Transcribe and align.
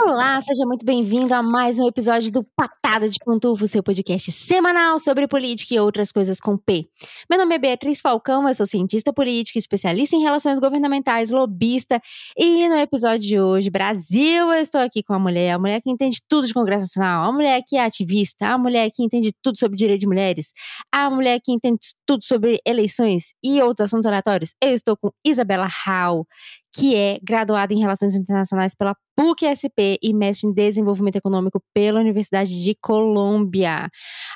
Olá, 0.00 0.42
seja 0.42 0.66
muito 0.66 0.84
bem-vindo 0.84 1.32
a 1.32 1.42
mais 1.42 1.78
um 1.78 1.86
episódio 1.86 2.30
do 2.32 2.42
Patada 2.42 3.08
de 3.08 3.16
Pantufo, 3.24 3.68
seu 3.68 3.80
podcast 3.80 4.32
semanal 4.32 4.98
sobre 4.98 5.28
política 5.28 5.74
e 5.74 5.78
outras 5.78 6.10
coisas 6.10 6.40
com 6.40 6.58
P. 6.58 6.88
Meu 7.30 7.38
nome 7.38 7.54
é 7.54 7.58
Beatriz 7.58 8.00
Falcão, 8.00 8.48
eu 8.48 8.54
sou 8.54 8.66
cientista 8.66 9.12
política, 9.12 9.58
especialista 9.58 10.16
em 10.16 10.20
relações 10.20 10.58
governamentais, 10.58 11.30
lobista, 11.30 12.00
e 12.36 12.68
no 12.68 12.76
episódio 12.76 13.20
de 13.26 13.40
hoje, 13.40 13.70
Brasil, 13.70 14.52
eu 14.52 14.60
estou 14.60 14.80
aqui 14.80 15.00
com 15.02 15.14
a 15.14 15.18
mulher, 15.18 15.52
a 15.52 15.58
mulher 15.58 15.80
que 15.80 15.90
entende 15.90 16.18
tudo 16.28 16.46
de 16.46 16.52
Congresso 16.52 16.82
Nacional, 16.82 17.28
a 17.28 17.32
mulher 17.32 17.62
que 17.64 17.76
é 17.76 17.84
ativista, 17.84 18.48
a 18.48 18.58
mulher 18.58 18.90
que 18.92 19.02
entende 19.04 19.32
tudo 19.40 19.58
sobre 19.58 19.76
direito 19.76 20.00
de 20.00 20.08
mulheres, 20.08 20.52
a 20.92 21.08
mulher 21.08 21.38
que 21.42 21.52
entende 21.52 21.78
tudo 22.04 22.24
sobre 22.24 22.58
eleições 22.66 23.32
e 23.42 23.62
outros 23.62 23.84
assuntos 23.84 24.06
aleatórios. 24.06 24.54
Eu 24.60 24.70
estou 24.70 24.96
com 24.96 25.10
Isabela 25.24 25.68
Hall, 25.86 26.26
que 26.74 26.96
é 26.96 27.20
graduada 27.22 27.72
em 27.72 27.78
Relações 27.78 28.16
Internacionais 28.16 28.74
pela 28.74 28.96
PUC-SP 29.16 29.96
e 30.02 30.12
mestre 30.12 30.48
em 30.48 30.52
Desenvolvimento 30.52 31.16
Econômico 31.16 31.62
pela 31.72 32.00
Universidade 32.00 32.62
de 32.62 32.74
Colômbia. 32.74 33.88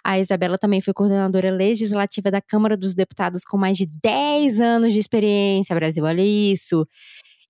A 0.04 0.20
Isabela 0.20 0.56
também 0.56 0.80
foi 0.80 0.94
coordenadora 0.94 1.50
legislativa 1.50 2.30
da 2.30 2.40
Câmara 2.40 2.76
dos 2.76 2.94
Deputados 2.94 3.42
com 3.42 3.58
mais 3.58 3.76
de 3.76 3.86
10 4.02 4.60
anos 4.60 4.92
de 4.92 5.00
experiência. 5.00 5.74
Brasil, 5.74 6.04
olha 6.04 6.22
isso. 6.22 6.86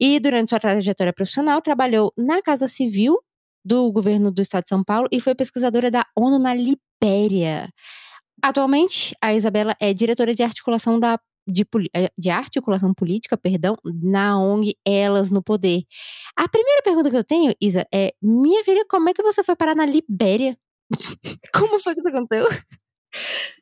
E 0.00 0.18
durante 0.18 0.48
sua 0.48 0.58
trajetória 0.58 1.12
profissional, 1.12 1.60
trabalhou 1.60 2.10
na 2.16 2.40
Casa 2.40 2.66
Civil 2.66 3.18
do 3.62 3.92
governo 3.92 4.30
do 4.30 4.40
Estado 4.40 4.62
de 4.62 4.70
São 4.70 4.82
Paulo 4.82 5.06
e 5.12 5.20
foi 5.20 5.34
pesquisadora 5.34 5.90
da 5.90 6.06
ONU 6.16 6.38
na 6.38 6.54
Libéria. 6.54 7.68
Atualmente, 8.42 9.14
a 9.20 9.34
Isabela 9.34 9.74
é 9.80 9.92
diretora 9.92 10.32
de 10.32 10.42
articulação 10.42 10.98
da 10.98 11.18
de, 11.48 11.66
eh, 11.94 12.10
de, 12.16 12.30
articulação 12.30 12.92
política, 12.92 13.36
perdão, 13.36 13.76
na 13.84 14.38
ONG 14.38 14.76
Elas 14.84 15.30
no 15.30 15.42
Poder. 15.42 15.82
A 16.36 16.48
primeira 16.48 16.82
pergunta 16.82 17.10
que 17.10 17.16
eu 17.16 17.24
tenho, 17.24 17.54
Isa, 17.60 17.86
é: 17.92 18.12
minha 18.22 18.62
filha, 18.64 18.84
como 18.88 19.08
é 19.08 19.14
que 19.14 19.22
você 19.22 19.42
foi 19.42 19.56
parar 19.56 19.74
na 19.74 19.86
Libéria? 19.86 20.56
como 21.54 21.80
foi 21.80 21.94
que 21.94 22.00
isso 22.00 22.08
aconteceu? 22.08 22.46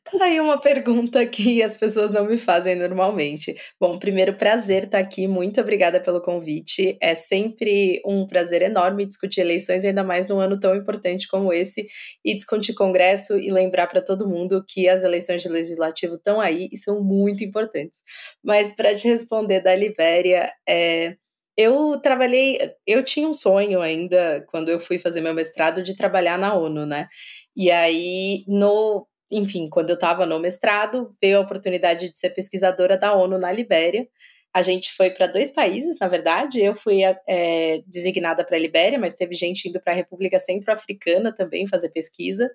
Tá 0.05 0.25
aí 0.25 0.41
uma 0.41 0.61
pergunta 0.61 1.25
que 1.27 1.63
as 1.63 1.77
pessoas 1.77 2.11
não 2.13 2.27
me 2.27 2.39
fazem 2.39 2.77
normalmente. 2.77 3.55
Bom, 3.81 3.99
primeiro, 3.99 4.35
prazer 4.35 4.85
estar 4.85 4.99
aqui. 4.99 5.27
Muito 5.27 5.61
obrigada 5.61 6.01
pelo 6.01 6.21
convite. 6.23 6.97
É 7.03 7.15
sempre 7.15 8.01
um 8.07 8.27
prazer 8.27 8.63
enorme 8.63 9.05
discutir 9.07 9.41
eleições, 9.41 9.85
ainda 9.85 10.05
mais 10.05 10.27
num 10.27 10.39
ano 10.39 10.59
tão 10.61 10.75
importante 10.77 11.27
como 11.29 11.53
esse, 11.53 11.87
e 12.25 12.35
discutir 12.35 12.75
Congresso 12.75 13.37
e 13.39 13.51
lembrar 13.51 13.89
para 13.89 14.01
todo 14.01 14.29
mundo 14.29 14.65
que 14.69 14.89
as 14.89 15.03
eleições 15.03 15.43
de 15.43 15.49
legislativo 15.49 16.15
estão 16.15 16.41
aí 16.41 16.69
e 16.73 16.77
são 16.77 17.03
muito 17.03 17.43
importantes. 17.45 18.03
Mas 18.45 18.75
para 18.77 18.95
te 18.95 19.09
responder 19.09 19.61
da 19.61 19.75
Libéria, 19.75 20.53
é, 20.69 21.17
eu 21.57 21.99
trabalhei, 22.01 22.59
eu 22.87 23.03
tinha 23.05 23.27
um 23.29 23.35
sonho 23.35 23.81
ainda 23.81 24.45
quando 24.51 24.69
eu 24.69 24.79
fui 24.79 24.99
fazer 24.99 25.21
meu 25.21 25.35
mestrado 25.35 25.83
de 25.83 25.97
trabalhar 25.97 26.39
na 26.39 26.55
ONU, 26.55 26.87
né? 26.87 27.09
E 27.57 27.71
aí 27.71 28.45
no 28.47 29.07
enfim, 29.31 29.69
quando 29.69 29.91
eu 29.91 29.95
estava 29.95 30.25
no 30.25 30.39
mestrado, 30.39 31.11
veio 31.21 31.39
a 31.39 31.43
oportunidade 31.43 32.11
de 32.11 32.19
ser 32.19 32.31
pesquisadora 32.31 32.97
da 32.97 33.15
ONU 33.15 33.39
na 33.39 33.53
Libéria. 33.53 34.07
A 34.55 34.63
gente 34.63 34.93
foi 34.95 35.11
para 35.11 35.27
dois 35.27 35.51
países, 35.51 35.99
na 36.01 36.09
verdade. 36.09 36.61
Eu 36.61 36.75
fui 36.75 37.01
é, 37.29 37.83
designada 37.87 38.45
para 38.45 38.57
a 38.57 38.61
Libéria, 38.61 38.99
mas 38.99 39.15
teve 39.15 39.35
gente 39.35 39.69
indo 39.69 39.81
para 39.81 39.93
a 39.93 39.97
República 39.97 40.39
Centro-Africana 40.39 41.35
também 41.35 41.67
fazer 41.67 41.91
pesquisa. 41.91 42.51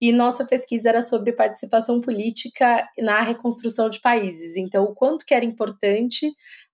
E 0.00 0.10
nossa 0.10 0.44
pesquisa 0.44 0.88
era 0.88 1.00
sobre 1.00 1.32
participação 1.32 2.00
política 2.00 2.88
na 2.98 3.22
reconstrução 3.22 3.88
de 3.88 4.00
países. 4.00 4.56
Então, 4.56 4.84
o 4.84 4.94
quanto 4.94 5.24
que 5.24 5.32
era 5.32 5.44
importante 5.44 6.28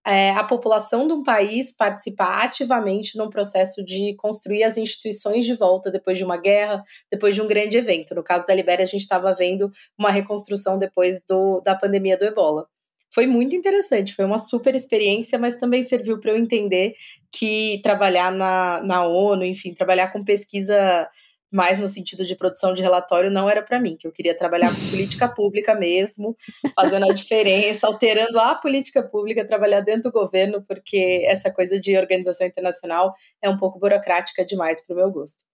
é, 0.08 0.30
a 0.30 0.42
população 0.42 1.06
de 1.06 1.12
um 1.12 1.22
país 1.22 1.70
participar 1.70 2.44
ativamente 2.44 3.16
num 3.18 3.28
processo 3.28 3.84
de 3.84 4.14
construir 4.16 4.64
as 4.64 4.78
instituições 4.78 5.44
de 5.44 5.54
volta 5.54 5.90
depois 5.90 6.16
de 6.16 6.24
uma 6.24 6.38
guerra, 6.38 6.82
depois 7.12 7.34
de 7.34 7.42
um 7.42 7.46
grande 7.46 7.76
evento. 7.76 8.14
No 8.14 8.24
caso 8.24 8.46
da 8.46 8.54
Libéria, 8.54 8.84
a 8.84 8.86
gente 8.86 9.02
estava 9.02 9.34
vendo 9.34 9.70
uma 9.98 10.10
reconstrução 10.10 10.78
depois 10.78 11.20
do, 11.28 11.60
da 11.60 11.74
pandemia 11.74 12.16
do 12.16 12.24
ebola. 12.24 12.66
Foi 13.12 13.26
muito 13.26 13.54
interessante, 13.54 14.14
foi 14.14 14.24
uma 14.24 14.38
super 14.38 14.74
experiência, 14.74 15.38
mas 15.38 15.56
também 15.56 15.82
serviu 15.82 16.18
para 16.18 16.30
eu 16.30 16.38
entender 16.38 16.94
que 17.30 17.78
trabalhar 17.82 18.32
na, 18.32 18.82
na 18.82 19.06
ONU, 19.06 19.44
enfim, 19.44 19.74
trabalhar 19.74 20.08
com 20.10 20.24
pesquisa 20.24 21.06
mais 21.52 21.78
no 21.78 21.88
sentido 21.88 22.24
de 22.24 22.36
produção 22.36 22.74
de 22.74 22.82
relatório 22.82 23.30
não 23.30 23.48
era 23.48 23.62
para 23.62 23.80
mim, 23.80 23.96
que 23.96 24.06
eu 24.06 24.12
queria 24.12 24.36
trabalhar 24.36 24.74
com 24.74 24.90
política 24.90 25.28
pública 25.28 25.74
mesmo, 25.74 26.36
fazendo 26.74 27.06
a 27.10 27.14
diferença, 27.14 27.86
alterando 27.86 28.38
a 28.38 28.54
política 28.54 29.02
pública, 29.02 29.46
trabalhar 29.46 29.80
dentro 29.80 30.04
do 30.04 30.12
governo, 30.12 30.62
porque 30.66 31.24
essa 31.26 31.50
coisa 31.50 31.80
de 31.80 31.96
organização 31.96 32.46
internacional 32.46 33.14
é 33.42 33.48
um 33.48 33.56
pouco 33.56 33.78
burocrática 33.78 34.44
demais 34.44 34.84
para 34.84 34.94
o 34.94 34.96
meu 34.96 35.10
gosto. 35.10 35.44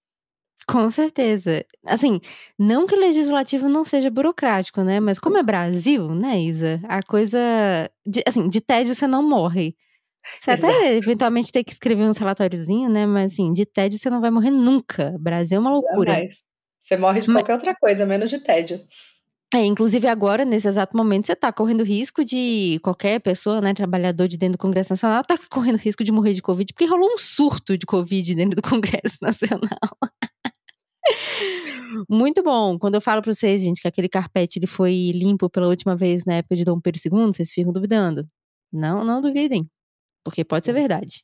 Com 0.67 0.89
certeza. 0.89 1.65
Assim, 1.85 2.21
não 2.59 2.87
que 2.87 2.95
o 2.95 2.99
legislativo 2.99 3.69
não 3.69 3.85
seja 3.85 4.11
burocrático, 4.11 4.83
né? 4.83 4.99
Mas 4.99 5.19
como 5.19 5.37
é 5.37 5.43
Brasil, 5.43 6.15
né, 6.15 6.41
Isa? 6.41 6.81
A 6.89 7.03
coisa. 7.03 7.39
De, 8.07 8.23
assim, 8.27 8.49
de 8.49 8.61
tédio 8.61 8.95
você 8.95 9.07
não 9.07 9.23
morre. 9.23 9.77
Você 10.41 10.53
Exato. 10.53 10.73
até 10.73 10.97
eventualmente 10.97 11.53
tem 11.53 11.63
que 11.63 11.73
escrever 11.73 12.05
uns 12.05 12.17
relatóriozinhos, 12.17 12.93
né? 12.93 13.07
Mas 13.07 13.33
assim, 13.33 13.53
de 13.53 13.67
tédio 13.67 13.99
você 13.99 14.09
não 14.09 14.21
vai 14.21 14.31
morrer 14.31 14.51
nunca. 14.51 15.15
Brasil 15.21 15.59
é 15.59 15.61
uma 15.61 15.71
loucura. 15.71 16.13
Jamais. 16.13 16.43
Você 16.81 16.97
morre 16.97 17.21
de 17.21 17.27
qualquer 17.27 17.53
Mas... 17.53 17.63
outra 17.63 17.75
coisa, 17.75 18.05
menos 18.05 18.29
de 18.29 18.39
tédio. 18.39 18.81
É, 19.55 19.65
inclusive 19.65 20.09
agora, 20.09 20.45
nesse 20.45 20.67
exato 20.67 20.97
momento, 20.97 21.27
você 21.27 21.37
tá 21.37 21.53
correndo 21.53 21.85
risco 21.85 22.25
de 22.25 22.81
qualquer 22.83 23.21
pessoa, 23.21 23.61
né, 23.61 23.73
trabalhador 23.73 24.27
de 24.27 24.37
dentro 24.37 24.59
do 24.59 24.61
Congresso 24.61 24.93
Nacional, 24.93 25.23
tá 25.23 25.39
correndo 25.49 25.77
risco 25.77 26.03
de 26.03 26.11
morrer 26.11 26.33
de 26.35 26.43
Covid, 26.43 26.73
porque 26.73 26.87
rolou 26.87 27.15
um 27.15 27.17
surto 27.17 27.79
de 27.79 27.87
Covid 27.87 28.35
dentro 28.35 28.57
do 28.57 28.63
Congresso 28.69 29.17
Nacional. 29.23 29.97
Muito 32.11 32.43
bom. 32.43 32.77
Quando 32.79 32.97
eu 32.97 33.01
falo 33.01 33.23
pra 33.23 33.33
vocês, 33.33 33.63
gente, 33.63 33.81
que 33.81 33.87
aquele 33.87 34.09
carpete 34.09 34.59
ele 34.59 34.67
foi 34.67 35.13
limpo 35.15 35.49
pela 35.49 35.69
última 35.69 35.95
vez 35.95 36.25
na 36.25 36.35
época 36.35 36.57
de 36.57 36.65
Dom 36.65 36.81
Pedro 36.81 37.01
II, 37.05 37.27
vocês 37.27 37.53
ficam 37.53 37.73
duvidando. 37.73 38.27
Não, 38.73 39.05
não 39.05 39.21
duvidem. 39.21 39.69
Porque 40.25 40.45
pode 40.45 40.65
ser 40.65 40.73
hum. 40.73 40.75
verdade. 40.75 41.23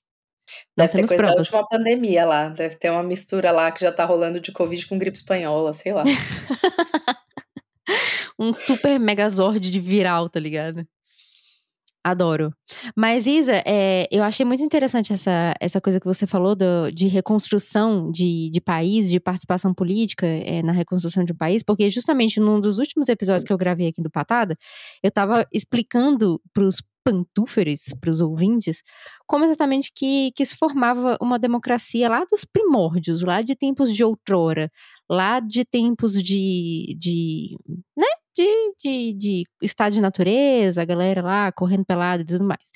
Não 0.77 0.85
Deve 0.85 0.93
ter 0.93 1.07
coisa 1.07 1.17
provas. 1.17 1.35
da 1.35 1.41
última 1.41 1.69
pandemia 1.69 2.25
lá. 2.25 2.49
Deve 2.49 2.77
ter 2.77 2.91
uma 2.91 3.03
mistura 3.03 3.51
lá 3.51 3.71
que 3.71 3.81
já 3.81 3.93
tá 3.93 4.05
rolando 4.05 4.41
de 4.41 4.53
Covid 4.53 4.87
com 4.87 4.99
gripe 4.99 5.17
espanhola, 5.17 5.73
sei 5.73 5.93
lá. 5.93 6.05
um 8.39 8.53
super 8.53 8.99
megazord 8.99 9.71
de 9.71 9.81
viral, 9.81 10.29
tá 10.29 10.41
ligado? 10.41 10.87
Adoro. 12.03 12.51
Mas, 12.97 13.27
Isa, 13.27 13.63
é, 13.67 14.09
eu 14.11 14.23
achei 14.23 14.45
muito 14.47 14.63
interessante 14.63 15.13
essa, 15.13 15.55
essa 15.61 15.81
coisa 15.81 16.01
que 16.01 16.07
você 16.07 16.27
falou 16.27 16.57
do, 16.57 16.91
de 16.91 17.07
reconstrução 17.09 18.11
de, 18.11 18.49
de 18.51 18.61
país, 18.61 19.11
de 19.11 19.21
participação 19.21 19.75
política 19.75 20.27
é, 20.27 20.63
na 20.63 20.73
reconstrução 20.73 21.25
de 21.25 21.33
um 21.33 21.37
país, 21.37 21.63
porque 21.63 21.91
justamente 21.91 22.41
num 22.41 22.59
dos 22.59 22.79
últimos 22.79 23.09
episódios 23.09 23.45
que 23.45 23.53
eu 23.53 23.59
gravei 23.59 23.89
aqui 23.89 24.03
do 24.03 24.11
Patada, 24.11 24.57
eu 25.03 25.09
estava 25.09 25.47
explicando 25.53 26.41
para 26.55 26.65
os 26.65 26.81
pantúferes 27.05 27.95
para 28.01 28.11
os 28.11 28.21
ouvintes, 28.21 28.83
como 29.27 29.45
exatamente 29.45 29.91
que, 29.95 30.33
que 30.37 30.45
se 30.45 30.57
formava 30.57 31.17
uma 31.21 31.39
democracia 31.39 32.09
lá 32.09 32.25
dos 32.31 32.45
primórdios, 32.45 33.23
lá 33.23 33.41
de 33.43 33.57
tempos 33.57 33.95
de 33.95 34.05
outrora, 34.05 34.71
lá 35.09 35.41
de 35.41 35.65
tempos 35.65 36.13
de, 36.23 36.95
de 36.99 37.57
né, 37.97 38.07
de, 38.41 38.75
de, 38.81 39.15
de 39.15 39.45
estado 39.63 39.93
de 39.93 40.01
natureza, 40.01 40.83
a 40.83 40.85
galera 40.85 41.23
lá 41.23 41.53
correndo 41.53 41.85
pelada 41.85 42.23
e 42.23 42.27
tudo 42.27 42.45
mais. 42.45 42.71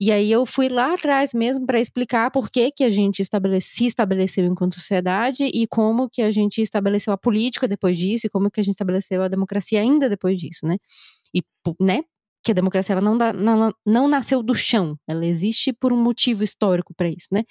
E 0.00 0.10
aí 0.10 0.32
eu 0.32 0.44
fui 0.44 0.68
lá 0.68 0.94
atrás 0.94 1.32
mesmo 1.32 1.64
para 1.64 1.78
explicar 1.78 2.28
por 2.32 2.50
que, 2.50 2.72
que 2.72 2.82
a 2.82 2.90
gente 2.90 3.22
estabelece, 3.22 3.68
se 3.68 3.86
estabeleceu 3.86 4.44
enquanto 4.44 4.74
sociedade 4.74 5.44
e 5.44 5.64
como 5.68 6.10
que 6.10 6.22
a 6.22 6.30
gente 6.30 6.60
estabeleceu 6.60 7.12
a 7.12 7.16
política 7.18 7.68
depois 7.68 7.96
disso 7.96 8.26
e 8.26 8.30
como 8.30 8.50
que 8.50 8.60
a 8.60 8.64
gente 8.64 8.74
estabeleceu 8.74 9.22
a 9.22 9.28
democracia 9.28 9.80
ainda 9.80 10.08
depois 10.08 10.40
disso, 10.40 10.66
né? 10.66 10.76
E, 11.32 11.40
né, 11.80 12.00
que 12.44 12.50
a 12.50 12.54
democracia 12.54 12.94
ela 12.94 13.00
não, 13.00 13.16
dá, 13.16 13.32
não, 13.32 13.72
não 13.86 14.08
nasceu 14.08 14.42
do 14.42 14.54
chão, 14.54 14.98
ela 15.06 15.24
existe 15.24 15.72
por 15.72 15.92
um 15.92 16.02
motivo 16.02 16.42
histórico 16.42 16.92
para 16.94 17.08
isso, 17.08 17.28
né? 17.30 17.44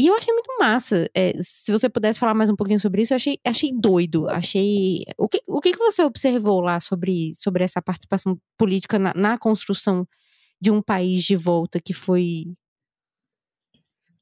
E 0.00 0.06
eu 0.06 0.16
achei 0.16 0.32
muito 0.32 0.50
massa. 0.58 1.10
É, 1.14 1.34
se 1.42 1.70
você 1.70 1.86
pudesse 1.86 2.18
falar 2.18 2.32
mais 2.32 2.48
um 2.48 2.56
pouquinho 2.56 2.80
sobre 2.80 3.02
isso, 3.02 3.12
eu 3.12 3.16
achei, 3.16 3.38
achei 3.44 3.70
doido. 3.70 4.30
Achei. 4.30 5.04
O 5.18 5.28
que, 5.28 5.42
o 5.46 5.60
que 5.60 5.76
você 5.76 6.02
observou 6.02 6.62
lá 6.62 6.80
sobre, 6.80 7.32
sobre 7.34 7.64
essa 7.64 7.82
participação 7.82 8.38
política 8.56 8.98
na, 8.98 9.12
na 9.14 9.36
construção 9.36 10.08
de 10.58 10.70
um 10.70 10.80
país 10.80 11.22
de 11.22 11.36
volta 11.36 11.78
que 11.78 11.92
foi. 11.92 12.46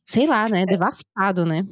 Sei 0.04 0.26
lá, 0.26 0.48
né? 0.48 0.62
É. 0.62 0.66
Devastado, 0.66 1.46
né? 1.46 1.64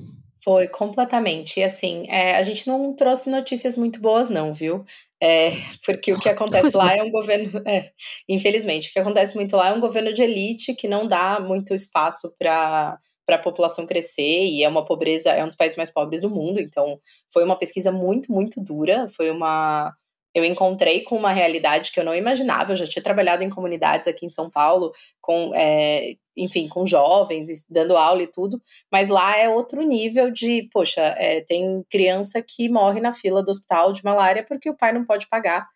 Foi 0.45 0.69
completamente. 0.69 1.59
E 1.59 1.65
assim, 1.65 2.07
é, 2.09 2.37
a 2.37 2.45
gente 2.45 2.65
não 2.69 2.95
trouxe 2.95 3.29
notícias 3.29 3.77
muito 3.77 4.01
boas, 4.01 4.31
não, 4.31 4.55
viu? 4.55 4.85
É, 5.21 5.51
porque 5.85 6.13
o 6.13 6.21
que 6.21 6.29
acontece 6.29 6.77
lá 6.77 6.95
é 6.95 7.03
um 7.03 7.11
governo. 7.11 7.61
É, 7.67 7.91
infelizmente, 8.29 8.89
o 8.89 8.93
que 8.93 9.01
acontece 9.01 9.35
muito 9.35 9.57
lá 9.57 9.71
é 9.71 9.73
um 9.73 9.81
governo 9.81 10.13
de 10.13 10.23
elite 10.23 10.77
que 10.77 10.87
não 10.87 11.09
dá 11.09 11.41
muito 11.41 11.75
espaço 11.75 12.33
para 12.39 13.01
para 13.27 13.37
a 13.37 13.41
população 13.41 13.87
crescer 13.87 14.47
e 14.47 14.63
é 14.63 14.69
uma 14.69 14.85
pobreza, 14.85 15.31
é 15.31 15.43
um 15.43 15.49
dos 15.49 15.57
países 15.57 15.77
mais 15.77 15.91
pobres 15.91 16.21
do 16.21 16.31
mundo, 16.31 16.61
então 16.61 16.99
foi 17.33 17.45
uma 17.45 17.59
pesquisa 17.59 17.91
muito, 17.91 18.33
muito 18.33 18.61
dura, 18.63 19.07
foi 19.09 19.31
uma 19.31 19.93
eu 20.35 20.45
encontrei 20.45 21.01
com 21.01 21.17
uma 21.17 21.33
realidade 21.33 21.91
que 21.91 21.99
eu 21.99 22.05
não 22.05 22.15
imaginava. 22.15 22.73
Eu 22.73 22.77
já 22.77 22.87
tinha 22.87 23.03
trabalhado 23.03 23.43
em 23.43 23.49
comunidades 23.49 24.07
aqui 24.07 24.27
em 24.27 24.29
São 24.29 24.51
Paulo 24.51 24.93
com 25.19 25.51
é, 25.55 26.15
enfim, 26.37 26.69
com 26.69 26.85
jovens, 26.87 27.65
dando 27.71 27.97
aula 27.97 28.23
e 28.23 28.27
tudo, 28.27 28.61
mas 28.93 29.09
lá 29.09 29.39
é 29.39 29.49
outro 29.49 29.81
nível 29.81 30.31
de, 30.31 30.69
poxa, 30.71 31.01
é, 31.17 31.41
tem 31.41 31.83
criança 31.91 32.43
que 32.47 32.69
morre 32.69 33.01
na 33.01 33.13
fila 33.13 33.43
do 33.43 33.51
hospital 33.51 33.93
de 33.93 34.05
malária 34.05 34.45
porque 34.47 34.69
o 34.69 34.77
pai 34.77 34.93
não 34.93 35.07
pode 35.07 35.27
pagar. 35.27 35.67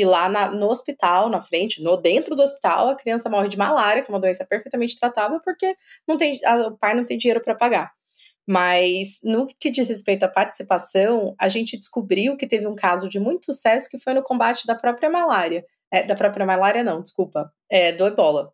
E 0.00 0.04
lá 0.04 0.30
na, 0.30 0.50
no 0.50 0.68
hospital, 0.68 1.28
na 1.28 1.42
frente, 1.42 1.82
no 1.82 1.94
dentro 1.94 2.34
do 2.34 2.42
hospital, 2.42 2.88
a 2.88 2.96
criança 2.96 3.28
morre 3.28 3.48
de 3.48 3.58
malária, 3.58 4.02
que 4.02 4.10
é 4.10 4.14
uma 4.14 4.18
doença 4.18 4.46
perfeitamente 4.46 4.98
tratável, 4.98 5.38
porque 5.44 5.76
não 6.08 6.16
tem, 6.16 6.40
a, 6.42 6.68
o 6.68 6.78
pai 6.78 6.94
não 6.94 7.04
tem 7.04 7.18
dinheiro 7.18 7.42
para 7.42 7.54
pagar. 7.54 7.92
Mas 8.48 9.18
no 9.22 9.46
que 9.46 9.70
diz 9.70 9.90
respeito 9.90 10.22
à 10.22 10.28
participação, 10.28 11.34
a 11.38 11.48
gente 11.48 11.76
descobriu 11.76 12.34
que 12.34 12.46
teve 12.46 12.66
um 12.66 12.74
caso 12.74 13.10
de 13.10 13.20
muito 13.20 13.44
sucesso 13.44 13.90
que 13.90 13.98
foi 13.98 14.14
no 14.14 14.22
combate 14.22 14.66
da 14.66 14.74
própria 14.74 15.10
malária. 15.10 15.66
É, 15.92 16.02
da 16.02 16.14
própria 16.14 16.46
malária, 16.46 16.82
não, 16.82 17.02
desculpa. 17.02 17.52
É, 17.68 17.92
do 17.92 18.06
ebola. 18.06 18.50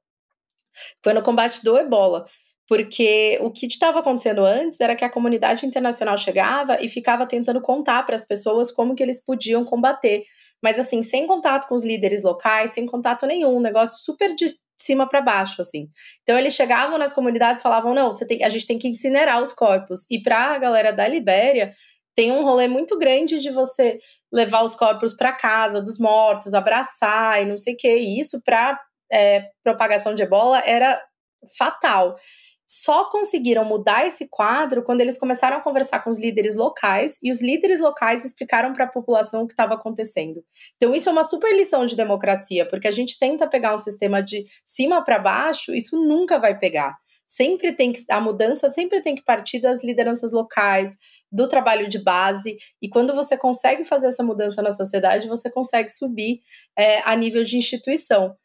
Foi 1.01 1.13
no 1.13 1.23
combate 1.23 1.63
do 1.63 1.79
ebola. 1.79 2.27
Porque 2.69 3.39
o 3.41 3.53
que 3.53 3.67
estava 3.67 4.01
acontecendo 4.01 4.45
antes 4.45 4.81
era 4.81 4.97
que 4.97 5.05
a 5.05 5.09
comunidade 5.11 5.65
internacional 5.65 6.19
chegava 6.19 6.83
e 6.83 6.89
ficava 6.89 7.25
tentando 7.25 7.61
contar 7.61 8.05
para 8.05 8.17
as 8.17 8.25
pessoas 8.25 8.73
como 8.73 8.97
que 8.97 9.03
eles 9.05 9.25
podiam 9.25 9.65
combater. 9.65 10.25
Mas 10.63 10.79
assim, 10.79 11.03
sem 11.03 11.27
contato 11.27 11.69
com 11.69 11.75
os 11.75 11.85
líderes 11.85 12.23
locais, 12.23 12.73
sem 12.73 12.87
contato 12.87 13.27
nenhum, 13.27 13.57
um 13.57 13.61
negócio 13.61 13.99
super 13.99 14.35
de 14.35 14.47
cima 14.79 15.09
para 15.09 15.21
baixo, 15.21 15.63
assim. 15.63 15.89
Então 16.23 16.39
eles 16.39 16.55
chegavam 16.55 16.99
nas 16.99 17.13
comunidades 17.13 17.63
falavam: 17.63 17.95
não, 17.95 18.11
você 18.11 18.27
tem, 18.27 18.43
a 18.45 18.49
gente 18.49 18.67
tem 18.67 18.79
que 18.79 18.89
incinerar 18.89 19.43
os 19.43 19.53
corpos. 19.53 20.07
E 20.11 20.23
para 20.23 20.55
a 20.55 20.59
galera 20.59 20.93
da 20.93 21.07
Libéria, 21.09 21.73
tem 22.15 22.33
um 22.33 22.43
rolê 22.43 22.67
muito 22.69 22.99
grande 22.99 23.41
de 23.41 23.51
você 23.51 23.99
levar 24.33 24.63
os 24.63 24.75
corpos 24.75 25.15
para 25.15 25.33
casa 25.33 25.83
dos 25.83 25.99
mortos, 25.99 26.55
abraçar 26.55 27.43
e 27.43 27.47
não 27.47 27.59
sei 27.59 27.75
o 27.75 27.77
que. 27.77 27.89
E 27.89 28.19
isso 28.19 28.43
para 28.43 28.81
é, 29.13 29.45
propagação 29.63 30.15
de 30.15 30.23
ebola 30.23 30.63
era 30.65 31.01
fatal. 31.59 32.17
Só 32.67 33.09
conseguiram 33.11 33.65
mudar 33.65 34.07
esse 34.07 34.29
quadro 34.29 34.83
quando 34.83 35.01
eles 35.01 35.19
começaram 35.19 35.57
a 35.59 35.63
conversar 35.63 36.03
com 36.03 36.11
os 36.11 36.19
líderes 36.19 36.55
locais 36.55 37.19
e 37.23 37.31
os 37.31 37.41
líderes 37.41 37.81
locais 37.81 38.25
explicaram 38.25 38.73
para 38.73 38.85
a 38.85 38.91
população 38.91 39.43
o 39.43 39.47
que 39.47 39.53
estava 39.53 39.75
acontecendo. 39.75 40.43
Então, 40.77 40.95
isso 40.95 41.09
é 41.09 41.13
uma 41.13 41.25
super 41.25 41.55
lição 41.55 41.87
de 41.87 41.95
democracia, 41.95 42.69
porque 42.69 42.89
a 42.89 42.93
gente 42.93 43.19
tenta 43.19 43.49
pegar 43.49 43.75
um 43.75 43.79
sistema 43.79 44.23
de 44.23 44.45
cima 44.65 45.05
para 45.05 45.19
baixo, 45.19 45.75
isso 45.75 45.97
nunca 45.97 46.39
vai 46.39 46.59
pegar 46.59 46.97
sempre 47.27 47.73
tem 47.73 47.93
que 47.93 48.01
a 48.09 48.21
mudança 48.21 48.71
sempre 48.71 49.03
tem 49.03 49.15
que 49.15 49.25
partir 49.25 49.61
das 49.61 49.83
lideranças 49.83 50.33
locais, 50.33 50.97
do 51.31 51.49
trabalho 51.49 51.89
de 51.89 51.99
base. 51.99 52.57
E 52.81 52.89
quando 52.89 53.15
você 53.15 53.37
consegue 53.37 53.85
fazer 53.85 54.09
essa 54.09 54.23
mudança 54.23 54.63
na 54.63 54.71
sociedade, 54.71 55.29
você 55.29 55.51
consegue 55.51 55.91
subir 55.91 56.41
é, 56.79 57.01
a 57.01 57.17
nível 57.17 57.43
de 57.43 57.57
instituição. 57.57 58.37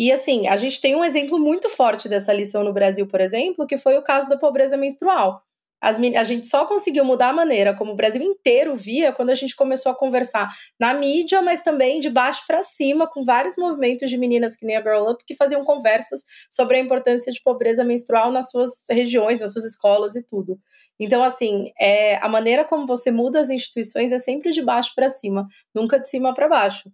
E 0.00 0.10
assim, 0.10 0.48
a 0.48 0.56
gente 0.56 0.80
tem 0.80 0.96
um 0.96 1.04
exemplo 1.04 1.38
muito 1.38 1.68
forte 1.68 2.08
dessa 2.08 2.32
lição 2.32 2.64
no 2.64 2.72
Brasil, 2.72 3.06
por 3.06 3.20
exemplo, 3.20 3.66
que 3.66 3.76
foi 3.76 3.98
o 3.98 4.02
caso 4.02 4.30
da 4.30 4.38
pobreza 4.38 4.74
menstrual. 4.74 5.42
As, 5.78 5.98
a 5.98 6.24
gente 6.24 6.46
só 6.46 6.64
conseguiu 6.64 7.04
mudar 7.04 7.28
a 7.28 7.32
maneira 7.34 7.76
como 7.76 7.92
o 7.92 7.94
Brasil 7.94 8.22
inteiro 8.22 8.74
via 8.74 9.12
quando 9.12 9.28
a 9.28 9.34
gente 9.34 9.54
começou 9.54 9.92
a 9.92 9.94
conversar 9.94 10.48
na 10.80 10.94
mídia, 10.94 11.42
mas 11.42 11.60
também 11.60 12.00
de 12.00 12.08
baixo 12.08 12.42
para 12.46 12.62
cima, 12.62 13.06
com 13.06 13.22
vários 13.24 13.58
movimentos 13.58 14.08
de 14.08 14.16
meninas 14.16 14.56
que 14.56 14.64
nem 14.64 14.74
a 14.74 14.80
Girl 14.80 15.06
Up 15.06 15.22
que 15.26 15.34
faziam 15.34 15.62
conversas 15.64 16.24
sobre 16.50 16.78
a 16.78 16.80
importância 16.80 17.30
de 17.30 17.42
pobreza 17.42 17.84
menstrual 17.84 18.32
nas 18.32 18.48
suas 18.48 18.70
regiões, 18.90 19.42
nas 19.42 19.52
suas 19.52 19.66
escolas 19.66 20.16
e 20.16 20.22
tudo. 20.22 20.58
Então, 20.98 21.22
assim, 21.22 21.72
é, 21.78 22.16
a 22.24 22.28
maneira 22.28 22.64
como 22.64 22.86
você 22.86 23.10
muda 23.10 23.38
as 23.38 23.50
instituições 23.50 24.12
é 24.12 24.18
sempre 24.18 24.50
de 24.50 24.62
baixo 24.62 24.92
para 24.96 25.10
cima, 25.10 25.46
nunca 25.74 26.00
de 26.00 26.08
cima 26.08 26.32
para 26.32 26.48
baixo. 26.48 26.90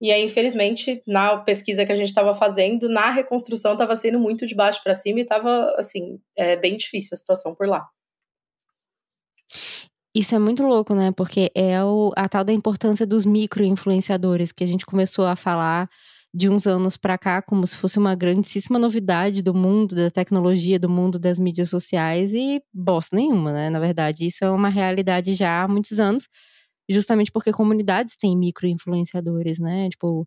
E 0.00 0.12
aí, 0.12 0.24
infelizmente, 0.24 1.02
na 1.06 1.38
pesquisa 1.38 1.86
que 1.86 1.92
a 1.92 1.96
gente 1.96 2.08
estava 2.08 2.34
fazendo, 2.34 2.88
na 2.88 3.10
reconstrução 3.10 3.72
estava 3.72 3.94
sendo 3.96 4.18
muito 4.18 4.46
de 4.46 4.54
baixo 4.54 4.82
para 4.82 4.94
cima 4.94 5.20
e 5.20 5.22
estava, 5.22 5.74
assim, 5.78 6.18
é, 6.36 6.56
bem 6.56 6.76
difícil 6.76 7.10
a 7.12 7.16
situação 7.16 7.54
por 7.54 7.66
lá. 7.68 7.86
Isso 10.14 10.34
é 10.34 10.38
muito 10.38 10.62
louco, 10.62 10.94
né? 10.94 11.10
Porque 11.10 11.50
é 11.54 11.82
o, 11.82 12.12
a 12.16 12.28
tal 12.28 12.44
da 12.44 12.52
importância 12.52 13.04
dos 13.04 13.24
micro-influenciadores 13.24 14.52
que 14.52 14.62
a 14.62 14.66
gente 14.66 14.86
começou 14.86 15.26
a 15.26 15.34
falar 15.34 15.88
de 16.32 16.48
uns 16.48 16.66
anos 16.66 16.96
para 16.96 17.16
cá 17.16 17.40
como 17.40 17.64
se 17.66 17.76
fosse 17.76 17.96
uma 17.96 18.14
grandíssima 18.14 18.78
novidade 18.78 19.40
do 19.40 19.54
mundo 19.54 19.94
da 19.94 20.10
tecnologia, 20.10 20.78
do 20.80 20.88
mundo 20.88 21.18
das 21.18 21.38
mídias 21.38 21.68
sociais 21.68 22.34
e 22.34 22.60
bosta 22.72 23.16
nenhuma, 23.16 23.52
né? 23.52 23.70
Na 23.70 23.78
verdade, 23.78 24.26
isso 24.26 24.44
é 24.44 24.50
uma 24.50 24.68
realidade 24.68 25.34
já 25.34 25.62
há 25.62 25.68
muitos 25.68 26.00
anos, 26.00 26.28
justamente 26.90 27.32
porque 27.32 27.52
comunidades 27.52 28.16
têm 28.16 28.36
micro-influenciadores, 28.36 29.58
né? 29.58 29.88
Tipo, 29.90 30.26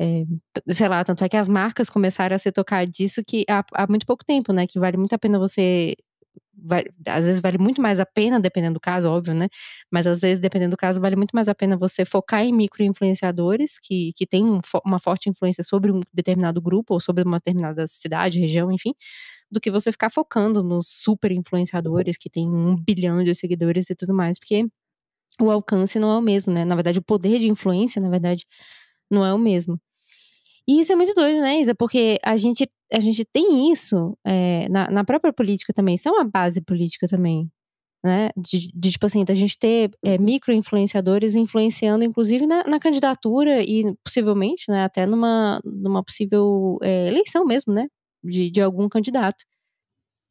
é, 0.00 0.24
sei 0.70 0.88
lá, 0.88 1.04
tanto 1.04 1.24
é 1.24 1.28
que 1.28 1.36
as 1.36 1.48
marcas 1.48 1.90
começaram 1.90 2.36
a 2.36 2.38
se 2.38 2.52
tocar 2.52 2.86
disso 2.86 3.22
que 3.26 3.44
há, 3.50 3.64
há 3.74 3.86
muito 3.88 4.06
pouco 4.06 4.24
tempo, 4.24 4.52
né? 4.52 4.66
Que 4.66 4.78
vale 4.80 4.96
muito 4.96 5.14
a 5.14 5.18
pena 5.18 5.38
você 5.38 5.96
vai, 6.54 6.84
às 7.06 7.24
vezes 7.26 7.40
vale 7.40 7.58
muito 7.58 7.80
mais 7.80 8.00
a 8.00 8.06
pena, 8.06 8.40
dependendo 8.40 8.74
do 8.74 8.80
caso, 8.80 9.08
óbvio, 9.08 9.34
né? 9.34 9.48
Mas 9.90 10.06
às 10.06 10.20
vezes, 10.20 10.40
dependendo 10.40 10.72
do 10.72 10.76
caso, 10.76 11.00
vale 11.00 11.16
muito 11.16 11.32
mais 11.34 11.48
a 11.48 11.54
pena 11.54 11.76
você 11.76 12.04
focar 12.04 12.42
em 12.44 12.52
micro-influenciadores 12.52 13.78
que, 13.82 14.12
que 14.16 14.26
têm 14.26 14.44
um, 14.44 14.60
uma 14.84 14.98
forte 15.00 15.28
influência 15.30 15.62
sobre 15.64 15.92
um 15.92 16.00
determinado 16.12 16.60
grupo 16.60 16.94
ou 16.94 17.00
sobre 17.00 17.22
uma 17.24 17.38
determinada 17.38 17.86
cidade, 17.86 18.40
região, 18.40 18.72
enfim, 18.72 18.92
do 19.50 19.60
que 19.60 19.70
você 19.70 19.92
ficar 19.92 20.10
focando 20.10 20.62
nos 20.62 20.88
super 20.88 21.32
influenciadores 21.32 22.16
que 22.18 22.28
têm 22.30 22.48
um 22.48 22.76
bilhão 22.76 23.22
de 23.24 23.34
seguidores 23.34 23.88
e 23.90 23.94
tudo 23.94 24.14
mais, 24.14 24.38
porque 24.38 24.66
o 25.40 25.50
alcance 25.50 25.98
não 25.98 26.10
é 26.10 26.18
o 26.18 26.22
mesmo, 26.22 26.52
né? 26.52 26.64
Na 26.64 26.74
verdade, 26.74 26.98
o 26.98 27.02
poder 27.02 27.38
de 27.38 27.48
influência, 27.48 28.00
na 28.00 28.08
verdade, 28.10 28.44
não 29.10 29.24
é 29.24 29.32
o 29.32 29.38
mesmo. 29.38 29.80
E 30.68 30.80
isso 30.80 30.92
é 30.92 30.96
muito 30.96 31.14
doido, 31.14 31.40
né, 31.40 31.60
Isa? 31.60 31.74
Porque 31.74 32.18
a 32.22 32.36
gente, 32.36 32.68
a 32.92 33.00
gente 33.00 33.24
tem 33.24 33.72
isso 33.72 34.16
é, 34.26 34.68
na, 34.68 34.90
na 34.90 35.04
própria 35.04 35.32
política 35.32 35.72
também. 35.72 35.94
Isso 35.94 36.08
é 36.08 36.12
uma 36.12 36.24
base 36.24 36.60
política 36.60 37.08
também. 37.08 37.50
Né? 38.04 38.30
De, 38.36 38.70
de 38.74 38.90
tipo 38.92 39.06
assim, 39.06 39.24
da 39.24 39.34
gente 39.34 39.58
ter 39.58 39.90
é, 40.04 40.18
micro-influenciadores 40.18 41.34
influenciando, 41.34 42.04
inclusive, 42.04 42.46
na, 42.46 42.64
na, 42.64 42.78
candidatura 42.78 43.62
e 43.62 43.82
possivelmente, 44.04 44.64
né, 44.70 44.84
até 44.84 45.04
numa, 45.04 45.60
numa 45.64 46.04
possível 46.04 46.78
é, 46.82 47.08
eleição 47.08 47.44
mesmo, 47.44 47.72
né? 47.72 47.88
De, 48.22 48.50
de 48.50 48.60
algum 48.60 48.88
candidato. 48.88 49.44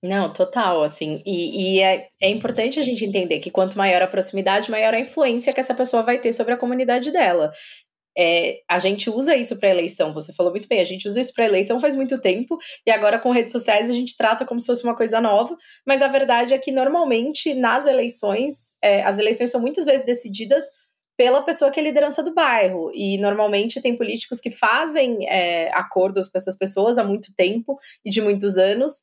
Não, 0.04 0.32
total, 0.32 0.84
assim, 0.84 1.24
e, 1.26 1.78
e 1.78 1.80
é, 1.82 2.08
é 2.22 2.30
importante 2.30 2.80
a 2.80 2.84
gente 2.84 3.04
entender 3.04 3.40
que 3.40 3.50
quanto 3.50 3.76
maior 3.76 4.00
a 4.04 4.08
proximidade, 4.08 4.70
maior 4.70 4.94
a 4.94 5.00
influência 5.00 5.52
que 5.52 5.60
essa 5.60 5.74
pessoa 5.74 6.04
vai 6.04 6.20
ter 6.20 6.34
sobre 6.34 6.54
a 6.54 6.58
comunidade 6.58 7.12
dela. 7.12 7.52
É, 8.18 8.60
a 8.70 8.80
gente 8.80 9.10
usa 9.10 9.36
isso 9.36 9.58
para 9.60 9.70
eleição, 9.70 10.14
você 10.14 10.34
falou 10.34 10.52
muito 10.52 10.68
bem, 10.68 10.82
a 10.82 10.84
gente 10.84 11.08
usa 11.08 11.22
isso 11.22 11.34
para 11.34 11.46
eleição 11.46 11.80
faz 11.80 11.96
muito 11.96 12.20
tempo, 12.22 12.58
e 12.86 12.92
agora 12.92 13.20
com 13.20 13.32
redes 13.32 13.52
sociais 13.52 13.90
a 13.90 13.94
gente 13.94 14.18
trata 14.18 14.46
como 14.46 14.60
se 14.60 14.68
fosse 14.68 14.84
uma 14.84 14.96
coisa 14.96 15.22
nova, 15.22 15.56
mas 15.86 16.02
a 16.02 16.08
verdade 16.08 16.54
é 16.54 16.60
que 16.60 16.72
normalmente 16.72 17.54
nas 17.56 17.86
eleições, 17.88 18.76
é, 18.84 19.04
as 19.04 19.20
eleições 19.20 19.52
são 19.52 19.62
muitas 19.62 19.86
vezes 19.86 20.06
decididas 20.06 20.66
pela 21.18 21.44
pessoa 21.44 21.72
que 21.72 21.80
é 21.80 21.84
liderança 21.84 22.24
do 22.24 22.34
bairro, 22.34 22.92
e 22.94 23.18
normalmente 23.20 23.82
tem 23.82 23.98
políticos 23.98 24.40
que 24.40 24.52
fazem 24.52 25.28
é, 25.30 25.70
acordos 25.74 26.30
com 26.30 26.38
essas 26.38 26.58
pessoas 26.58 26.98
há 27.00 27.04
muito 27.04 27.34
tempo 27.36 27.78
e 28.06 28.12
de 28.12 28.22
muitos 28.22 28.58
anos, 28.58 28.94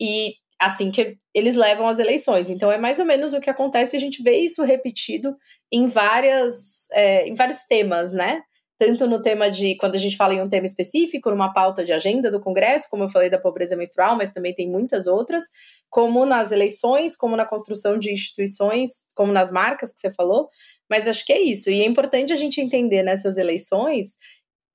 e 0.00 0.34
assim 0.60 0.90
que 0.90 1.16
eles 1.34 1.54
levam 1.54 1.86
as 1.88 1.98
eleições. 1.98 2.48
Então 2.48 2.70
é 2.70 2.78
mais 2.78 2.98
ou 2.98 3.04
menos 3.04 3.32
o 3.32 3.40
que 3.40 3.50
acontece, 3.50 3.96
a 3.96 4.00
gente 4.00 4.22
vê 4.22 4.38
isso 4.38 4.62
repetido 4.62 5.36
em 5.72 5.86
várias 5.86 6.88
é, 6.92 7.28
em 7.28 7.34
vários 7.34 7.60
temas, 7.66 8.12
né? 8.12 8.42
tanto 8.78 9.06
no 9.06 9.22
tema 9.22 9.50
de 9.50 9.76
quando 9.76 9.94
a 9.94 9.98
gente 9.98 10.16
fala 10.16 10.34
em 10.34 10.42
um 10.42 10.48
tema 10.48 10.66
específico, 10.66 11.30
numa 11.30 11.52
pauta 11.52 11.84
de 11.84 11.92
agenda 11.92 12.30
do 12.30 12.40
Congresso, 12.40 12.88
como 12.90 13.04
eu 13.04 13.08
falei 13.08 13.30
da 13.30 13.38
pobreza 13.38 13.76
menstrual, 13.76 14.16
mas 14.16 14.30
também 14.30 14.54
tem 14.54 14.68
muitas 14.68 15.06
outras, 15.06 15.44
como 15.88 16.26
nas 16.26 16.50
eleições, 16.50 17.16
como 17.16 17.36
na 17.36 17.46
construção 17.46 17.98
de 17.98 18.12
instituições, 18.12 19.06
como 19.14 19.32
nas 19.32 19.50
marcas 19.50 19.92
que 19.92 20.00
você 20.00 20.12
falou. 20.12 20.48
Mas 20.90 21.06
acho 21.06 21.24
que 21.24 21.32
é 21.32 21.40
isso. 21.40 21.70
E 21.70 21.80
é 21.80 21.86
importante 21.86 22.32
a 22.32 22.36
gente 22.36 22.60
entender 22.60 23.02
nessas 23.02 23.36
eleições 23.36 24.16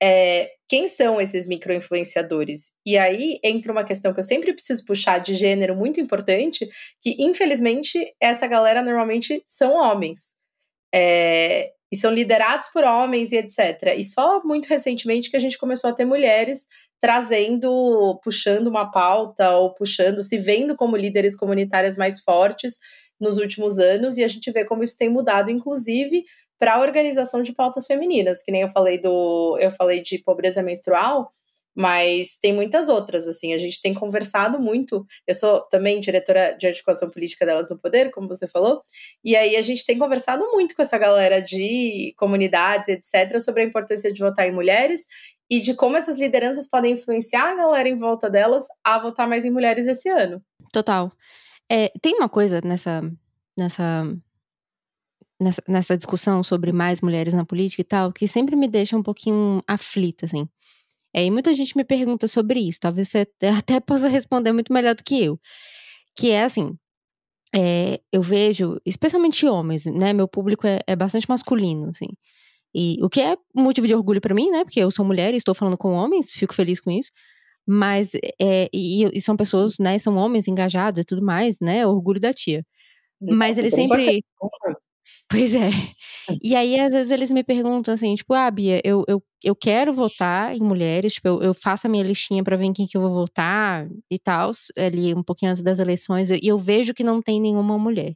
é, 0.02 0.50
quem 0.68 0.88
são 0.88 1.20
esses 1.20 1.46
micro-influenciadores. 1.46 2.72
E 2.86 2.96
aí 2.96 3.38
entra 3.44 3.72
uma 3.72 3.84
questão 3.84 4.12
que 4.12 4.20
eu 4.20 4.24
sempre 4.24 4.52
preciso 4.52 4.84
puxar 4.84 5.18
de 5.18 5.34
gênero 5.34 5.76
muito 5.76 6.00
importante, 6.00 6.68
que 7.00 7.16
infelizmente 7.18 8.14
essa 8.20 8.46
galera 8.46 8.82
normalmente 8.82 9.42
são 9.46 9.74
homens. 9.74 10.36
É, 10.94 11.72
e 11.92 11.96
são 11.96 12.12
liderados 12.12 12.68
por 12.68 12.84
homens 12.84 13.32
e 13.32 13.36
etc. 13.36 13.96
E 13.96 14.04
só 14.04 14.42
muito 14.44 14.66
recentemente 14.66 15.28
que 15.28 15.36
a 15.36 15.40
gente 15.40 15.58
começou 15.58 15.90
a 15.90 15.92
ter 15.92 16.04
mulheres 16.04 16.68
trazendo, 17.00 18.20
puxando 18.22 18.68
uma 18.68 18.90
pauta 18.90 19.50
ou 19.56 19.74
puxando, 19.74 20.22
se 20.22 20.38
vendo 20.38 20.76
como 20.76 20.96
líderes 20.96 21.34
comunitárias 21.34 21.96
mais 21.96 22.20
fortes 22.20 22.78
nos 23.20 23.38
últimos 23.38 23.78
anos, 23.78 24.16
e 24.16 24.24
a 24.24 24.28
gente 24.28 24.50
vê 24.50 24.64
como 24.64 24.82
isso 24.82 24.96
tem 24.96 25.08
mudado, 25.08 25.50
inclusive 25.50 26.22
para 26.60 26.74
a 26.74 26.80
organização 26.80 27.42
de 27.42 27.54
pautas 27.54 27.86
femininas, 27.86 28.42
que 28.42 28.52
nem 28.52 28.60
eu 28.60 28.68
falei 28.68 29.00
do, 29.00 29.56
eu 29.58 29.70
falei 29.70 30.02
de 30.02 30.18
pobreza 30.18 30.62
menstrual, 30.62 31.30
mas 31.74 32.36
tem 32.38 32.52
muitas 32.52 32.90
outras, 32.90 33.26
assim, 33.26 33.54
a 33.54 33.58
gente 33.58 33.80
tem 33.80 33.94
conversado 33.94 34.60
muito. 34.60 35.06
Eu 35.26 35.34
sou 35.34 35.62
também 35.68 36.00
diretora 36.00 36.52
de 36.52 36.66
articulação 36.66 37.08
política 37.08 37.46
delas 37.46 37.70
no 37.70 37.78
poder, 37.78 38.10
como 38.10 38.28
você 38.28 38.46
falou, 38.46 38.82
e 39.24 39.34
aí 39.34 39.56
a 39.56 39.62
gente 39.62 39.86
tem 39.86 39.98
conversado 39.98 40.44
muito 40.52 40.76
com 40.76 40.82
essa 40.82 40.98
galera 40.98 41.40
de 41.40 42.12
comunidades, 42.18 42.88
etc., 42.88 43.40
sobre 43.40 43.62
a 43.62 43.66
importância 43.66 44.12
de 44.12 44.20
votar 44.20 44.46
em 44.46 44.52
mulheres 44.52 45.06
e 45.48 45.60
de 45.60 45.72
como 45.74 45.96
essas 45.96 46.18
lideranças 46.18 46.68
podem 46.68 46.92
influenciar 46.92 47.52
a 47.52 47.56
galera 47.56 47.88
em 47.88 47.96
volta 47.96 48.28
delas 48.28 48.66
a 48.84 48.98
votar 48.98 49.26
mais 49.26 49.46
em 49.46 49.50
mulheres 49.50 49.86
esse 49.86 50.10
ano. 50.10 50.42
Total. 50.70 51.10
É, 51.72 51.90
tem 52.02 52.16
uma 52.16 52.28
coisa 52.28 52.60
nessa, 52.62 53.00
nessa 53.56 54.04
nessa, 55.40 55.62
nessa 55.66 55.96
discussão 55.96 56.42
sobre 56.42 56.72
mais 56.72 57.00
mulheres 57.00 57.34
na 57.34 57.44
política 57.44 57.80
e 57.82 57.84
tal, 57.84 58.12
que 58.12 58.28
sempre 58.28 58.56
me 58.56 58.68
deixa 58.68 58.96
um 58.96 59.02
pouquinho 59.02 59.62
aflita, 59.66 60.26
assim. 60.26 60.48
É, 61.14 61.24
e 61.24 61.30
muita 61.30 61.52
gente 61.54 61.76
me 61.76 61.84
pergunta 61.84 62.28
sobre 62.28 62.60
isso, 62.60 62.80
talvez 62.80 63.08
você 63.08 63.26
até 63.58 63.80
possa 63.80 64.08
responder 64.08 64.52
muito 64.52 64.72
melhor 64.72 64.94
do 64.94 65.02
que 65.04 65.22
eu. 65.22 65.40
Que 66.16 66.30
é 66.30 66.44
assim, 66.44 66.76
é, 67.54 68.00
eu 68.12 68.22
vejo, 68.22 68.80
especialmente 68.86 69.46
homens, 69.46 69.86
né? 69.86 70.12
Meu 70.12 70.28
público 70.28 70.66
é, 70.66 70.80
é, 70.86 70.94
bastante 70.96 71.28
masculino, 71.28 71.90
assim. 71.90 72.08
E 72.74 72.98
o 73.02 73.10
que 73.10 73.20
é 73.20 73.36
motivo 73.54 73.86
de 73.86 73.94
orgulho 73.94 74.20
para 74.20 74.34
mim, 74.34 74.50
né? 74.50 74.64
Porque 74.64 74.80
eu 74.80 74.90
sou 74.90 75.04
mulher 75.04 75.34
e 75.34 75.36
estou 75.36 75.54
falando 75.54 75.76
com 75.76 75.92
homens, 75.94 76.30
fico 76.30 76.54
feliz 76.54 76.80
com 76.80 76.90
isso. 76.90 77.10
Mas, 77.66 78.12
é, 78.40 78.68
e, 78.72 79.04
e, 79.12 79.20
são 79.20 79.36
pessoas, 79.36 79.78
né? 79.78 79.98
São 79.98 80.16
homens 80.16 80.48
engajados 80.48 81.00
e 81.00 81.04
tudo 81.04 81.22
mais, 81.22 81.60
né? 81.60 81.86
Orgulho 81.86 82.20
da 82.20 82.32
tia. 82.32 82.64
Mas 83.20 83.58
eles 83.58 83.74
sempre. 83.74 84.24
Pois 85.28 85.54
é. 85.54 85.70
E 86.42 86.54
aí, 86.56 86.78
às 86.78 86.92
vezes, 86.92 87.10
eles 87.10 87.32
me 87.32 87.42
perguntam 87.44 87.94
assim, 87.94 88.14
tipo, 88.14 88.34
ah, 88.34 88.50
Bia, 88.50 88.80
eu, 88.84 89.04
eu, 89.08 89.22
eu 89.42 89.54
quero 89.56 89.92
votar 89.92 90.54
em 90.56 90.60
mulheres, 90.60 91.14
tipo, 91.14 91.28
eu, 91.28 91.42
eu 91.42 91.54
faço 91.54 91.86
a 91.86 91.90
minha 91.90 92.04
listinha 92.04 92.42
para 92.44 92.56
ver 92.56 92.64
em 92.66 92.72
quem 92.72 92.86
que 92.86 92.96
eu 92.96 93.00
vou 93.00 93.12
votar 93.14 93.88
e 94.10 94.18
tal, 94.18 94.50
ali 94.78 95.14
um 95.14 95.22
pouquinho 95.22 95.50
antes 95.52 95.62
das 95.62 95.78
eleições, 95.78 96.30
e 96.30 96.40
eu 96.42 96.58
vejo 96.58 96.94
que 96.94 97.04
não 97.04 97.20
tem 97.22 97.40
nenhuma 97.40 97.78
mulher. 97.78 98.14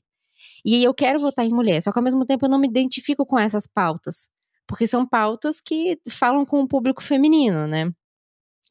E 0.64 0.82
eu 0.84 0.94
quero 0.94 1.20
votar 1.20 1.46
em 1.46 1.50
mulher, 1.54 1.82
só 1.82 1.92
que 1.92 1.98
ao 1.98 2.04
mesmo 2.04 2.24
tempo 2.26 2.46
eu 2.46 2.50
não 2.50 2.58
me 2.58 2.68
identifico 2.68 3.26
com 3.26 3.38
essas 3.38 3.66
pautas, 3.66 4.28
porque 4.66 4.86
são 4.86 5.06
pautas 5.06 5.60
que 5.60 5.98
falam 6.08 6.44
com 6.46 6.60
o 6.62 6.68
público 6.68 7.02
feminino, 7.02 7.66
né? 7.66 7.90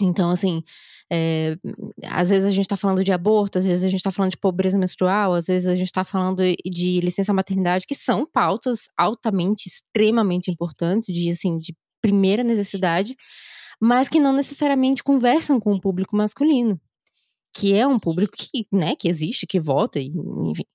Então, 0.02 0.30
assim, 0.32 0.64
é, 1.12 1.56
às 2.08 2.30
vezes 2.30 2.48
a 2.48 2.52
gente 2.52 2.62
está 2.66 2.76
falando 2.76 3.04
de 3.04 3.12
aborto, 3.12 3.60
às 3.60 3.66
vezes 3.66 3.84
a 3.84 3.90
gente 3.90 4.00
está 4.00 4.12
falando 4.12 4.32
de 4.32 4.38
pobreza 4.38 4.78
menstrual, 4.78 5.34
às 5.34 5.46
vezes 5.46 5.68
a 5.68 5.76
gente 5.76 5.88
está 5.88 6.04
falando 6.04 6.42
de 6.66 7.00
licença 7.00 7.32
maternidade, 7.34 7.86
que 7.86 7.96
são 7.96 8.26
pautas 8.26 8.90
altamente, 8.98 9.68
extremamente 9.68 10.50
importantes, 10.50 11.14
de, 11.14 11.30
assim, 11.30 11.58
de 11.58 11.76
primeira 12.02 12.44
necessidade, 12.44 13.16
mas 13.80 14.10
que 14.10 14.20
não 14.20 14.34
necessariamente 14.34 15.04
conversam 15.04 15.60
com 15.60 15.74
o 15.74 15.82
público 15.82 16.16
masculino, 16.16 16.80
que 17.56 17.74
é 17.74 17.86
um 17.86 18.00
público 18.00 18.34
que, 18.36 18.68
né, 18.74 18.96
que 18.96 19.08
existe, 19.08 19.46
que 19.46 19.60
vota, 19.60 20.00
enfim. 20.00 20.66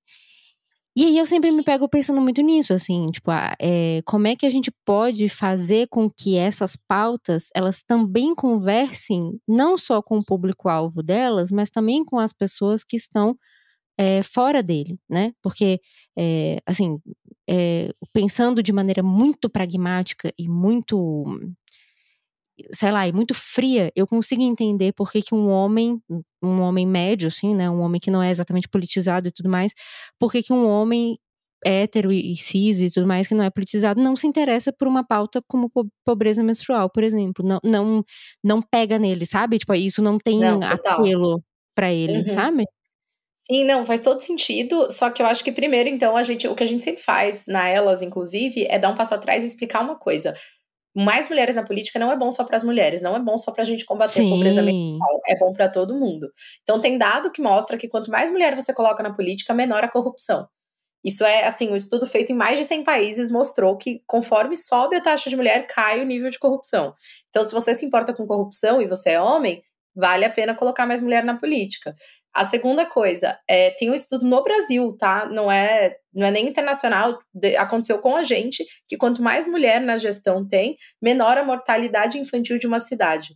E 0.99 1.05
aí 1.05 1.17
eu 1.17 1.27
sempre 1.27 1.53
me 1.53 1.63
pego 1.63 1.89
pensando 1.89 2.21
muito 2.21 2.43
nisso, 2.43 2.75
assim, 2.75 3.07
tipo, 3.13 3.31
é, 3.61 4.03
como 4.05 4.27
é 4.27 4.35
que 4.35 4.45
a 4.45 4.51
gente 4.51 4.69
pode 4.85 5.29
fazer 5.29 5.87
com 5.87 6.11
que 6.11 6.35
essas 6.37 6.75
pautas, 6.75 7.51
elas 7.55 7.85
também 7.85 8.35
conversem 8.35 9.41
não 9.47 9.77
só 9.77 10.03
com 10.03 10.19
o 10.19 10.25
público-alvo 10.25 11.01
delas, 11.01 11.53
mas 11.53 11.71
também 11.71 12.05
com 12.05 12.19
as 12.19 12.33
pessoas 12.33 12.83
que 12.83 12.97
estão 12.97 13.39
é, 13.97 14.25
fora 14.25 14.61
dele, 14.61 14.99
né? 15.09 15.33
Porque, 15.41 15.81
é, 16.19 16.61
assim, 16.67 16.99
pensando 18.13 18.61
de 18.61 18.73
maneira 18.73 19.03
muito 19.03 19.49
pragmática 19.49 20.33
e 20.37 20.49
muito 20.49 21.25
sei 22.73 22.93
lá, 22.93 23.07
e 23.07 23.13
muito 23.13 23.35
fria, 23.35 23.91
eu 23.95 24.07
consigo 24.07 24.43
entender 24.43 24.93
por 24.93 25.11
que, 25.11 25.23
que 25.23 25.35
um 25.35 25.49
homem, 25.49 26.01
um 26.43 26.61
homem 26.61 26.87
médio, 26.87 27.29
assim, 27.29 27.55
né, 27.55 27.71
um 27.71 27.81
homem 27.81 28.01
que 28.01 28.11
não 28.11 28.23
é 28.23 28.31
exatamente 28.31 28.69
politizado 28.69 29.29
e 29.29 29.33
tudo 29.33 29.49
mais, 29.49 29.73
por 30.19 30.33
que, 30.33 30.43
que 30.43 30.53
um 30.53 30.67
homem 30.67 31.19
hétero 31.65 32.13
e 32.13 32.37
cis 32.37 32.81
e 32.81 32.91
tudo 32.91 33.07
mais 33.07 33.27
que 33.27 33.35
não 33.35 33.43
é 33.43 33.51
politizado 33.51 34.01
não 34.01 34.15
se 34.15 34.29
interessa 34.29 34.73
por 34.73 34.87
uma 34.87 35.05
pauta 35.05 35.43
como 35.49 35.71
pobreza 36.05 36.43
menstrual, 36.43 36.89
por 36.89 37.03
exemplo, 37.03 37.45
não 37.45 37.59
não 37.65 38.05
não 38.45 38.63
pega 38.63 38.99
nele, 38.99 39.27
sabe? 39.27 39.59
Tipo, 39.59 39.75
isso 39.75 40.03
não 40.03 40.19
tem 40.19 40.39
não, 40.39 40.61
apelo 40.63 41.43
para 41.75 41.93
ele, 41.93 42.19
uhum. 42.19 42.29
sabe? 42.29 42.65
Sim, 43.37 43.65
não, 43.65 43.87
faz 43.87 44.01
todo 44.01 44.21
sentido. 44.21 44.91
Só 44.91 45.11
que 45.11 45.23
eu 45.23 45.27
acho 45.27 45.43
que 45.43 45.53
primeiro, 45.53 45.89
então, 45.89 46.17
a 46.17 46.23
gente, 46.23 46.47
o 46.47 46.55
que 46.55 46.63
a 46.65 46.67
gente 46.67 46.83
sempre 46.83 47.03
faz 47.03 47.47
na 47.47 47.67
Elas, 47.69 48.03
inclusive, 48.03 48.67
é 48.69 48.79
dar 48.79 48.91
um 48.91 48.95
passo 48.95 49.15
atrás 49.15 49.43
e 49.43 49.47
explicar 49.47 49.83
uma 49.83 49.97
coisa 49.97 50.35
mais 50.99 51.29
mulheres 51.29 51.55
na 51.55 51.63
política 51.63 51.99
não 51.99 52.11
é 52.11 52.17
bom 52.17 52.31
só 52.31 52.45
para 52.45 52.57
as 52.57 52.63
mulheres, 52.63 53.01
não 53.01 53.15
é 53.15 53.21
bom 53.21 53.37
só 53.39 53.53
para 53.53 53.63
a 53.63 53.67
gente 53.67 53.85
combater 53.85 54.15
Sim. 54.15 54.27
a 54.27 54.35
pobreza 54.35 54.63
mental, 54.63 55.21
é 55.27 55.39
bom 55.39 55.53
para 55.53 55.69
todo 55.69 55.95
mundo. 55.95 56.33
Então 56.63 56.81
tem 56.81 56.99
dado 56.99 57.31
que 57.31 57.41
mostra 57.41 57.77
que 57.77 57.89
quanto 57.89 58.11
mais 58.11 58.31
mulher 58.31 58.55
você 58.55 58.73
coloca 58.75 59.03
na 59.03 59.13
política, 59.13 59.55
menor 59.55 59.85
a 59.85 59.89
corrupção. 59.89 60.49
Isso 61.05 61.25
é, 61.25 61.47
assim, 61.47 61.71
um 61.71 61.77
estudo 61.77 62.07
feito 62.07 62.33
em 62.33 62.35
mais 62.35 62.59
de 62.59 62.65
100 62.65 62.83
países 62.83 63.31
mostrou 63.31 63.77
que 63.77 64.03
conforme 64.07 64.57
sobe 64.57 64.97
a 64.97 65.01
taxa 65.01 65.31
de 65.31 65.37
mulher, 65.37 65.67
cai 65.67 66.01
o 66.01 66.05
nível 66.05 66.29
de 66.29 66.39
corrupção. 66.39 66.95
Então, 67.31 67.43
se 67.45 67.53
você 67.53 67.73
se 67.73 67.87
importa 67.87 68.13
com 68.13 68.27
corrupção 68.27 68.83
e 68.83 68.89
você 68.89 69.11
é 69.11 69.21
homem, 69.21 69.63
vale 69.99 70.25
a 70.25 70.31
pena 70.31 70.55
colocar 70.55 70.87
mais 70.87 71.01
mulher 71.01 71.25
na 71.25 71.37
política. 71.37 71.95
A 72.33 72.45
segunda 72.45 72.87
coisa, 72.87 73.37
é, 73.49 73.71
tem 73.71 73.91
um 73.91 73.95
estudo 73.95 74.25
no 74.25 74.43
Brasil, 74.45 74.97
tá? 74.97 75.27
Não 75.27 75.51
é, 75.51 75.97
não 76.15 76.27
é 76.27 76.31
nem 76.31 76.47
internacional, 76.47 77.19
de, 77.35 77.57
aconteceu 77.57 77.99
com 77.99 78.15
a 78.15 78.23
gente, 78.23 78.65
que 78.87 78.97
quanto 78.97 79.21
mais 79.21 79.47
mulher 79.49 79.81
na 79.81 79.97
gestão 79.97 80.47
tem, 80.47 80.77
menor 81.03 81.37
a 81.37 81.45
mortalidade 81.45 82.17
infantil 82.17 82.59
de 82.59 82.67
uma 82.67 82.79
cidade. 82.79 83.35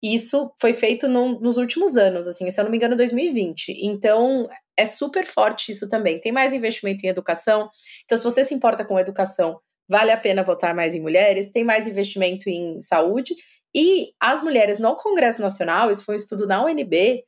Isso 0.00 0.52
foi 0.60 0.72
feito 0.72 1.08
no, 1.08 1.40
nos 1.40 1.56
últimos 1.56 1.96
anos, 1.96 2.28
assim, 2.28 2.48
se 2.48 2.60
eu 2.60 2.64
não 2.64 2.70
me 2.70 2.76
engano, 2.76 2.94
2020. 2.94 3.76
Então, 3.82 4.48
é 4.76 4.86
super 4.86 5.26
forte 5.26 5.72
isso 5.72 5.88
também. 5.88 6.20
Tem 6.20 6.30
mais 6.30 6.52
investimento 6.52 7.04
em 7.04 7.08
educação. 7.08 7.68
Então, 8.04 8.16
se 8.16 8.22
você 8.22 8.44
se 8.44 8.54
importa 8.54 8.84
com 8.84 9.00
educação, 9.00 9.58
vale 9.90 10.12
a 10.12 10.16
pena 10.16 10.44
votar 10.44 10.72
mais 10.76 10.94
em 10.94 11.00
mulheres. 11.00 11.50
Tem 11.50 11.64
mais 11.64 11.88
investimento 11.88 12.48
em 12.48 12.80
saúde. 12.80 13.34
E 13.74 14.12
as 14.18 14.42
mulheres 14.42 14.78
no 14.78 14.96
Congresso 14.96 15.40
Nacional, 15.40 15.90
isso 15.90 16.04
foi 16.04 16.14
um 16.14 16.18
estudo 16.18 16.46
da 16.46 16.64
UNB, 16.64 17.24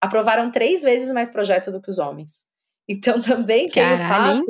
aprovaram 0.00 0.50
três 0.50 0.82
vezes 0.82 1.12
mais 1.12 1.30
projeto 1.30 1.70
do 1.70 1.80
que 1.80 1.90
os 1.90 1.98
homens. 1.98 2.46
Então 2.88 3.20
também 3.22 3.68
tem 3.68 3.94
o 3.94 3.98
fato. 3.98 4.42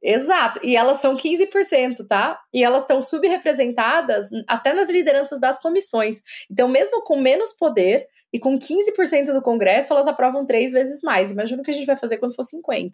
Exato, 0.00 0.60
e 0.62 0.76
elas 0.76 0.98
são 0.98 1.16
15%, 1.16 2.06
tá? 2.06 2.40
E 2.54 2.62
elas 2.62 2.82
estão 2.82 3.02
subrepresentadas 3.02 4.28
até 4.46 4.72
nas 4.72 4.88
lideranças 4.88 5.40
das 5.40 5.58
comissões. 5.58 6.22
Então, 6.48 6.68
mesmo 6.68 7.02
com 7.02 7.20
menos 7.20 7.52
poder 7.52 8.06
e 8.32 8.38
com 8.38 8.58
15% 8.58 9.32
do 9.32 9.40
Congresso, 9.40 9.92
elas 9.92 10.06
aprovam 10.06 10.44
três 10.44 10.70
vezes 10.70 11.02
mais. 11.02 11.30
Imagina 11.30 11.62
o 11.62 11.64
que 11.64 11.70
a 11.70 11.74
gente 11.74 11.86
vai 11.86 11.96
fazer 11.96 12.18
quando 12.18 12.34
for 12.34 12.44
50%. 12.44 12.92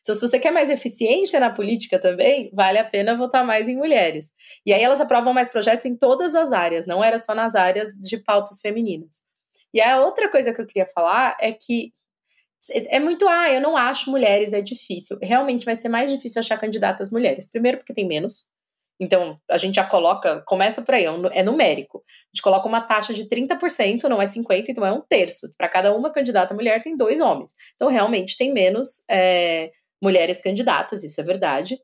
Então, 0.00 0.14
se 0.14 0.20
você 0.20 0.38
quer 0.38 0.50
mais 0.50 0.68
eficiência 0.68 1.38
na 1.38 1.50
política 1.50 1.98
também, 1.98 2.50
vale 2.52 2.78
a 2.78 2.84
pena 2.84 3.16
votar 3.16 3.44
mais 3.44 3.68
em 3.68 3.76
mulheres. 3.76 4.32
E 4.64 4.72
aí 4.72 4.82
elas 4.82 5.00
aprovam 5.00 5.32
mais 5.32 5.48
projetos 5.48 5.86
em 5.86 5.96
todas 5.96 6.34
as 6.34 6.52
áreas, 6.52 6.86
não 6.86 7.02
era 7.02 7.18
só 7.18 7.34
nas 7.34 7.54
áreas 7.54 7.90
de 7.92 8.18
pautas 8.18 8.60
femininas. 8.60 9.22
E 9.72 9.80
a 9.80 10.00
outra 10.04 10.28
coisa 10.30 10.52
que 10.52 10.60
eu 10.60 10.66
queria 10.66 10.86
falar 10.88 11.36
é 11.40 11.52
que 11.52 11.92
é 12.88 12.98
muito, 12.98 13.28
ah, 13.28 13.52
eu 13.52 13.60
não 13.60 13.76
acho 13.76 14.10
mulheres, 14.10 14.52
é 14.52 14.60
difícil. 14.60 15.18
Realmente 15.22 15.64
vai 15.64 15.76
ser 15.76 15.88
mais 15.88 16.10
difícil 16.10 16.40
achar 16.40 16.58
candidatas 16.58 17.10
mulheres. 17.10 17.48
Primeiro, 17.50 17.78
porque 17.78 17.94
tem 17.94 18.06
menos. 18.06 18.46
Então, 18.98 19.38
a 19.50 19.56
gente 19.56 19.74
já 19.74 19.84
coloca, 19.84 20.42
começa 20.46 20.82
por 20.82 20.94
aí, 20.94 21.04
é, 21.04 21.10
é 21.32 21.42
numérico. 21.42 21.98
A 21.98 22.28
gente 22.34 22.42
coloca 22.42 22.66
uma 22.66 22.80
taxa 22.80 23.12
de 23.12 23.28
30%, 23.28 24.04
não 24.04 24.20
é 24.20 24.24
50%, 24.24 24.64
então 24.68 24.86
é 24.86 24.92
um 24.92 25.02
terço. 25.02 25.48
Para 25.56 25.68
cada 25.68 25.94
uma 25.94 26.10
candidata 26.10 26.54
mulher, 26.54 26.82
tem 26.82 26.96
dois 26.96 27.20
homens. 27.20 27.52
Então, 27.74 27.88
realmente 27.88 28.36
tem 28.36 28.52
menos 28.52 29.02
é, 29.10 29.70
mulheres 30.02 30.40
candidatas, 30.40 31.04
isso 31.04 31.20
é 31.20 31.24
verdade. 31.24 31.78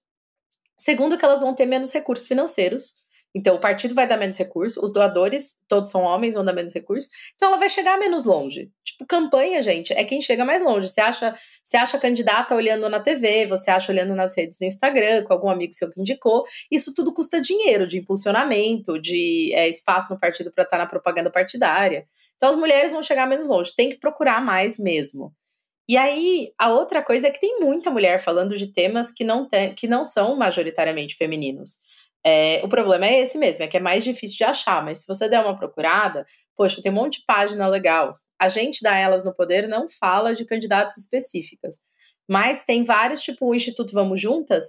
Segundo, 0.78 1.18
que 1.18 1.24
elas 1.24 1.40
vão 1.40 1.54
ter 1.54 1.66
menos 1.66 1.92
recursos 1.92 2.26
financeiros 2.26 3.01
então, 3.34 3.56
o 3.56 3.58
partido 3.58 3.94
vai 3.94 4.06
dar 4.06 4.18
menos 4.18 4.36
recurso, 4.36 4.84
os 4.84 4.92
doadores, 4.92 5.56
todos 5.66 5.90
são 5.90 6.02
homens, 6.02 6.34
vão 6.34 6.44
dar 6.44 6.52
menos 6.52 6.74
recurso. 6.74 7.08
Então, 7.34 7.48
ela 7.48 7.56
vai 7.56 7.68
chegar 7.68 7.98
menos 7.98 8.24
longe. 8.24 8.70
Tipo, 8.84 9.06
campanha, 9.06 9.62
gente, 9.62 9.92
é 9.94 10.04
quem 10.04 10.20
chega 10.20 10.44
mais 10.44 10.62
longe. 10.62 10.88
Você 10.88 11.00
acha, 11.00 11.34
você 11.64 11.78
acha 11.78 11.98
candidata 11.98 12.54
olhando 12.54 12.86
na 12.90 13.00
TV, 13.00 13.46
você 13.46 13.70
acha 13.70 13.90
olhando 13.90 14.14
nas 14.14 14.36
redes 14.36 14.58
do 14.58 14.66
Instagram, 14.66 15.24
com 15.24 15.32
algum 15.32 15.48
amigo 15.48 15.72
seu 15.72 15.90
que 15.90 15.98
indicou. 15.98 16.44
Isso 16.70 16.92
tudo 16.92 17.12
custa 17.12 17.40
dinheiro, 17.40 17.86
de 17.86 17.98
impulsionamento, 17.98 19.00
de 19.00 19.50
é, 19.54 19.66
espaço 19.66 20.12
no 20.12 20.20
partido 20.20 20.52
para 20.52 20.64
estar 20.64 20.76
tá 20.76 20.82
na 20.82 20.88
propaganda 20.88 21.30
partidária. 21.30 22.06
Então, 22.36 22.50
as 22.50 22.56
mulheres 22.56 22.92
vão 22.92 23.02
chegar 23.02 23.26
menos 23.26 23.46
longe. 23.46 23.74
Tem 23.74 23.88
que 23.88 23.98
procurar 23.98 24.44
mais 24.44 24.76
mesmo. 24.76 25.32
E 25.88 25.96
aí, 25.96 26.52
a 26.58 26.70
outra 26.70 27.02
coisa 27.02 27.28
é 27.28 27.30
que 27.30 27.40
tem 27.40 27.60
muita 27.60 27.90
mulher 27.90 28.20
falando 28.20 28.58
de 28.58 28.66
temas 28.66 29.10
que 29.10 29.24
não, 29.24 29.48
tem, 29.48 29.74
que 29.74 29.86
não 29.86 30.04
são 30.04 30.36
majoritariamente 30.36 31.16
femininos. 31.16 31.78
É, 32.24 32.60
o 32.64 32.68
problema 32.68 33.06
é 33.06 33.20
esse 33.20 33.36
mesmo, 33.36 33.64
é 33.64 33.66
que 33.66 33.76
é 33.76 33.80
mais 33.80 34.04
difícil 34.04 34.36
de 34.36 34.44
achar, 34.44 34.84
mas 34.84 35.00
se 35.00 35.06
você 35.06 35.28
der 35.28 35.40
uma 35.40 35.56
procurada, 35.56 36.24
poxa, 36.56 36.80
tem 36.80 36.92
um 36.92 36.94
monte 36.94 37.18
de 37.18 37.24
página 37.26 37.66
legal. 37.66 38.14
A 38.40 38.48
gente 38.48 38.82
da 38.82 38.96
Elas 38.96 39.24
no 39.24 39.34
Poder 39.34 39.68
não 39.68 39.88
fala 39.88 40.34
de 40.34 40.44
candidatas 40.44 40.96
específicas, 40.96 41.78
mas 42.28 42.62
tem 42.62 42.84
vários, 42.84 43.20
tipo 43.20 43.46
o 43.46 43.54
Instituto 43.54 43.92
Vamos 43.92 44.20
Juntas, 44.20 44.64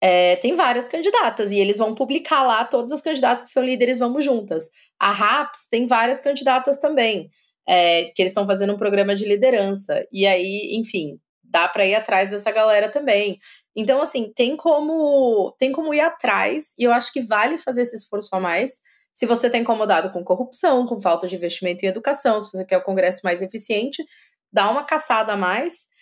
é, 0.00 0.34
tem 0.36 0.56
várias 0.56 0.88
candidatas 0.88 1.52
e 1.52 1.58
eles 1.58 1.78
vão 1.78 1.94
publicar 1.94 2.42
lá 2.42 2.64
todas 2.64 2.90
as 2.90 3.00
candidatas 3.00 3.42
que 3.42 3.50
são 3.50 3.64
líderes 3.64 3.98
Vamos 3.98 4.24
Juntas. 4.24 4.68
A 4.98 5.12
RAPS 5.12 5.68
tem 5.68 5.86
várias 5.86 6.20
candidatas 6.20 6.78
também, 6.78 7.30
é, 7.68 8.04
que 8.06 8.20
eles 8.20 8.30
estão 8.30 8.46
fazendo 8.46 8.72
um 8.72 8.78
programa 8.78 9.14
de 9.14 9.24
liderança. 9.24 10.04
E 10.12 10.26
aí, 10.26 10.70
enfim, 10.72 11.20
dá 11.44 11.68
para 11.68 11.86
ir 11.86 11.94
atrás 11.94 12.28
dessa 12.30 12.50
galera 12.50 12.88
também. 12.88 13.38
Então, 13.76 14.00
assim, 14.02 14.32
tem 14.34 14.56
como 14.56 15.54
tem 15.58 15.72
como 15.72 15.94
ir 15.94 16.00
atrás, 16.00 16.74
e 16.78 16.84
eu 16.84 16.92
acho 16.92 17.12
que 17.12 17.22
vale 17.22 17.56
fazer 17.58 17.82
esse 17.82 17.96
esforço 17.96 18.28
a 18.32 18.40
mais. 18.40 18.80
Se 19.14 19.26
você 19.26 19.46
está 19.46 19.58
incomodado 19.58 20.10
com 20.10 20.24
corrupção, 20.24 20.86
com 20.86 21.00
falta 21.00 21.26
de 21.28 21.36
investimento 21.36 21.84
em 21.84 21.88
educação, 21.88 22.40
se 22.40 22.50
você 22.50 22.64
quer 22.64 22.78
o 22.78 22.84
Congresso 22.84 23.20
mais 23.24 23.42
eficiente, 23.42 24.04
dá 24.52 24.70
uma 24.70 24.84
caçada 24.84 25.32
a 25.32 25.36
mais 25.36 25.92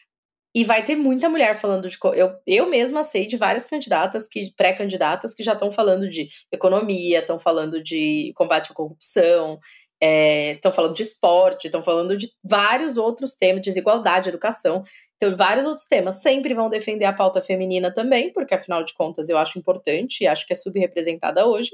e 0.54 0.64
vai 0.64 0.84
ter 0.84 0.96
muita 0.96 1.28
mulher 1.28 1.54
falando 1.56 1.88
de. 1.88 1.96
Eu, 2.14 2.32
eu 2.46 2.66
mesma 2.68 3.04
sei 3.04 3.26
de 3.26 3.36
várias 3.36 3.64
candidatas, 3.64 4.26
que 4.26 4.52
pré-candidatas, 4.56 5.34
que 5.34 5.44
já 5.44 5.52
estão 5.52 5.70
falando 5.70 6.08
de 6.08 6.28
economia, 6.52 7.20
estão 7.20 7.38
falando 7.38 7.82
de 7.82 8.32
combate 8.34 8.72
à 8.72 8.74
corrupção, 8.74 9.58
estão 10.00 10.70
é, 10.70 10.74
falando 10.74 10.94
de 10.94 11.02
esporte, 11.02 11.66
estão 11.66 11.82
falando 11.82 12.16
de 12.16 12.30
vários 12.42 12.96
outros 12.96 13.36
temas, 13.36 13.60
desigualdade, 13.60 14.30
educação. 14.30 14.82
Então, 15.16 15.36
vários 15.36 15.66
outros 15.66 15.86
temas. 15.86 16.22
Sempre 16.22 16.54
vão 16.54 16.70
defender 16.70 17.04
a 17.04 17.12
pauta 17.12 17.42
feminina 17.42 17.92
também, 17.92 18.32
porque 18.32 18.54
afinal 18.54 18.82
de 18.82 18.94
contas 18.94 19.28
eu 19.28 19.36
acho 19.36 19.58
importante 19.58 20.22
e 20.22 20.26
acho 20.26 20.46
que 20.46 20.52
é 20.52 20.56
subrepresentada 20.56 21.46
hoje. 21.46 21.70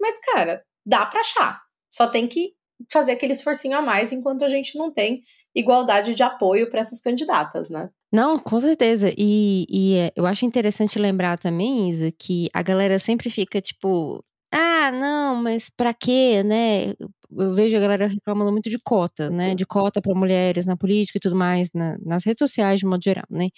Mas, 0.00 0.18
cara, 0.18 0.62
dá 0.84 1.04
para 1.04 1.20
achar. 1.20 1.60
Só 1.90 2.06
tem 2.06 2.26
que 2.26 2.52
fazer 2.90 3.12
aquele 3.12 3.32
esforcinho 3.32 3.76
a 3.76 3.82
mais 3.82 4.12
enquanto 4.12 4.44
a 4.44 4.48
gente 4.48 4.76
não 4.76 4.92
tem 4.92 5.22
igualdade 5.54 6.14
de 6.14 6.22
apoio 6.22 6.70
para 6.70 6.80
essas 6.80 7.00
candidatas, 7.00 7.68
né? 7.70 7.90
Não, 8.12 8.38
com 8.38 8.60
certeza. 8.60 9.12
E, 9.16 9.66
e 9.68 9.94
é, 9.96 10.12
eu 10.14 10.26
acho 10.26 10.44
interessante 10.44 10.98
lembrar 10.98 11.38
também, 11.38 11.90
Isa, 11.90 12.12
que 12.12 12.48
a 12.52 12.62
galera 12.62 12.98
sempre 12.98 13.30
fica 13.30 13.60
tipo, 13.60 14.22
ah, 14.52 14.90
não, 14.92 15.36
mas 15.36 15.68
pra 15.68 15.92
quê, 15.92 16.42
né? 16.42 16.94
Eu 17.30 17.54
vejo 17.54 17.76
a 17.76 17.80
galera 17.80 18.06
reclamando 18.06 18.52
muito 18.52 18.70
de 18.70 18.78
cota, 18.78 19.30
né? 19.30 19.54
De 19.54 19.66
cota 19.66 20.00
para 20.02 20.14
mulheres 20.14 20.66
na 20.66 20.76
política 20.76 21.18
e 21.18 21.20
tudo 21.20 21.36
mais, 21.36 21.68
na, 21.74 21.96
nas 22.04 22.24
redes 22.24 22.38
sociais 22.38 22.80
de 22.80 22.86
modo 22.86 23.02
geral, 23.02 23.24
né? 23.30 23.48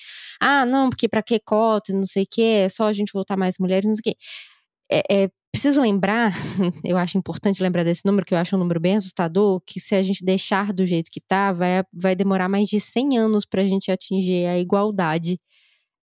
Ah, 0.41 0.65
não, 0.67 0.91
porque 0.91 1.09
pra 1.09 1.23
que 1.23 1.39
cota, 1.41 1.93
não 1.93 2.05
sei 2.07 2.25
o 2.25 2.27
quê, 2.31 2.63
é 2.65 2.69
só 2.69 2.87
a 2.87 2.93
gente 2.93 3.13
voltar 3.13 3.37
mais 3.37 3.57
mulheres, 3.59 3.87
não 3.87 3.95
sei 3.97 4.13
o 4.13 4.15
quê. 4.15 4.17
É, 4.91 5.25
é, 5.25 5.31
preciso 5.53 5.81
lembrar, 5.83 6.33
eu 6.85 6.97
acho 6.99 7.19
importante 7.19 7.63
lembrar 7.63 7.85
desse 7.85 8.03
número, 8.07 8.25
que 8.27 8.35
eu 8.35 8.39
acho 8.39 8.57
um 8.57 8.59
número 8.59 8.81
bem 8.81 8.97
assustador, 8.97 9.61
que 9.67 9.81
se 9.81 9.95
a 9.95 10.03
gente 10.03 10.25
deixar 10.25 10.73
do 10.73 10.87
jeito 10.87 11.11
que 11.11 11.21
tá, 11.21 11.53
vai, 11.53 11.83
vai 11.93 12.17
demorar 12.17 12.49
mais 12.49 12.69
de 12.69 12.81
100 12.81 13.19
anos 13.19 13.45
para 13.45 13.63
a 13.63 13.69
gente 13.69 13.91
atingir 13.91 14.47
a 14.47 14.59
igualdade, 14.59 15.39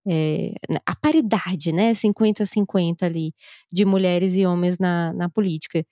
é, 0.07 0.53
a 0.85 0.95
paridade, 0.95 1.71
né, 1.73 1.93
50-50 1.93 3.03
ali, 3.03 3.33
de 3.71 3.85
mulheres 3.85 4.35
e 4.35 4.45
homens 4.45 4.77
na, 4.79 5.13
na 5.13 5.29
política. 5.29 5.85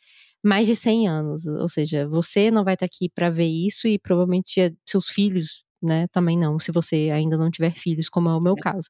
Mais 0.44 0.68
de 0.68 0.76
100 0.76 1.08
anos, 1.08 1.48
ou 1.48 1.68
seja, 1.70 2.08
você 2.08 2.52
não 2.52 2.64
vai 2.64 2.74
estar 2.74 2.86
aqui 2.86 3.10
para 3.10 3.30
ver 3.30 3.48
isso 3.48 3.88
e 3.88 3.98
provavelmente 3.98 4.76
seus 4.86 5.08
filhos, 5.10 5.64
né, 5.82 6.08
também 6.12 6.38
não, 6.38 6.60
se 6.60 6.72
você 6.72 7.10
ainda 7.14 7.38
não 7.38 7.50
tiver 7.50 7.72
filhos, 7.72 8.10
como 8.10 8.30
é 8.30 8.36
o 8.36 8.42
meu 8.42 8.56
caso. 8.56 8.90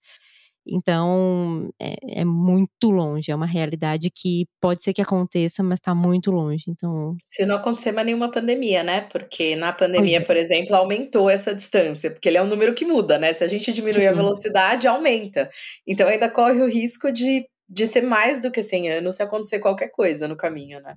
Então, 0.66 1.70
é, 1.80 2.22
é, 2.22 2.26
muito 2.26 2.90
longe, 2.90 3.30
é 3.30 3.36
uma 3.36 3.46
realidade 3.46 4.10
que 4.10 4.48
pode 4.62 4.82
ser 4.82 4.94
que 4.94 5.02
aconteça, 5.02 5.62
mas 5.62 5.78
está 5.78 5.94
muito 5.94 6.32
longe. 6.32 6.66
Então, 6.70 7.18
se 7.26 7.46
não 7.46 7.58
acontecer 7.58 7.92
mais 7.92 8.06
nenhuma 8.06 8.32
pandemia, 8.32 8.82
né? 8.82 9.02
Porque 9.02 9.56
na 9.58 9.74
pandemia, 9.74 10.18
é. 10.18 10.22
por 10.22 10.38
exemplo, 10.38 10.76
aumentou 10.76 11.30
essa 11.30 11.54
distância, 11.54 12.12
porque 12.12 12.30
ele 12.30 12.38
é 12.38 12.42
um 12.42 12.48
número 12.48 12.74
que 12.74 12.86
muda, 12.86 13.18
né? 13.18 13.34
Se 13.34 13.44
a 13.44 13.48
gente 13.48 13.74
diminuir 13.74 14.04
Sim. 14.04 14.08
a 14.08 14.14
velocidade, 14.14 14.88
aumenta. 14.88 15.50
Então, 15.86 16.08
ainda 16.08 16.30
corre 16.30 16.62
o 16.62 16.70
risco 16.70 17.12
de, 17.12 17.46
de 17.68 17.86
ser 17.86 18.02
mais 18.02 18.40
do 18.42 18.50
que 18.50 18.64
100 18.64 18.90
anos 18.90 19.16
se 19.16 19.24
acontecer 19.24 19.60
qualquer 19.60 19.90
coisa 19.90 20.30
no 20.30 20.38
caminho, 20.38 20.80
né? 20.80 20.96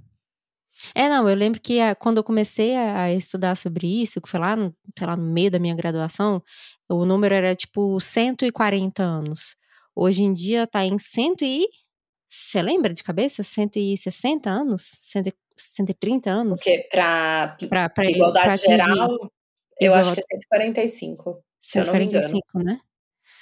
É, 0.94 1.08
não, 1.08 1.28
eu 1.28 1.34
lembro 1.34 1.60
que 1.60 1.80
a, 1.80 1.94
quando 1.94 2.18
eu 2.18 2.24
comecei 2.24 2.76
a, 2.76 3.02
a, 3.02 3.12
estudar 3.12 3.54
sobre 3.56 3.86
isso, 4.02 4.20
que 4.20 4.28
foi 4.28 4.40
lá 4.40 4.56
no, 4.56 4.74
sei 4.96 5.06
lá, 5.06 5.16
no 5.16 5.24
meio 5.24 5.50
da 5.50 5.58
minha 5.58 5.74
graduação, 5.74 6.42
o 6.88 7.04
número 7.04 7.34
era 7.34 7.54
tipo 7.54 7.98
140 7.98 9.02
anos. 9.02 9.56
Hoje 9.94 10.22
em 10.22 10.32
dia 10.32 10.66
tá 10.66 10.84
em 10.84 10.98
100 10.98 11.34
e. 11.42 11.66
Você 12.28 12.60
lembra 12.60 12.92
de 12.92 13.02
cabeça? 13.02 13.42
160 13.42 14.50
anos? 14.50 14.98
130 15.56 16.30
anos? 16.30 16.60
Porque 16.60 16.86
pra, 16.90 17.56
pra, 17.68 17.88
pra 17.88 18.10
igualdade 18.10 18.46
pra 18.46 18.56
geral, 18.56 19.10
eu 19.80 19.92
igual... 19.92 20.00
acho 20.00 20.14
que 20.14 20.20
é 20.20 20.38
145. 20.40 21.42
145, 21.60 21.60
se 21.60 21.78
eu 21.78 21.84
não 21.84 21.94
me 21.94 22.04
engano. 22.04 22.64
né? 22.64 22.80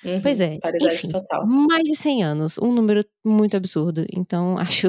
Uhum, 0.05 0.21
pois 0.21 0.41
é. 0.41 0.59
Enfim, 0.83 1.09
total. 1.09 1.47
Mais 1.47 1.83
de 1.83 1.97
100 1.97 2.23
anos, 2.23 2.59
um 2.59 2.73
número 2.73 3.03
muito 3.25 3.57
absurdo. 3.57 4.05
Então, 4.13 4.57
acho 4.59 4.89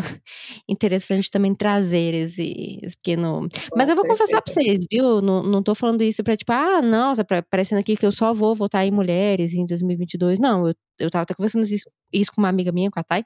interessante 0.68 1.32
também 1.32 1.56
trazer 1.56 2.14
esse, 2.14 2.80
esse 2.84 2.98
pequeno. 2.98 3.48
Com 3.70 3.78
Mas 3.78 3.88
eu 3.90 3.96
vou 3.96 4.06
certeza. 4.06 4.24
confessar 4.24 4.42
pra 4.42 4.54
vocês, 4.54 4.86
viu? 4.92 5.22
Não, 5.22 5.44
não 5.44 5.64
tô 5.64 5.74
falando 5.74 6.02
isso 6.02 6.24
pra 6.24 6.36
tipo, 6.36 6.52
ah, 6.52 6.82
nossa, 6.82 7.24
pra, 7.24 7.42
parecendo 7.42 7.80
aqui 7.80 7.96
que 7.96 8.06
eu 8.06 8.12
só 8.12 8.34
vou 8.34 8.54
votar 8.56 8.86
em 8.86 8.92
mulheres 8.92 9.54
em 9.54 9.66
2022. 9.66 10.40
Não, 10.40 10.68
eu, 10.68 10.76
eu 11.00 11.10
tava 11.10 11.24
até 11.24 11.34
conversando 11.34 11.64
isso, 11.64 11.90
isso 12.12 12.32
com 12.34 12.42
uma 12.42 12.50
amiga 12.50 12.72
minha, 12.72 12.92
com 12.92 13.00
a 13.00 13.04
Thay. 13.04 13.24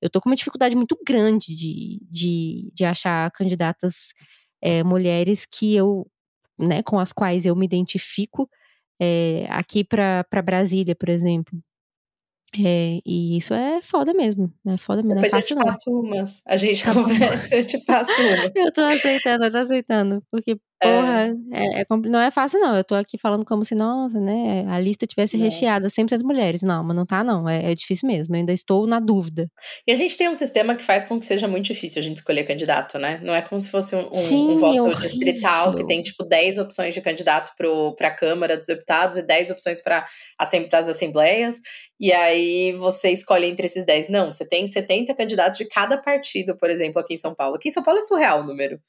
Eu 0.00 0.10
tô 0.10 0.20
com 0.20 0.28
uma 0.28 0.36
dificuldade 0.36 0.76
muito 0.76 0.96
grande 1.06 1.54
de, 1.54 2.00
de, 2.10 2.70
de 2.74 2.84
achar 2.84 3.30
candidatas 3.30 4.12
é, 4.62 4.82
mulheres 4.84 5.46
que 5.46 5.74
eu, 5.74 6.06
né, 6.58 6.82
com 6.82 6.98
as 6.98 7.12
quais 7.12 7.46
eu 7.46 7.56
me 7.56 7.64
identifico 7.66 8.48
é, 9.00 9.46
aqui 9.48 9.82
para 9.82 10.42
Brasília, 10.44 10.94
por 10.94 11.08
exemplo. 11.08 11.58
É, 12.58 12.98
e 13.06 13.36
isso 13.36 13.54
é 13.54 13.80
foda 13.80 14.12
mesmo. 14.12 14.52
É 14.66 14.76
foda 14.76 15.02
mesmo. 15.02 15.22
Depois 15.22 15.32
é 15.32 15.36
fácil, 15.36 15.54
eu 15.54 15.58
te 15.58 15.64
faço 15.64 15.90
umas. 15.90 16.42
A 16.44 16.56
gente 16.56 16.82
tá 16.82 16.92
conversa, 16.94 17.54
eu 17.54 17.64
te 17.64 17.84
faço 17.84 18.10
uma. 18.12 18.52
eu 18.54 18.72
tô 18.72 18.80
aceitando, 18.82 19.44
eu 19.44 19.52
tô 19.52 19.58
aceitando. 19.58 20.22
Porque, 20.30 20.60
porra, 20.80 21.36
é. 21.52 21.78
É, 21.78 21.80
é, 21.82 21.86
não 22.06 22.20
é 22.20 22.30
fácil, 22.30 22.58
não. 22.60 22.76
Eu 22.76 22.84
tô 22.84 22.94
aqui 22.94 23.18
falando 23.18 23.44
como 23.44 23.64
se, 23.64 23.74
nossa, 23.74 24.20
né, 24.20 24.64
a 24.68 24.78
lista 24.78 25.06
tivesse 25.06 25.36
é. 25.36 25.38
recheada 25.38 25.88
100% 25.88 26.22
mulheres. 26.22 26.62
Não, 26.62 26.82
mas 26.82 26.96
não 26.96 27.04
tá, 27.04 27.22
não. 27.22 27.48
É, 27.48 27.70
é, 27.70 27.74
difícil 27.74 28.08
mesmo. 28.08 28.34
Eu 28.34 28.40
ainda 28.40 28.52
estou 28.52 28.86
na 28.86 28.98
dúvida. 28.98 29.48
E 29.86 29.92
a 29.92 29.94
gente 29.94 30.16
tem 30.16 30.28
um 30.28 30.34
sistema 30.34 30.74
que 30.74 30.82
faz 30.82 31.04
com 31.04 31.18
que 31.18 31.24
seja 31.24 31.46
muito 31.46 31.66
difícil 31.66 32.00
a 32.00 32.02
gente 32.02 32.16
escolher 32.16 32.44
candidato, 32.44 32.98
né? 32.98 33.20
Não 33.22 33.34
é 33.34 33.42
como 33.42 33.60
se 33.60 33.68
fosse 33.68 33.94
um, 33.94 34.08
um, 34.08 34.14
Sim, 34.14 34.50
um 34.52 34.56
voto 34.56 35.00
distrital 35.00 35.74
que 35.74 35.86
tem, 35.86 36.02
tipo, 36.02 36.24
10 36.24 36.58
opções 36.58 36.94
de 36.94 37.00
candidato 37.00 37.52
pro, 37.56 37.94
pra 37.96 38.10
Câmara 38.10 38.56
dos 38.56 38.66
Deputados 38.66 39.16
e 39.16 39.22
10 39.22 39.50
opções 39.50 39.82
para 39.82 40.04
as 40.38 40.88
assembleias. 40.88 41.60
E 41.98 42.12
aí 42.12 42.72
você 42.72 43.10
escolhe 43.10 43.46
entre 43.46 43.66
esses 43.66 43.84
10. 43.84 44.08
Não, 44.08 44.30
você 44.30 44.46
tem 44.46 44.66
70 44.66 45.14
candidatos 45.14 45.58
de 45.58 45.66
cada 45.66 45.98
partido, 45.98 46.56
por 46.56 46.70
exemplo, 46.70 47.00
aqui 47.00 47.14
em 47.14 47.18
São 47.18 47.34
Paulo. 47.34 47.56
Aqui 47.56 47.68
em 47.68 47.72
São 47.72 47.82
Paulo 47.82 48.00
é 48.00 48.02
surreal 48.02 48.40
o 48.40 48.44
número. 48.44 48.80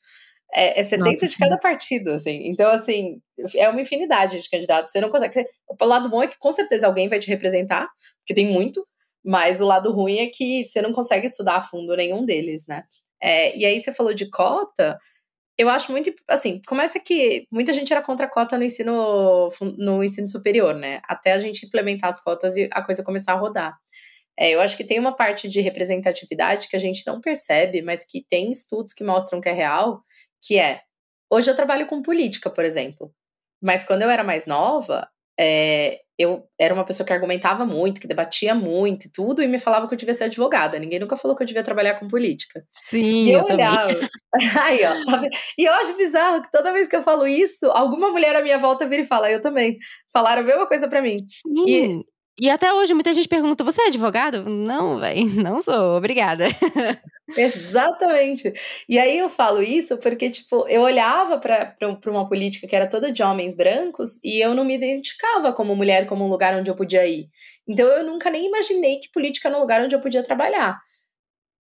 É, 0.53 0.79
é 0.79 0.83
70 0.83 1.09
Nossa, 1.09 1.27
de 1.27 1.37
cada 1.37 1.57
partido, 1.57 2.11
assim. 2.11 2.47
Então, 2.47 2.69
assim, 2.71 3.21
é 3.55 3.69
uma 3.69 3.81
infinidade 3.81 4.41
de 4.41 4.49
candidatos. 4.49 4.91
Você 4.91 4.99
não 4.99 5.09
consegue. 5.09 5.45
O 5.67 5.85
lado 5.85 6.09
bom 6.09 6.21
é 6.21 6.27
que 6.27 6.37
com 6.37 6.51
certeza 6.51 6.87
alguém 6.87 7.07
vai 7.07 7.19
te 7.19 7.27
representar, 7.27 7.89
porque 8.19 8.33
tem 8.33 8.47
muito, 8.47 8.85
mas 9.23 9.61
o 9.61 9.65
lado 9.65 9.91
ruim 9.91 10.19
é 10.19 10.27
que 10.27 10.63
você 10.63 10.81
não 10.81 10.91
consegue 10.91 11.27
estudar 11.27 11.57
a 11.57 11.61
fundo 11.61 11.95
nenhum 11.95 12.25
deles, 12.25 12.65
né? 12.67 12.83
É, 13.21 13.55
e 13.57 13.65
aí 13.65 13.79
você 13.79 13.93
falou 13.93 14.13
de 14.13 14.29
cota 14.29 14.97
eu 15.61 15.69
acho 15.69 15.91
muito, 15.91 16.11
assim, 16.27 16.59
começa 16.67 16.99
que 16.99 17.45
muita 17.51 17.71
gente 17.71 17.91
era 17.93 18.01
contra 18.01 18.25
a 18.25 18.29
cota 18.29 18.57
no 18.57 18.63
ensino, 18.63 19.49
no 19.77 20.03
ensino 20.03 20.27
superior, 20.27 20.73
né? 20.73 21.01
Até 21.07 21.33
a 21.33 21.37
gente 21.37 21.65
implementar 21.65 22.09
as 22.09 22.19
cotas 22.19 22.55
e 22.57 22.67
a 22.73 22.81
coisa 22.81 23.03
começar 23.03 23.33
a 23.33 23.37
rodar. 23.37 23.77
É, 24.37 24.51
eu 24.51 24.61
acho 24.61 24.75
que 24.75 24.83
tem 24.83 24.97
uma 24.99 25.15
parte 25.15 25.47
de 25.47 25.61
representatividade 25.61 26.67
que 26.67 26.75
a 26.75 26.79
gente 26.79 27.05
não 27.05 27.21
percebe, 27.21 27.81
mas 27.83 28.03
que 28.03 28.25
tem 28.27 28.49
estudos 28.49 28.93
que 28.93 29.03
mostram 29.03 29.39
que 29.39 29.49
é 29.49 29.53
real, 29.53 30.01
que 30.41 30.57
é, 30.57 30.81
hoje 31.29 31.49
eu 31.49 31.55
trabalho 31.55 31.87
com 31.87 32.01
política, 32.01 32.49
por 32.49 32.65
exemplo, 32.65 33.13
mas 33.61 33.83
quando 33.83 34.01
eu 34.01 34.09
era 34.09 34.23
mais 34.23 34.45
nova, 34.45 35.07
é, 35.39 36.01
eu 36.17 36.47
era 36.59 36.73
uma 36.73 36.85
pessoa 36.85 37.05
que 37.05 37.13
argumentava 37.13 37.65
muito, 37.65 37.99
que 37.99 38.07
debatia 38.07 38.53
muito 38.53 39.07
e 39.07 39.11
tudo, 39.11 39.41
e 39.41 39.47
me 39.47 39.57
falava 39.57 39.87
que 39.87 39.93
eu 39.93 39.97
devia 39.97 40.13
ser 40.13 40.25
advogada. 40.25 40.77
Ninguém 40.77 40.99
nunca 40.99 41.15
falou 41.15 41.35
que 41.35 41.43
eu 41.43 41.47
devia 41.47 41.63
trabalhar 41.63 41.95
com 41.95 42.07
política. 42.07 42.63
Sim, 42.71 43.25
e 43.25 43.31
eu, 43.31 43.39
eu 43.39 43.45
olhava. 43.45 43.91
Aí, 44.63 44.85
ó, 44.85 45.05
tá... 45.05 45.27
E 45.57 45.65
eu 45.65 45.73
acho 45.73 45.97
bizarro 45.97 46.41
que 46.41 46.51
toda 46.51 46.71
vez 46.71 46.87
que 46.87 46.95
eu 46.95 47.01
falo 47.01 47.25
isso, 47.25 47.65
alguma 47.71 48.11
mulher 48.11 48.35
à 48.35 48.41
minha 48.41 48.57
volta 48.57 48.87
vira 48.87 49.01
e 49.01 49.05
fala, 49.05 49.31
eu 49.31 49.41
também. 49.41 49.77
Falaram 50.13 50.41
a 50.41 50.45
mesma 50.45 50.67
coisa 50.67 50.87
para 50.87 51.01
mim. 51.01 51.17
Sim. 51.27 51.65
E... 51.67 52.05
E 52.39 52.49
até 52.49 52.73
hoje 52.73 52.93
muita 52.93 53.13
gente 53.13 53.27
pergunta: 53.27 53.63
você 53.63 53.81
é 53.81 53.87
advogado? 53.87 54.43
Não, 54.49 54.99
velho, 54.99 55.25
não 55.41 55.61
sou, 55.61 55.97
obrigada. 55.97 56.47
Exatamente. 57.37 58.51
E 58.89 58.99
aí 58.99 59.17
eu 59.17 59.29
falo 59.29 59.61
isso 59.61 59.97
porque, 59.97 60.29
tipo, 60.29 60.67
eu 60.67 60.81
olhava 60.81 61.37
para 61.37 61.75
uma 62.07 62.27
política 62.27 62.67
que 62.67 62.75
era 62.75 62.87
toda 62.87 63.11
de 63.11 63.23
homens 63.23 63.55
brancos 63.55 64.19
e 64.23 64.43
eu 64.43 64.53
não 64.53 64.65
me 64.65 64.75
identificava 64.75 65.53
como 65.53 65.75
mulher, 65.75 66.05
como 66.07 66.25
um 66.25 66.29
lugar 66.29 66.55
onde 66.55 66.69
eu 66.69 66.75
podia 66.75 67.07
ir. 67.07 67.29
Então 67.67 67.87
eu 67.87 68.05
nunca 68.05 68.29
nem 68.29 68.47
imaginei 68.47 68.99
que 68.99 69.11
política 69.11 69.47
era 69.47 69.57
um 69.57 69.61
lugar 69.61 69.81
onde 69.81 69.95
eu 69.95 70.01
podia 70.01 70.23
trabalhar. 70.23 70.79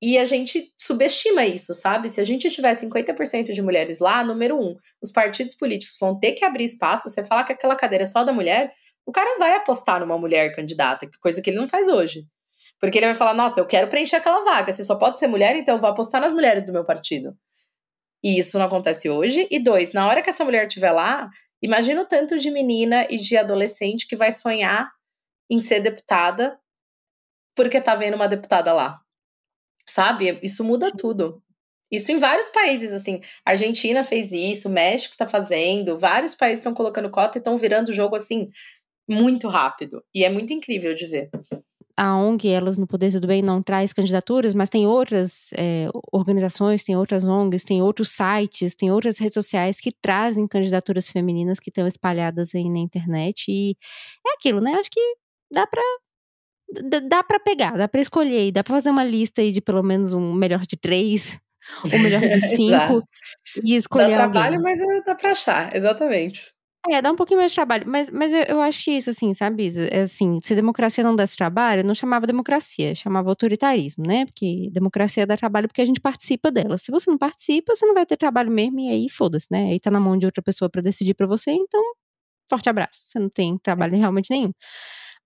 E 0.03 0.17
a 0.17 0.25
gente 0.25 0.73
subestima 0.75 1.45
isso, 1.45 1.75
sabe? 1.75 2.09
Se 2.09 2.19
a 2.19 2.23
gente 2.23 2.49
tiver 2.49 2.73
50% 2.73 3.53
de 3.53 3.61
mulheres 3.61 3.99
lá, 3.99 4.23
número 4.23 4.59
um, 4.59 4.75
os 4.99 5.11
partidos 5.11 5.53
políticos 5.53 5.95
vão 5.99 6.19
ter 6.19 6.31
que 6.31 6.43
abrir 6.43 6.63
espaço. 6.63 7.07
Você 7.07 7.23
falar 7.23 7.43
que 7.43 7.53
aquela 7.53 7.75
cadeira 7.75 8.03
é 8.03 8.07
só 8.07 8.23
da 8.23 8.33
mulher, 8.33 8.73
o 9.05 9.11
cara 9.11 9.37
vai 9.37 9.55
apostar 9.55 9.99
numa 9.99 10.17
mulher 10.17 10.55
candidata, 10.55 11.09
coisa 11.21 11.41
que 11.41 11.49
ele 11.49 11.57
não 11.57 11.67
faz 11.67 11.87
hoje. 11.87 12.25
Porque 12.79 12.97
ele 12.97 13.07
vai 13.07 13.15
falar: 13.15 13.33
nossa, 13.33 13.59
eu 13.59 13.67
quero 13.67 13.87
preencher 13.87 14.15
aquela 14.15 14.43
vaga. 14.43 14.71
Você 14.71 14.83
só 14.83 14.95
pode 14.95 15.19
ser 15.19 15.27
mulher, 15.27 15.55
então 15.55 15.75
eu 15.75 15.79
vou 15.79 15.89
apostar 15.89 16.21
nas 16.21 16.33
mulheres 16.33 16.63
do 16.65 16.73
meu 16.73 16.85
partido. 16.85 17.37
E 18.23 18.37
isso 18.37 18.57
não 18.57 18.65
acontece 18.65 19.09
hoje. 19.09 19.47
E 19.49 19.59
dois, 19.59 19.93
na 19.93 20.07
hora 20.07 20.21
que 20.21 20.29
essa 20.29 20.43
mulher 20.43 20.67
estiver 20.67 20.91
lá, 20.91 21.29
imagina 21.61 22.01
o 22.01 22.05
tanto 22.05 22.37
de 22.39 22.51
menina 22.51 23.05
e 23.09 23.17
de 23.17 23.35
adolescente 23.37 24.07
que 24.07 24.15
vai 24.15 24.31
sonhar 24.31 24.91
em 25.49 25.59
ser 25.59 25.79
deputada 25.79 26.59
porque 27.55 27.81
tá 27.81 27.95
vendo 27.95 28.15
uma 28.15 28.27
deputada 28.27 28.71
lá. 28.73 28.99
Sabe? 29.87 30.39
Isso 30.41 30.63
muda 30.63 30.87
Sim. 30.87 30.93
tudo. 30.97 31.43
Isso 31.91 32.11
em 32.11 32.19
vários 32.19 32.47
países, 32.47 32.93
assim. 32.93 33.19
A 33.45 33.51
Argentina 33.51 34.03
fez 34.03 34.31
isso, 34.31 34.69
o 34.69 34.71
México 34.71 35.13
está 35.13 35.27
fazendo, 35.27 35.99
vários 35.99 36.33
países 36.33 36.59
estão 36.59 36.73
colocando 36.73 37.09
cota 37.09 37.37
e 37.37 37.39
estão 37.39 37.57
virando 37.57 37.89
o 37.89 37.93
jogo 37.93 38.15
assim 38.15 38.49
muito 39.09 39.47
rápido. 39.47 40.03
E 40.13 40.23
é 40.23 40.29
muito 40.29 40.53
incrível 40.53 40.93
de 40.93 41.05
ver. 41.05 41.29
A 41.97 42.15
ONG 42.15 42.47
Elas 42.47 42.77
no 42.77 42.87
Poder 42.87 43.11
do 43.19 43.27
Bem 43.27 43.41
não 43.41 43.61
traz 43.61 43.93
candidaturas, 43.93 44.55
mas 44.55 44.69
tem 44.69 44.87
outras 44.87 45.49
é, 45.53 45.87
organizações, 46.11 46.83
tem 46.83 46.95
outras 46.95 47.23
ONGs, 47.23 47.63
tem 47.63 47.81
outros 47.81 48.09
sites, 48.09 48.73
tem 48.75 48.91
outras 48.91 49.17
redes 49.19 49.33
sociais 49.33 49.79
que 49.79 49.91
trazem 49.91 50.47
candidaturas 50.47 51.09
femininas 51.09 51.59
que 51.59 51.69
estão 51.69 51.85
espalhadas 51.85 52.55
aí 52.55 52.69
na 52.69 52.79
internet. 52.79 53.45
E 53.49 53.75
é 54.25 54.33
aquilo, 54.33 54.61
né? 54.61 54.73
Acho 54.73 54.89
que 54.89 55.01
dá 55.51 55.67
para 55.67 55.81
dá 57.01 57.21
para 57.21 57.39
pegar, 57.39 57.77
dá 57.77 57.87
para 57.87 57.99
escolher, 57.99 58.51
dá 58.51 58.63
para 58.63 58.75
fazer 58.75 58.91
uma 58.91 59.03
lista 59.03 59.41
aí 59.41 59.51
de 59.51 59.59
pelo 59.59 59.83
menos 59.83 60.13
um 60.13 60.33
melhor 60.33 60.61
de 60.61 60.77
três 60.77 61.37
o 61.83 61.99
melhor 61.99 62.21
de 62.21 62.41
cinco 62.55 63.03
e 63.63 63.75
escolher 63.75 64.11
dá 64.11 64.17
trabalho, 64.17 64.57
alguém. 64.57 64.61
mas 64.61 64.81
é, 64.81 65.01
dá 65.01 65.15
pra 65.15 65.31
achar, 65.31 65.75
exatamente. 65.75 66.53
É, 66.89 66.99
dá 66.99 67.11
um 67.11 67.15
pouquinho 67.15 67.39
mais 67.39 67.51
de 67.51 67.55
trabalho, 67.55 67.83
mas, 67.87 68.09
mas 68.09 68.31
eu, 68.33 68.41
eu 68.55 68.61
acho 68.61 68.89
isso, 68.89 69.11
assim, 69.11 69.35
sabe, 69.35 69.69
é 69.91 70.01
assim, 70.01 70.39
se 70.41 70.55
democracia 70.55 71.03
não 71.03 71.15
desse 71.15 71.37
trabalho, 71.37 71.83
não 71.83 71.93
chamava 71.93 72.25
democracia, 72.25 72.95
chamava 72.95 73.29
autoritarismo, 73.29 74.03
né, 74.07 74.25
porque 74.25 74.67
democracia 74.71 75.27
dá 75.27 75.37
trabalho 75.37 75.67
porque 75.67 75.81
a 75.81 75.85
gente 75.85 76.01
participa 76.01 76.51
dela, 76.51 76.79
se 76.79 76.89
você 76.91 77.09
não 77.11 77.19
participa, 77.19 77.75
você 77.75 77.85
não 77.85 77.93
vai 77.93 78.03
ter 78.03 78.17
trabalho 78.17 78.49
mesmo, 78.51 78.79
e 78.79 78.89
aí 78.89 79.07
foda-se, 79.09 79.45
né, 79.51 79.65
aí 79.71 79.79
tá 79.79 79.91
na 79.91 79.99
mão 79.99 80.17
de 80.17 80.25
outra 80.25 80.41
pessoa 80.41 80.69
para 80.71 80.81
decidir 80.81 81.13
para 81.13 81.27
você, 81.27 81.51
então, 81.51 81.81
forte 82.49 82.69
abraço, 82.69 83.01
você 83.07 83.19
não 83.19 83.29
tem 83.29 83.57
trabalho 83.59 83.95
realmente 83.97 84.29
nenhum. 84.31 84.51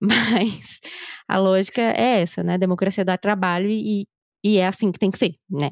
Mas 0.00 0.80
a 1.28 1.38
lógica 1.38 1.82
é 1.82 2.22
essa, 2.22 2.42
né, 2.44 2.58
democracia 2.58 3.04
dá 3.04 3.16
trabalho 3.18 3.70
e, 3.70 4.06
e 4.44 4.58
é 4.58 4.66
assim 4.68 4.92
que 4.92 4.98
tem 4.98 5.10
que 5.10 5.18
ser, 5.18 5.36
né? 5.50 5.70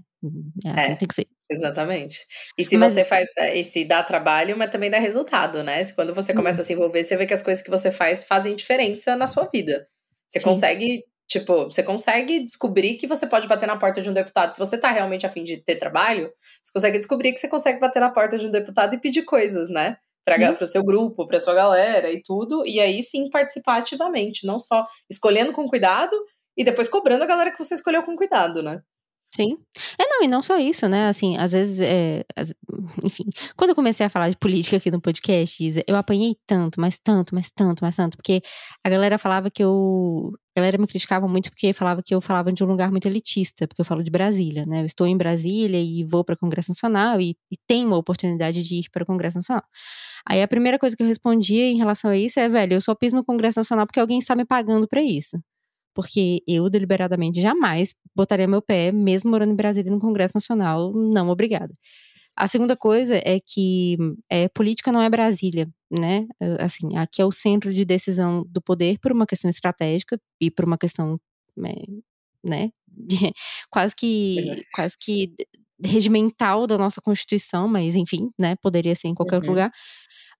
É 0.65 0.71
assim 0.71 0.81
é, 0.81 0.93
que 0.93 0.99
tem 0.99 1.09
que 1.09 1.15
ser. 1.15 1.27
Exatamente. 1.51 2.27
E 2.59 2.65
se 2.65 2.77
mas, 2.77 2.93
você 2.93 3.05
faz 3.05 3.29
eh, 3.39 3.59
esse 3.59 3.85
dá 3.85 4.03
trabalho, 4.03 4.57
mas 4.57 4.71
também 4.71 4.91
dá 4.91 4.99
resultado, 4.99 5.63
né? 5.63 5.85
Quando 5.93 6.15
você 6.15 6.33
começa 6.35 6.63
a 6.63 6.65
se 6.65 6.73
envolver, 6.73 7.03
você 7.03 7.17
vê 7.17 7.27
que 7.27 7.35
as 7.35 7.43
coisas 7.43 7.63
que 7.63 7.71
você 7.71 7.91
faz 7.91 8.25
fazem 8.25 8.57
diferença 8.57 9.17
na 9.17 9.27
sua 9.27 9.45
vida. 9.53 9.87
Você 10.29 10.41
sim. 10.41 10.45
consegue, 10.45 11.05
tipo, 11.29 11.65
você 11.65 11.83
consegue 11.83 12.41
descobrir 12.41 12.95
que 12.95 13.07
você 13.07 13.27
pode 13.27 13.47
bater 13.47 13.67
na 13.67 13.77
porta 13.77 14.01
de 14.01 14.09
um 14.09 14.15
deputado. 14.15 14.53
Se 14.53 14.59
você 14.59 14.79
tá 14.79 14.91
realmente 14.91 15.27
afim 15.27 15.45
de 15.45 15.59
ter 15.59 15.77
trabalho, 15.77 16.33
você 16.63 16.73
consegue 16.73 16.99
descobrir 16.99 17.33
que 17.33 17.41
você 17.41 17.49
consegue 17.49 17.79
bater 17.79 18.01
na 18.01 18.11
porta 18.11 18.39
de 18.39 18.47
um 18.47 18.51
deputado 18.51 18.95
e 18.95 19.01
pedir 19.01 19.23
coisas, 19.23 19.69
né? 19.69 19.97
Para 20.25 20.65
o 20.65 20.67
seu 20.67 20.83
grupo, 20.83 21.27
para 21.27 21.39
sua 21.39 21.55
galera 21.55 22.11
e 22.11 22.23
tudo, 22.23 22.67
e 22.67 22.81
aí 22.81 23.03
sim 23.03 23.29
participar 23.29 23.81
ativamente, 23.81 24.47
não 24.47 24.59
só 24.59 24.87
escolhendo 25.11 25.53
com 25.53 25.69
cuidado, 25.69 26.17
e 26.57 26.65
depois 26.65 26.89
cobrando 26.89 27.25
a 27.25 27.27
galera 27.27 27.51
que 27.51 27.63
você 27.63 27.75
escolheu 27.75 28.03
com 28.03 28.17
cuidado, 28.17 28.63
né? 28.63 28.81
Sim. 29.35 29.59
É, 29.99 30.07
não, 30.09 30.23
e 30.23 30.29
não 30.29 30.42
só 30.42 30.57
isso, 30.59 30.88
né? 30.88 31.09
Assim, 31.09 31.37
às 31.37 31.51
vezes, 31.51 31.81
é, 31.81 32.25
as, 32.37 32.55
enfim, 33.03 33.25
quando 33.57 33.70
eu 33.70 33.75
comecei 33.75 34.07
a 34.07 34.09
falar 34.09 34.29
de 34.31 34.37
política 34.37 34.77
aqui 34.77 34.92
no 34.92 35.01
podcast, 35.01 35.83
eu 35.88 35.97
apanhei 35.97 36.37
tanto, 36.47 36.81
mas 36.81 37.01
tanto, 37.01 37.35
mas 37.35 37.51
tanto, 37.51 37.83
mas 37.83 37.97
tanto, 37.97 38.16
porque 38.16 38.40
a 38.85 38.88
galera 38.88 39.18
falava 39.18 39.51
que 39.51 39.62
eu. 39.62 40.33
A 40.57 40.61
galera 40.61 40.79
me 40.79 40.87
criticava 40.87 41.27
muito 41.27 41.51
porque 41.51 41.73
falava 41.73 42.01
que 42.01 42.14
eu 42.14 42.20
falava 42.20 42.53
de 42.53 42.62
um 42.62 42.66
lugar 42.68 42.92
muito 42.92 43.07
elitista, 43.07 43.66
porque 43.66 43.81
eu 43.81 43.85
falo 43.85 44.05
de 44.05 44.11
Brasília, 44.11 44.64
né? 44.66 44.83
Eu 44.83 44.87
estou 44.87 45.05
em 45.05 45.16
Brasília 45.16 45.81
e 45.81 46.05
vou 46.05 46.23
para 46.25 46.35
o 46.37 46.38
Congresso 46.38 46.70
Nacional 46.70 47.20
e, 47.20 47.31
e 47.51 47.57
tenho 47.66 47.92
a 47.92 47.99
oportunidade 47.99 48.62
de 48.62 48.77
ir 48.77 48.90
para 48.92 49.03
o 49.03 49.07
Congresso 49.07 49.38
Nacional. 49.38 49.64
Aí 50.25 50.40
a 50.42 50.47
primeira 50.49 50.79
coisa 50.79 50.97
que 50.97 51.03
eu 51.03 51.09
respondia 51.09 51.66
em 51.66 51.77
relação 51.77 52.09
a 52.11 52.16
isso 52.16 52.38
é, 52.38 52.49
velho, 52.49 52.75
eu 52.75 52.81
só 52.81 52.94
piso 52.94 53.16
no 53.16 53.25
Congresso 53.25 53.59
Nacional 53.59 53.85
porque 53.87 53.99
alguém 53.99 54.18
está 54.20 54.37
me 54.37 54.44
pagando 54.44 54.87
para 54.87 55.03
isso 55.03 55.38
porque 55.94 56.42
eu 56.46 56.68
deliberadamente 56.68 57.40
jamais 57.40 57.94
botaria 58.14 58.46
meu 58.46 58.61
pé, 58.61 58.92
mesmo 58.92 59.30
morando 59.30 59.52
em 59.52 59.57
Brasília 59.57 59.90
no 59.90 60.00
Congresso 60.00 60.33
Nacional, 60.35 60.92
não 60.92 61.28
obrigada. 61.28 61.72
A 62.37 62.48
segunda 62.48 62.76
coisa 62.76 63.16
é 63.16 63.38
que 63.38 63.96
é, 64.28 64.48
política 64.48 64.90
não 64.90 65.00
é 65.00 65.09
Brasília, 65.09 65.68
né? 65.90 66.26
Assim, 66.59 66.96
aqui 66.96 67.22
é 67.22 67.24
o 67.24 67.30
centro 67.30 67.72
de 67.72 67.85
decisão 67.85 68.44
do 68.48 68.61
poder 68.61 68.98
por 68.98 69.12
uma 69.12 69.24
questão 69.24 69.48
estratégica 69.48 70.20
e 70.40 70.50
por 70.50 70.64
uma 70.64 70.76
questão, 70.76 71.18
é, 71.64 71.74
né? 72.42 72.70
quase 73.70 73.94
que, 73.94 74.50
é. 74.50 74.62
quase 74.72 74.96
que 74.98 75.33
regimental 75.83 76.66
da 76.66 76.76
nossa 76.76 77.00
Constituição, 77.00 77.68
mas 77.68 77.94
enfim, 77.94 78.30
né? 78.37 78.57
Poderia 78.57 78.96
ser 78.96 79.09
em 79.09 79.14
qualquer 79.14 79.40
uhum. 79.40 79.50
lugar. 79.50 79.70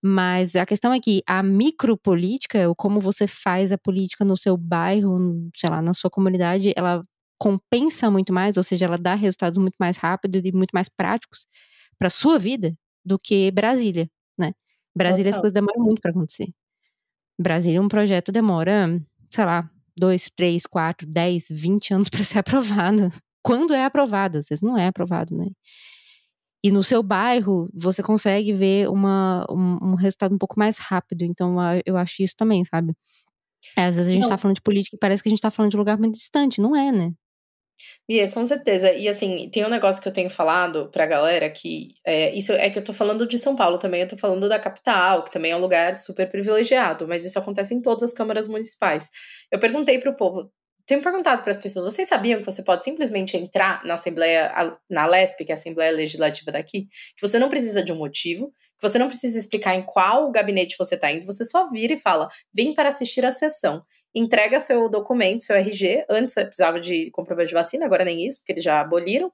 Mas 0.07 0.55
a 0.55 0.67
questão 0.67 0.93
é 0.93 0.99
que 0.99 1.23
a 1.25 1.41
micropolítica, 1.41 2.69
ou 2.69 2.75
como 2.75 2.99
você 2.99 3.25
faz 3.25 3.71
a 3.71 3.77
política 3.77 4.23
no 4.23 4.37
seu 4.37 4.55
bairro, 4.55 5.49
sei 5.55 5.67
lá, 5.67 5.81
na 5.81 5.95
sua 5.95 6.11
comunidade, 6.11 6.71
ela 6.75 7.03
compensa 7.39 8.11
muito 8.11 8.31
mais, 8.31 8.55
ou 8.55 8.61
seja, 8.61 8.85
ela 8.85 8.99
dá 8.99 9.15
resultados 9.15 9.57
muito 9.57 9.73
mais 9.79 9.97
rápidos 9.97 10.43
e 10.45 10.51
muito 10.51 10.69
mais 10.75 10.87
práticos 10.87 11.47
para 11.97 12.11
sua 12.11 12.37
vida 12.37 12.77
do 13.03 13.17
que 13.17 13.49
Brasília, 13.49 14.07
né? 14.37 14.53
Brasília 14.95 15.31
Total. 15.31 15.39
as 15.39 15.41
coisas 15.41 15.53
demoram 15.53 15.83
muito 15.83 16.01
para 16.01 16.11
acontecer. 16.11 16.49
Brasília 17.41 17.81
um 17.81 17.87
projeto 17.87 18.31
demora, 18.31 19.01
sei 19.27 19.43
lá, 19.43 19.67
dois, 19.97 20.29
três, 20.35 20.67
quatro, 20.67 21.07
dez, 21.07 21.47
vinte 21.49 21.95
anos 21.95 22.09
para 22.13 22.23
ser 22.23 22.37
aprovado. 22.37 23.11
Quando 23.41 23.73
é 23.73 23.83
aprovado, 23.83 24.37
às 24.37 24.49
vezes 24.49 24.61
não 24.61 24.77
é 24.77 24.85
aprovado, 24.85 25.35
né? 25.35 25.47
E 26.65 26.71
no 26.71 26.81
seu 26.81 27.03
bairro, 27.03 27.69
você 27.71 28.01
consegue 28.01 28.51
ver 28.51 28.89
uma, 28.89 29.45
um, 29.51 29.91
um 29.91 29.93
resultado 29.93 30.33
um 30.33 30.37
pouco 30.39 30.57
mais 30.57 30.79
rápido. 30.79 31.21
Então, 31.21 31.57
eu 31.85 31.95
acho 31.95 32.23
isso 32.23 32.35
também, 32.35 32.63
sabe? 32.65 32.95
É, 33.77 33.83
às 33.85 33.95
vezes 33.95 34.09
a 34.09 34.13
gente 34.15 34.23
não. 34.23 34.29
tá 34.29 34.37
falando 34.39 34.55
de 34.55 34.63
política 34.63 34.95
e 34.95 34.99
parece 34.99 35.21
que 35.21 35.29
a 35.29 35.31
gente 35.31 35.41
tá 35.41 35.51
falando 35.51 35.69
de 35.69 35.77
um 35.77 35.79
lugar 35.79 35.99
muito 35.99 36.15
distante. 36.15 36.59
Não 36.59 36.75
é, 36.75 36.91
né? 36.91 37.13
Bia, 38.09 38.31
com 38.31 38.43
certeza. 38.47 38.91
E 38.93 39.07
assim, 39.07 39.47
tem 39.51 39.63
um 39.63 39.69
negócio 39.69 40.01
que 40.01 40.07
eu 40.07 40.11
tenho 40.11 40.27
falado 40.31 40.89
pra 40.89 41.05
galera 41.05 41.47
que. 41.51 41.89
É, 42.03 42.33
isso 42.33 42.51
é 42.51 42.67
que 42.71 42.79
eu 42.79 42.83
tô 42.83 42.93
falando 42.93 43.27
de 43.27 43.37
São 43.37 43.55
Paulo 43.55 43.77
também, 43.77 44.01
eu 44.01 44.07
tô 44.07 44.17
falando 44.17 44.49
da 44.49 44.57
capital, 44.57 45.23
que 45.23 45.31
também 45.31 45.51
é 45.51 45.55
um 45.55 45.61
lugar 45.61 45.99
super 45.99 46.27
privilegiado, 46.31 47.07
mas 47.07 47.23
isso 47.23 47.37
acontece 47.37 47.75
em 47.75 47.81
todas 47.83 48.01
as 48.01 48.11
câmaras 48.11 48.47
municipais. 48.47 49.11
Eu 49.51 49.59
perguntei 49.59 49.99
pro 49.99 50.17
povo, 50.17 50.51
tenho 50.85 51.01
perguntado 51.01 51.41
para 51.41 51.51
as 51.51 51.57
pessoas: 51.57 51.93
vocês 51.93 52.07
sabiam 52.07 52.39
que 52.39 52.45
você 52.45 52.63
pode 52.63 52.83
simplesmente 52.83 53.35
entrar 53.35 53.83
na 53.83 53.95
Assembleia, 53.95 54.51
na 54.89 55.05
LESP, 55.05 55.45
que 55.45 55.51
é 55.51 55.53
a 55.53 55.57
Assembleia 55.57 55.91
Legislativa 55.91 56.51
daqui, 56.51 56.87
que 57.17 57.27
você 57.27 57.39
não 57.39 57.49
precisa 57.49 57.83
de 57.83 57.91
um 57.91 57.95
motivo, 57.95 58.53
que 58.79 58.87
você 58.87 58.99
não 58.99 59.07
precisa 59.07 59.39
explicar 59.39 59.75
em 59.75 59.81
qual 59.81 60.31
gabinete 60.31 60.75
você 60.77 60.95
está 60.95 61.11
indo, 61.11 61.25
você 61.25 61.43
só 61.43 61.69
vira 61.69 61.93
e 61.93 61.99
fala: 61.99 62.29
vem 62.53 62.73
para 62.73 62.89
assistir 62.89 63.25
a 63.25 63.31
sessão. 63.31 63.83
Entrega 64.13 64.59
seu 64.59 64.87
documento, 64.87 65.43
seu 65.43 65.55
RG. 65.55 66.05
Antes 66.09 66.33
você 66.33 66.45
precisava 66.45 66.79
de 66.79 67.09
comprovante 67.11 67.49
de 67.49 67.55
vacina, 67.55 67.85
agora 67.85 68.05
nem 68.05 68.25
isso, 68.25 68.39
porque 68.39 68.53
eles 68.53 68.63
já 68.63 68.79
aboliram. 68.79 69.31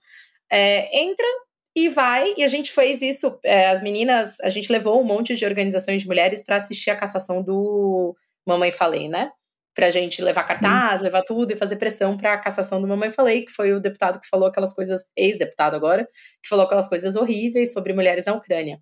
É, 0.49 0.99
entra 0.99 1.25
e 1.75 1.87
vai, 1.89 2.33
e 2.37 2.43
a 2.43 2.47
gente 2.47 2.71
fez 2.71 3.01
isso. 3.01 3.39
É, 3.43 3.67
as 3.69 3.81
meninas, 3.81 4.39
a 4.41 4.49
gente 4.49 4.71
levou 4.71 5.01
um 5.01 5.05
monte 5.05 5.35
de 5.35 5.45
organizações 5.45 6.01
de 6.01 6.07
mulheres 6.07 6.43
para 6.43 6.57
assistir 6.57 6.89
a 6.91 6.95
cassação 6.95 7.41
do 7.43 8.15
Mamãe 8.45 8.71
Falei, 8.71 9.07
né? 9.07 9.31
Pra 9.73 9.89
gente 9.89 10.21
levar 10.21 10.43
cartaz, 10.43 11.01
hum. 11.01 11.03
levar 11.05 11.23
tudo 11.23 11.51
e 11.51 11.55
fazer 11.55 11.77
pressão 11.77 12.17
pra 12.17 12.37
cassação 12.37 12.81
do 12.81 12.87
Mamãe 12.87 13.09
Falei, 13.09 13.45
que 13.45 13.51
foi 13.51 13.73
o 13.73 13.79
deputado 13.79 14.19
que 14.19 14.27
falou 14.27 14.47
aquelas 14.47 14.73
coisas, 14.73 15.09
ex-deputado 15.15 15.75
agora, 15.75 16.05
que 16.41 16.49
falou 16.49 16.65
aquelas 16.65 16.87
coisas 16.87 17.15
horríveis 17.15 17.71
sobre 17.73 17.93
mulheres 17.93 18.25
na 18.25 18.33
Ucrânia. 18.33 18.79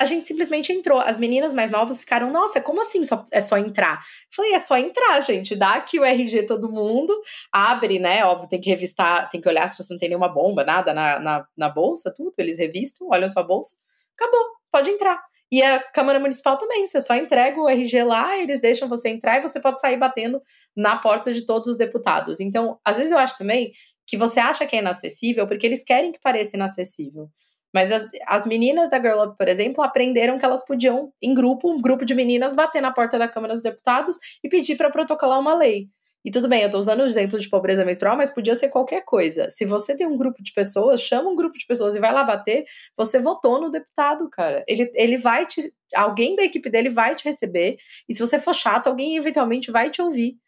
A 0.00 0.06
gente 0.06 0.26
simplesmente 0.26 0.72
entrou. 0.72 0.98
As 0.98 1.16
meninas 1.16 1.54
mais 1.54 1.70
novas 1.70 2.00
ficaram, 2.00 2.30
nossa, 2.30 2.60
como 2.60 2.82
assim 2.82 3.04
só, 3.04 3.24
é 3.32 3.40
só 3.40 3.56
entrar? 3.56 4.02
falei, 4.34 4.52
é 4.52 4.58
só 4.58 4.76
entrar, 4.76 5.20
gente. 5.20 5.54
Dá 5.54 5.74
aqui 5.74 6.00
o 6.00 6.04
RG 6.04 6.46
todo 6.46 6.68
mundo, 6.68 7.14
abre, 7.52 7.98
né? 8.00 8.24
Óbvio, 8.24 8.48
tem 8.48 8.60
que 8.60 8.68
revistar, 8.70 9.30
tem 9.30 9.40
que 9.40 9.48
olhar 9.48 9.68
se 9.68 9.80
você 9.80 9.94
não 9.94 9.98
tem 9.98 10.08
nenhuma 10.08 10.28
bomba, 10.28 10.64
nada 10.64 10.92
na, 10.92 11.20
na, 11.20 11.46
na 11.56 11.68
bolsa, 11.68 12.12
tudo. 12.14 12.32
Eles 12.38 12.58
revistam, 12.58 13.08
olham 13.08 13.28
sua 13.28 13.44
bolsa. 13.44 13.76
Acabou, 14.18 14.44
pode 14.70 14.90
entrar. 14.90 15.22
E 15.54 15.62
a 15.62 15.80
Câmara 15.80 16.18
Municipal 16.18 16.58
também, 16.58 16.84
você 16.84 17.00
só 17.00 17.14
entrega 17.14 17.60
o 17.60 17.68
RG 17.68 18.02
lá, 18.02 18.36
eles 18.36 18.60
deixam 18.60 18.88
você 18.88 19.08
entrar 19.08 19.38
e 19.38 19.40
você 19.40 19.60
pode 19.60 19.80
sair 19.80 19.96
batendo 19.96 20.42
na 20.76 20.96
porta 20.96 21.32
de 21.32 21.46
todos 21.46 21.68
os 21.68 21.76
deputados. 21.76 22.40
Então, 22.40 22.76
às 22.84 22.96
vezes 22.96 23.12
eu 23.12 23.18
acho 23.18 23.38
também 23.38 23.70
que 24.04 24.16
você 24.16 24.40
acha 24.40 24.66
que 24.66 24.74
é 24.74 24.80
inacessível 24.80 25.46
porque 25.46 25.64
eles 25.64 25.84
querem 25.84 26.10
que 26.10 26.18
pareça 26.18 26.56
inacessível. 26.56 27.30
Mas 27.72 27.92
as, 27.92 28.10
as 28.26 28.44
meninas 28.44 28.90
da 28.90 29.00
Girl 29.00 29.22
Up, 29.22 29.36
por 29.38 29.46
exemplo, 29.46 29.84
aprenderam 29.84 30.40
que 30.40 30.44
elas 30.44 30.66
podiam, 30.66 31.12
em 31.22 31.32
grupo, 31.32 31.70
um 31.70 31.80
grupo 31.80 32.04
de 32.04 32.16
meninas, 32.16 32.52
bater 32.52 32.82
na 32.82 32.90
porta 32.90 33.16
da 33.16 33.28
Câmara 33.28 33.54
dos 33.54 33.62
Deputados 33.62 34.18
e 34.42 34.48
pedir 34.48 34.76
para 34.76 34.90
protocolar 34.90 35.38
uma 35.38 35.54
lei. 35.54 35.88
E 36.24 36.30
tudo 36.30 36.48
bem, 36.48 36.62
eu 36.62 36.70
tô 36.70 36.78
usando 36.78 37.00
o 37.00 37.04
exemplo 37.04 37.38
de 37.38 37.48
pobreza 37.48 37.84
menstrual, 37.84 38.16
mas 38.16 38.30
podia 38.30 38.54
ser 38.56 38.70
qualquer 38.70 39.04
coisa. 39.04 39.48
Se 39.50 39.64
você 39.66 39.94
tem 39.96 40.06
um 40.06 40.16
grupo 40.16 40.42
de 40.42 40.52
pessoas, 40.52 41.02
chama 41.02 41.28
um 41.30 41.36
grupo 41.36 41.58
de 41.58 41.66
pessoas 41.66 41.94
e 41.94 42.00
vai 42.00 42.12
lá 42.12 42.24
bater, 42.24 42.64
você 42.96 43.18
votou 43.20 43.60
no 43.60 43.70
deputado, 43.70 44.28
cara. 44.30 44.64
Ele, 44.66 44.90
ele 44.94 45.16
vai 45.18 45.46
te. 45.46 45.60
Alguém 45.94 46.34
da 46.34 46.42
equipe 46.44 46.70
dele 46.70 46.88
vai 46.88 47.14
te 47.14 47.24
receber. 47.24 47.76
E 48.08 48.14
se 48.14 48.20
você 48.20 48.38
for 48.38 48.54
chato, 48.54 48.86
alguém 48.88 49.16
eventualmente 49.16 49.70
vai 49.70 49.90
te 49.90 50.00
ouvir. 50.00 50.38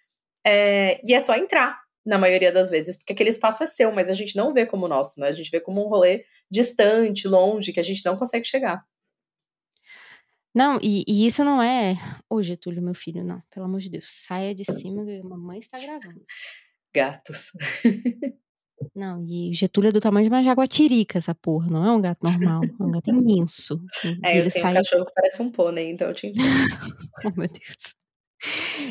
É, 0.46 1.00
e 1.06 1.14
é 1.14 1.20
só 1.20 1.36
entrar. 1.36 1.78
na 2.06 2.18
maioria 2.18 2.52
das 2.52 2.70
vezes, 2.70 2.96
porque 2.96 3.12
aquele 3.12 3.30
espaço 3.30 3.62
é 3.64 3.66
seu, 3.66 3.90
mas 3.92 4.08
a 4.08 4.14
gente 4.14 4.36
não 4.36 4.52
vê 4.52 4.64
como 4.66 4.88
nosso, 4.88 5.20
né? 5.20 5.28
A 5.28 5.32
gente 5.32 5.50
vê 5.50 5.60
como 5.60 5.84
um 5.84 5.88
rolê 5.88 6.24
distante, 6.50 7.26
longe, 7.28 7.72
que 7.72 7.80
a 7.80 7.82
gente 7.82 8.04
não 8.04 8.16
consegue 8.16 8.46
chegar. 8.46 8.84
Não, 10.56 10.78
e, 10.80 11.04
e 11.06 11.26
isso 11.26 11.44
não 11.44 11.62
é. 11.62 11.98
Ô, 12.30 12.42
Getúlio, 12.42 12.82
meu 12.82 12.94
filho, 12.94 13.22
não. 13.22 13.42
Pelo 13.50 13.66
amor 13.66 13.78
de 13.78 13.90
Deus. 13.90 14.06
Saia 14.08 14.54
de 14.54 14.64
cima, 14.64 15.04
que 15.04 15.20
a 15.20 15.22
mamãe 15.22 15.58
está 15.58 15.78
gravando. 15.78 16.22
Gatos. 16.94 17.52
Não, 18.94 19.22
e 19.26 19.52
Getúlio 19.52 19.88
é 19.88 19.92
do 19.92 20.00
tamanho 20.00 20.24
de 20.24 20.34
uma 20.34 20.42
jaguatirica, 20.42 21.18
essa 21.18 21.34
porra. 21.34 21.70
Não 21.70 21.84
é 21.84 21.92
um 21.92 22.00
gato 22.00 22.20
normal. 22.22 22.62
É 22.64 22.82
um 22.82 22.90
gato 22.90 23.10
imenso. 23.10 23.82
É, 24.24 24.36
eu 24.36 24.40
ele 24.42 24.50
tenho 24.50 24.62
sai... 24.62 24.72
um 24.72 24.74
cachorro 24.76 25.06
que 25.06 25.12
parece 25.14 25.42
um 25.42 25.50
pônei, 25.50 25.90
então 25.90 26.08
eu 26.08 26.14
te 26.14 26.26
entendo. 26.26 26.42
oh, 27.24 27.30
meu 27.38 27.48
Deus. 27.48 27.96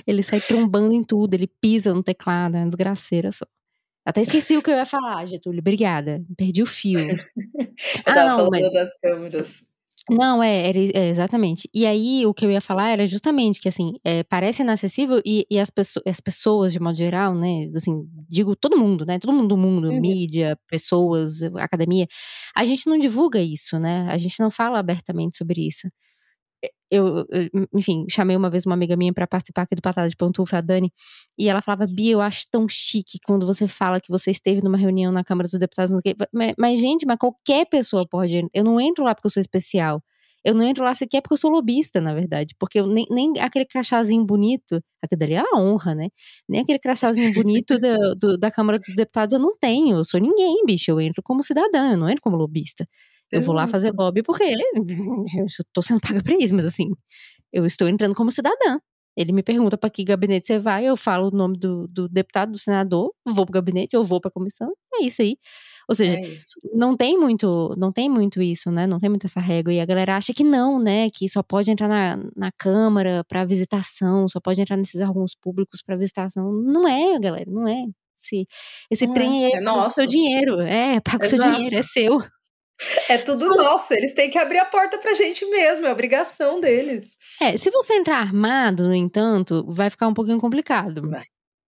Ele 0.05 0.21
sai 0.21 0.41
trombando 0.41 0.93
em 0.93 1.03
tudo, 1.03 1.33
ele 1.33 1.47
pisa 1.47 1.93
no 1.93 2.03
teclado, 2.03 2.57
é 2.57 2.59
uma 2.59 2.67
desgraceira 2.67 3.31
só. 3.31 3.45
Até 4.03 4.21
esqueci 4.21 4.55
o 4.55 4.61
que 4.61 4.69
eu 4.69 4.75
ia 4.75 4.85
falar, 4.85 5.25
Getúlio. 5.25 5.59
Obrigada. 5.59 6.23
Perdi 6.37 6.61
o 6.61 6.67
fio. 6.67 6.99
eu 6.99 7.17
ah, 8.05 8.13
tava 8.13 8.29
não, 8.29 8.37
falando 8.37 8.51
mas... 8.51 8.73
das 8.73 8.99
câmeras. 8.99 9.65
Não, 10.09 10.41
é, 10.43 10.69
era, 10.69 10.77
é, 10.77 11.09
exatamente. 11.09 11.67
E 11.73 11.83
aí, 11.85 12.25
o 12.27 12.33
que 12.33 12.45
eu 12.45 12.51
ia 12.51 12.61
falar 12.61 12.89
era 12.91 13.07
justamente 13.07 13.59
que, 13.59 13.67
assim, 13.67 13.93
é, 14.03 14.23
parece 14.23 14.61
inacessível 14.61 15.19
e, 15.25 15.47
e 15.49 15.59
as, 15.59 15.71
pessoas, 15.71 16.03
as 16.07 16.19
pessoas, 16.21 16.71
de 16.73 16.79
modo 16.79 16.95
geral, 16.95 17.33
né, 17.33 17.71
assim, 17.75 18.07
digo 18.29 18.55
todo 18.55 18.77
mundo, 18.77 19.03
né, 19.03 19.17
todo 19.17 19.33
mundo 19.33 19.47
do 19.47 19.57
mundo, 19.57 19.87
uhum. 19.87 19.99
mídia, 19.99 20.55
pessoas, 20.69 21.41
academia, 21.55 22.07
a 22.55 22.63
gente 22.63 22.87
não 22.87 22.99
divulga 22.99 23.41
isso, 23.41 23.79
né, 23.79 24.07
a 24.11 24.17
gente 24.19 24.39
não 24.39 24.51
fala 24.51 24.77
abertamente 24.77 25.37
sobre 25.37 25.65
isso 25.65 25.89
eu, 26.91 27.25
enfim, 27.73 28.05
chamei 28.09 28.35
uma 28.35 28.49
vez 28.49 28.65
uma 28.65 28.75
amiga 28.75 28.95
minha 28.95 29.13
para 29.13 29.27
participar 29.27 29.63
aqui 29.63 29.75
do 29.75 29.81
Patada 29.81 30.07
de 30.07 30.15
Pantufa, 30.15 30.57
a 30.57 30.61
Dani, 30.61 30.91
e 31.37 31.49
ela 31.49 31.61
falava, 31.61 31.87
Bia, 31.87 32.13
eu 32.13 32.21
acho 32.21 32.45
tão 32.51 32.67
chique 32.69 33.19
quando 33.25 33.45
você 33.45 33.67
fala 33.67 33.99
que 33.99 34.09
você 34.09 34.31
esteve 34.31 34.61
numa 34.63 34.77
reunião 34.77 35.11
na 35.11 35.23
Câmara 35.23 35.47
dos 35.47 35.59
Deputados. 35.59 35.91
Mas, 36.33 36.53
mas, 36.57 36.79
gente, 36.79 37.05
mas 37.05 37.17
qualquer 37.17 37.65
pessoa 37.67 38.07
pode. 38.07 38.47
Eu 38.53 38.63
não 38.63 38.79
entro 38.79 39.03
lá 39.03 39.15
porque 39.15 39.27
eu 39.27 39.31
sou 39.31 39.41
especial. 39.41 40.01
Eu 40.45 40.53
não 40.53 40.63
entro 40.63 40.83
lá 40.83 40.93
sequer 40.93 41.21
porque 41.21 41.33
eu 41.33 41.37
sou 41.37 41.49
lobista, 41.49 41.99
na 41.99 42.13
verdade. 42.13 42.53
Porque 42.59 42.79
eu, 42.79 42.85
nem, 42.85 43.07
nem 43.09 43.33
aquele 43.39 43.65
crachazinho 43.65 44.23
bonito, 44.23 44.79
aquele 45.01 45.17
dali 45.19 45.33
é 45.33 45.39
a 45.39 45.59
honra, 45.59 45.95
né? 45.95 46.09
Nem 46.47 46.61
aquele 46.61 46.77
crachazinho 46.77 47.33
bonito 47.33 47.79
da, 47.79 47.97
do, 48.15 48.37
da 48.37 48.51
Câmara 48.51 48.77
dos 48.77 48.95
Deputados 48.95 49.33
eu 49.33 49.39
não 49.39 49.57
tenho. 49.57 49.97
Eu 49.97 50.05
sou 50.05 50.19
ninguém, 50.19 50.63
bicho. 50.63 50.91
Eu 50.91 51.01
entro 51.01 51.23
como 51.23 51.41
cidadã, 51.41 51.93
eu 51.93 51.97
não 51.97 52.07
entro 52.07 52.21
como 52.21 52.37
lobista. 52.37 52.87
Eu 53.31 53.41
vou 53.41 53.55
lá 53.55 53.67
fazer 53.67 53.91
lobby 53.91 54.23
porque 54.23 54.43
eu 55.39 55.45
estou 55.45 55.83
sendo 55.83 55.99
paga 55.99 56.21
pra 56.21 56.35
isso, 56.39 56.53
mas 56.53 56.65
assim, 56.65 56.89
eu 57.51 57.65
estou 57.65 57.87
entrando 57.87 58.15
como 58.15 58.31
cidadã. 58.31 58.79
Ele 59.17 59.31
me 59.31 59.41
pergunta 59.41 59.77
para 59.77 59.89
que 59.89 60.03
gabinete 60.03 60.47
você 60.47 60.59
vai, 60.59 60.85
eu 60.85 60.97
falo 60.97 61.29
o 61.29 61.31
nome 61.31 61.57
do, 61.57 61.87
do 61.87 62.09
deputado, 62.09 62.51
do 62.51 62.57
senador, 62.57 63.13
vou 63.25 63.45
pro 63.45 63.53
gabinete, 63.53 63.95
eu 63.95 64.03
vou 64.03 64.19
pra 64.19 64.29
comissão, 64.29 64.73
é 64.93 65.05
isso 65.05 65.21
aí. 65.21 65.37
Ou 65.87 65.95
seja, 65.95 66.17
é 66.17 66.35
não 66.73 66.97
tem 66.97 67.17
muito, 67.17 67.73
não 67.77 67.91
tem 67.91 68.09
muito 68.09 68.41
isso, 68.41 68.71
né? 68.71 68.87
Não 68.87 68.97
tem 68.97 69.09
muito 69.09 69.25
essa 69.25 69.39
regra. 69.39 69.71
E 69.71 69.79
a 69.79 69.85
galera 69.85 70.17
acha 70.17 70.33
que 70.33 70.43
não, 70.43 70.79
né? 70.79 71.09
Que 71.11 71.29
só 71.29 71.43
pode 71.43 71.69
entrar 71.69 71.87
na, 71.87 72.17
na 72.35 72.51
Câmara 72.51 73.23
para 73.27 73.45
visitação, 73.45 74.27
só 74.27 74.39
pode 74.39 74.59
entrar 74.59 74.77
nesses 74.77 74.99
órgãos 74.99 75.35
públicos 75.35 75.81
para 75.81 75.95
visitação. 75.95 76.51
Não 76.51 76.87
é, 76.87 77.19
galera, 77.19 77.49
não 77.49 77.67
é. 77.67 77.85
Esse, 78.17 78.47
esse 78.89 79.07
trem 79.13 79.45
é, 79.45 79.57
é 79.57 79.63
paga 79.63 79.85
o 79.85 79.89
seu 79.89 80.07
dinheiro. 80.07 80.61
É, 80.61 80.99
paga 81.01 81.25
o 81.25 81.29
seu 81.29 81.39
dinheiro, 81.39 81.75
é 81.75 81.81
seu. 81.83 82.21
É 83.09 83.17
tudo 83.17 83.47
nosso, 83.55 83.93
eles 83.93 84.13
têm 84.13 84.29
que 84.29 84.37
abrir 84.37 84.59
a 84.59 84.65
porta 84.65 84.97
pra 84.97 85.13
gente 85.13 85.45
mesmo, 85.45 85.85
é 85.85 85.91
obrigação 85.91 86.59
deles. 86.59 87.17
É, 87.41 87.55
se 87.55 87.69
você 87.71 87.93
entrar 87.93 88.17
armado, 88.17 88.87
no 88.87 88.95
entanto, 88.95 89.65
vai 89.67 89.89
ficar 89.89 90.07
um 90.07 90.13
pouquinho 90.13 90.39
complicado. 90.39 91.09
Vai. 91.09 91.25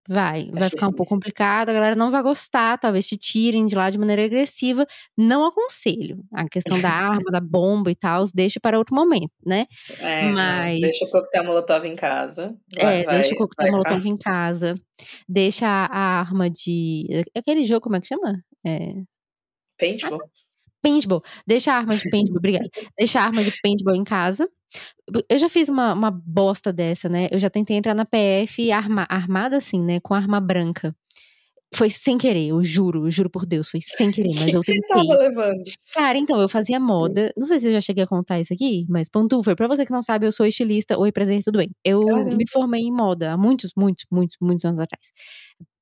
Vai, 0.09 0.49
vai 0.53 0.69
ficar 0.69 0.87
um 0.87 0.93
pouco 0.93 1.09
complicado, 1.09 1.67
a 1.67 1.73
galera 1.73 1.95
não 1.95 2.09
vai 2.09 2.23
gostar, 2.23 2.77
talvez 2.77 3.05
te 3.05 3.17
tirem 3.17 3.65
de 3.65 3.75
lá 3.75 3.89
de 3.89 3.97
maneira 3.97 4.23
agressiva. 4.23 4.87
Não 5.17 5.45
aconselho. 5.45 6.23
A 6.33 6.47
questão 6.47 6.79
da 6.79 6.89
arma, 6.89 7.29
da 7.29 7.41
bomba 7.41 7.91
e 7.91 7.95
tal, 7.95 8.23
deixa 8.33 8.57
para 8.57 8.77
outro 8.77 8.95
momento, 8.95 9.33
né? 9.45 9.65
É, 9.99 10.23
Mas. 10.29 10.79
Deixa 10.79 11.03
o 11.03 11.09
coquetel 11.09 11.43
molotov 11.43 11.85
em 11.85 11.95
casa. 11.97 12.55
Vai, 12.81 13.01
é, 13.01 13.03
vai, 13.03 13.19
deixa 13.19 13.35
o 13.35 13.37
coquetel 13.37 13.71
molotov 13.71 14.07
em 14.07 14.17
casa. 14.17 14.75
Deixa 15.27 15.67
a, 15.67 15.85
a, 15.87 16.19
arma 16.21 16.49
de. 16.49 17.25
Aquele 17.35 17.65
jogo, 17.65 17.81
como 17.81 17.97
é 17.97 17.99
que 17.99 18.07
chama? 18.07 18.41
É. 18.65 18.93
Paintball? 19.77 20.21
Ah, 20.23 20.46
paintball. 20.81 21.21
Deixa 21.45 21.71
a 21.71 21.77
arma 21.77 21.95
de 21.95 22.09
paintball, 22.09 22.37
obrigada. 22.37 22.69
Deixa 22.97 23.19
a 23.19 23.23
arma 23.23 23.43
de 23.43 23.51
paintball 23.61 23.95
em 23.95 24.03
casa. 24.03 24.49
Eu 25.29 25.37
já 25.37 25.47
fiz 25.47 25.69
uma, 25.69 25.93
uma 25.93 26.11
bosta 26.11 26.73
dessa, 26.73 27.07
né? 27.07 27.27
Eu 27.31 27.39
já 27.39 27.49
tentei 27.49 27.77
entrar 27.77 27.93
na 27.93 28.05
PF 28.05 28.71
arma, 28.71 29.05
armada 29.09 29.57
assim, 29.57 29.81
né? 29.81 29.99
Com 29.99 30.13
arma 30.13 30.39
branca. 30.39 30.95
Foi 31.75 31.89
sem 31.89 32.17
querer, 32.17 32.47
eu 32.47 32.63
juro, 32.63 33.05
eu 33.05 33.11
juro 33.11 33.29
por 33.29 33.45
Deus, 33.45 33.69
foi 33.69 33.81
sem 33.81 34.09
querer, 34.09 34.29
mas 34.39 34.53
eu 34.53 34.61
tentei. 34.61 34.81
Você 34.81 34.87
tava 34.87 35.19
levando? 35.19 35.63
Cara, 35.93 36.17
então, 36.17 36.39
eu 36.39 36.47
fazia 36.47 36.79
moda. 36.79 37.33
Não 37.37 37.45
sei 37.45 37.59
se 37.59 37.67
eu 37.67 37.73
já 37.73 37.81
cheguei 37.81 38.05
a 38.05 38.07
contar 38.07 38.39
isso 38.39 38.53
aqui, 38.53 38.85
mas 38.89 39.09
Pantufer, 39.09 39.55
pra 39.55 39.67
você 39.67 39.85
que 39.85 39.91
não 39.91 40.01
sabe, 40.01 40.25
eu 40.25 40.31
sou 40.31 40.45
estilista. 40.45 40.97
Oi, 40.97 41.11
prazer, 41.11 41.43
tudo 41.43 41.57
bem? 41.57 41.69
Eu 41.83 42.05
Caramba. 42.05 42.35
me 42.35 42.49
formei 42.49 42.81
em 42.81 42.91
moda 42.91 43.33
há 43.33 43.37
muitos, 43.37 43.71
muitos, 43.75 44.05
muitos, 44.09 44.37
muitos 44.41 44.63
anos 44.63 44.79
atrás. 44.79 45.11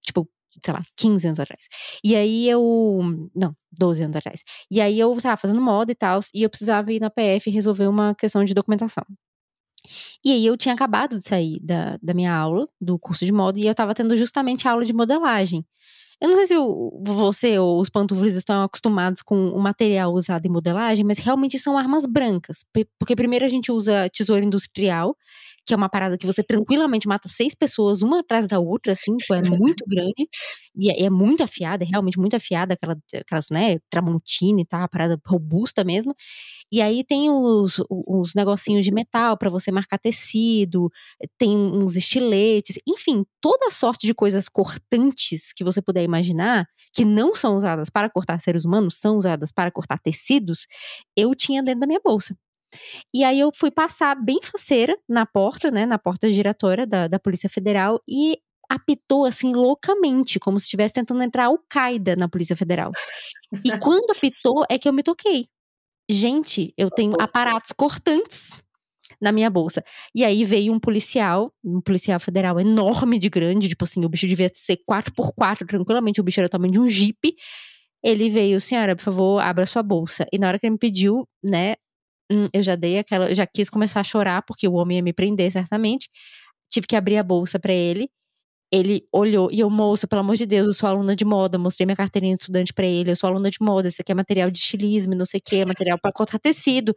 Tipo, 0.06 0.28
sei 0.64 0.74
lá, 0.74 0.82
15 0.96 1.28
anos 1.28 1.40
atrás. 1.40 1.68
E 2.04 2.16
aí 2.16 2.50
eu. 2.50 3.02
Não, 3.36 3.56
12 3.72 4.04
anos 4.04 4.16
atrás. 4.16 4.42
E 4.70 4.82
aí 4.82 5.00
eu 5.00 5.16
tava 5.22 5.38
fazendo 5.38 5.62
moda 5.62 5.92
e 5.92 5.96
tal, 5.96 6.20
e 6.34 6.44
eu 6.44 6.50
precisava 6.50 6.92
ir 6.92 7.00
na 7.00 7.10
PF 7.10 7.50
resolver 7.50 7.88
uma 7.88 8.16
questão 8.16 8.44
de 8.44 8.54
documentação. 8.54 9.06
E 10.24 10.32
aí 10.32 10.46
eu 10.46 10.58
tinha 10.58 10.74
acabado 10.74 11.18
de 11.18 11.24
sair 11.24 11.60
da, 11.62 11.98
da 12.02 12.14
minha 12.14 12.34
aula, 12.34 12.68
do 12.82 12.98
curso 12.98 13.26
de 13.26 13.32
moda, 13.32 13.60
e 13.60 13.68
eu 13.68 13.76
tava 13.76 13.94
tendo 13.94 14.16
justamente 14.18 14.68
aula 14.68 14.84
de 14.84 14.94
modelagem. 14.94 15.66
Eu 16.22 16.30
não 16.30 16.36
sei 16.36 16.48
se 16.48 16.56
você 17.02 17.60
ou 17.60 17.80
os 17.80 17.90
pantufres 17.90 18.36
estão 18.36 18.64
acostumados 18.64 19.22
com 19.22 19.50
o 19.50 19.60
material 19.60 20.14
usado 20.14 20.46
em 20.46 20.50
modelagem, 20.50 21.04
mas 21.06 21.20
realmente 21.20 21.60
são 21.60 21.78
armas 21.78 22.06
brancas. 22.06 22.64
Porque 22.98 23.16
primeiro 23.16 23.46
a 23.46 23.50
gente 23.50 23.72
usa 23.72 24.10
tesoura 24.10 24.44
industrial, 24.44 25.16
que 25.66 25.74
é 25.74 25.78
uma 25.78 25.90
parada 25.90 26.18
que 26.18 26.26
você 26.26 26.44
tranquilamente 26.44 27.08
mata 27.08 27.28
seis 27.28 27.56
pessoas, 27.56 28.02
uma 28.02 28.20
atrás 28.20 28.48
da 28.48 28.60
outra, 28.60 28.94
assim, 28.94 29.16
tipo, 29.18 29.34
é 29.34 29.42
muito 29.50 29.84
grande, 29.88 30.28
e 30.78 30.92
é, 30.92 31.04
é, 31.06 31.10
muito 31.10 31.44
afiada, 31.44 31.84
é 31.84 31.88
realmente 31.88 32.20
muito 32.20 32.36
afiada, 32.36 32.74
aquela, 32.74 32.98
aquelas, 33.14 33.50
né, 33.50 33.80
tramontina 33.90 34.62
e 34.62 34.66
tal, 34.66 34.82
a 34.82 34.88
parada 34.88 35.20
robusta 35.26 35.84
mesmo. 35.84 36.14
E 36.72 36.82
aí 36.82 37.04
tem 37.04 37.30
os, 37.30 37.82
os 37.90 38.34
negocinhos 38.36 38.84
de 38.86 38.92
metal 38.92 39.38
para 39.38 39.50
você 39.50 39.72
marcar 39.72 39.98
tecido, 39.98 40.90
tem 41.38 41.58
uns 41.58 41.96
estiletes, 41.96 42.78
enfim, 42.88 43.24
toda 43.42 43.72
sorte 43.72 44.06
de 44.08 44.14
coisas 44.14 44.50
cortantes 44.50 45.52
que 45.56 45.64
você 45.64 45.82
puder 45.82 46.04
imaginar, 46.04 46.68
que 46.94 47.06
não 47.06 47.36
são 47.36 47.56
usadas 47.56 47.90
para 47.90 48.10
cortar 48.10 48.40
seres 48.40 48.66
humanos, 48.66 48.98
são 48.98 49.18
usadas 49.18 49.52
para 49.52 49.72
cortar 49.72 50.00
tecidos, 50.00 50.66
eu 51.16 51.32
tinha 51.36 51.64
dentro 51.64 51.82
da 51.82 51.88
minha 51.88 52.02
bolsa. 52.04 52.36
E 53.14 53.24
aí 53.24 53.40
eu 53.40 53.52
fui 53.54 53.72
passar 53.72 54.16
bem 54.16 54.40
faceira 54.44 54.98
na 55.08 55.26
porta, 55.26 55.72
né, 55.72 55.86
na 55.86 55.98
porta 55.98 56.32
giratória 56.32 56.86
da, 56.86 57.08
da 57.08 57.20
Polícia 57.20 57.50
Federal 57.50 58.02
e 58.08 58.38
apitou 58.70 59.26
assim 59.26 59.54
loucamente, 59.54 60.40
como 60.40 60.60
se 60.60 60.66
estivesse 60.66 60.96
tentando 60.96 61.22
entrar 61.24 61.46
Al-Qaeda 61.46 62.16
na 62.16 62.28
Polícia 62.28 62.56
Federal. 62.56 62.92
E 63.64 63.72
quando 63.80 64.12
apitou 64.12 64.66
é 64.70 64.78
que 64.78 64.88
eu 64.88 64.94
me 64.94 65.04
toquei. 65.04 65.48
Gente, 66.10 66.74
eu 66.78 66.90
tenho 66.90 67.20
aparatos 67.20 67.72
cortantes 67.72 68.52
na 69.22 69.32
minha 69.32 69.50
bolsa. 69.50 69.84
E 70.14 70.24
aí 70.24 70.44
veio 70.44 70.74
um 70.74 70.80
policial, 70.80 71.52
um 71.64 71.82
policial 71.82 72.20
federal 72.20 72.60
enorme 72.60 73.18
de 73.18 73.30
grande, 73.30 73.70
tipo 73.70 73.84
assim, 73.84 74.04
o 74.06 74.10
bicho 74.10 74.28
devia 74.28 74.50
ser 74.54 74.78
4x4 74.90 75.66
tranquilamente, 75.66 76.22
o 76.22 76.24
bicho 76.24 76.40
era 76.40 76.48
o 76.48 76.50
tamanho 76.50 76.74
de 76.74 76.80
um 76.80 76.88
jipe. 76.88 77.36
Ele 78.04 78.30
veio, 78.30 78.60
senhora, 78.60 78.96
por 78.96 79.02
favor, 79.02 79.42
abra 79.42 79.66
sua 79.66 79.82
bolsa. 79.82 80.28
E 80.32 80.38
na 80.38 80.48
hora 80.48 80.60
que 80.60 80.66
ele 80.66 80.74
me 80.74 80.80
pediu, 80.80 81.28
né, 81.44 81.76
Hum, 82.32 82.48
eu 82.54 82.64
já 82.64 82.76
dei 82.76 82.98
aquela, 82.98 83.30
eu 83.30 83.36
já 83.36 83.46
quis 83.46 83.70
começar 83.70 84.00
a 84.00 84.04
chorar 84.04 84.42
porque 84.44 84.68
o 84.68 84.74
homem 84.74 84.98
ia 84.98 85.04
me 85.04 85.14
prender 85.14 85.52
certamente. 85.52 86.10
Tive 86.70 86.88
que 86.88 86.96
abrir 86.96 87.18
a 87.18 87.24
bolsa 87.24 87.60
para 87.60 87.74
ele. 87.74 88.10
Ele 88.72 89.08
olhou 89.14 89.50
e 89.52 89.60
eu, 89.62 89.70
moço, 89.70 90.08
pelo 90.08 90.22
amor 90.22 90.36
de 90.38 90.46
Deus, 90.46 90.68
eu 90.68 90.74
sou 90.74 90.90
aluna 90.90 91.16
de 91.16 91.26
moda, 91.26 91.58
mostrei 91.60 91.86
minha 91.86 91.96
carteirinha 91.98 92.36
de 92.36 92.42
estudante 92.42 92.74
para 92.74 92.86
ele, 92.88 93.12
eu 93.12 93.16
sou 93.18 93.30
aluna 93.30 93.50
de 93.52 93.58
moda, 93.62 93.88
isso 93.90 94.02
aqui 94.02 94.12
é 94.12 94.16
material 94.16 94.52
de 94.52 94.58
estilismo, 94.60 95.16
não 95.16 95.26
sei 95.26 95.40
o 95.40 95.44
que, 95.46 95.58
é 95.58 95.66
material 95.66 96.00
para 96.02 96.12
cortar 96.14 96.40
tecido. 96.40 96.94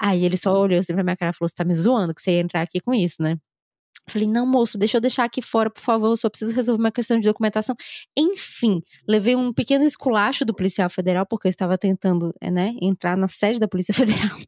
Aí 0.00 0.24
ele 0.24 0.36
só 0.38 0.52
olhou 0.60 0.80
assim 0.80 0.94
pra 0.94 1.04
minha 1.04 1.16
cara 1.16 1.32
e 1.32 1.34
falou: 1.36 1.48
Você 1.50 1.54
tá 1.56 1.64
me 1.64 1.74
zoando 1.74 2.14
que 2.14 2.22
você 2.22 2.32
ia 2.32 2.40
entrar 2.42 2.62
aqui 2.62 2.80
com 2.80 2.94
isso, 2.94 3.22
né? 3.22 3.36
Falei, 4.08 4.28
não, 4.28 4.46
moço, 4.46 4.78
deixa 4.78 4.96
eu 4.96 5.00
deixar 5.00 5.24
aqui 5.24 5.42
fora, 5.42 5.70
por 5.70 5.80
favor, 5.80 6.08
eu 6.08 6.16
só 6.16 6.28
preciso 6.28 6.52
resolver 6.52 6.80
uma 6.80 6.92
questão 6.92 7.18
de 7.18 7.26
documentação. 7.26 7.74
Enfim, 8.16 8.82
levei 9.08 9.36
um 9.36 9.52
pequeno 9.52 9.84
esculacho 9.84 10.44
do 10.44 10.54
policial 10.54 10.88
federal, 10.90 11.26
porque 11.26 11.48
eu 11.48 11.50
estava 11.50 11.76
tentando, 11.78 12.34
eh, 12.40 12.50
né, 12.50 12.74
entrar 12.80 13.16
na 13.16 13.28
sede 13.28 13.58
da 13.58 13.68
Polícia 13.68 13.92
Federal 13.94 14.38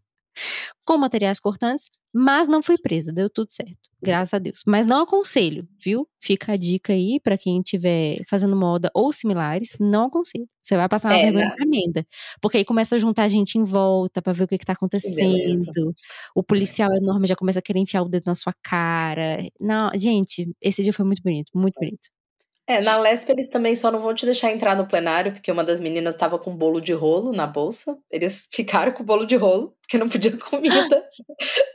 com 0.88 0.96
materiais 0.96 1.38
cortantes, 1.38 1.90
mas 2.14 2.48
não 2.48 2.62
fui 2.62 2.78
presa, 2.78 3.12
deu 3.12 3.28
tudo 3.28 3.52
certo, 3.52 3.90
graças 4.02 4.32
a 4.32 4.38
Deus. 4.38 4.62
Mas 4.66 4.86
não 4.86 5.02
aconselho, 5.02 5.68
viu? 5.78 6.08
Fica 6.18 6.52
a 6.52 6.56
dica 6.56 6.94
aí 6.94 7.20
para 7.22 7.36
quem 7.36 7.58
estiver 7.58 8.22
fazendo 8.26 8.56
moda 8.56 8.90
ou 8.94 9.12
similares, 9.12 9.76
não 9.78 10.06
aconselho. 10.06 10.48
Você 10.62 10.78
vai 10.78 10.88
passar 10.88 11.10
uma 11.10 11.18
é, 11.18 11.24
vergonha 11.24 11.54
tremenda. 11.54 12.06
Porque 12.40 12.56
aí 12.56 12.64
começa 12.64 12.94
a 12.94 12.98
juntar 12.98 13.28
gente 13.28 13.58
em 13.58 13.64
volta 13.64 14.22
para 14.22 14.32
ver 14.32 14.44
o 14.44 14.48
que, 14.48 14.56
que 14.56 14.64
tá 14.64 14.72
acontecendo. 14.72 15.94
O 16.34 16.42
policial 16.42 16.90
enorme 16.94 17.26
já 17.26 17.36
começa 17.36 17.58
a 17.58 17.62
querer 17.62 17.80
enfiar 17.80 18.00
o 18.00 18.08
dedo 18.08 18.24
na 18.24 18.34
sua 18.34 18.54
cara. 18.62 19.46
Não, 19.60 19.90
gente, 19.94 20.50
esse 20.62 20.82
dia 20.82 20.94
foi 20.94 21.04
muito 21.04 21.22
bonito, 21.22 21.50
muito 21.54 21.74
bonito. 21.78 22.08
É, 22.68 22.82
na 22.82 22.98
Lesp 22.98 23.30
eles 23.30 23.48
também 23.48 23.74
só 23.74 23.90
não 23.90 24.02
vão 24.02 24.14
te 24.14 24.26
deixar 24.26 24.52
entrar 24.52 24.76
no 24.76 24.86
plenário, 24.86 25.32
porque 25.32 25.50
uma 25.50 25.64
das 25.64 25.80
meninas 25.80 26.12
estava 26.12 26.38
com 26.38 26.54
bolo 26.54 26.82
de 26.82 26.92
rolo 26.92 27.32
na 27.32 27.46
bolsa. 27.46 27.98
Eles 28.10 28.46
ficaram 28.52 28.92
com 28.92 29.02
o 29.02 29.06
bolo 29.06 29.24
de 29.24 29.36
rolo, 29.36 29.74
porque 29.80 29.96
não 29.96 30.06
podia 30.06 30.36
comida. 30.36 31.02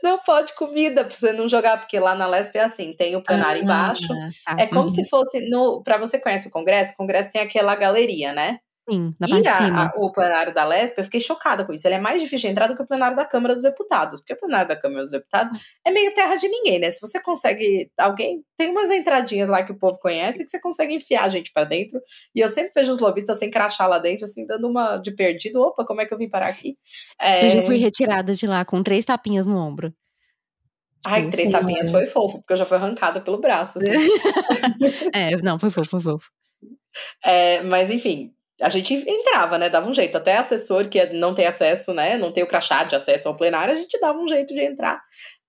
não 0.04 0.18
pode 0.18 0.54
comida 0.54 1.04
pra 1.04 1.12
você 1.12 1.32
não 1.32 1.48
jogar, 1.48 1.78
porque 1.78 1.98
lá 1.98 2.14
na 2.14 2.28
Lesp 2.28 2.54
é 2.54 2.62
assim, 2.62 2.92
tem 2.92 3.16
o 3.16 3.24
plenário 3.24 3.62
ah, 3.62 3.64
embaixo. 3.64 4.06
Tá. 4.06 4.56
É 4.56 4.66
como 4.68 4.82
uhum. 4.82 4.88
se 4.88 5.08
fosse 5.08 5.50
no. 5.50 5.82
Para 5.82 5.98
você 5.98 6.16
conhece 6.16 6.46
o 6.46 6.52
Congresso, 6.52 6.92
o 6.92 6.96
Congresso 6.96 7.32
tem 7.32 7.42
aquela 7.42 7.74
galeria, 7.74 8.32
né? 8.32 8.60
Sim, 8.88 9.14
na 9.18 9.26
e 9.26 9.30
parte 9.30 9.48
a, 9.48 9.58
de 9.58 9.64
cima. 9.64 9.92
A, 9.94 9.98
o 9.98 10.12
plenário 10.12 10.52
da 10.52 10.64
LESP, 10.64 10.98
eu 10.98 11.04
fiquei 11.04 11.20
chocada 11.20 11.64
com 11.64 11.72
isso. 11.72 11.86
Ele 11.88 11.94
é 11.94 12.00
mais 12.00 12.20
difícil 12.20 12.48
de 12.48 12.52
entrar 12.52 12.66
do 12.66 12.76
que 12.76 12.82
o 12.82 12.86
plenário 12.86 13.16
da 13.16 13.24
Câmara 13.24 13.54
dos 13.54 13.62
Deputados. 13.62 14.20
Porque 14.20 14.34
o 14.34 14.36
plenário 14.36 14.68
da 14.68 14.76
Câmara 14.76 15.00
dos 15.00 15.10
Deputados 15.10 15.58
é 15.86 15.90
meio 15.90 16.12
terra 16.12 16.36
de 16.36 16.46
ninguém, 16.48 16.78
né? 16.78 16.90
Se 16.90 17.00
você 17.00 17.20
consegue. 17.22 17.90
Alguém. 17.98 18.44
Tem 18.56 18.70
umas 18.70 18.90
entradinhas 18.90 19.48
lá 19.48 19.62
que 19.62 19.72
o 19.72 19.78
povo 19.78 19.98
conhece 19.98 20.44
que 20.44 20.50
você 20.50 20.60
consegue 20.60 20.94
enfiar 20.94 21.24
a 21.24 21.28
gente 21.28 21.50
para 21.52 21.64
dentro. 21.64 21.98
E 22.34 22.40
eu 22.40 22.48
sempre 22.48 22.72
vejo 22.74 22.92
os 22.92 23.00
lobistas 23.00 23.38
sem 23.38 23.50
crachá 23.50 23.86
lá 23.86 23.98
dentro, 23.98 24.26
assim, 24.26 24.46
dando 24.46 24.68
uma 24.68 24.98
de 24.98 25.12
perdido. 25.12 25.62
Opa, 25.62 25.84
como 25.84 26.02
é 26.02 26.06
que 26.06 26.12
eu 26.12 26.18
vim 26.18 26.28
parar 26.28 26.48
aqui? 26.48 26.76
É... 27.18 27.46
Eu 27.46 27.50
já 27.50 27.62
fui 27.62 27.78
retirada 27.78 28.34
de 28.34 28.46
lá 28.46 28.64
com 28.64 28.82
três 28.82 29.04
tapinhas 29.04 29.46
no 29.46 29.56
ombro. 29.56 29.94
Ai, 31.06 31.20
tipo, 31.20 31.32
três 31.32 31.50
tapinhas 31.50 31.90
foi 31.90 32.06
fofo, 32.06 32.38
porque 32.38 32.54
eu 32.54 32.56
já 32.56 32.64
fui 32.64 32.76
arrancada 32.76 33.20
pelo 33.20 33.38
braço. 33.38 33.78
Assim. 33.78 33.90
é, 35.12 35.36
não, 35.36 35.58
foi 35.58 35.70
fofo, 35.70 35.90
foi 35.90 36.00
fofo. 36.00 36.30
É, 37.22 37.62
mas 37.62 37.90
enfim, 37.90 38.32
a 38.60 38.68
gente 38.68 38.94
entrava, 38.94 39.58
né? 39.58 39.68
Dava 39.68 39.88
um 39.88 39.94
jeito. 39.94 40.16
Até 40.16 40.36
assessor 40.36 40.88
que 40.88 41.04
não 41.06 41.34
tem 41.34 41.46
acesso, 41.46 41.92
né? 41.92 42.16
Não 42.16 42.32
tem 42.32 42.42
o 42.44 42.46
crachá 42.46 42.84
de 42.84 42.94
acesso 42.94 43.28
ao 43.28 43.36
plenário, 43.36 43.74
a 43.74 43.76
gente 43.76 43.98
dava 43.98 44.18
um 44.18 44.28
jeito 44.28 44.54
de 44.54 44.60
entrar. 44.60 45.00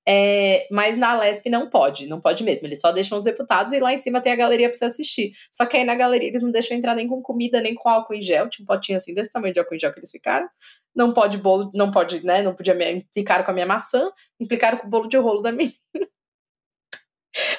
É, 0.08 0.68
mas 0.70 0.96
na 0.96 1.18
Lesp 1.18 1.50
não 1.50 1.68
pode, 1.68 2.06
não 2.06 2.22
pode 2.22 2.44
mesmo. 2.44 2.68
Eles 2.68 2.80
só 2.80 2.92
deixam 2.92 3.18
os 3.18 3.26
deputados 3.26 3.74
e 3.74 3.80
lá 3.80 3.92
em 3.92 3.98
cima 3.98 4.22
tem 4.22 4.32
a 4.32 4.36
galeria 4.36 4.70
pra 4.70 4.78
você 4.78 4.86
assistir. 4.86 5.32
Só 5.52 5.66
que 5.66 5.76
aí 5.76 5.84
na 5.84 5.96
galeria 5.96 6.30
eles 6.30 6.44
não 6.44 6.52
deixam 6.52 6.78
entrar 6.78 6.94
nem 6.96 7.08
com 7.08 7.22
comida, 7.22 7.60
nem 7.60 7.74
com 7.74 7.90
álcool 7.90 8.14
em 8.14 8.22
gel. 8.22 8.48
Tinha 8.50 8.64
um 8.64 8.68
potinho 8.68 8.98
assim 8.98 9.16
desse 9.16 9.32
tamanho 9.32 9.54
de 9.54 9.60
álcool 9.60 9.76
em 9.76 9.80
gel 9.80 9.92
que 9.92 10.00
eles 10.00 10.12
ficaram. 10.12 10.48
Não 10.96 11.12
pode 11.12 11.38
bolo, 11.40 11.72
não 11.74 11.90
pode, 11.90 12.24
né? 12.24 12.44
Não 12.44 12.54
podia. 12.54 12.76
Implicaram 12.92 13.44
com 13.44 13.52
a 13.52 13.54
minha 13.54 13.66
maçã, 13.66 14.12
implicaram 14.40 14.78
com 14.78 14.88
o 14.88 14.90
bolo 14.90 15.08
de 15.08 15.18
rolo 15.18 15.42
da 15.42 15.52
menina. 15.52 15.74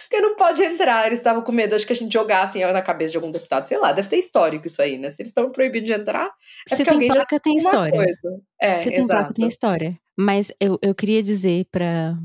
Porque 0.03 0.21
não 0.21 0.37
pode 0.37 0.63
entrar, 0.63 1.07
eles 1.07 1.19
estavam 1.19 1.43
com 1.43 1.53
medo, 1.53 1.75
acho 1.75 1.87
que 1.87 1.93
a 1.93 1.97
gente 1.97 2.13
jogasse 2.13 2.59
na 2.61 2.83
cabeça 2.83 3.13
de 3.13 3.19
algum 3.19 3.31
deputado, 3.31 3.67
sei 3.67 3.79
lá, 3.79 3.93
deve 3.93 4.09
ter 4.09 4.17
histórico 4.17 4.67
isso 4.67 4.81
aí, 4.81 4.97
né? 4.97 5.11
Se 5.11 5.21
eles 5.21 5.29
estão 5.29 5.51
proibidos 5.51 5.87
de 5.87 5.93
entrar, 5.93 6.31
é 6.71 6.77
Se 6.77 6.85
porque 6.85 6.91
alguém 6.91 7.09
placa, 7.09 7.37
já 7.37 7.41
tem 7.41 7.57
história. 7.57 8.05
É, 8.61 8.77
Se 8.79 8.91
tem 8.91 8.99
exato. 8.99 9.21
placa, 9.21 9.35
tem 9.35 9.49
história. 9.49 9.99
Mas 10.19 10.51
eu, 10.59 10.79
eu 10.81 10.95
queria 10.95 11.23
dizer 11.23 11.67
para 11.71 12.17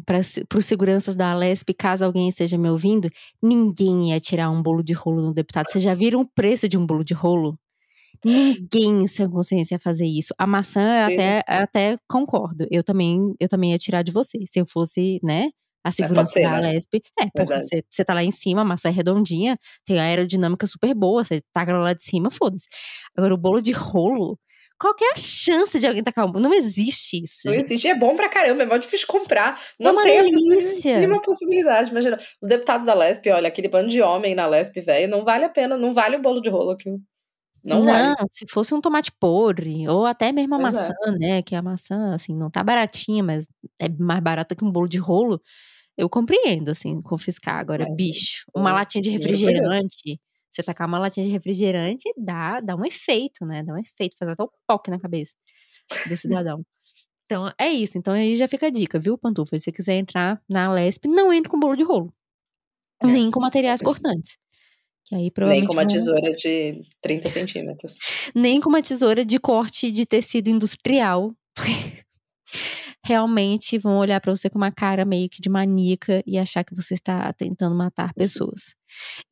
os 0.56 0.66
seguranças 0.66 1.14
da 1.14 1.32
Alesp, 1.32 1.74
caso 1.74 2.06
alguém 2.06 2.30
esteja 2.30 2.58
me 2.58 2.70
ouvindo, 2.70 3.10
ninguém 3.42 4.12
ia 4.12 4.20
tirar 4.20 4.50
um 4.50 4.62
bolo 4.62 4.82
de 4.82 4.94
rolo 4.94 5.22
no 5.22 5.34
deputado. 5.34 5.66
Vocês 5.70 5.84
já 5.84 5.94
viram 5.94 6.22
o 6.22 6.28
preço 6.28 6.70
de 6.70 6.78
um 6.78 6.86
bolo 6.86 7.04
de 7.04 7.14
rolo? 7.14 7.60
Ninguém 8.24 9.08
sem 9.08 9.30
consciência 9.30 9.76
ia 9.76 9.80
fazer 9.80 10.06
isso. 10.06 10.34
A 10.38 10.48
maçã, 10.48 11.08
até, 11.08 11.44
até 11.46 11.98
concordo. 12.08 12.66
Eu 12.72 12.84
também, 12.84 13.36
eu 13.40 13.50
também 13.50 13.72
ia 13.72 13.78
tirar 13.78 14.04
de 14.04 14.12
você. 14.12 14.38
Se 14.46 14.60
eu 14.60 14.66
fosse, 14.66 15.20
né, 15.24 15.50
a 15.84 15.90
é, 15.90 15.92
segurança 15.92 16.34
ser, 16.34 16.44
da 16.44 16.62
né? 16.62 16.74
Lesp. 16.74 17.02
É, 17.20 17.28
porque 17.34 17.56
você, 17.56 17.84
você 17.90 18.06
tá 18.06 18.14
lá 18.14 18.24
em 18.24 18.32
cima, 18.32 18.62
a 18.62 18.66
massa 18.66 18.90
é 18.90 18.92
redondinha, 18.92 19.58
tem 19.86 20.00
a 20.00 20.04
aerodinâmica 20.04 20.68
super 20.68 20.94
boa, 20.94 21.24
você 21.24 21.42
taca 21.54 21.78
lá 21.78 21.94
de 21.94 22.04
cima, 22.04 22.30
foda-se. 22.30 22.68
Agora, 23.16 23.34
o 23.34 23.38
bolo 23.38 23.62
de 23.62 23.72
rolo, 23.72 24.38
qual 24.82 24.96
que 24.96 25.04
é 25.04 25.12
a 25.12 25.16
chance 25.16 25.80
de 25.80 25.86
alguém 25.86 26.04
tacar 26.04 26.26
um 26.26 26.32
bolo? 26.32 26.44
Não 26.44 26.54
existe 26.54 27.24
isso. 27.24 27.42
Não 27.46 27.54
gente. 27.54 27.66
existe, 27.66 27.88
é 27.88 27.96
bom 27.96 28.16
pra 28.16 28.30
caramba, 28.30 28.64
é 28.64 28.66
mó 28.66 28.78
difícil 28.78 29.06
comprar. 29.08 29.60
Não 29.80 30.00
é 30.00 30.04
tem 30.04 30.24
delícia. 30.24 30.98
nenhuma 30.98 31.22
possibilidade. 31.22 31.92
Imagina, 31.92 32.18
os 32.42 32.50
deputados 32.50 32.88
da 32.88 32.94
Lesp, 32.94 33.28
olha, 33.28 33.48
aquele 33.48 33.68
bando 33.68 33.90
de 33.90 34.02
homem 34.02 34.34
na 34.34 34.48
Lesp, 34.48 34.82
velho, 34.82 35.08
não 35.08 35.24
vale 35.24 35.46
a 35.46 35.50
pena, 35.50 35.78
não 35.78 35.94
vale 35.94 36.16
o 36.16 36.22
bolo 36.22 36.42
de 36.42 36.50
rolo 36.50 36.72
aqui. 36.72 36.90
Não, 37.64 37.84
não 37.84 37.84
vale. 37.84 38.16
se 38.32 38.48
fosse 38.48 38.74
um 38.74 38.82
tomate 38.82 39.12
podre, 39.12 39.88
ou 39.88 40.04
até 40.04 40.32
mesmo 40.32 40.56
a 40.56 40.60
pois 40.60 40.74
maçã, 40.74 40.94
é. 41.06 41.12
né? 41.12 41.42
Que 41.44 41.54
a 41.56 41.62
maçã, 41.62 42.16
assim, 42.16 42.36
não 42.36 42.50
tá 42.50 42.64
baratinha, 42.64 43.24
mas 43.24 43.48
é 43.78 43.88
mais 43.88 44.22
barata 44.22 44.56
que 44.56 44.66
um 44.66 44.72
bolo 44.72 44.88
de 44.88 44.98
rolo. 44.98 45.40
Eu 45.98 46.10
compreendo, 46.10 46.70
assim, 46.70 47.02
confiscar. 47.02 47.60
Agora, 47.60 47.84
é, 47.84 47.94
bicho, 47.94 48.46
uma 48.56 48.74
latinha 48.74 49.02
de 49.02 49.10
refrigerante. 49.10 50.20
Você 50.50 50.62
tacar 50.64 50.88
uma 50.88 51.00
latinha 51.00 51.26
de 51.26 51.32
refrigerante 51.32 52.12
dá, 52.18 52.60
dá 52.60 52.76
um 52.76 52.86
efeito, 52.86 53.46
né? 53.46 53.64
Dá 53.64 53.74
um 53.74 53.78
efeito, 53.78 54.18
faz 54.18 54.30
até 54.30 54.44
um 54.44 54.50
toque 54.68 54.92
na 54.92 55.00
cabeça 55.00 55.34
do 56.08 56.18
cidadão. 56.18 56.66
então, 57.26 57.52
é 57.58 57.70
isso. 57.70 57.98
Então, 57.98 58.14
aí 58.14 58.36
já 58.36 58.48
fica 58.48 58.68
a 58.68 58.70
dica, 58.70 59.00
viu, 59.00 59.18
Pantufa? 59.18 59.58
Se 59.58 59.66
você 59.66 59.72
quiser 59.72 59.96
entrar 59.96 60.42
na 60.50 60.72
Lesp, 60.74 61.06
não 61.08 61.32
entre 61.32 61.50
com 61.50 61.60
bolo 61.60 61.76
de 61.76 61.84
rolo. 61.84 62.14
É. 63.02 63.08
Nem 63.08 63.32
com 63.32 63.40
materiais 63.40 63.82
cortantes. 63.82 64.38
Que 65.06 65.16
aí, 65.16 65.32
Nem 65.48 65.66
com 65.66 65.74
uma 65.74 65.88
tesoura 65.88 66.34
de 66.36 66.82
30 67.02 67.30
centímetros. 67.30 67.98
Nem 68.36 68.60
com 68.62 68.70
uma 68.70 68.82
tesoura 68.82 69.26
de 69.26 69.40
corte 69.40 69.92
de 69.92 70.06
tecido 70.06 70.50
industrial. 70.50 71.34
realmente 73.04 73.78
vão 73.78 73.98
olhar 73.98 74.22
para 74.22 74.36
você 74.36 74.50
com 74.50 74.58
uma 74.58 74.72
cara 74.72 75.04
meio 75.04 75.30
que 75.30 75.42
de 75.42 75.50
maníaca 75.50 76.24
e 76.26 76.38
achar 76.38 76.64
que 76.64 76.76
você 76.76 76.94
está 76.94 77.32
tentando 77.34 77.76
matar 77.76 78.14
pessoas. 78.14 78.76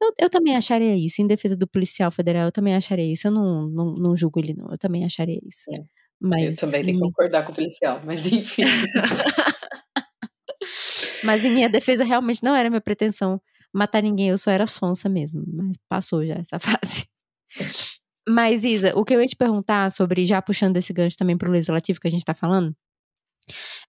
Eu, 0.02 0.14
eu 0.20 0.30
também 0.30 0.56
acharia 0.56 0.96
isso. 0.96 1.22
Em 1.22 1.26
defesa 1.26 1.56
do 1.56 1.68
policial 1.68 2.12
federal, 2.12 2.46
eu 2.46 2.52
também 2.52 2.76
acharia 2.76 3.12
isso. 3.12 3.28
Eu 3.28 3.32
não, 3.32 3.70
não, 3.70 3.94
não 3.96 4.16
julgo 4.16 4.40
ele, 4.40 4.54
não. 4.54 4.70
Eu 4.72 4.78
também 4.78 5.06
acharia 5.06 5.40
isso. 5.44 5.64
É. 5.72 5.84
Mas, 6.20 6.50
eu 6.50 6.58
também 6.58 6.84
tenho 6.84 6.98
que 6.98 7.04
concordar 7.04 7.46
com 7.46 7.52
o 7.52 7.56
policial, 7.56 8.02
mas 8.04 8.26
enfim. 8.26 8.64
mas 11.24 11.46
em 11.46 11.52
minha 11.52 11.70
defesa, 11.70 12.04
realmente 12.04 12.44
não 12.44 12.54
era 12.54 12.70
minha 12.70 12.82
pretensão 12.82 13.42
matar 13.74 14.04
ninguém, 14.04 14.30
eu 14.30 14.38
só 14.38 14.52
era 14.52 14.68
sonsa 14.68 15.08
mesmo. 15.08 15.44
Mas 15.48 15.78
passou 15.88 16.26
já 16.26 16.36
essa 16.36 16.60
fase. 16.60 17.06
Mas, 18.28 18.64
Isa, 18.64 18.94
o 18.96 19.06
que 19.06 19.16
eu 19.16 19.22
ia 19.22 19.28
te 19.28 19.36
perguntar 19.36 19.90
sobre, 19.92 20.26
já 20.26 20.42
puxando 20.42 20.76
esse 20.78 20.92
gancho 20.92 21.18
também 21.18 21.38
pro 21.38 21.52
legislativo 21.52 22.00
que 22.00 22.08
a 22.08 22.12
gente 22.12 22.26
tá 22.26 22.34
falando, 22.34 22.76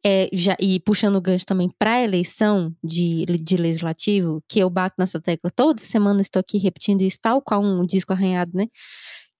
é, 0.04 0.28
já, 0.32 0.56
e 0.60 0.80
puxando 0.80 1.16
o 1.16 1.20
gancho 1.20 1.46
também 1.46 1.70
para 1.78 1.94
a 1.94 2.02
eleição 2.02 2.74
de, 2.82 3.24
de 3.26 3.56
legislativo, 3.56 4.42
que 4.48 4.60
eu 4.60 4.70
bato 4.70 4.96
nessa 4.98 5.20
tecla 5.20 5.50
toda 5.50 5.80
semana, 5.80 6.20
estou 6.20 6.40
aqui 6.40 6.58
repetindo 6.58 7.02
isso, 7.02 7.18
tal 7.20 7.42
qual 7.42 7.62
um 7.62 7.84
disco 7.84 8.12
arranhado, 8.12 8.52
né? 8.54 8.66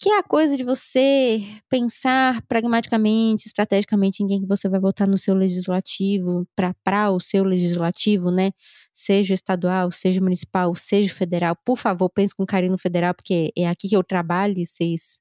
Que 0.03 0.09
é 0.11 0.19
a 0.19 0.23
coisa 0.23 0.57
de 0.57 0.65
você 0.65 1.41
pensar 1.69 2.41
pragmaticamente, 2.49 3.47
estrategicamente 3.47 4.23
em 4.23 4.27
quem 4.27 4.41
que 4.41 4.47
você 4.47 4.67
vai 4.69 4.81
votar 4.81 5.07
no 5.07 5.19
seu 5.19 5.35
legislativo, 5.35 6.47
para 6.57 7.11
o 7.11 7.21
seu 7.21 7.45
legislativo, 7.45 8.31
né? 8.31 8.51
Seja 8.95 9.35
estadual, 9.35 9.91
seja 9.91 10.21
municipal, 10.21 10.75
seja 10.75 11.13
federal. 11.13 11.55
Por 11.67 11.77
favor, 11.77 12.09
pense 12.11 12.35
com 12.35 12.47
carinho 12.47 12.73
no 12.73 12.79
federal, 12.79 13.15
porque 13.15 13.53
é 13.57 13.69
aqui 13.69 13.89
que 13.91 13.97
eu 13.97 14.03
trabalho 14.03 14.59
e 14.59 14.65
vocês 14.65 15.21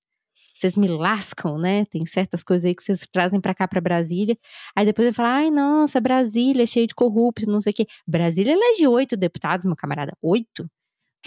vocês 0.60 0.76
me 0.76 0.88
lascam, 0.88 1.58
né? 1.58 1.86
Tem 1.86 2.06
certas 2.06 2.44
coisas 2.44 2.66
aí 2.66 2.76
que 2.76 2.84
vocês 2.84 3.08
trazem 3.12 3.40
para 3.40 3.54
cá, 3.54 3.68
para 3.68 3.80
Brasília. 3.80 4.38
Aí 4.76 4.86
depois 4.86 5.08
eu 5.08 5.14
falo, 5.14 5.30
ai, 5.30 5.50
nossa, 5.50 6.02
Brasília 6.02 6.64
é 6.64 6.66
cheio 6.66 6.88
de 6.88 6.96
corruptos, 6.96 7.48
não 7.48 7.62
sei 7.62 7.72
o 7.72 7.76
quê. 7.76 7.86
Brasília 8.08 8.54
elege 8.54 8.88
oito 8.88 9.16
deputados, 9.16 9.66
meu 9.66 9.76
camarada. 9.76 10.14
Oito? 10.22 10.70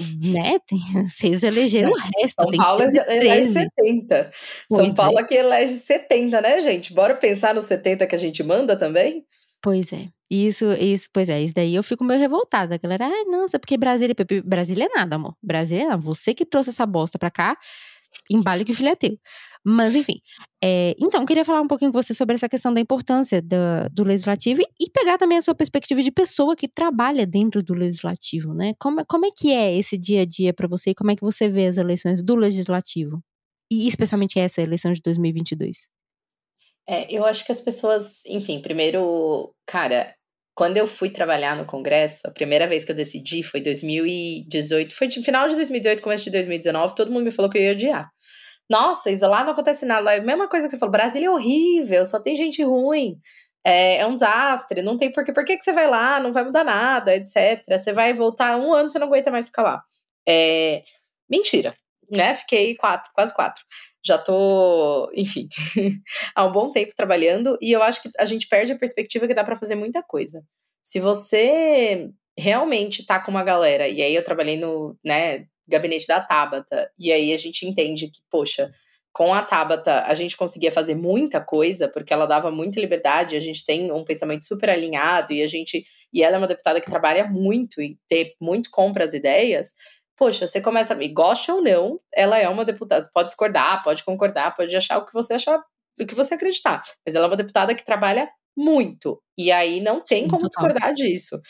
né? 0.01 0.59
Tem, 0.67 0.79
vocês 1.09 1.43
elegeram 1.43 1.91
o 1.91 1.95
resto. 1.95 2.43
São 2.43 2.51
Paulo 2.57 2.83
elege 2.83 3.51
70. 3.51 4.33
Pois 4.69 4.87
São 4.87 4.95
Paulo 4.95 5.19
é. 5.19 5.23
aqui 5.23 5.35
elege 5.35 5.75
70, 5.77 6.41
né, 6.41 6.59
gente? 6.59 6.93
Bora 6.93 7.15
pensar 7.15 7.55
nos 7.55 7.65
70 7.65 8.07
que 8.07 8.15
a 8.15 8.19
gente 8.19 8.43
manda 8.43 8.77
também? 8.77 9.25
Pois 9.63 9.93
é. 9.93 10.09
Isso, 10.31 10.73
isso, 10.73 11.09
pois 11.13 11.29
é, 11.29 11.43
isso 11.43 11.53
daí 11.55 11.75
eu 11.75 11.83
fico 11.83 12.03
meio 12.03 12.19
revoltada. 12.19 12.75
A 12.75 12.79
galera, 12.79 13.05
ai, 13.07 13.25
não, 13.25 13.45
é 13.45 13.59
porque 13.59 13.77
Brasília, 13.77 14.15
Brasília 14.43 14.87
é 14.87 14.99
nada, 14.99 15.17
amor. 15.17 15.37
Brasília 15.43 15.85
é 15.85 15.87
nada. 15.89 16.01
Você 16.01 16.33
que 16.33 16.47
trouxe 16.47 16.71
essa 16.71 16.87
bosta 16.87 17.19
pra 17.19 17.31
cá, 17.31 17.57
embale 18.31 18.65
que 18.65 18.73
o 18.73 18.75
filho 18.75 18.89
é 18.89 18.97
teu. 18.97 19.19
Mas, 19.65 19.95
enfim. 19.95 20.21
É, 20.63 20.95
então, 20.99 21.25
queria 21.25 21.45
falar 21.45 21.61
um 21.61 21.69
pouquinho 21.69 21.93
com 21.93 22.03
você 22.03 22.13
sobre 22.13 22.35
essa 22.35 22.49
questão 22.49 22.75
da 22.75 22.81
importância 22.81 23.41
do, 23.41 23.57
do 23.93 24.03
legislativo 24.03 24.61
e, 24.61 24.91
pegar 24.91 25.19
também 25.19 25.39
a 25.39 25.43
sua 25.43 25.55
perspectiva 25.55 26.03
de 26.03 26.11
pessoa 26.11 26.57
que 26.57 26.69
trabalha 26.69 27.27
dentro 27.27 27.63
do 27.63 27.73
legislativo, 27.73 28.53
né? 28.55 28.73
Como, 28.81 29.05
como 29.07 29.27
é 29.27 29.31
que 29.35 29.53
é 29.53 29.77
esse 29.77 29.97
dia 29.97 30.23
a 30.23 30.25
dia 30.25 30.53
para 30.53 30.67
você 30.67 30.91
e 30.91 30.95
como 30.95 31.13
é 31.13 31.17
que 31.17 31.23
você 31.23 31.49
vê 31.49 31.67
as 31.67 31.77
eleições 31.77 32.23
do 32.23 32.35
legislativo? 32.35 33.23
E 33.71 33.87
especialmente 33.87 34.39
essa 34.39 34.61
eleição 34.61 34.93
de 34.93 35.01
2022? 35.01 35.89
É, 36.89 37.15
eu 37.15 37.25
acho 37.25 37.45
que 37.47 37.53
as 37.53 37.61
pessoas, 37.61 38.27
enfim, 38.27 38.61
primeiro, 38.61 39.55
cara, 39.65 40.13
quando 40.55 40.77
eu 40.77 40.87
fui 40.87 41.11
trabalhar 41.11 41.57
no 41.57 41.65
Congresso, 41.65 42.27
a 42.27 42.31
primeira 42.31 42.67
vez 42.67 42.85
que 42.85 42.93
eu 42.93 42.97
decidi 42.97 43.43
foi 43.43 43.61
2018, 43.61 44.95
foi 44.95 45.07
de 45.07 45.23
final 45.23 45.49
de 45.49 45.55
2018, 45.55 46.03
começo 46.03 46.25
de 46.25 46.31
2019, 46.31 46.95
todo 46.95 47.11
mundo 47.11 47.25
me 47.25 47.31
falou 47.31 47.51
que 47.51 47.59
eu 47.59 47.63
ia 47.63 47.73
odiar. 47.73 48.11
Nossa, 48.71 49.11
Isa, 49.11 49.29
lá 49.29 49.45
não 49.45 49.53
acontece 49.53 49.85
nada. 49.85 50.15
É 50.15 50.19
a 50.19 50.23
mesma 50.23 50.49
coisa 50.49 50.67
que 50.67 50.71
você 50.73 50.79
falou, 50.79 50.93
Brasília 50.93 51.27
é 51.29 51.31
horrível, 51.31 52.05
só 52.07 52.21
tem 52.23 52.37
gente 52.37 52.63
ruim, 52.63 53.19
é, 53.65 53.99
é 53.99 54.07
um 54.07 54.15
desastre, 54.15 54.83
não 54.83 54.97
tem 54.97 55.11
porquê. 55.13 55.33
Por 55.33 55.45
que, 55.45 55.57
que 55.57 55.65
você 55.65 55.73
vai 55.73 55.87
lá? 55.89 56.21
Não 56.21 56.33
vai 56.33 56.45
mudar 56.45 56.65
nada, 56.65 57.15
etc. 57.15 57.63
Você 57.69 57.93
vai 57.93 58.13
voltar 58.13 58.57
um 58.59 58.73
ano, 58.73 58.91
você 58.91 58.99
não 58.99 59.07
aguenta 59.07 59.31
mais 59.31 59.47
ficar 59.47 59.63
lá. 59.63 59.83
É, 60.29 60.83
mentira, 61.31 61.75
né? 62.11 62.35
Fiquei 62.35 62.75
quatro, 62.77 63.11
quase 63.15 63.35
quatro 63.35 63.63
já 64.05 64.19
tô, 64.19 65.11
enfim, 65.15 65.49
há 66.35 66.45
um 66.45 66.53
bom 66.53 66.73
tempo 66.73 66.93
trabalhando 66.97 67.57
e 67.63 67.71
eu 67.71 67.83
acho 67.83 68.03
que 68.03 68.11
a 68.19 68.25
gente 68.25 68.49
perde 68.49 68.73
a 68.73 68.79
perspectiva 68.79 69.29
que 69.29 69.35
dá 69.35 69.45
para 69.45 69.57
fazer 69.57 69.77
muita 69.77 70.03
coisa. 70.03 70.43
Se 70.83 70.99
você 70.99 72.11
realmente 72.37 73.07
tá 73.07 73.21
com 73.21 73.31
uma 73.31 73.45
galera, 73.45 73.87
e 73.89 74.03
aí 74.03 74.15
eu 74.15 74.25
trabalhei 74.25 74.57
no, 74.57 74.99
né, 75.05 75.47
gabinete 75.69 76.07
da 76.07 76.21
Tabata. 76.21 76.91
E 76.99 77.13
aí 77.13 77.33
a 77.33 77.37
gente 77.37 77.67
entende 77.67 78.09
que, 78.09 78.21
poxa, 78.31 78.73
com 79.13 79.33
a 79.33 79.43
Tabata 79.43 80.03
a 80.03 80.15
gente 80.15 80.37
conseguia 80.37 80.73
fazer 80.73 80.95
muita 80.95 81.41
coisa, 81.41 81.89
porque 81.89 82.13
ela 82.13 82.27
dava 82.27 82.51
muita 82.51 82.81
liberdade, 82.81 83.37
a 83.37 83.41
gente 83.41 83.65
tem 83.65 83.93
um 83.93 84.05
pensamento 84.05 84.45
super 84.45 84.71
alinhado 84.71 85.33
e 85.33 85.43
a 85.43 85.47
gente 85.47 85.85
e 86.13 86.23
ela 86.23 86.37
é 86.37 86.39
uma 86.39 86.49
deputada 86.49 86.81
que 86.81 86.91
trabalha 86.91 87.27
muito 87.27 87.81
e 87.81 87.99
ter 88.09 88.35
muito 88.41 88.71
compra 88.71 89.05
as 89.05 89.15
ideias. 89.15 89.75
Poxa, 90.17 90.47
você 90.47 90.61
começa 90.61 90.95
a 90.95 90.97
ver, 90.97 91.09
gosta 91.09 91.55
ou 91.55 91.63
não, 91.63 92.01
ela 92.15 92.39
é 92.39 92.49
uma 92.49 92.65
deputada, 92.65 93.05
pode 93.13 93.29
discordar, 93.29 93.83
pode 93.83 94.05
concordar, 94.05 94.55
pode 94.55 94.77
achar 94.77 94.99
o 94.99 95.07
que 95.07 95.13
você 95.13 95.35
achar, 95.35 95.59
o 96.01 96.07
que 96.07 96.15
você 96.15 96.35
acreditar, 96.35 96.83
mas 97.07 97.15
ela 97.15 97.27
é 97.27 97.29
uma 97.29 97.37
deputada 97.37 97.75
que 97.75 97.85
trabalha 97.85 98.29
muito. 98.57 99.23
E 99.39 99.51
aí 99.51 99.81
não 99.81 100.01
tem 100.03 100.23
Sim, 100.25 100.29
como 100.29 100.43
total. 100.43 100.69
discordar 100.69 100.95
disso. 100.95 101.41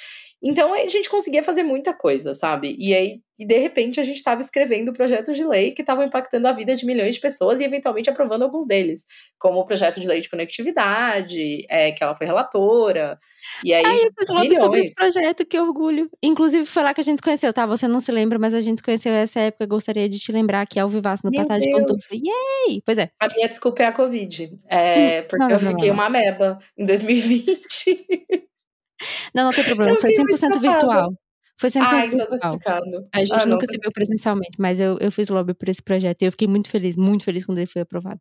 Então 0.43 0.75
a 0.75 0.89
gente 0.89 1.09
conseguia 1.09 1.43
fazer 1.43 1.63
muita 1.63 1.95
coisa, 1.95 2.35
sabe? 2.35 2.75
E 2.79 2.93
aí, 2.93 3.21
de 3.39 3.59
repente, 3.59 4.01
a 4.01 4.03
gente 4.03 4.17
estava 4.17 4.41
escrevendo 4.41 4.93
projetos 4.93 5.37
de 5.37 5.45
lei 5.45 5.71
que 5.71 5.83
estavam 5.83 6.05
impactando 6.05 6.49
a 6.49 6.53
vida 6.53 6.75
de 6.75 6.85
milhões 6.85 7.15
de 7.15 7.21
pessoas 7.21 7.61
e 7.61 7.65
eventualmente 7.65 8.11
aprovando 8.11 8.43
alguns 8.43 8.67
deles, 8.67 9.07
como 9.39 9.61
o 9.61 9.65
projeto 9.65 10.01
de 10.01 10.09
lei 10.09 10.21
de 10.21 10.29
conectividade, 10.29 11.65
é, 11.69 11.93
que 11.93 12.03
ela 12.03 12.15
foi 12.15 12.27
relatora. 12.27 13.19
E 13.65 13.73
aí, 13.73 13.85
eu 13.85 14.11
fiz 14.19 14.29
milhões. 14.31 14.59
sobre 14.59 14.81
esse 14.81 14.95
projeto, 14.95 15.47
que 15.47 15.59
orgulho. 15.59 16.11
Inclusive, 16.23 16.67
foi 16.67 16.83
lá 16.83 16.93
que 16.93 17.01
a 17.01 17.05
gente 17.05 17.23
conheceu, 17.23 17.53
tá? 17.53 17.65
Você 17.67 17.87
não 17.87 18.01
se 18.01 18.11
lembra, 18.11 18.39
mas 18.39 18.53
a 18.53 18.61
gente 18.61 18.83
conheceu 18.83 19.13
essa 19.13 19.39
época. 19.39 19.67
Gostaria 19.67 20.09
de 20.09 20.19
te 20.19 20.33
lembrar 20.33 20.67
que 20.67 20.81
ao 20.81 20.89
vivaço 20.89 21.25
no 21.25 21.33
Patá 21.33 21.59
de 21.59 21.71
Pantufa. 21.71 22.15
Yay! 22.15 22.83
Pois 22.85 22.99
é. 22.99 23.11
A 23.21 23.29
minha 23.29 23.49
desculpa 23.49 23.83
é 23.83 23.87
a 23.87 23.93
Covid. 23.93 24.53
É, 24.69 25.21
hum, 25.21 25.25
porque 25.29 25.39
não, 25.39 25.49
não, 25.49 25.57
eu 25.57 25.61
fiquei 25.61 25.89
não, 25.89 25.95
uma 25.95 26.07
ameba 26.07 26.59
em 26.77 26.85
2020. 26.85 27.63
Não, 29.35 29.45
não 29.45 29.53
tem 29.53 29.65
problema. 29.65 29.99
Foi 29.99 30.11
100% 30.11 30.61
virtual. 30.61 31.13
Foi 31.59 31.71
100% 31.71 31.83
ah, 31.83 32.07
virtual. 32.07 32.59
A 33.15 33.19
gente 33.21 33.35
ah, 33.35 33.47
nunca 33.47 33.67
se 33.67 33.79
viu 33.81 33.93
presencialmente, 33.93 34.57
mas 34.59 34.81
eu, 34.81 34.99
eu 35.01 35.13
fiz 35.13 35.29
lobby 35.29 35.55
por 35.55 35.69
esse 35.69 35.83
projeto 35.83 36.23
e 36.23 36.25
eu 36.27 36.33
fiquei 36.33 36.49
muito 36.49 36.69
feliz, 36.69 36.97
muito 36.97 37.25
feliz 37.25 37.47
quando 37.47 37.59
ele 37.59 37.67
foi 37.67 37.83
aprovado. 37.83 38.21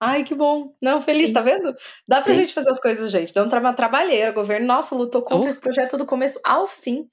Ai, 0.00 0.24
que 0.24 0.34
bom. 0.34 0.74
Não, 0.82 1.00
feliz, 1.00 1.28
Sim. 1.28 1.32
tá 1.32 1.40
vendo? 1.40 1.72
Dá 2.06 2.20
pra 2.20 2.34
Sim. 2.34 2.40
gente 2.40 2.52
fazer 2.54 2.70
as 2.70 2.80
coisas, 2.80 3.10
gente. 3.10 3.32
Dá 3.32 3.42
um 3.42 3.48
tra 3.48 3.72
trabalheira. 3.72 4.30
O 4.30 4.34
governo, 4.34 4.66
nossa, 4.66 4.94
lutou 4.94 5.22
contra 5.22 5.46
oh. 5.46 5.50
esse 5.50 5.60
projeto 5.60 5.96
do 5.96 6.06
começo 6.06 6.40
ao 6.44 6.66
fim. 6.66 7.06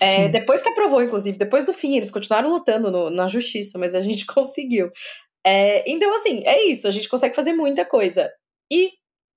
É, 0.00 0.28
depois 0.28 0.62
que 0.62 0.68
aprovou, 0.68 1.02
inclusive, 1.02 1.38
depois 1.38 1.64
do 1.64 1.72
fim, 1.72 1.96
eles 1.96 2.10
continuaram 2.10 2.50
lutando 2.50 2.90
no, 2.90 3.10
na 3.10 3.26
justiça, 3.26 3.78
mas 3.78 3.94
a 3.94 4.00
gente 4.00 4.26
conseguiu. 4.26 4.90
É, 5.46 5.88
então, 5.90 6.14
assim, 6.14 6.42
é 6.44 6.64
isso. 6.66 6.86
A 6.86 6.90
gente 6.90 7.08
consegue 7.08 7.34
fazer 7.34 7.52
muita 7.52 7.84
coisa. 7.84 8.30
E 8.70 8.90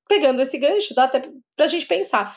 pegando 0.07 0.41
esse 0.41 0.57
gancho, 0.57 0.93
dá 0.93 1.03
até 1.05 1.23
pra 1.55 1.67
gente 1.67 1.85
pensar. 1.85 2.35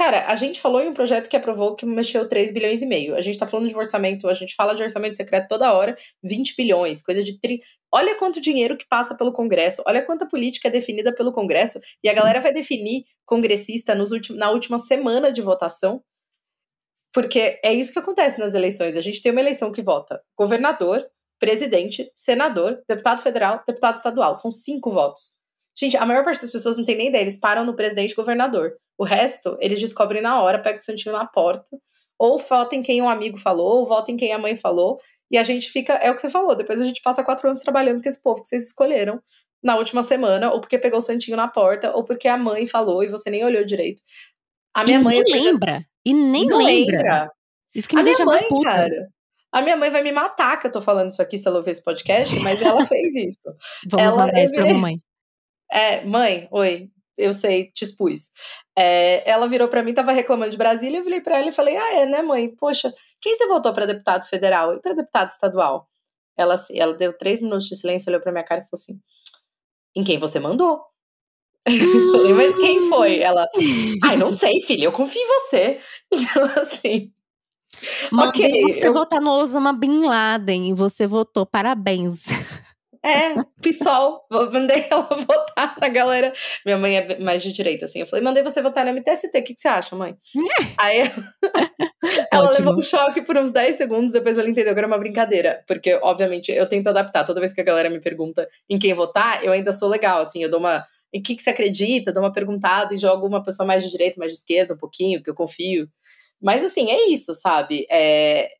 Cara, 0.00 0.28
a 0.28 0.34
gente 0.34 0.62
falou 0.62 0.80
em 0.80 0.88
um 0.88 0.94
projeto 0.94 1.28
que 1.28 1.36
aprovou 1.36 1.76
que 1.76 1.84
mexeu 1.84 2.26
3 2.26 2.52
bilhões 2.52 2.80
e 2.80 2.86
meio. 2.86 3.14
A 3.14 3.20
gente 3.20 3.38
tá 3.38 3.46
falando 3.46 3.68
de 3.68 3.76
orçamento, 3.76 4.30
a 4.30 4.32
gente 4.32 4.54
fala 4.54 4.74
de 4.74 4.82
orçamento 4.82 5.14
secreto 5.14 5.46
toda 5.46 5.74
hora, 5.74 5.94
20 6.22 6.56
bilhões, 6.56 7.02
coisa 7.02 7.22
de 7.22 7.38
tri... 7.38 7.60
Olha 7.92 8.16
quanto 8.16 8.40
dinheiro 8.40 8.78
que 8.78 8.88
passa 8.88 9.14
pelo 9.14 9.30
Congresso, 9.30 9.82
olha 9.86 10.02
quanta 10.02 10.26
política 10.26 10.68
é 10.68 10.70
definida 10.70 11.14
pelo 11.14 11.30
Congresso, 11.30 11.78
e 12.02 12.08
a 12.08 12.12
Sim. 12.12 12.18
galera 12.18 12.40
vai 12.40 12.50
definir 12.50 13.04
congressista 13.26 13.94
nos 13.94 14.08
na 14.30 14.50
última 14.50 14.78
semana 14.78 15.30
de 15.30 15.42
votação. 15.42 16.02
Porque 17.12 17.60
é 17.62 17.74
isso 17.74 17.92
que 17.92 17.98
acontece 17.98 18.40
nas 18.40 18.54
eleições. 18.54 18.96
A 18.96 19.02
gente 19.02 19.20
tem 19.20 19.30
uma 19.30 19.42
eleição 19.42 19.70
que 19.70 19.82
vota 19.82 20.22
governador, 20.34 21.06
presidente, 21.38 22.10
senador, 22.14 22.82
deputado 22.88 23.20
federal, 23.20 23.62
deputado 23.66 23.96
estadual. 23.96 24.34
São 24.34 24.50
cinco 24.50 24.90
votos. 24.90 25.38
Gente, 25.78 25.96
a 25.96 26.06
maior 26.06 26.24
parte 26.24 26.40
das 26.40 26.50
pessoas 26.50 26.78
não 26.78 26.84
tem 26.86 26.96
nem 26.96 27.08
ideia, 27.08 27.22
eles 27.22 27.38
param 27.38 27.66
no 27.66 27.76
presidente 27.76 28.12
e 28.12 28.14
governador. 28.14 28.76
O 29.00 29.04
resto, 29.04 29.56
eles 29.60 29.80
descobrem 29.80 30.20
na 30.20 30.42
hora, 30.42 30.58
pega 30.58 30.76
o 30.76 30.82
santinho 30.82 31.14
na 31.14 31.24
porta, 31.24 31.74
ou 32.18 32.36
votem 32.36 32.82
quem 32.82 33.00
um 33.00 33.08
amigo 33.08 33.38
falou, 33.38 33.78
ou 33.78 33.86
votem 33.86 34.14
quem 34.14 34.30
a 34.30 34.36
mãe 34.36 34.54
falou, 34.54 34.98
e 35.30 35.38
a 35.38 35.42
gente 35.42 35.70
fica, 35.70 35.94
é 35.94 36.10
o 36.10 36.14
que 36.14 36.20
você 36.20 36.28
falou, 36.28 36.54
depois 36.54 36.78
a 36.78 36.84
gente 36.84 37.00
passa 37.00 37.24
quatro 37.24 37.48
anos 37.48 37.62
trabalhando 37.62 38.02
com 38.02 38.08
esse 38.10 38.22
povo 38.22 38.42
que 38.42 38.48
vocês 38.48 38.66
escolheram 38.66 39.18
na 39.62 39.74
última 39.76 40.02
semana, 40.02 40.52
ou 40.52 40.60
porque 40.60 40.78
pegou 40.78 40.98
o 40.98 41.00
santinho 41.00 41.34
na 41.34 41.48
porta, 41.48 41.96
ou 41.96 42.04
porque 42.04 42.28
a 42.28 42.36
mãe 42.36 42.66
falou 42.66 43.02
e 43.02 43.08
você 43.08 43.30
nem 43.30 43.42
olhou 43.42 43.64
direito. 43.64 44.02
A 44.74 44.84
minha 44.84 45.00
e 45.00 45.02
mãe. 45.02 45.22
Nem 45.22 45.44
lembra. 45.44 45.82
E 46.04 46.12
nem 46.12 46.46
não 46.46 46.58
lembra. 46.58 46.96
lembra. 46.98 47.32
Isso 47.74 47.88
que 47.88 47.96
me 47.96 48.02
a 48.02 48.04
deixa 48.04 48.22
minha 48.22 48.36
mãe, 48.36 48.48
puta. 48.48 48.68
cara. 48.68 49.08
A 49.50 49.62
minha 49.62 49.78
mãe 49.78 49.88
vai 49.88 50.02
me 50.02 50.12
matar 50.12 50.58
que 50.58 50.66
eu 50.66 50.72
tô 50.72 50.82
falando 50.82 51.08
isso 51.08 51.22
aqui 51.22 51.38
se 51.38 51.48
ela 51.48 51.56
ouvir 51.56 51.70
esse 51.70 51.82
podcast, 51.82 52.38
mas 52.40 52.60
ela 52.60 52.84
fez 52.84 53.16
isso. 53.16 53.40
Vamos 53.90 54.12
ela, 54.12 54.26
mandar 54.26 54.44
isso 54.44 54.54
pra 54.54 54.66
mamãe. 54.66 54.98
É, 55.72 56.04
mãe, 56.04 56.46
oi, 56.50 56.90
eu 57.20 57.32
sei, 57.32 57.70
te 57.72 57.84
expus. 57.84 58.30
É, 58.76 59.28
ela 59.28 59.46
virou 59.46 59.68
para 59.68 59.82
mim, 59.82 59.94
tava 59.94 60.12
reclamando 60.12 60.50
de 60.50 60.56
Brasília, 60.56 60.98
eu 60.98 61.04
virei 61.04 61.20
para 61.20 61.38
ela 61.38 61.48
e 61.48 61.52
falei: 61.52 61.76
Ah, 61.76 61.94
é, 61.94 62.06
né, 62.06 62.22
mãe? 62.22 62.54
Poxa, 62.56 62.92
quem 63.20 63.34
você 63.34 63.46
votou 63.46 63.72
para 63.72 63.86
deputado 63.86 64.24
federal 64.26 64.74
e 64.74 64.80
para 64.80 64.94
deputado 64.94 65.30
estadual? 65.30 65.88
Ela, 66.36 66.56
ela 66.74 66.94
deu 66.94 67.16
três 67.16 67.40
minutos 67.40 67.66
de 67.66 67.76
silêncio, 67.76 68.08
olhou 68.08 68.20
pra 68.20 68.32
minha 68.32 68.44
cara 68.44 68.60
e 68.60 68.64
falou 68.64 68.80
assim: 68.80 69.00
Em 69.94 70.04
quem 70.04 70.18
você 70.18 70.40
mandou? 70.40 70.82
Eu 71.66 72.12
falei, 72.12 72.32
mas 72.32 72.56
quem 72.56 72.88
foi? 72.88 73.18
Ela, 73.18 73.46
ai, 74.04 74.16
não 74.16 74.30
sei, 74.30 74.60
filha, 74.62 74.86
eu 74.86 74.92
confio 74.92 75.20
em 75.20 75.26
você. 75.26 75.78
Então, 76.12 76.44
assim. 76.56 77.12
Mandei 78.10 78.46
okay, 78.46 78.72
você 78.72 78.88
eu... 78.88 78.92
votar 78.92 79.20
no 79.20 79.30
Osama 79.30 79.72
Bin 79.72 80.04
Laden 80.04 80.70
e 80.70 80.74
você 80.74 81.06
votou, 81.06 81.46
parabéns. 81.46 82.24
É, 83.02 83.34
PSOL, 83.62 84.26
mandei 84.52 84.86
ela 84.90 85.08
votar 85.26 85.76
na 85.80 85.88
galera. 85.88 86.32
Minha 86.66 86.76
mãe 86.76 86.96
é 86.98 87.18
mais 87.18 87.42
de 87.42 87.50
direita, 87.50 87.86
assim. 87.86 88.00
Eu 88.00 88.06
falei, 88.06 88.22
mandei 88.22 88.42
você 88.42 88.60
votar 88.60 88.84
na 88.84 88.92
MTST, 88.92 89.28
o 89.28 89.42
que, 89.42 89.54
que 89.54 89.60
você 89.60 89.68
acha, 89.68 89.96
mãe? 89.96 90.14
Aí 90.76 91.10
ela 92.30 92.50
levou 92.52 92.76
um 92.76 92.82
choque 92.82 93.22
por 93.22 93.38
uns 93.38 93.50
10 93.50 93.76
segundos, 93.76 94.12
depois 94.12 94.36
ela 94.36 94.48
entendeu 94.48 94.74
que 94.74 94.78
era 94.78 94.86
uma 94.86 94.98
brincadeira. 94.98 95.64
Porque, 95.66 95.98
obviamente, 96.02 96.52
eu 96.52 96.68
tento 96.68 96.88
adaptar. 96.88 97.24
Toda 97.24 97.40
vez 97.40 97.52
que 97.52 97.60
a 97.60 97.64
galera 97.64 97.88
me 97.88 98.00
pergunta 98.00 98.46
em 98.68 98.78
quem 98.78 98.92
votar, 98.92 99.42
eu 99.44 99.52
ainda 99.52 99.72
sou 99.72 99.88
legal, 99.88 100.20
assim. 100.20 100.42
Eu 100.42 100.50
dou 100.50 100.60
uma. 100.60 100.84
Em 101.12 101.22
que, 101.22 101.34
que 101.34 101.42
você 101.42 101.50
acredita? 101.50 102.12
Dou 102.12 102.22
uma 102.22 102.32
perguntada 102.32 102.94
e 102.94 102.98
jogo 102.98 103.26
uma 103.26 103.42
pessoa 103.42 103.66
mais 103.66 103.82
de 103.82 103.90
direita, 103.90 104.18
mais 104.18 104.30
de 104.30 104.38
esquerda, 104.38 104.74
um 104.74 104.78
pouquinho, 104.78 105.22
que 105.22 105.30
eu 105.30 105.34
confio. 105.34 105.88
Mas, 106.40 106.62
assim, 106.62 106.90
é 106.90 107.08
isso, 107.08 107.34
sabe? 107.34 107.86
É, 107.90 108.50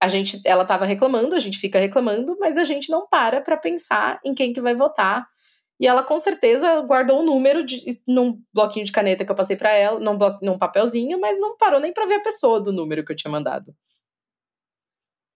a 0.00 0.08
gente, 0.08 0.40
ela 0.44 0.62
estava 0.62 0.84
reclamando, 0.84 1.34
a 1.34 1.38
gente 1.38 1.58
fica 1.58 1.78
reclamando, 1.78 2.36
mas 2.38 2.58
a 2.58 2.64
gente 2.64 2.90
não 2.90 3.06
para 3.08 3.40
para 3.40 3.56
pensar 3.56 4.20
em 4.24 4.34
quem 4.34 4.52
que 4.52 4.60
vai 4.60 4.74
votar. 4.74 5.26
E 5.78 5.86
ela 5.86 6.02
com 6.02 6.18
certeza 6.18 6.80
guardou 6.82 7.20
um 7.20 7.24
número 7.24 7.64
de, 7.64 7.78
num 8.06 8.40
bloquinho 8.52 8.84
de 8.84 8.92
caneta 8.92 9.24
que 9.24 9.30
eu 9.30 9.36
passei 9.36 9.56
para 9.56 9.72
ela, 9.72 10.00
num, 10.00 10.16
blo, 10.16 10.38
num 10.42 10.58
papelzinho, 10.58 11.20
mas 11.20 11.38
não 11.38 11.56
parou 11.56 11.80
nem 11.80 11.92
para 11.92 12.06
ver 12.06 12.14
a 12.14 12.22
pessoa 12.22 12.60
do 12.60 12.72
número 12.72 13.04
que 13.04 13.12
eu 13.12 13.16
tinha 13.16 13.30
mandado. 13.30 13.74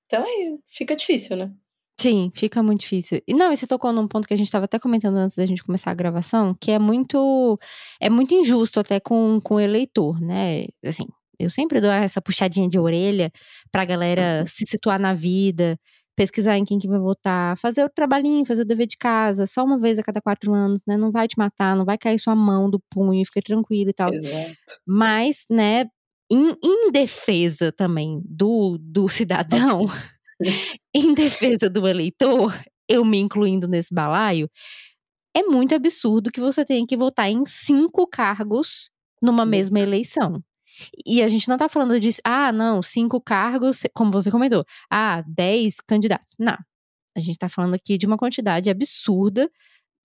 Então 0.06 0.24
aí 0.24 0.58
fica 0.66 0.96
difícil, 0.96 1.36
né? 1.36 1.52
Sim, 2.00 2.32
fica 2.34 2.62
muito 2.62 2.80
difícil. 2.80 3.20
E 3.28 3.34
não, 3.34 3.52
e 3.52 3.56
você 3.56 3.66
tocou 3.66 3.92
num 3.92 4.08
ponto 4.08 4.26
que 4.26 4.32
a 4.32 4.36
gente 4.36 4.46
estava 4.46 4.64
até 4.64 4.78
comentando 4.78 5.16
antes 5.16 5.36
da 5.36 5.44
gente 5.44 5.62
começar 5.62 5.90
a 5.90 5.94
gravação, 5.94 6.56
que 6.58 6.70
é 6.70 6.78
muito 6.78 7.58
é 8.00 8.08
muito 8.08 8.34
injusto 8.34 8.80
até 8.80 8.98
com, 8.98 9.38
com 9.44 9.56
o 9.56 9.60
eleitor, 9.60 10.18
né? 10.18 10.64
Assim, 10.82 11.06
eu 11.40 11.50
sempre 11.50 11.80
dou 11.80 11.90
essa 11.90 12.20
puxadinha 12.20 12.68
de 12.68 12.78
orelha 12.78 13.30
pra 13.72 13.84
galera 13.84 14.40
uhum. 14.40 14.46
se 14.46 14.66
situar 14.66 14.98
na 14.98 15.14
vida, 15.14 15.78
pesquisar 16.16 16.58
em 16.58 16.64
quem 16.64 16.78
que 16.78 16.86
vai 16.86 16.98
votar, 16.98 17.56
fazer 17.56 17.82
o 17.82 17.88
trabalhinho, 17.88 18.44
fazer 18.44 18.62
o 18.62 18.66
dever 18.66 18.86
de 18.86 18.98
casa, 18.98 19.46
só 19.46 19.64
uma 19.64 19.78
vez 19.78 19.98
a 19.98 20.02
cada 20.02 20.20
quatro 20.20 20.52
anos, 20.52 20.80
né? 20.86 20.96
Não 20.96 21.10
vai 21.10 21.26
te 21.26 21.38
matar, 21.38 21.74
não 21.74 21.84
vai 21.84 21.96
cair 21.96 22.18
sua 22.18 22.36
mão 22.36 22.68
do 22.68 22.78
punho, 22.90 23.24
fica 23.24 23.40
tranquilo 23.40 23.88
e 23.90 23.94
tal. 23.94 24.10
Exato. 24.10 24.54
Mas, 24.86 25.46
né, 25.50 25.86
em, 26.30 26.54
em 26.62 26.90
defesa 26.90 27.72
também 27.72 28.20
do, 28.24 28.76
do 28.78 29.08
cidadão, 29.08 29.86
em 30.94 31.14
defesa 31.14 31.70
do 31.70 31.88
eleitor, 31.88 32.54
eu 32.88 33.04
me 33.04 33.18
incluindo 33.18 33.66
nesse 33.66 33.94
balaio, 33.94 34.50
é 35.34 35.42
muito 35.42 35.74
absurdo 35.74 36.30
que 36.30 36.40
você 36.40 36.64
tenha 36.64 36.86
que 36.86 36.96
votar 36.96 37.30
em 37.30 37.46
cinco 37.46 38.06
cargos 38.06 38.90
numa 39.22 39.46
mesma 39.46 39.80
eleição. 39.80 40.42
E 41.06 41.22
a 41.22 41.28
gente 41.28 41.48
não 41.48 41.56
tá 41.56 41.68
falando 41.68 41.98
de, 41.98 42.10
ah, 42.24 42.52
não, 42.52 42.82
cinco 42.82 43.20
cargos, 43.20 43.82
como 43.94 44.10
você 44.10 44.30
comentou, 44.30 44.64
ah, 44.90 45.22
dez 45.26 45.80
candidatos. 45.80 46.28
Não. 46.38 46.56
A 47.16 47.20
gente 47.20 47.38
tá 47.38 47.48
falando 47.48 47.74
aqui 47.74 47.98
de 47.98 48.06
uma 48.06 48.16
quantidade 48.16 48.70
absurda, 48.70 49.50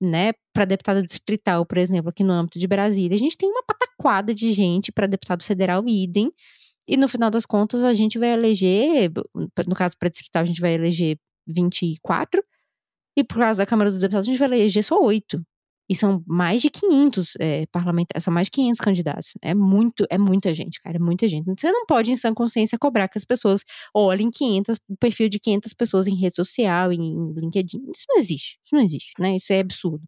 né, 0.01 0.33
para 0.53 0.65
deputado 0.65 1.01
distrital, 1.01 1.65
por 1.65 1.77
exemplo, 1.77 2.09
aqui 2.09 2.23
no 2.23 2.33
âmbito 2.33 2.59
de 2.59 2.67
Brasília. 2.67 3.15
A 3.15 3.19
gente 3.19 3.37
tem 3.37 3.49
uma 3.49 3.63
pataquada 3.63 4.33
de 4.33 4.51
gente 4.51 4.91
para 4.91 5.07
deputado 5.07 5.43
federal, 5.43 5.83
idem. 5.87 6.31
E 6.87 6.97
no 6.97 7.07
final 7.07 7.29
das 7.31 7.45
contas, 7.45 7.83
a 7.83 7.93
gente 7.93 8.19
vai 8.19 8.29
eleger, 8.33 9.11
no 9.67 9.75
caso 9.75 9.95
para 9.97 10.09
distrital, 10.09 10.43
a 10.43 10.45
gente 10.45 10.61
vai 10.61 10.73
eleger 10.73 11.17
24. 11.47 12.43
E 13.17 13.23
por 13.23 13.37
causa 13.37 13.63
da 13.63 13.65
Câmara 13.65 13.89
dos 13.89 13.99
Deputados, 13.99 14.27
a 14.27 14.31
gente 14.31 14.39
vai 14.39 14.49
eleger 14.49 14.83
só 14.83 14.99
oito. 15.01 15.41
E 15.87 15.95
são 15.95 16.23
mais 16.25 16.61
de 16.61 16.69
500 16.69 17.33
é, 17.39 17.65
parlamentares, 17.67 18.23
são 18.23 18.33
mais 18.33 18.47
de 18.47 18.51
500 18.51 18.81
candidatos. 18.81 19.33
É 19.41 19.53
muito, 19.53 20.05
é 20.09 20.17
muita 20.17 20.53
gente, 20.53 20.81
cara, 20.81 20.97
é 20.97 20.99
muita 20.99 21.27
gente. 21.27 21.45
Você 21.45 21.71
não 21.71 21.85
pode, 21.85 22.11
em 22.11 22.15
sã 22.15 22.33
consciência, 22.33 22.77
cobrar 22.77 23.07
que 23.07 23.17
as 23.17 23.25
pessoas 23.25 23.61
olhem 23.93 24.31
500, 24.31 24.77
o 24.89 24.97
perfil 24.97 25.29
de 25.29 25.39
500 25.39 25.73
pessoas 25.73 26.07
em 26.07 26.15
rede 26.15 26.35
social, 26.35 26.91
em 26.91 27.33
LinkedIn. 27.33 27.83
Isso 27.93 28.05
não 28.09 28.17
existe, 28.17 28.59
isso 28.65 28.75
não 28.75 28.81
existe, 28.81 29.13
né? 29.19 29.35
Isso 29.35 29.53
é 29.53 29.59
absurdo. 29.59 30.03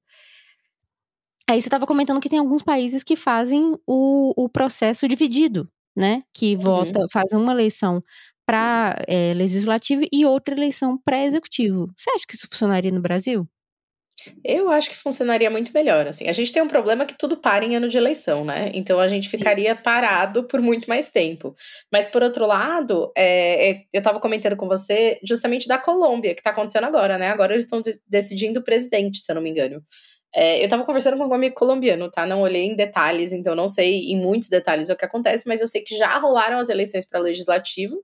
Aí 1.50 1.62
você 1.62 1.68
estava 1.68 1.88
comentando 1.88 2.20
que 2.20 2.30
tem 2.30 2.40
alguns 2.40 2.62
países 2.62 3.04
que 3.04 3.16
fazem 3.16 3.78
o, 3.88 4.34
o 4.36 4.50
processo 4.50 5.08
dividido, 5.08 5.70
né? 5.96 6.24
Que 6.34 6.56
uhum. 6.56 6.62
vota, 6.62 7.06
fazem 7.12 7.40
uma 7.40 7.54
eleição 7.54 8.04
para 8.46 8.96
é, 9.08 9.34
legislativo 9.34 10.04
e 10.12 10.26
outra 10.26 10.56
eleição 10.56 10.98
para 10.98 11.24
executivo. 11.24 11.92
Você 11.96 12.10
acha 12.12 12.26
que 12.28 12.36
isso 12.36 12.48
funcionaria 12.50 12.92
no 12.92 13.02
Brasil? 13.02 13.48
Eu 14.44 14.70
acho 14.70 14.90
que 14.90 14.96
funcionaria 14.96 15.50
muito 15.50 15.72
melhor, 15.74 16.08
assim. 16.08 16.28
A 16.28 16.34
gente 16.34 16.52
tem 16.52 16.62
um 16.62 16.68
problema 16.68 17.06
que 17.06 17.16
tudo 17.18 17.38
para 17.38 17.64
em 17.64 17.76
ano 17.76 17.88
de 17.88 17.98
eleição, 17.98 18.44
né? 18.44 18.72
Então 18.74 19.00
a 19.00 19.08
gente 19.08 19.30
ficaria 19.30 19.76
parado 19.76 20.44
por 20.46 20.60
muito 20.60 20.88
mais 20.88 21.10
tempo. 21.10 21.56
Mas 21.92 22.08
por 22.08 22.24
outro 22.24 22.46
lado, 22.46 23.12
é, 23.16 23.70
é, 23.72 23.84
eu 23.94 24.00
estava 24.00 24.20
comentando 24.20 24.56
com 24.56 24.68
você 24.68 25.20
justamente 25.24 25.68
da 25.68 25.78
Colômbia, 25.78 26.34
que 26.34 26.40
está 26.40 26.50
acontecendo 26.50 26.86
agora, 26.86 27.18
né? 27.18 27.30
Agora 27.30 27.54
eles 27.54 27.66
estão 27.66 27.82
de 27.82 28.00
decidindo 28.08 28.60
o 28.60 28.64
presidente, 28.64 29.20
se 29.20 29.32
eu 29.32 29.36
não 29.36 29.42
me 29.42 29.50
engano. 29.50 29.84
É, 30.36 30.60
eu 30.60 30.66
estava 30.66 30.84
conversando 30.84 31.18
com 31.18 31.26
um 31.26 31.34
amigo 31.34 31.56
colombiano, 31.56 32.12
tá? 32.12 32.26
Não 32.26 32.42
olhei 32.42 32.64
em 32.64 32.76
detalhes, 32.76 33.32
então 33.32 33.56
não 33.56 33.68
sei 33.68 34.12
em 34.12 34.20
muitos 34.20 34.50
detalhes 34.50 34.90
o 34.90 34.96
que 34.96 35.06
acontece, 35.06 35.48
mas 35.48 35.62
eu 35.62 35.68
sei 35.68 35.82
que 35.82 35.96
já 35.98 36.18
rolaram 36.18 36.60
as 36.60 36.70
eleições 36.70 37.06
para 37.06 37.20
legislativo 37.20 38.04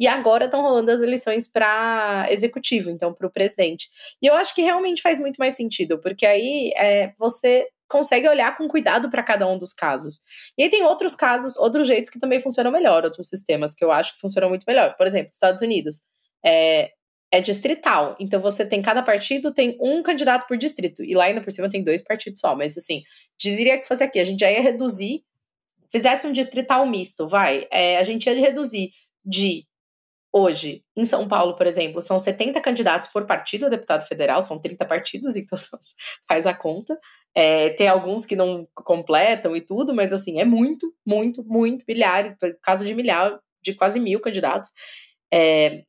e 0.00 0.08
agora 0.08 0.46
estão 0.46 0.62
rolando 0.62 0.90
as 0.90 1.02
eleições 1.02 1.46
para 1.46 2.26
executivo, 2.30 2.88
então 2.88 3.12
para 3.12 3.26
o 3.26 3.30
presidente. 3.30 3.90
E 4.22 4.26
eu 4.26 4.34
acho 4.34 4.54
que 4.54 4.62
realmente 4.62 5.02
faz 5.02 5.18
muito 5.18 5.36
mais 5.36 5.54
sentido, 5.54 6.00
porque 6.00 6.24
aí 6.24 6.72
é, 6.74 7.12
você 7.18 7.68
consegue 7.86 8.26
olhar 8.26 8.56
com 8.56 8.66
cuidado 8.66 9.10
para 9.10 9.22
cada 9.22 9.46
um 9.46 9.58
dos 9.58 9.74
casos. 9.74 10.20
E 10.56 10.62
aí 10.62 10.70
tem 10.70 10.82
outros 10.84 11.14
casos, 11.14 11.54
outros 11.58 11.86
jeitos 11.86 12.08
que 12.08 12.18
também 12.18 12.40
funcionam 12.40 12.72
melhor, 12.72 13.04
outros 13.04 13.28
sistemas 13.28 13.74
que 13.74 13.84
eu 13.84 13.92
acho 13.92 14.14
que 14.14 14.20
funcionam 14.20 14.48
muito 14.48 14.64
melhor. 14.66 14.96
Por 14.96 15.06
exemplo, 15.06 15.30
Estados 15.32 15.60
Unidos. 15.60 16.02
É, 16.42 16.92
é 17.30 17.40
distrital. 17.42 18.16
Então 18.18 18.40
você 18.40 18.64
tem 18.64 18.80
cada 18.80 19.02
partido 19.02 19.52
tem 19.52 19.76
um 19.80 20.02
candidato 20.02 20.48
por 20.48 20.56
distrito. 20.56 21.04
E 21.04 21.14
lá 21.14 21.24
ainda 21.24 21.42
por 21.42 21.52
cima 21.52 21.68
tem 21.68 21.84
dois 21.84 22.00
partidos 22.00 22.40
só. 22.40 22.56
Mas 22.56 22.78
assim, 22.78 23.02
diria 23.38 23.78
que 23.78 23.86
fosse 23.86 24.02
aqui, 24.02 24.18
a 24.18 24.24
gente 24.24 24.40
já 24.40 24.50
ia 24.50 24.62
reduzir, 24.62 25.22
fizesse 25.90 26.26
um 26.26 26.32
distrital 26.32 26.86
misto, 26.86 27.28
vai. 27.28 27.66
É, 27.70 27.98
a 27.98 28.02
gente 28.02 28.24
ia 28.26 28.34
reduzir 28.34 28.90
de 29.24 29.66
Hoje, 30.32 30.84
em 30.96 31.04
São 31.04 31.26
Paulo, 31.26 31.56
por 31.56 31.66
exemplo, 31.66 32.00
são 32.00 32.18
70 32.18 32.60
candidatos 32.60 33.08
por 33.08 33.26
partido 33.26 33.66
a 33.66 33.68
deputado 33.68 34.06
federal, 34.06 34.40
são 34.42 34.60
30 34.60 34.84
partidos, 34.84 35.34
então 35.36 35.58
faz 36.26 36.46
a 36.46 36.54
conta. 36.54 36.98
É, 37.34 37.70
tem 37.70 37.88
alguns 37.88 38.24
que 38.24 38.36
não 38.36 38.66
completam 38.74 39.56
e 39.56 39.60
tudo, 39.60 39.94
mas 39.94 40.12
assim, 40.12 40.40
é 40.40 40.44
muito, 40.44 40.92
muito, 41.06 41.44
muito, 41.44 41.84
milhares, 41.86 42.34
caso 42.62 42.84
de 42.84 42.94
milhar, 42.94 43.38
de 43.62 43.74
quase 43.74 44.00
mil 44.00 44.20
candidatos. 44.20 44.70
É, 45.32 45.84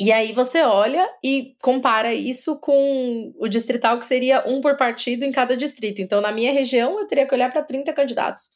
e 0.00 0.12
aí 0.12 0.32
você 0.32 0.62
olha 0.62 1.08
e 1.24 1.56
compara 1.60 2.14
isso 2.14 2.60
com 2.60 3.32
o 3.36 3.48
distrital, 3.48 3.98
que 3.98 4.04
seria 4.04 4.44
um 4.46 4.60
por 4.60 4.76
partido 4.76 5.24
em 5.24 5.32
cada 5.32 5.56
distrito. 5.56 6.00
Então, 6.00 6.20
na 6.20 6.30
minha 6.30 6.52
região, 6.52 6.98
eu 7.00 7.06
teria 7.06 7.26
que 7.26 7.34
olhar 7.34 7.50
para 7.50 7.62
30 7.62 7.92
candidatos. 7.92 8.50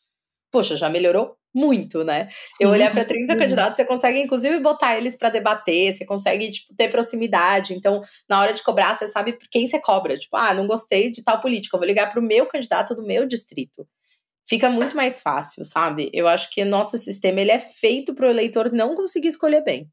Poxa, 0.52 0.76
já 0.76 0.88
melhorou 0.88 1.36
muito, 1.54 2.02
né? 2.02 2.28
Sim, 2.30 2.64
eu 2.64 2.70
olhar 2.70 2.90
para 2.90 3.04
30 3.04 3.36
candidatos, 3.36 3.76
você 3.76 3.84
consegue 3.84 4.18
inclusive 4.20 4.58
botar 4.60 4.96
eles 4.96 5.16
para 5.16 5.28
debater, 5.28 5.92
você 5.92 6.04
consegue 6.04 6.50
tipo, 6.50 6.74
ter 6.74 6.88
proximidade. 6.88 7.74
Então, 7.74 8.00
na 8.28 8.40
hora 8.40 8.52
de 8.52 8.62
cobrar, 8.62 8.94
você 8.94 9.06
sabe 9.06 9.34
por 9.34 9.48
quem 9.50 9.66
você 9.66 9.80
cobra. 9.80 10.16
Tipo, 10.18 10.36
ah, 10.36 10.54
não 10.54 10.66
gostei 10.66 11.10
de 11.10 11.22
tal 11.22 11.40
política, 11.40 11.76
eu 11.76 11.80
vou 11.80 11.86
ligar 11.86 12.10
para 12.10 12.20
o 12.20 12.22
meu 12.22 12.46
candidato 12.46 12.94
do 12.94 13.04
meu 13.04 13.26
distrito. 13.26 13.86
Fica 14.48 14.68
muito 14.68 14.96
mais 14.96 15.20
fácil, 15.20 15.64
sabe? 15.64 16.10
Eu 16.12 16.26
acho 16.26 16.50
que 16.50 16.64
nosso 16.64 16.98
sistema 16.98 17.40
ele 17.40 17.52
é 17.52 17.58
feito 17.58 18.14
para 18.14 18.26
o 18.26 18.30
eleitor 18.30 18.72
não 18.72 18.94
conseguir 18.94 19.28
escolher 19.28 19.62
bem, 19.62 19.88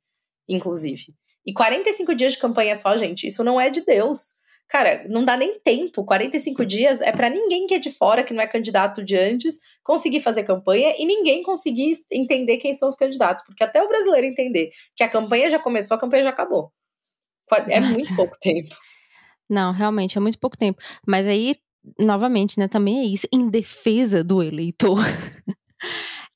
inclusive. 0.47 1.14
E 1.45 1.53
45 1.53 2.16
dias 2.16 2.34
de 2.34 2.39
campanha 2.39 2.76
só, 2.76 2.97
gente, 2.97 3.28
isso 3.28 3.43
não 3.43 3.60
é 3.60 3.70
de 3.70 3.82
Deus. 3.82 4.39
Cara, 4.70 5.04
não 5.10 5.26
dá 5.26 5.36
nem 5.36 5.60
tempo. 5.60 6.06
45 6.06 6.64
dias 6.64 7.02
é 7.02 7.12
para 7.12 7.28
ninguém 7.28 7.66
que 7.66 7.74
é 7.74 7.80
de 7.80 7.90
fora, 7.90 8.24
que 8.24 8.34
não 8.34 8.42
é 8.42 8.46
candidato 8.46 9.04
de 9.04 9.18
antes, 9.18 9.58
conseguir 9.84 10.20
fazer 10.20 10.44
campanha 10.44 10.94
e 10.98 11.06
ninguém 11.06 11.42
conseguir 11.42 11.92
entender 12.12 12.58
quem 12.58 12.72
são 12.72 12.88
os 12.88 12.96
candidatos. 12.96 13.44
Porque 13.46 13.64
até 13.64 13.82
o 13.82 13.88
brasileiro 13.88 14.28
entender 14.28 14.70
que 14.96 15.04
a 15.04 15.10
campanha 15.10 15.50
já 15.50 15.58
começou, 15.58 15.98
a 15.98 16.00
campanha 16.00 16.24
já 16.24 16.30
acabou. 16.30 16.72
É 17.68 17.80
muito 17.80 18.16
pouco 18.16 18.38
tempo. 18.40 18.70
Não, 19.50 19.72
realmente, 19.72 20.16
é 20.16 20.22
muito 20.22 20.38
pouco 20.38 20.56
tempo. 20.56 20.80
Mas 21.08 21.26
aí, 21.26 21.56
novamente, 21.98 22.60
né, 22.60 22.68
também 22.68 23.00
é 23.00 23.04
isso, 23.06 23.28
em 23.34 23.50
defesa 23.50 24.24
do 24.24 24.44
eleitor. 24.44 25.00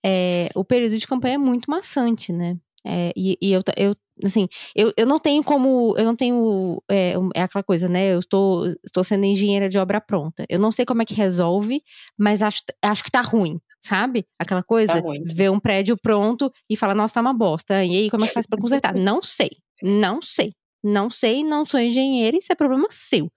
é, 0.04 0.50
o 0.56 0.66
período 0.66 0.98
de 0.98 1.06
campanha 1.06 1.36
é 1.36 1.38
muito 1.38 1.70
maçante, 1.70 2.34
né? 2.34 2.58
É, 2.84 3.14
e, 3.16 3.38
e 3.40 3.54
eu, 3.54 3.62
eu 3.78 3.94
assim, 4.22 4.48
eu, 4.76 4.92
eu 4.98 5.06
não 5.06 5.20
tenho 5.20 5.44
como, 5.44 5.96
eu 5.98 6.06
não 6.06 6.16
tenho, 6.16 6.82
é, 6.90 7.14
é 7.36 7.42
aquela 7.42 7.64
coisa, 7.64 7.88
né, 7.88 8.14
eu 8.14 8.20
estou, 8.20 8.68
estou 8.84 9.04
sendo 9.04 9.26
engenheira 9.26 9.70
de 9.70 9.78
obra 9.78 10.02
pronta, 10.02 10.46
eu 10.50 10.60
não 10.60 10.72
sei 10.72 10.86
como 10.86 11.02
é 11.02 11.06
que 11.06 11.14
resolve, 11.14 11.82
mas 12.18 12.42
acho, 12.42 12.62
acho 12.82 13.04
que 13.04 13.12
tá 13.12 13.22
ruim, 13.22 13.60
sabe? 13.82 14.26
Aquela 14.38 14.64
coisa, 14.64 15.02
tá 15.02 15.10
ver 15.34 15.50
um 15.50 15.60
prédio 15.60 15.98
pronto 15.98 16.52
e 16.70 16.76
falar, 16.76 16.96
nossa, 16.96 17.16
tá 17.16 17.22
uma 17.22 17.34
bosta, 17.34 17.84
e 17.84 17.96
aí 17.98 18.10
como 18.10 18.26
é 18.26 18.28
que 18.28 18.34
faz 18.34 18.46
pra 18.46 18.60
consertar? 18.60 18.94
não 18.96 19.22
sei, 19.22 19.50
não 19.82 20.22
sei. 20.22 20.52
Não 20.84 21.10
sei, 21.10 21.44
não 21.44 21.66
sou 21.66 21.80
engenheira, 21.80 22.38
isso 22.38 22.52
é 22.52 22.56
problema 22.56 22.88
seu. 22.90 23.32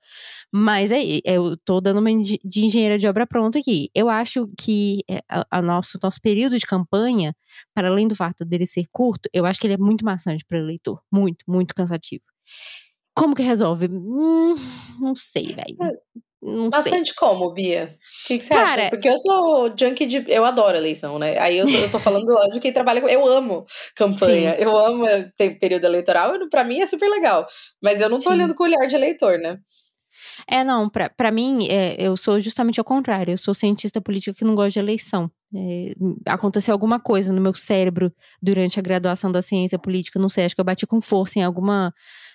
Mas 0.53 0.91
é, 0.91 1.01
eu 1.25 1.57
tô 1.65 1.81
dando 1.81 2.01
uma 2.01 2.11
de 2.23 2.65
engenheira 2.65 2.99
de 2.99 3.07
obra 3.07 3.27
pronta 3.27 3.59
aqui. 3.59 3.91
Eu 3.95 4.09
acho 4.09 4.47
que 4.59 5.03
é, 5.09 5.21
a, 5.31 5.47
a 5.51 5.63
nosso, 5.63 5.99
nosso 6.03 6.21
período 6.21 6.59
de 6.59 6.67
campanha, 6.67 7.35
para 7.75 7.89
além 7.89 8.09
do 8.09 8.15
fato 8.17 8.45
dele 8.45 8.67
ser 8.67 8.87
curto, 8.91 9.29
eu 9.33 9.47
acho 9.47 9.61
que 9.61 9.67
ele 9.67 9.75
é 9.75 9.79
muito 9.79 10.05
maçante 10.05 10.45
para 10.45 10.59
o 10.59 10.61
eleitor. 10.63 11.01
Muito, 11.13 11.45
muito 11.49 11.75
cansativo. 11.75 12.25
Como 13.15 13.35
que 13.35 13.43
resolve? 13.43 13.89
Hum, 13.89 14.57
não 15.01 15.15
sei, 15.15 15.55
velho. 15.55 15.77
Não 16.47 16.71
Bastante 16.71 17.09
sei. 17.09 17.15
como, 17.19 17.53
Bia? 17.53 17.91
O 18.25 18.29
que, 18.29 18.39
que 18.39 18.45
você 18.45 18.55
Cara, 18.55 18.83
acha? 18.83 18.91
Porque 18.91 19.09
eu 19.09 19.19
sou 19.19 19.75
junkie 19.77 20.07
de. 20.07 20.25
Eu 20.29 20.45
adoro 20.45 20.77
eleição, 20.77 21.19
né? 21.19 21.37
Aí 21.41 21.59
eu, 21.59 21.67
sou, 21.67 21.81
eu 21.81 21.91
tô 21.91 21.99
falando 21.99 22.25
de 22.53 22.61
quem 22.61 22.73
trabalha 22.73 23.01
com. 23.01 23.09
Eu 23.09 23.27
amo 23.27 23.67
campanha, 23.97 24.55
Sim. 24.55 24.63
eu 24.63 24.77
amo 24.77 25.05
tem 25.37 25.59
período 25.59 25.85
eleitoral, 25.85 26.35
pra 26.49 26.63
mim 26.63 26.81
é 26.81 26.87
super 26.87 27.09
legal. 27.09 27.49
Mas 27.83 28.01
eu 28.01 28.09
não 28.09 28.19
tô 28.19 28.31
Sim. 28.31 28.37
olhando 28.37 28.55
com 28.55 28.63
o 28.63 28.67
olhar 28.67 28.87
de 28.87 28.95
eleitor, 28.95 29.39
né? 29.39 29.59
É, 30.49 30.63
não, 30.63 30.89
pra, 30.89 31.11
pra 31.11 31.33
mim, 31.33 31.67
é, 31.69 31.97
eu 31.99 32.17
sou 32.17 32.39
justamente 32.39 32.79
ao 32.79 32.85
contrário. 32.85 33.33
Eu 33.33 33.39
sou 33.39 33.53
cientista 33.53 34.01
política 34.01 34.37
que 34.37 34.45
não 34.45 34.55
gosta 34.55 34.71
de 34.71 34.79
eleição. 34.79 35.29
É, 35.55 35.95
aconteceu 36.27 36.73
alguma 36.73 37.01
coisa 37.01 37.33
no 37.33 37.41
meu 37.41 37.55
cérebro 37.55 38.13
durante 38.41 38.79
a 38.79 38.83
graduação 38.83 39.33
da 39.33 39.43
ciência 39.43 39.79
política, 39.79 40.19
não 40.19 40.29
sei, 40.29 40.45
acho 40.45 40.55
que 40.55 40.61
eu 40.61 40.65
bati 40.65 40.87
com 40.87 41.01
força 41.01 41.39
em 41.39 41.43
alguma 41.43 41.93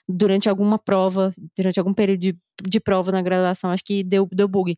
durante 0.08 0.50
alguma 0.50 0.78
prova, 0.78 1.34
durante 1.58 1.80
algum 1.80 1.94
período 1.94 2.20
de, 2.20 2.38
de 2.64 2.80
prova 2.80 3.12
na 3.12 3.22
graduação, 3.22 3.72
acho 3.72 3.84
que 3.84 4.04
deu, 4.04 4.28
deu 4.32 4.48
bug. 4.48 4.76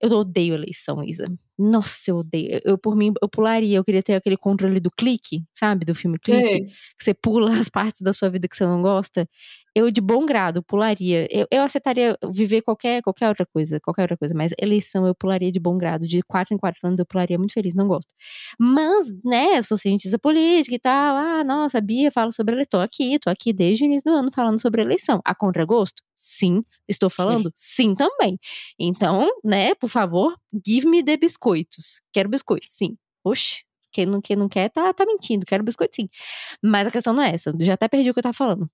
Eu 0.00 0.10
odeio 0.10 0.54
eleição, 0.54 1.02
Isa. 1.02 1.26
Nossa, 1.58 2.10
eu 2.10 2.18
odeio. 2.18 2.60
Eu, 2.64 2.76
por 2.76 2.94
mim, 2.94 3.14
eu 3.22 3.28
pularia. 3.28 3.78
Eu 3.78 3.84
queria 3.84 4.02
ter 4.02 4.14
aquele 4.14 4.36
controle 4.36 4.78
do 4.78 4.90
clique, 4.90 5.42
sabe? 5.54 5.86
Do 5.86 5.94
filme 5.94 6.18
Clique. 6.18 6.66
Que 6.66 7.02
você 7.02 7.14
pula 7.14 7.50
as 7.58 7.70
partes 7.70 8.02
da 8.02 8.12
sua 8.12 8.28
vida 8.28 8.46
que 8.46 8.54
você 8.54 8.66
não 8.66 8.82
gosta. 8.82 9.26
Eu, 9.76 9.90
de 9.90 10.00
bom 10.00 10.24
grado, 10.24 10.62
pularia. 10.62 11.28
Eu, 11.30 11.46
eu 11.50 11.62
aceitaria 11.62 12.16
viver 12.32 12.62
qualquer, 12.62 13.02
qualquer 13.02 13.28
outra 13.28 13.44
coisa, 13.44 13.78
qualquer 13.80 14.02
outra 14.02 14.16
coisa. 14.16 14.34
Mas 14.34 14.52
eleição 14.58 15.06
eu 15.06 15.14
pularia 15.14 15.52
de 15.52 15.60
bom 15.60 15.76
grado. 15.76 16.06
De 16.06 16.22
quatro 16.22 16.54
em 16.54 16.58
quatro 16.58 16.80
anos 16.86 16.98
eu 16.98 17.04
pularia 17.06 17.38
muito 17.38 17.52
feliz, 17.52 17.74
não 17.74 17.86
gosto. 17.86 18.14
Mas, 18.58 19.12
né, 19.24 19.58
eu 19.58 19.62
sou 19.62 19.76
cientista 19.76 20.18
política 20.18 20.74
e 20.74 20.78
tal. 20.78 21.16
Ah, 21.16 21.44
nossa, 21.44 21.80
Bia 21.80 22.10
fala 22.10 22.32
sobre 22.32 22.54
eleição. 22.54 22.70
Tô 22.70 22.80
aqui, 22.80 23.18
tô 23.18 23.30
aqui 23.30 23.52
desde 23.52 23.84
o 23.84 23.86
início 23.86 24.10
do 24.10 24.16
ano 24.16 24.30
falando 24.34 24.60
sobre 24.60 24.80
eleição. 24.82 25.20
A 25.24 25.34
contragosto? 25.34 26.02
Sim. 26.14 26.64
Estou 26.88 27.10
falando? 27.10 27.52
Sim, 27.54 27.94
também. 27.94 28.38
Então, 28.78 29.28
né, 29.44 29.74
por 29.74 29.88
favor, 29.88 30.34
give 30.66 30.88
me 30.88 31.02
the 31.04 31.16
biscoito 31.16 31.36
biscoitos. 31.66 32.00
Quero 32.12 32.28
biscoitos, 32.28 32.70
sim. 32.70 32.96
Oxe, 33.24 33.64
quem 33.92 34.06
não, 34.06 34.20
quem 34.20 34.36
não 34.36 34.48
quer 34.48 34.70
tá, 34.70 34.92
tá 34.92 35.04
mentindo. 35.06 35.46
Quero 35.46 35.64
biscoito, 35.64 35.96
sim. 35.96 36.08
Mas 36.62 36.86
a 36.86 36.90
questão 36.90 37.12
não 37.14 37.22
é 37.22 37.32
essa. 37.34 37.52
Já 37.60 37.74
até 37.74 37.88
perdi 37.88 38.10
o 38.10 38.14
que 38.14 38.20
eu 38.20 38.22
tava 38.22 38.34
falando. 38.34 38.70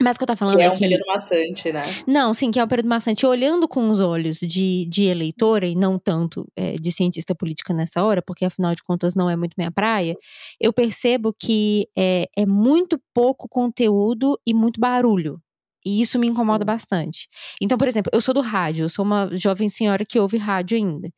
Mas 0.00 0.16
o 0.16 0.18
que 0.18 0.24
eu 0.24 0.26
tava 0.26 0.38
falando 0.38 0.56
que 0.56 0.62
é, 0.62 0.66
é 0.66 0.70
um 0.70 0.74
que... 0.74 0.80
período 0.80 1.06
maçante, 1.06 1.72
né? 1.72 1.82
Não, 2.06 2.34
sim, 2.34 2.50
que 2.50 2.58
é 2.58 2.64
um 2.64 2.68
período 2.68 2.88
maçante. 2.88 3.24
Olhando 3.24 3.66
com 3.66 3.88
os 3.88 3.98
olhos 3.98 4.38
de, 4.38 4.86
de 4.86 5.04
eleitora 5.04 5.66
e 5.66 5.74
não 5.74 5.98
tanto 5.98 6.46
é, 6.54 6.76
de 6.76 6.92
cientista 6.92 7.34
política 7.34 7.72
nessa 7.72 8.04
hora, 8.04 8.20
porque 8.20 8.44
afinal 8.44 8.74
de 8.74 8.82
contas 8.82 9.14
não 9.14 9.30
é 9.30 9.36
muito 9.36 9.54
minha 9.56 9.70
praia, 9.70 10.14
eu 10.60 10.72
percebo 10.72 11.32
que 11.32 11.88
é, 11.96 12.28
é 12.36 12.44
muito 12.44 13.00
pouco 13.14 13.48
conteúdo 13.48 14.38
e 14.46 14.52
muito 14.52 14.78
barulho. 14.78 15.40
E 15.86 16.00
isso 16.00 16.18
me 16.18 16.26
incomoda 16.26 16.64
bastante. 16.64 17.28
Então, 17.62 17.78
por 17.78 17.86
exemplo, 17.86 18.10
eu 18.12 18.20
sou 18.20 18.34
do 18.34 18.40
rádio, 18.40 18.86
eu 18.86 18.88
sou 18.88 19.04
uma 19.04 19.30
jovem 19.36 19.68
senhora 19.68 20.04
que 20.04 20.18
ouve 20.18 20.36
rádio 20.36 20.76
ainda. 20.76 21.08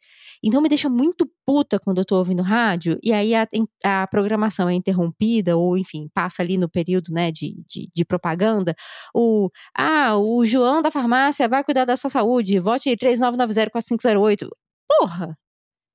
Então 0.44 0.60
me 0.60 0.68
deixa 0.68 0.90
muito 0.90 1.26
puta 1.46 1.78
quando 1.80 1.98
eu 1.98 2.04
tô 2.04 2.16
ouvindo 2.16 2.42
rádio, 2.42 2.98
e 3.02 3.10
aí 3.10 3.34
a, 3.34 3.46
a 3.84 4.06
programação 4.06 4.68
é 4.68 4.74
interrompida, 4.74 5.56
ou 5.56 5.78
enfim, 5.78 6.08
passa 6.12 6.42
ali 6.42 6.58
no 6.58 6.68
período, 6.68 7.12
né, 7.12 7.32
de, 7.32 7.54
de, 7.66 7.88
de, 7.94 8.04
propaganda, 8.04 8.74
o, 9.14 9.48
ah, 9.76 10.16
o 10.18 10.44
João 10.44 10.82
da 10.82 10.90
farmácia 10.90 11.48
vai 11.48 11.64
cuidar 11.64 11.86
da 11.86 11.96
sua 11.96 12.10
saúde, 12.10 12.58
vote 12.60 12.90
39904508. 12.96 14.48
Porra! 14.86 15.47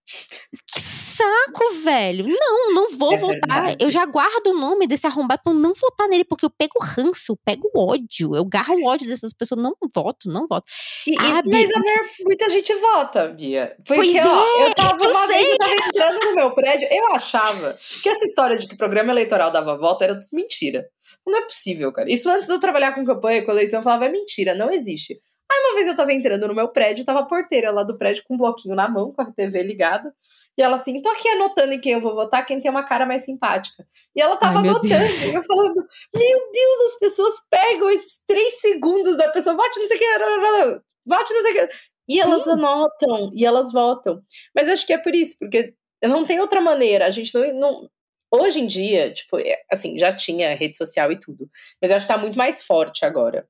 Que 0.06 0.82
saco, 0.82 1.74
velho. 1.84 2.26
Não, 2.28 2.74
não 2.74 2.98
vou 2.98 3.14
É 3.14 3.18
votar. 3.18 3.64
verdade. 3.64 3.78
Eu 3.84 3.90
já 3.90 4.06
guardo 4.06 4.48
o 4.48 4.54
nome 4.60 4.86
desse 4.88 5.08
arrombado 5.08 5.42
pra 5.44 5.52
eu 5.54 5.58
não 5.58 5.74
votar 5.74 6.08
nele, 6.08 6.24
porque 6.26 6.46
eu 6.46 6.50
pego 6.50 6.74
ranço, 6.82 7.32
eu 7.32 7.38
pego 7.46 7.70
ódio. 7.76 8.36
Eu 8.36 8.44
garro 8.46 8.76
o 8.76 8.86
ódio 8.86 9.08
dessas 9.08 9.34
pessoas. 9.34 9.62
Não 9.62 9.74
voto, 9.96 10.30
não 10.30 10.48
voto. 10.48 10.66
E, 11.08 11.14
e- 11.14 11.18
Ah, 11.18 11.42
mas 11.46 11.72
a 11.72 11.80
maior, 11.80 12.06
muita 12.26 12.50
gente 12.50 12.74
vota, 12.76 13.28
Bia. 13.30 13.76
Porque, 13.86 13.96
Pois 14.14 14.26
ó, 14.26 14.58
é, 14.58 14.70
eu 14.70 14.76
tava 14.76 15.04
eu 15.04 15.10
uma 15.12 15.28
vez, 15.28 15.48
eu 15.50 15.58
tava 15.58 15.74
entrando 15.76 16.26
no 16.26 16.36
meu 16.36 16.52
prédio, 16.52 16.88
eu 16.92 17.14
achava 17.16 17.76
que 18.02 18.10
essa 18.10 18.26
história 18.26 18.58
de 18.58 18.68
que 18.68 18.74
o 18.74 18.78
programa 18.78 19.12
eleitoral 19.12 19.52
dava 19.52 19.78
voto 19.78 20.04
era 20.04 20.18
mentira. 20.32 20.86
Não 21.26 21.38
é 21.38 21.42
possível, 21.44 21.92
cara. 21.94 22.12
Isso 22.12 22.30
antes 22.30 22.48
de 22.48 22.54
eu 22.54 22.60
trabalhar 22.60 22.94
com 22.94 23.06
campanha, 23.06 23.46
com 23.46 23.52
eleição, 23.52 23.80
eu 23.80 23.84
falava, 23.84 24.06
é 24.06 24.10
mentira, 24.12 24.54
não 24.54 24.70
existe. 24.72 25.18
Aí 25.54 25.60
uma 25.66 25.76
vez 25.76 25.88
eu 25.88 25.96
tava 25.96 26.12
entrando 26.14 26.48
no 26.48 26.56
meu 26.56 26.68
prédio, 26.68 27.06
tava 27.06 27.20
a 27.20 27.26
porteira 27.26 27.72
lá 27.72 27.84
do 27.84 27.98
prédio 27.98 28.24
com 28.28 28.34
um 28.34 28.38
bloquinho 28.38 28.76
na 28.76 28.90
mão, 28.90 29.12
com 29.12 29.22
a 29.22 29.32
TV 29.32 29.62
ligada. 29.62 30.14
E 30.58 30.62
ela 30.62 30.76
assim, 30.76 31.02
tô 31.02 31.10
aqui 31.10 31.30
anotando 31.30 31.74
em 31.74 31.80
quem 31.80 31.94
eu 31.94 32.02
vou 32.02 32.14
votar, 32.14 32.46
quem 32.46 32.60
tem 32.60 32.70
uma 32.70 32.84
cara 32.84 33.06
mais 33.06 33.24
simpática. 33.24 33.88
E 34.16 34.22
ela 34.22 34.36
tava 34.38 34.60
Ai, 34.60 34.68
anotando, 34.68 34.92
e 34.92 35.34
eu 35.34 35.44
falando, 35.44 35.76
meu 36.16 36.52
Deus, 36.52 36.94
as 36.94 37.00
pessoas 37.00 37.34
pegam 37.50 37.90
esses 37.90 38.20
três 38.26 38.60
segundos 38.62 39.18
da 39.18 39.30
pessoa, 39.30 39.56
vote 39.56 39.80
não 39.80 39.88
sei 39.88 39.98
o 39.98 40.00
que, 40.00 40.82
vote 41.06 41.34
não 41.34 41.42
sei 41.42 41.52
o 41.52 41.56
que. 41.56 41.76
E 42.08 42.20
elas 42.20 42.44
Sim. 42.44 42.52
anotam, 42.52 43.32
e 43.34 43.46
elas 43.46 43.72
votam. 43.72 44.22
Mas 44.54 44.68
acho 44.68 44.86
que 44.86 44.94
é 44.94 44.98
por 44.98 45.16
isso, 45.16 45.38
porque 45.40 45.74
não 46.04 46.26
tem 46.26 46.40
outra 46.40 46.60
maneira. 46.62 47.06
A 47.06 47.12
gente 47.12 47.34
não. 47.34 47.54
não 47.54 47.90
hoje 48.32 48.60
em 48.60 48.68
dia, 48.68 49.14
tipo, 49.14 49.38
é, 49.40 49.62
assim, 49.72 49.98
já 49.98 50.12
tinha 50.12 50.56
rede 50.56 50.76
social 50.76 51.12
e 51.12 51.20
tudo. 51.20 51.50
Mas 51.82 51.92
eu 51.92 51.98
acho 51.98 52.06
que 52.06 52.14
tá 52.14 52.18
muito 52.18 52.38
mais 52.38 52.64
forte 52.64 53.06
agora. 53.06 53.48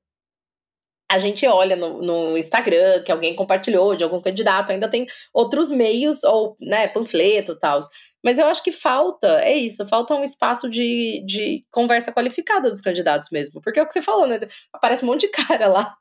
A 1.14 1.18
gente 1.18 1.46
olha 1.46 1.76
no, 1.76 2.00
no 2.02 2.36
Instagram 2.36 3.02
que 3.04 3.12
alguém 3.12 3.34
compartilhou 3.34 3.94
de 3.96 4.02
algum 4.04 4.20
candidato, 4.20 4.72
ainda 4.72 4.88
tem 4.88 5.06
outros 5.32 5.70
meios, 5.70 6.22
ou, 6.24 6.56
né, 6.60 6.88
panfleto 6.88 7.52
e 7.52 7.58
tal. 7.58 7.78
Mas 8.24 8.38
eu 8.38 8.46
acho 8.46 8.62
que 8.62 8.72
falta, 8.72 9.28
é 9.42 9.54
isso, 9.56 9.86
falta 9.86 10.14
um 10.14 10.24
espaço 10.24 10.68
de, 10.68 11.22
de 11.26 11.64
conversa 11.70 12.10
qualificada 12.12 12.68
dos 12.70 12.80
candidatos 12.80 13.28
mesmo. 13.30 13.60
Porque 13.60 13.78
é 13.78 13.82
o 13.82 13.86
que 13.86 13.92
você 13.92 14.00
falou, 14.02 14.26
né? 14.26 14.40
Aparece 14.72 15.04
um 15.04 15.08
monte 15.08 15.22
de 15.22 15.28
cara 15.28 15.66
lá. 15.68 15.94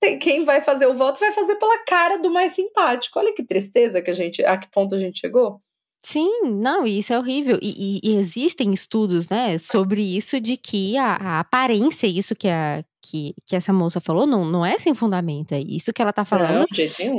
Tem, 0.00 0.18
quem 0.18 0.44
vai 0.44 0.60
fazer 0.60 0.86
o 0.86 0.92
voto 0.94 1.18
vai 1.18 1.32
fazer 1.32 1.56
pela 1.56 1.78
cara 1.84 2.18
do 2.18 2.30
mais 2.30 2.52
simpático. 2.52 3.18
Olha 3.18 3.34
que 3.34 3.42
tristeza 3.44 4.02
que 4.02 4.10
a 4.10 4.14
gente. 4.14 4.44
A 4.44 4.58
que 4.58 4.70
ponto 4.70 4.94
a 4.94 4.98
gente 4.98 5.18
chegou? 5.18 5.60
Sim, 6.04 6.42
não, 6.44 6.86
isso 6.86 7.12
é 7.12 7.18
horrível. 7.18 7.58
E, 7.62 7.98
e- 7.98 8.00
e 8.12 8.16
existem 8.16 8.72
estudos, 8.72 9.28
né, 9.28 9.58
sobre 9.58 10.02
isso 10.02 10.40
de 10.40 10.56
que 10.56 10.96
a, 10.96 11.16
a 11.16 11.40
aparência, 11.40 12.06
isso 12.06 12.36
que, 12.36 12.46
a, 12.46 12.84
que, 13.10 13.34
que 13.46 13.54
essa 13.56 13.72
moça 13.72 14.00
falou, 14.00 14.26
não, 14.26 14.44
não 14.44 14.64
é 14.64 14.78
sem 14.78 14.94
fundamento. 14.94 15.52
É 15.52 15.60
isso 15.60 15.92
que 15.92 16.02
ela 16.02 16.12
tá 16.12 16.24
falando. 16.24 16.60
Não. 16.60 16.66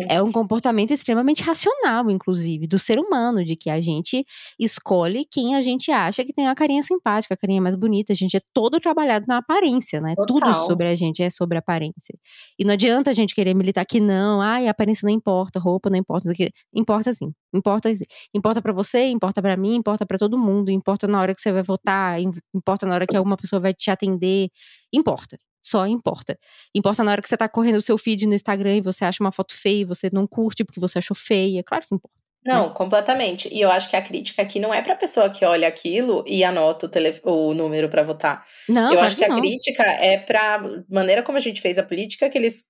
É 0.10 0.22
um 0.22 0.32
comportamento 0.32 0.92
extremamente 0.92 1.42
racional, 1.44 2.10
inclusive, 2.12 2.68
do 2.68 2.78
ser 2.80 3.00
humano, 3.00 3.44
de 3.44 3.56
que 3.56 3.70
a 3.70 3.80
gente 3.80 4.26
escolhe 4.60 5.26
quem 5.30 5.56
a 5.56 5.62
gente 5.62 5.92
acha 5.92 6.24
que 6.26 6.34
tem 6.34 6.48
a 6.48 6.56
carinha 6.56 6.84
simpática, 6.84 7.34
a 7.34 7.38
carinha 7.38 7.62
mais 7.62 7.76
bonita. 7.76 8.14
A 8.14 8.16
gente 8.16 8.36
é 8.38 8.42
todo 8.54 8.80
trabalhado 8.80 9.26
na 9.28 9.38
aparência, 9.38 10.02
né? 10.02 10.14
Tudo 10.16 10.40
Total. 10.40 10.66
sobre 10.66 10.88
a 10.88 10.96
gente 10.96 11.22
é 11.24 11.30
sobre 11.30 11.58
aparência. 11.58 12.18
E 12.60 12.66
não 12.66 12.74
adianta 12.74 13.10
a 13.10 13.14
gente 13.14 13.34
querer 13.34 13.54
militar 13.54 13.86
que 13.86 14.00
não, 14.00 14.42
ai, 14.42 14.68
a 14.68 14.72
aparência 14.72 15.06
não 15.06 15.14
importa, 15.14 15.60
roupa 15.60 15.90
não 15.90 15.98
importa, 15.98 16.30
importa 16.74 17.14
sim. 17.14 17.32
Importa, 17.54 17.94
sim. 17.96 18.04
importa 18.34 18.62
para 18.62 18.74
você, 18.74 19.08
importa 19.08 19.42
para 19.42 19.56
mim, 19.58 19.76
importa 19.76 20.06
para 20.06 20.18
todo 20.18 20.38
mundo, 20.38 20.70
importa 20.70 21.08
na 21.08 21.20
hora 21.22 21.34
que 21.34 21.42
você 21.42 21.52
vai 21.52 21.64
votar, 21.64 22.20
im- 22.22 22.32
importa 22.54 22.86
na 22.86 22.94
hora 22.96 23.08
que 23.08 23.16
alguma 23.16 23.38
pessoa 23.38 23.60
vai 23.60 23.74
te 23.74 23.90
atender, 23.90 24.50
importa. 24.92 25.38
Só 25.68 25.86
importa. 25.86 26.38
Importa 26.74 27.04
na 27.04 27.12
hora 27.12 27.22
que 27.22 27.28
você 27.28 27.36
tá 27.38 27.50
correndo 27.50 27.78
o 27.78 27.82
seu 27.82 27.98
feed 27.98 28.26
no 28.28 28.34
Instagram 28.34 28.76
e 28.78 28.82
você 28.82 29.04
acha 29.04 29.24
uma 29.24 29.32
foto 29.32 29.54
feia 29.56 29.82
e 29.82 29.86
você 29.86 30.10
não 30.14 30.26
curte 30.26 30.64
porque 30.64 30.80
você 30.80 31.00
achou 31.00 31.16
feia. 31.16 31.64
Claro 31.64 31.86
que 31.88 31.96
importa. 31.96 32.16
Não, 32.46 32.70
completamente. 32.74 33.50
E 33.54 33.60
eu 33.60 33.70
acho 33.70 33.90
que 33.90 33.96
a 33.98 34.02
crítica 34.02 34.42
aqui 34.42 34.58
não 34.60 34.74
é 34.74 34.82
pra 34.82 34.96
pessoa 34.96 35.30
que 35.30 35.44
olha 35.44 35.68
aquilo 35.68 36.24
e 36.26 36.46
anota 36.46 36.86
o, 36.86 36.90
tele, 36.90 37.14
o 37.24 37.54
número 37.54 37.90
pra 37.90 38.04
votar. 38.04 38.46
Não, 38.70 38.94
eu 38.94 39.00
acho 39.02 39.18
que 39.18 39.26
a 39.26 39.28
não. 39.28 39.42
crítica 39.42 39.84
é 39.84 40.18
pra 40.18 40.64
maneira 40.90 41.22
como 41.22 41.38
a 41.38 41.42
gente 41.42 41.60
fez 41.60 41.78
a 41.78 41.84
política, 41.84 42.30
que 42.30 42.38
eles. 42.38 42.66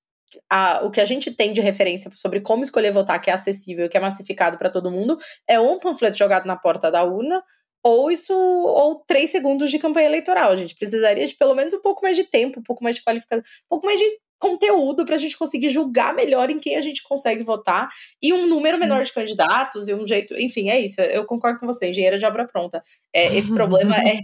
a- 0.49 0.81
o 0.83 0.89
que 0.89 0.99
a 0.99 1.05
gente 1.05 1.29
tem 1.31 1.53
de 1.53 1.61
referência 1.61 2.09
sobre 2.15 2.41
como 2.41 2.63
escolher 2.63 2.91
votar, 2.91 3.21
que 3.21 3.29
é 3.29 3.33
acessível, 3.33 3.87
que 3.87 3.95
é 3.95 3.99
massificado 3.99 4.57
pra 4.57 4.69
todo 4.69 4.89
mundo, 4.89 5.15
é 5.47 5.59
um 5.59 5.77
panfleto 5.79 6.17
jogado 6.17 6.45
na 6.47 6.55
porta 6.57 6.89
da 6.91 7.03
urna, 7.03 7.41
ou 7.87 8.11
isso, 8.11 8.33
ou 8.33 8.95
três 9.07 9.29
segundos 9.29 9.71
de 9.71 9.79
campanha 9.79 10.07
eleitoral. 10.07 10.51
A 10.51 10.55
gente 10.55 10.75
precisaria 10.75 11.25
de 11.25 11.35
pelo 11.35 11.55
menos 11.55 11.73
um 11.73 11.81
pouco 11.81 12.01
mais 12.03 12.17
de 12.17 12.25
tempo, 12.25 12.59
um 12.59 12.63
pouco 12.63 12.83
mais 12.83 12.97
de 12.97 13.03
qualificação, 13.03 13.39
um 13.39 13.69
pouco 13.69 13.85
mais 13.85 13.97
de 13.97 14.05
conteúdo 14.39 15.05
pra 15.05 15.17
gente 15.17 15.37
conseguir 15.37 15.69
julgar 15.69 16.13
melhor 16.13 16.49
em 16.49 16.59
quem 16.59 16.75
a 16.75 16.81
gente 16.81 17.01
consegue 17.01 17.43
votar 17.43 17.87
e 18.21 18.31
um 18.33 18.45
número 18.45 18.75
Sim. 18.75 18.81
menor 18.81 19.03
de 19.03 19.11
candidatos 19.11 19.87
e 19.87 19.93
um 19.93 20.05
jeito, 20.05 20.35
enfim, 20.35 20.69
é 20.69 20.79
isso. 20.79 21.01
Eu 21.01 21.25
concordo 21.25 21.59
com 21.59 21.65
você, 21.65 21.89
engenheira 21.89 22.19
de 22.19 22.25
obra 22.25 22.45
pronta. 22.45 22.83
É, 23.13 23.35
esse 23.35 23.53
problema 23.53 23.95
é 24.07 24.19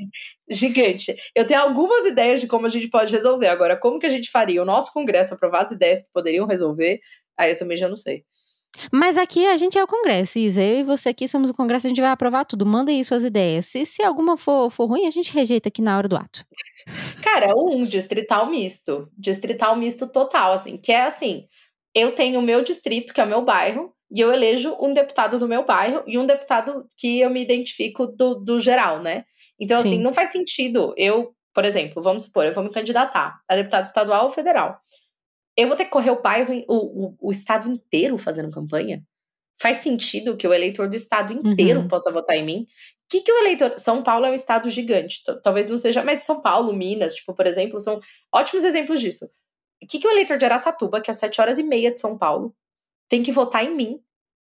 gigante. 0.50 1.16
Eu 1.34 1.46
tenho 1.46 1.62
algumas 1.62 2.06
ideias 2.06 2.42
de 2.42 2.48
como 2.48 2.66
a 2.66 2.70
gente 2.70 2.90
pode 2.90 3.12
resolver. 3.12 3.48
Agora, 3.48 3.78
como 3.78 3.98
que 3.98 4.06
a 4.06 4.10
gente 4.10 4.30
faria 4.30 4.62
o 4.62 4.66
nosso 4.66 4.92
congresso 4.92 5.34
aprovar 5.34 5.62
as 5.62 5.72
ideias 5.72 6.02
que 6.02 6.12
poderiam 6.14 6.46
resolver? 6.46 7.00
Aí 7.38 7.52
eu 7.52 7.58
também 7.58 7.78
já 7.78 7.88
não 7.90 7.98
sei. 7.98 8.24
Mas 8.92 9.18
aqui 9.18 9.46
a 9.46 9.56
gente 9.58 9.78
é 9.78 9.84
o 9.84 9.88
Congresso, 9.88 10.40
Isa. 10.40 10.62
Eu 10.62 10.80
e 10.80 10.84
você 10.84 11.10
aqui 11.10 11.28
somos 11.28 11.50
o 11.50 11.54
Congresso, 11.54 11.88
a 11.88 11.90
gente 11.90 12.02
vai 12.02 12.10
aprovar 12.10 12.46
tudo. 12.46 12.66
Manda 12.66 12.92
aí 12.92 13.04
suas 13.04 13.24
ideias. 13.24 13.68
Se, 13.68 13.86
se 13.86 14.04
alguma 14.04 14.38
for, 14.38 14.70
for 14.70 14.86
ruim, 14.86 15.06
a 15.06 15.12
gente 15.12 15.34
rejeita 15.34 15.70
aqui 15.70 15.82
na 15.82 15.98
hora 15.98 16.08
do 16.08 16.16
ato. 16.16 16.46
Cara, 17.22 17.54
um 17.56 17.84
distrital 17.84 18.50
misto. 18.50 19.10
Distrital 19.18 19.76
misto 19.76 20.08
total, 20.08 20.54
assim. 20.54 20.78
Que 20.78 20.92
é 20.92 21.04
assim: 21.04 21.48
eu 21.96 22.14
tenho 22.14 22.40
o 22.40 22.44
meu 22.44 22.64
distrito, 22.64 23.14
que 23.14 23.22
é 23.22 23.24
o 23.24 23.28
meu 23.28 23.44
bairro, 23.44 23.94
e 24.12 24.20
eu 24.20 24.32
elejo 24.32 24.76
um 24.80 24.94
deputado 24.94 25.40
do 25.40 25.48
meu 25.48 25.66
bairro 25.66 26.04
e 26.06 26.18
um 26.18 26.26
deputado 26.26 26.88
que 26.98 27.20
eu 27.20 27.30
me 27.30 27.42
identifico 27.42 28.08
do, 28.08 28.36
do 28.36 28.60
geral, 28.60 29.02
né? 29.02 29.26
Então, 29.60 29.78
assim, 29.78 29.98
Sim. 29.98 30.02
não 30.02 30.14
faz 30.14 30.32
sentido 30.32 30.94
eu, 30.98 31.34
por 31.54 31.66
exemplo, 31.66 32.02
vamos 32.02 32.26
supor, 32.26 32.46
eu 32.46 32.54
vou 32.54 32.64
me 32.64 32.72
candidatar 32.72 33.40
a 33.48 33.56
deputado 33.56 33.86
estadual 33.86 34.26
ou 34.26 34.30
federal. 34.30 34.80
Eu 35.58 35.68
vou 35.68 35.76
ter 35.76 35.86
que 35.86 35.92
correr 35.92 36.12
o 36.12 36.22
bairro, 36.22 36.54
o, 36.68 37.08
o, 37.08 37.18
o 37.22 37.32
estado 37.32 37.68
inteiro 37.70 38.18
fazendo 38.18 38.50
campanha? 38.52 39.04
Faz 39.62 39.78
sentido 39.78 40.36
que 40.36 40.48
o 40.48 40.54
eleitor 40.54 40.90
do 40.90 40.96
estado 40.96 41.32
inteiro 41.32 41.82
Uhum. 41.82 41.88
possa 41.88 42.12
votar 42.12 42.36
em 42.36 42.44
mim? 42.44 42.62
O 42.64 42.68
que, 43.10 43.22
que 43.22 43.32
o 43.32 43.38
eleitor. 43.40 43.78
São 43.78 44.02
Paulo 44.02 44.26
é 44.26 44.32
um 44.32 44.34
estado 44.34 44.70
gigante, 44.70 45.22
talvez 45.44 45.68
não 45.68 45.78
seja, 45.78 46.04
mas 46.04 46.20
São 46.24 46.42
Paulo, 46.42 46.74
Minas, 46.74 47.14
tipo, 47.14 47.34
por 47.36 47.46
exemplo, 47.46 47.80
são 47.80 48.00
ótimos 48.34 48.64
exemplos 48.64 49.00
disso. 49.00 49.26
O 49.84 49.88
que, 49.88 50.00
que 50.00 50.08
o 50.08 50.12
eleitor 50.12 50.38
de 50.38 50.46
Araçatuba, 50.46 51.00
que 51.02 51.12
é 51.12 51.14
7 51.14 51.40
horas 51.40 51.58
e 51.60 51.64
meia 51.64 51.92
de 51.92 52.00
São 52.00 52.18
Paulo, 52.18 52.56
tem 53.08 53.22
que 53.22 53.32
votar 53.32 53.64
em 53.64 53.76
mim, 53.76 54.00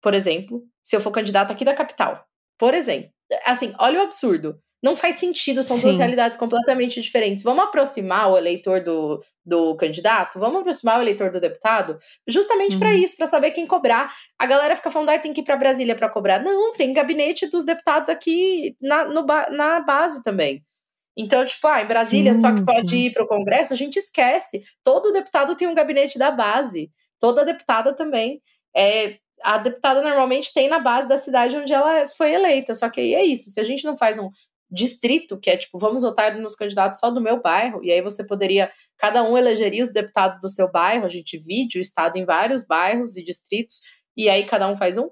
por 0.03 0.15
exemplo, 0.15 0.67
se 0.83 0.97
eu 0.97 1.01
for 1.01 1.13
candidato 1.13 1.53
aqui 1.53 1.65
da 1.65 1.75
capital? 1.75 2.27
Por 2.59 2.75
exemplo. 2.75 3.11
Assim, 3.45 3.73
olha 3.79 4.01
o 4.01 4.03
absurdo. 4.03 4.61
Não 4.83 4.95
faz 4.95 5.17
sentido, 5.17 5.63
são 5.63 5.79
duas 5.81 5.95
Sim. 5.95 5.99
realidades 5.99 6.37
completamente 6.37 7.01
diferentes. 7.01 7.43
Vamos 7.43 7.65
aproximar 7.65 8.31
o 8.31 8.37
eleitor 8.37 8.83
do, 8.85 9.23
do 9.45 9.75
candidato? 9.77 10.39
Vamos 10.39 10.61
aproximar 10.61 10.99
o 10.99 11.03
eleitor 11.03 11.31
do 11.31 11.41
deputado? 11.41 11.97
Justamente 12.29 12.79
para 12.79 12.91
Uhum. 12.91 12.97
isso, 12.97 13.17
para 13.17 13.27
saber 13.27 13.51
quem 13.53 13.67
cobrar. 13.67 14.13
A 14.39 14.47
galera 14.47 14.77
fica 14.77 14.91
falando, 14.91 15.09
ah, 15.11 15.19
tem 15.19 15.33
que 15.33 15.41
ir 15.41 15.45
para 15.45 15.57
Brasília 15.57 15.95
para 15.97 16.09
cobrar. 16.11 16.43
Não, 16.43 16.73
tem 16.75 16.93
gabinete 16.93 17.47
dos 17.49 17.65
deputados 17.65 18.09
aqui 18.11 18.77
na, 18.81 19.07
no 19.07 19.25
na 19.51 19.81
base 19.81 20.23
também. 20.23 20.63
Então, 21.17 21.45
tipo, 21.47 21.67
ah, 21.69 21.81
em 21.83 21.87
Brasília 21.87 22.35
só 22.35 22.53
que 22.53 22.59
Sim, 22.59 22.65
pode 22.67 22.91
sim. 22.91 23.07
ir 23.07 23.13
para 23.13 23.25
o 23.25 23.29
Congresso, 23.29 23.73
a 23.73 23.77
gente 23.77 23.97
esquece. 23.97 24.61
Todo 24.85 25.13
deputado 25.13 25.57
tem 25.57 25.67
um 25.67 25.75
gabinete 25.75 26.19
da 26.19 26.31
base. 26.31 26.91
Toda 27.19 27.45
deputada 27.45 27.95
também. 27.97 28.43
É, 28.77 29.17
a 29.43 29.57
deputada 29.57 30.03
normalmente 30.03 30.53
tem 30.53 30.69
na 30.69 30.79
base 30.79 31.09
da 31.09 31.17
cidade 31.17 31.57
onde 31.57 31.73
ela 31.73 32.05
foi 32.17 32.33
eleita. 32.35 32.75
Só 32.75 32.91
que 32.91 33.01
aí 33.01 33.15
é 33.15 33.25
isso. 33.25 33.49
Se 33.49 33.59
a 33.59 33.63
gente 33.65 33.85
não 33.85 33.97
faz 33.97 34.19
um 34.19 34.29
distrito, 34.71 35.39
que 35.39 35.51
é 35.51 35.57
tipo, 35.57 35.79
vamos 35.79 36.03
votar 36.03 36.35
nos 36.37 36.55
candidatos 36.55 36.99
só 36.99 37.11
do 37.11 37.21
meu 37.21 37.41
bairro, 37.41 37.83
e 37.85 37.91
aí 37.93 38.03
você 38.03 38.27
poderia, 38.27 38.71
cada 38.99 39.23
um 39.23 39.37
elegeria 39.39 39.83
os 39.83 39.93
deputados 39.93 40.39
do 40.41 40.49
seu 40.49 40.71
bairro, 40.71 41.05
a 41.05 41.09
gente 41.09 41.39
divide 41.39 41.79
o 41.79 41.81
estado 41.81 42.17
em 42.17 42.25
vários 42.25 42.67
bairros 42.67 43.17
e 43.17 43.25
distritos, 43.25 43.81
e 44.17 44.29
aí 44.29 44.45
cada 44.45 44.67
um 44.69 44.77
faz 44.77 44.99
um. 44.99 45.09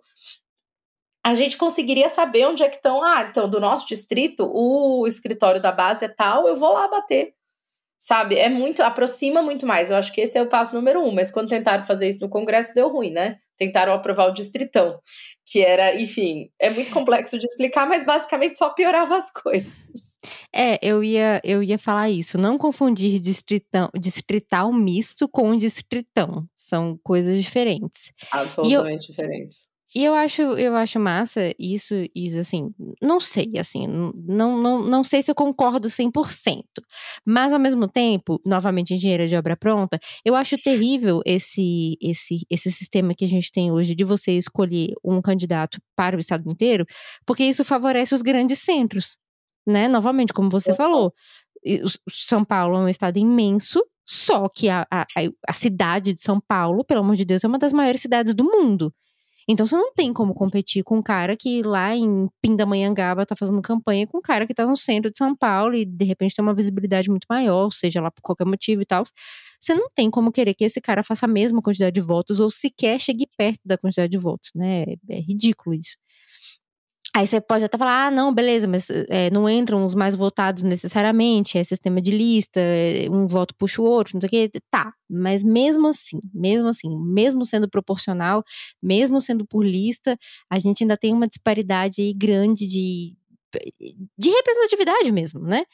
A 1.25 1.35
gente 1.35 1.57
conseguiria 1.57 2.09
saber 2.09 2.47
onde 2.47 2.63
é 2.63 2.69
que 2.69 2.77
estão. 2.77 3.03
Ah, 3.03 3.27
então, 3.31 3.49
do 3.49 3.59
nosso 3.59 3.87
distrito, 3.87 4.51
o 4.53 5.07
escritório 5.07 5.61
da 5.61 5.73
base 5.73 6.05
é 6.05 6.09
tal, 6.09 6.47
eu 6.47 6.57
vou 6.57 6.73
lá 6.73 6.87
bater. 6.89 7.35
Sabe? 7.99 8.37
É 8.37 8.51
muito, 8.51 8.83
aproxima 8.83 9.41
muito 9.43 9.67
mais. 9.67 9.91
Eu 9.91 9.97
acho 9.97 10.13
que 10.13 10.21
esse 10.21 10.37
é 10.37 10.43
o 10.43 10.49
passo 10.49 10.75
número 10.75 11.01
um. 11.01 11.15
Mas 11.15 11.31
quando 11.31 11.49
tentaram 11.49 11.83
fazer 11.83 12.09
isso 12.09 12.21
no 12.21 12.29
Congresso, 12.29 12.75
deu 12.75 12.89
ruim, 12.89 13.11
né? 13.11 13.39
Tentaram 13.57 13.93
aprovar 13.93 14.29
o 14.29 14.33
distritão, 14.33 14.99
que 15.47 15.61
era, 15.61 16.01
enfim, 16.01 16.51
é 16.59 16.71
muito 16.71 16.91
complexo 16.91 17.39
de 17.39 17.47
explicar, 17.47 17.87
mas 17.87 18.05
basicamente 18.05 18.59
só 18.59 18.71
piorava 18.71 19.17
as 19.17 19.31
coisas. 19.31 20.19
É, 20.55 20.79
eu 20.83 21.05
ia, 21.05 21.41
eu 21.45 21.63
ia 21.63 21.79
falar 21.79 22.11
isso. 22.11 22.39
Não 22.39 22.59
confundir 22.59 23.21
distritão, 23.21 23.91
distrital 23.99 24.73
misto 24.73 25.29
com 25.29 25.57
distritão. 25.57 26.47
São 26.57 26.99
coisas 27.03 27.43
diferentes. 27.43 28.13
Absolutamente 28.31 29.07
diferentes. 29.07 29.74
E 29.97 30.05
eu 30.05 30.13
acho, 30.13 30.43
eu 30.43 30.75
acho 30.75 30.99
massa 30.99 31.55
isso, 31.57 31.95
isso 32.13 32.41
assim, 32.41 32.75
não 33.01 33.21
sei, 33.21 33.53
assim, 33.57 33.87
não, 33.87 34.61
não, 34.61 34.83
não 34.83 35.05
sei 35.05 35.23
se 35.23 35.31
eu 35.31 35.37
concordo 35.37 35.89
100%, 35.89 36.65
mas 37.25 37.53
ao 37.53 37.61
mesmo 37.61 37.87
tempo, 37.87 38.41
novamente 38.45 38.93
engenheira 38.93 39.29
de 39.29 39.37
obra 39.37 39.57
pronta, 39.57 40.01
eu 40.25 40.35
acho 40.35 40.57
terrível 40.57 41.21
esse, 41.25 41.97
esse, 42.03 42.45
esse 42.51 42.73
sistema 42.73 43.15
que 43.15 43.25
a 43.25 43.29
gente 43.29 43.53
tem 43.53 43.71
hoje 43.71 43.95
de 43.95 44.03
você 44.03 44.33
escolher 44.33 44.93
um 45.05 45.23
candidato 45.23 45.79
para 45.95 46.17
o 46.17 46.21
estado 46.21 46.51
inteiro, 46.51 46.85
porque 47.25 47.45
isso 47.45 47.63
favorece 47.63 48.17
os 48.17 48.23
grandes 48.23 48.59
centros, 48.59 49.17
né? 49.65 49.87
Novamente, 49.87 50.33
como 50.33 50.51
você 50.51 50.73
falou, 50.75 51.13
São 52.11 52.45
Paulo 52.45 52.79
é 52.79 52.81
um 52.81 52.89
estado 52.89 53.17
imenso, 53.17 53.81
só 54.05 54.49
que 54.49 54.69
a, 54.69 54.85
a, 54.91 55.07
a 55.49 55.53
cidade 55.53 56.13
de 56.15 56.21
São 56.21 56.41
Paulo, 56.41 56.85
pelo 56.85 57.01
amor 57.01 57.15
de 57.15 57.25
Deus, 57.25 57.45
é 57.45 57.49
uma 57.49 57.59
das 57.59 57.73
maiores 57.73 58.01
cidades 58.01 58.35
do 58.35 58.45
mundo. 58.45 58.93
Então 59.49 59.67
você 59.67 59.77
não 59.77 59.93
tem 59.95 60.13
como 60.13 60.35
competir 60.35 60.83
com 60.85 60.99
um 60.99 61.03
cara 61.03 61.37
que 61.37 61.63
lá 61.63 61.95
em 61.97 62.29
Pindamonhangaba 62.43 63.27
tá 63.27 63.37
fazendo 63.37 63.61
campanha 63.63 64.07
com 64.07 64.19
um 64.19 64.23
cara 64.23 64.47
que 64.47 64.55
tá 64.55 64.67
no 64.67 64.77
centro 64.77 65.11
de 65.11 65.19
São 65.19 65.37
Paulo 65.37 65.75
e 65.75 65.85
de 65.85 66.05
repente 66.05 66.35
tem 66.35 66.43
uma 66.45 66.55
visibilidade 66.55 67.11
muito 67.11 67.27
maior, 67.29 67.71
seja 67.73 68.01
lá 68.01 68.11
por 68.11 68.23
qualquer 68.23 68.47
motivo 68.47 68.83
e 68.83 68.87
tal. 68.87 69.05
Você 69.61 69.75
não 69.75 69.89
tem 69.95 70.11
como 70.11 70.33
querer 70.33 70.55
que 70.55 70.65
esse 70.65 70.81
cara 70.81 71.03
faça 71.03 71.27
a 71.27 71.29
mesma 71.29 71.63
quantidade 71.63 71.95
de 71.95 72.01
votos 72.01 72.41
ou 72.41 72.51
sequer 72.51 73.01
chegue 73.01 73.27
perto 73.37 73.61
da 73.65 73.79
quantidade 73.79 74.11
de 74.11 74.19
votos, 74.19 74.51
né? 74.55 74.85
É 75.09 75.21
ridículo 75.21 75.75
isso. 75.75 75.97
Aí 77.17 77.29
você 77.29 77.41
pode 77.41 77.65
até 77.65 77.79
falar, 77.79 78.09
ah, 78.09 78.11
não, 78.11 78.35
beleza, 78.35 78.67
mas 78.67 78.91
é, 78.91 79.31
não 79.31 79.49
entram 79.49 79.85
os 79.87 79.95
mais 79.95 80.17
votados 80.17 80.65
necessariamente, 80.65 81.57
é 81.57 81.63
sistema 81.63 82.01
de 82.01 82.11
lista, 82.11 82.59
é, 82.59 83.09
um 83.09 83.25
voto 83.25 83.55
puxa 83.57 83.81
o 83.81 83.85
outro, 83.85 84.15
não 84.15 84.21
sei 84.21 84.27
o 84.27 84.31
quê. 84.31 84.61
Tá, 84.69 84.93
mas 85.09 85.45
mesmo 85.45 85.87
assim, 85.87 86.19
mesmo 86.35 86.67
assim, 86.67 86.89
mesmo 86.99 87.45
sendo 87.45 87.71
proporcional, 87.71 88.43
mesmo 88.83 89.21
sendo 89.21 89.47
por 89.47 89.65
lista, 89.65 90.19
a 90.51 90.59
gente 90.59 90.83
ainda 90.83 90.97
tem 90.97 91.13
uma 91.13 91.29
disparidade 91.29 92.03
aí 92.03 92.13
grande 92.13 92.67
de, 92.67 93.15
de 94.19 94.31
representatividade 94.31 95.13
mesmo, 95.13 95.41
né? 95.41 95.65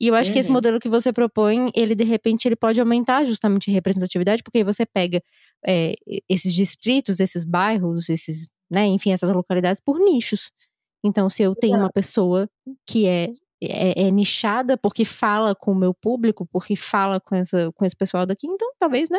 E 0.00 0.08
eu 0.08 0.16
acho 0.16 0.30
uhum. 0.30 0.34
que 0.34 0.40
esse 0.40 0.48
uhum. 0.48 0.54
modelo 0.54 0.80
que 0.80 0.88
você 0.88 1.12
propõe, 1.12 1.70
ele 1.76 1.94
de 1.94 2.02
repente 2.02 2.48
ele 2.48 2.56
pode 2.56 2.80
aumentar 2.80 3.24
justamente 3.24 3.70
a 3.70 3.72
representatividade, 3.72 4.42
porque 4.42 4.58
aí 4.58 4.64
você 4.64 4.84
pega 4.84 5.22
é, 5.64 5.94
esses 6.28 6.52
distritos, 6.52 7.20
esses 7.20 7.44
bairros, 7.44 8.08
esses, 8.08 8.48
né, 8.68 8.86
enfim, 8.86 9.12
essas 9.12 9.30
localidades 9.30 9.80
por 9.80 10.00
nichos. 10.00 10.50
Então, 11.04 11.30
se 11.30 11.42
eu 11.42 11.54
tenho 11.54 11.78
uma 11.78 11.90
pessoa 11.92 12.48
que 12.86 13.06
é, 13.06 13.30
é, 13.62 14.06
é, 14.06 14.10
nichada 14.10 14.76
porque 14.76 15.04
fala 15.04 15.54
com 15.54 15.72
o 15.72 15.74
meu 15.74 15.94
público, 15.94 16.46
porque 16.50 16.76
fala 16.76 17.20
com, 17.20 17.34
essa, 17.34 17.70
com 17.74 17.84
esse 17.84 17.96
pessoal 17.96 18.26
daqui, 18.26 18.46
então 18.46 18.72
talvez, 18.78 19.08
né, 19.10 19.18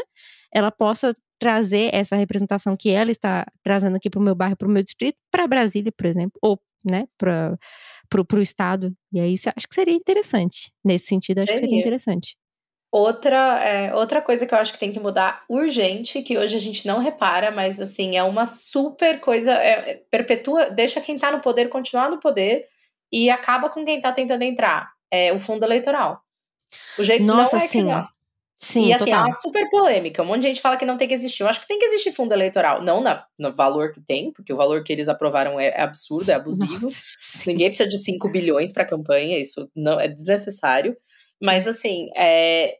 ela 0.54 0.72
possa 0.72 1.14
trazer 1.40 1.90
essa 1.94 2.16
representação 2.16 2.76
que 2.78 2.90
ela 2.90 3.12
está 3.12 3.46
trazendo 3.64 3.96
aqui 3.96 4.10
para 4.10 4.20
o 4.20 4.24
meu 4.24 4.36
bairro, 4.36 4.58
para 4.58 4.68
o 4.68 4.72
meu 4.72 4.84
distrito, 4.84 5.18
para 5.32 5.48
Brasília, 5.48 5.92
por 5.96 6.06
exemplo, 6.06 6.38
ou, 6.42 6.60
né, 6.90 7.06
para 7.18 7.58
o 8.38 8.42
estado. 8.42 8.94
E 9.14 9.20
aí, 9.20 9.34
acho 9.34 9.68
que 9.68 9.76
seria 9.76 9.94
interessante. 9.96 10.72
Nesse 10.84 11.08
sentido, 11.08 11.40
acho 11.40 11.54
que 11.54 11.60
seria 11.60 11.80
interessante. 11.80 12.36
Outra, 12.92 13.64
é, 13.64 13.94
outra 13.94 14.20
coisa 14.20 14.48
que 14.48 14.54
eu 14.54 14.58
acho 14.58 14.74
que 14.74 14.80
tem 14.80 14.92
que 14.92 15.00
mudar 15.00 15.44
urgente, 15.48 16.24
que 16.24 16.38
hoje 16.40 16.56
a 16.56 16.60
gente 16.60 16.88
não 16.88 17.00
repara, 17.00 17.52
mas 17.52 17.80
assim, 17.80 18.18
é 18.18 18.24
uma 18.24 18.48
super 18.48 19.20
coisa, 19.20 19.54
é, 19.54 19.92
é, 19.92 20.04
perpetua, 20.10 20.72
deixa 20.72 21.00
quem 21.00 21.18
tá 21.18 21.32
no 21.32 21.40
poder 21.40 21.70
continuar 21.70 22.10
no 22.10 22.20
poder 22.20 22.66
e 23.12 23.30
acaba 23.30 23.70
com 23.70 23.86
quem 23.86 24.02
tá 24.02 24.12
tentando 24.12 24.42
entrar. 24.42 24.92
É 25.12 25.32
o 25.32 25.40
fundo 25.40 25.64
eleitoral. 25.64 26.22
O 26.98 27.04
jeito 27.04 27.26
Nossa, 27.26 27.58
não 27.58 27.64
é 27.64 27.68
sim. 27.68 27.80
que 27.80 27.84
não. 27.84 28.08
Sim, 28.62 28.88
e 28.88 28.94
assim, 28.94 29.06
total. 29.06 29.22
é 29.22 29.24
uma 29.24 29.32
super 29.32 29.70
polêmica. 29.70 30.22
Um 30.22 30.26
monte 30.26 30.42
de 30.42 30.48
gente 30.50 30.62
fala 30.62 30.76
que 30.76 30.86
não 30.86 30.98
tem 30.98 31.08
que 31.08 31.14
existir. 31.14 31.44
Eu 31.44 31.48
acho 31.48 31.62
que 31.62 31.68
tem 31.68 31.80
que 31.80 31.86
existir 31.86 32.12
fundo 32.12 32.34
eleitoral. 32.34 32.82
Não 32.82 33.00
na, 33.00 33.24
no 33.38 33.54
valor 33.54 33.94
que 33.94 34.02
tem, 34.02 34.34
porque 34.34 34.52
o 34.52 34.56
valor 34.56 34.84
que 34.84 34.92
eles 34.92 35.08
aprovaram 35.08 35.58
é, 35.58 35.68
é 35.68 35.82
absurdo, 35.82 36.30
é 36.30 36.34
abusivo. 36.34 36.88
Nossa, 36.88 37.02
Ninguém 37.48 37.70
precisa 37.70 37.88
de 37.88 37.98
5 37.98 38.28
bilhões 38.28 38.74
para 38.74 38.84
campanha, 38.84 39.40
isso 39.40 39.70
não 39.74 39.98
é 39.98 40.10
desnecessário. 40.10 40.98
Mas, 41.42 41.68
assim, 41.68 42.10
é, 42.16 42.78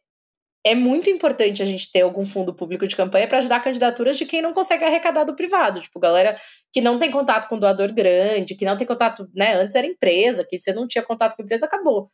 é 0.66 0.76
muito 0.76 1.10
importante 1.10 1.62
a 1.62 1.66
gente 1.66 1.92
ter 1.92 2.02
algum 2.02 2.26
fundo 2.26 2.54
público 2.54 2.86
de 2.88 2.96
campanha 2.96 3.28
para 3.28 3.40
ajudar 3.40 3.62
candidaturas 3.62 4.18
de 4.18 4.26
quem 4.26 4.42
não 4.42 4.54
consegue 4.54 4.84
arrecadar 4.84 5.24
do 5.24 5.36
privado. 5.36 5.82
Tipo, 5.82 6.00
galera 6.00 6.36
que 6.74 6.82
não 6.82 7.00
tem 7.00 7.10
contato 7.12 7.48
com 7.48 7.58
doador 7.58 7.94
grande, 7.94 8.56
que 8.56 8.66
não 8.66 8.78
tem 8.78 8.86
contato, 8.86 9.28
né? 9.34 9.56
Antes 9.56 9.76
era 9.76 9.88
empresa, 9.88 10.46
que 10.48 10.60
você 10.60 10.74
não 10.74 10.88
tinha 10.88 11.04
contato 11.04 11.36
com 11.36 11.44
empresa, 11.44 11.66
acabou. 11.66 12.12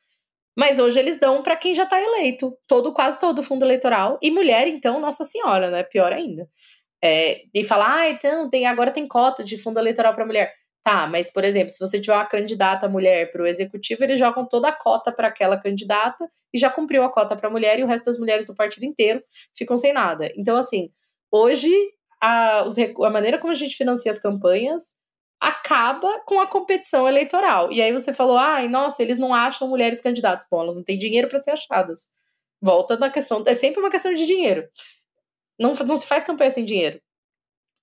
Mas 0.57 0.79
hoje 0.79 0.99
eles 0.99 1.19
dão 1.19 1.43
para 1.43 1.55
quem 1.57 1.75
já 1.75 1.83
está 1.83 2.01
eleito, 2.01 2.57
todo 2.67 2.93
quase 2.93 3.19
todo 3.19 3.39
o 3.39 3.43
fundo 3.43 3.65
eleitoral. 3.65 4.17
E 4.21 4.31
mulher, 4.31 4.67
então, 4.67 4.99
nossa 5.01 5.25
senhora, 5.25 5.69
né? 5.71 5.83
Pior 5.83 6.13
ainda. 6.13 6.47
É, 7.03 7.43
e 7.53 7.63
falar, 7.63 8.01
ah, 8.01 8.09
então, 8.09 8.49
tem, 8.49 8.65
agora 8.65 8.91
tem 8.91 9.07
cota 9.07 9.43
de 9.43 9.57
fundo 9.57 9.79
eleitoral 9.79 10.15
para 10.15 10.25
mulher. 10.25 10.53
Tá, 10.85 11.07
mas, 11.07 11.31
por 11.33 11.43
exemplo, 11.43 11.71
se 11.71 11.79
você 11.79 11.99
tiver 11.99 12.13
uma 12.13 12.27
candidata 12.27 12.87
mulher 12.87 13.31
para 13.31 13.41
o 13.41 13.47
executivo, 13.47 14.03
eles 14.03 14.19
jogam 14.19 14.47
toda 14.47 14.67
a 14.67 14.71
cota 14.71 15.11
para 15.11 15.29
aquela 15.29 15.57
candidata 15.57 16.29
e 16.53 16.59
já 16.59 16.69
cumpriu 16.69 17.01
a 17.01 17.11
cota 17.11 17.35
para 17.35 17.47
a 17.47 17.51
mulher 17.51 17.79
e 17.79 17.83
o 17.83 17.87
resto 17.87 18.05
das 18.05 18.19
mulheres 18.19 18.45
do 18.45 18.53
partido 18.53 18.85
inteiro 18.85 19.23
ficam 19.57 19.75
sem 19.77 19.91
nada. 19.91 20.31
Então, 20.37 20.55
assim, 20.55 20.91
hoje 21.31 21.73
a, 22.21 22.63
os, 22.67 22.77
a 22.77 23.09
maneira 23.09 23.39
como 23.39 23.51
a 23.51 23.55
gente 23.55 23.75
financia 23.75 24.11
as 24.11 24.19
campanhas 24.19 24.95
acaba 25.41 26.19
com 26.19 26.39
a 26.39 26.45
competição 26.45 27.07
eleitoral. 27.09 27.71
E 27.71 27.81
aí 27.81 27.91
você 27.91 28.13
falou, 28.13 28.37
ai, 28.37 28.67
nossa, 28.67 29.01
eles 29.01 29.17
não 29.17 29.33
acham 29.33 29.67
mulheres 29.67 30.01
candidatas. 30.01 30.47
Bom, 30.51 30.61
elas 30.61 30.75
não 30.75 30.83
têm 30.83 30.99
dinheiro 30.99 31.27
para 31.27 31.41
ser 31.41 31.49
achadas. 31.49 32.09
Volta 32.61 32.95
na 32.95 33.09
questão, 33.09 33.43
é 33.47 33.55
sempre 33.55 33.79
uma 33.79 33.89
questão 33.89 34.13
de 34.13 34.23
dinheiro. 34.23 34.69
Não, 35.59 35.73
não 35.73 35.95
se 35.95 36.05
faz 36.05 36.23
campanha 36.23 36.51
sem 36.51 36.63
dinheiro. 36.63 37.01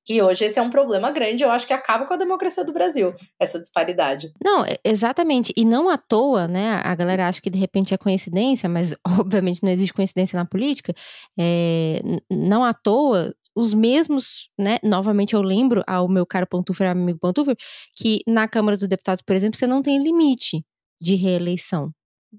E 0.08 0.20
hoje 0.20 0.44
esse 0.44 0.58
é 0.58 0.62
um 0.62 0.70
problema 0.70 1.10
grande, 1.10 1.44
eu 1.44 1.50
acho 1.50 1.66
que 1.66 1.72
acaba 1.72 2.06
com 2.06 2.14
a 2.14 2.16
democracia 2.16 2.64
do 2.64 2.72
Brasil, 2.72 3.14
essa 3.38 3.60
disparidade. 3.60 4.32
Não, 4.44 4.64
exatamente. 4.84 5.52
E 5.56 5.64
não 5.64 5.88
à 5.88 5.96
toa, 5.96 6.48
né? 6.48 6.80
A 6.82 6.94
galera 6.94 7.28
acha 7.28 7.40
que 7.40 7.50
de 7.50 7.58
repente 7.58 7.94
é 7.94 7.98
coincidência, 7.98 8.68
mas 8.68 8.94
obviamente 9.20 9.62
não 9.62 9.70
existe 9.70 9.94
coincidência 9.94 10.36
na 10.36 10.44
política. 10.44 10.92
É, 11.38 12.00
não 12.30 12.64
à 12.64 12.72
toa, 12.72 13.32
os 13.54 13.74
mesmos, 13.74 14.48
né? 14.58 14.78
Novamente 14.82 15.34
eu 15.34 15.42
lembro 15.42 15.82
ao 15.86 16.08
meu 16.08 16.26
caro 16.26 16.46
Pantufer, 16.46 16.90
amigo 16.90 17.18
Pantufer, 17.18 17.56
que 17.96 18.20
na 18.26 18.48
Câmara 18.48 18.76
dos 18.76 18.88
Deputados, 18.88 19.22
por 19.22 19.36
exemplo, 19.36 19.58
você 19.58 19.66
não 19.66 19.82
tem 19.82 20.02
limite 20.02 20.64
de 21.00 21.14
reeleição. 21.14 21.92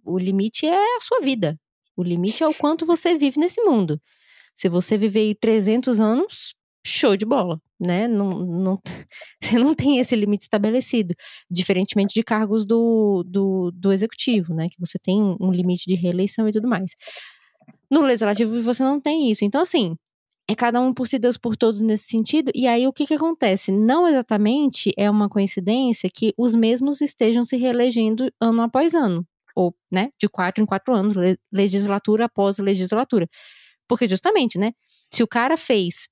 O 0.03 0.17
limite 0.17 0.65
é 0.65 0.97
a 0.97 0.99
sua 0.99 1.21
vida. 1.21 1.57
O 1.95 2.03
limite 2.03 2.43
é 2.43 2.47
o 2.47 2.53
quanto 2.53 2.85
você 2.85 3.15
vive 3.15 3.39
nesse 3.39 3.61
mundo. 3.61 4.01
Se 4.55 4.67
você 4.67 4.97
viver 4.97 5.35
300 5.39 5.99
anos, 5.99 6.55
show 6.85 7.15
de 7.15 7.25
bola, 7.25 7.59
né? 7.79 8.07
Não, 8.07 8.29
não, 8.29 8.79
você 9.41 9.57
não 9.57 9.73
tem 9.73 9.99
esse 9.99 10.15
limite 10.15 10.43
estabelecido, 10.43 11.13
diferentemente 11.49 12.13
de 12.13 12.23
cargos 12.23 12.65
do, 12.65 13.23
do, 13.25 13.71
do 13.71 13.91
executivo, 13.91 14.53
né? 14.53 14.67
Que 14.69 14.79
você 14.79 14.97
tem 14.99 15.21
um 15.39 15.51
limite 15.51 15.85
de 15.87 15.95
reeleição 15.95 16.47
e 16.47 16.51
tudo 16.51 16.67
mais. 16.67 16.91
No 17.89 18.01
legislativo 18.01 18.61
você 18.61 18.83
não 18.83 18.99
tem 18.99 19.29
isso. 19.31 19.45
Então, 19.45 19.61
assim, 19.61 19.95
é 20.49 20.55
cada 20.55 20.81
um 20.81 20.93
por 20.93 21.07
si, 21.07 21.17
Deus 21.17 21.37
por 21.37 21.55
todos 21.55 21.81
nesse 21.81 22.05
sentido. 22.07 22.51
E 22.53 22.67
aí 22.67 22.87
o 22.87 22.93
que, 22.93 23.05
que 23.05 23.13
acontece? 23.13 23.71
Não 23.71 24.07
exatamente 24.07 24.91
é 24.97 25.09
uma 25.09 25.29
coincidência 25.29 26.09
que 26.13 26.33
os 26.37 26.53
mesmos 26.55 27.01
estejam 27.01 27.45
se 27.45 27.55
reelegendo 27.57 28.31
ano 28.41 28.61
após 28.61 28.93
ano. 28.93 29.25
Ou, 29.55 29.75
né, 29.91 30.09
de 30.19 30.27
quatro 30.27 30.63
em 30.63 30.65
quatro 30.65 30.93
anos, 30.95 31.13
legislatura 31.51 32.25
após 32.25 32.57
legislatura. 32.57 33.27
Porque 33.87 34.07
justamente, 34.07 34.57
né, 34.57 34.71
se 35.11 35.21
o 35.21 35.27
cara 35.27 35.55
fez 35.55 36.07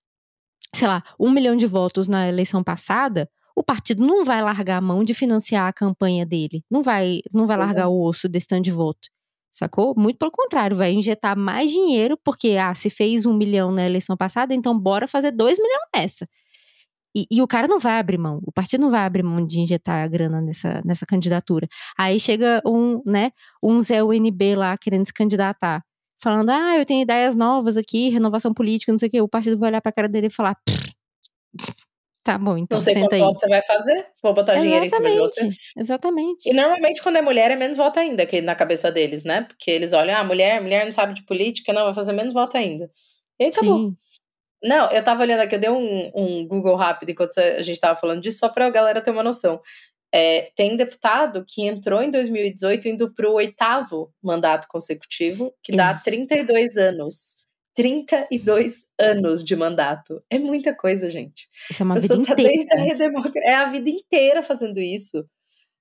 sei 0.75 0.87
lá, 0.87 1.03
um 1.19 1.31
milhão 1.31 1.55
de 1.55 1.65
votos 1.65 2.07
na 2.07 2.27
eleição 2.27 2.63
passada, 2.63 3.29
o 3.55 3.63
partido 3.63 4.05
não 4.05 4.23
vai 4.23 4.41
largar 4.41 4.77
a 4.77 4.81
mão 4.81 5.03
de 5.03 5.13
financiar 5.13 5.67
a 5.67 5.73
campanha 5.73 6.25
dele. 6.25 6.63
Não 6.69 6.81
vai, 6.81 7.19
não 7.33 7.45
vai 7.45 7.57
largar 7.57 7.89
o 7.89 8.01
osso 8.03 8.29
desse 8.29 8.47
tanto 8.47 8.63
de 8.63 8.71
voto. 8.71 9.09
Sacou? 9.51 9.93
Muito 9.97 10.17
pelo 10.17 10.31
contrário, 10.31 10.77
vai 10.77 10.93
injetar 10.93 11.37
mais 11.37 11.69
dinheiro, 11.69 12.17
porque, 12.23 12.51
ah, 12.57 12.73
se 12.73 12.89
fez 12.89 13.25
um 13.25 13.33
milhão 13.33 13.71
na 13.71 13.85
eleição 13.85 14.15
passada, 14.15 14.53
então 14.53 14.77
bora 14.77 15.07
fazer 15.07 15.31
dois 15.31 15.59
milhões 15.59 15.89
nessa. 15.93 16.25
E, 17.13 17.25
e, 17.29 17.41
o 17.41 17.47
cara 17.47 17.67
não 17.67 17.77
vai 17.77 17.99
abrir 17.99 18.17
mão, 18.17 18.39
o 18.45 18.51
partido 18.53 18.81
não 18.81 18.89
vai 18.89 19.01
abrir 19.01 19.23
mão 19.23 19.45
de 19.45 19.59
injetar 19.59 20.03
a 20.05 20.07
grana 20.07 20.41
nessa, 20.41 20.81
nessa 20.85 21.05
candidatura. 21.05 21.67
Aí 21.97 22.17
chega 22.17 22.61
um, 22.65 23.01
né, 23.05 23.31
um 23.61 23.81
Zé 23.81 24.01
UNB 24.01 24.55
lá 24.55 24.77
querendo 24.77 25.05
se 25.05 25.13
candidatar 25.13 25.83
falando, 26.21 26.49
ah, 26.51 26.77
eu 26.77 26.85
tenho 26.85 27.01
ideias 27.01 27.35
novas 27.35 27.77
aqui, 27.77 28.09
renovação 28.09 28.53
política, 28.53 28.91
não 28.91 28.99
sei 28.99 29.07
o 29.07 29.11
quê, 29.11 29.21
o 29.21 29.27
partido 29.27 29.57
vai 29.57 29.69
olhar 29.69 29.81
pra 29.81 29.91
cara 29.91 30.07
dele 30.07 30.27
e 30.27 30.31
falar, 30.33 30.55
tá 32.23 32.37
bom, 32.37 32.57
então 32.57 32.77
Não 32.77 32.83
sei 32.83 32.93
quantos 32.95 33.17
votos 33.17 33.39
você 33.39 33.47
vai 33.47 33.63
fazer, 33.63 34.07
vou 34.21 34.33
botar 34.33 34.53
Exatamente. 34.53 34.63
dinheiro 34.63 34.85
em 34.85 34.89
cima 34.89 35.09
de 35.09 35.17
você. 35.17 35.49
Exatamente. 35.77 36.49
E 36.49 36.53
normalmente 36.53 37.01
quando 37.01 37.17
é 37.17 37.21
mulher 37.21 37.51
é 37.51 37.55
menos 37.55 37.77
voto 37.77 37.99
ainda 37.99 38.25
que 38.25 38.41
na 38.41 38.55
cabeça 38.55 38.91
deles, 38.91 39.23
né? 39.23 39.41
Porque 39.41 39.71
eles 39.71 39.93
olham, 39.93 40.17
ah, 40.17 40.23
mulher, 40.23 40.61
mulher 40.61 40.85
não 40.85 40.91
sabe 40.91 41.13
de 41.13 41.25
política, 41.25 41.73
não, 41.73 41.85
vai 41.85 41.93
fazer 41.93 42.13
menos 42.13 42.33
voto 42.33 42.55
ainda. 42.57 42.89
E 43.39 43.45
aí 43.45 43.49
acabou. 43.49 43.77
Sim. 43.79 43.97
Não, 44.63 44.91
eu 44.91 45.03
tava 45.03 45.23
olhando 45.23 45.39
aqui, 45.39 45.55
eu 45.55 45.59
dei 45.59 45.69
um, 45.71 46.11
um 46.15 46.47
Google 46.47 46.75
rápido 46.75 47.09
enquanto 47.09 47.35
a 47.39 47.63
gente 47.63 47.79
tava 47.79 47.99
falando 47.99 48.21
disso, 48.21 48.37
só 48.37 48.49
pra 48.49 48.69
galera 48.69 49.01
ter 49.01 49.09
uma 49.09 49.23
noção. 49.23 49.59
É, 50.13 50.51
tem 50.55 50.75
deputado 50.75 51.45
que 51.47 51.65
entrou 51.65 52.01
em 52.01 52.11
2018 52.11 52.87
indo 52.87 53.13
para 53.13 53.29
o 53.29 53.33
oitavo 53.33 54.13
mandato 54.21 54.67
consecutivo, 54.67 55.53
que 55.63 55.75
dá 55.75 55.93
32 55.93 56.77
anos. 56.77 57.41
32 57.73 58.83
anos 58.99 59.43
de 59.43 59.55
mandato. 59.55 60.21
É 60.29 60.37
muita 60.37 60.75
coisa, 60.75 61.09
gente. 61.09 61.47
Isso 61.69 61.81
é 61.81 61.85
uma 61.85 61.95
vida 61.97 62.15
tá 62.15 62.33
inteira. 62.33 62.67
Desde 62.87 63.03
a 63.03 63.41
é 63.43 63.55
a 63.55 63.65
vida 63.65 63.89
inteira 63.89 64.43
fazendo 64.43 64.79
isso. 64.79 65.25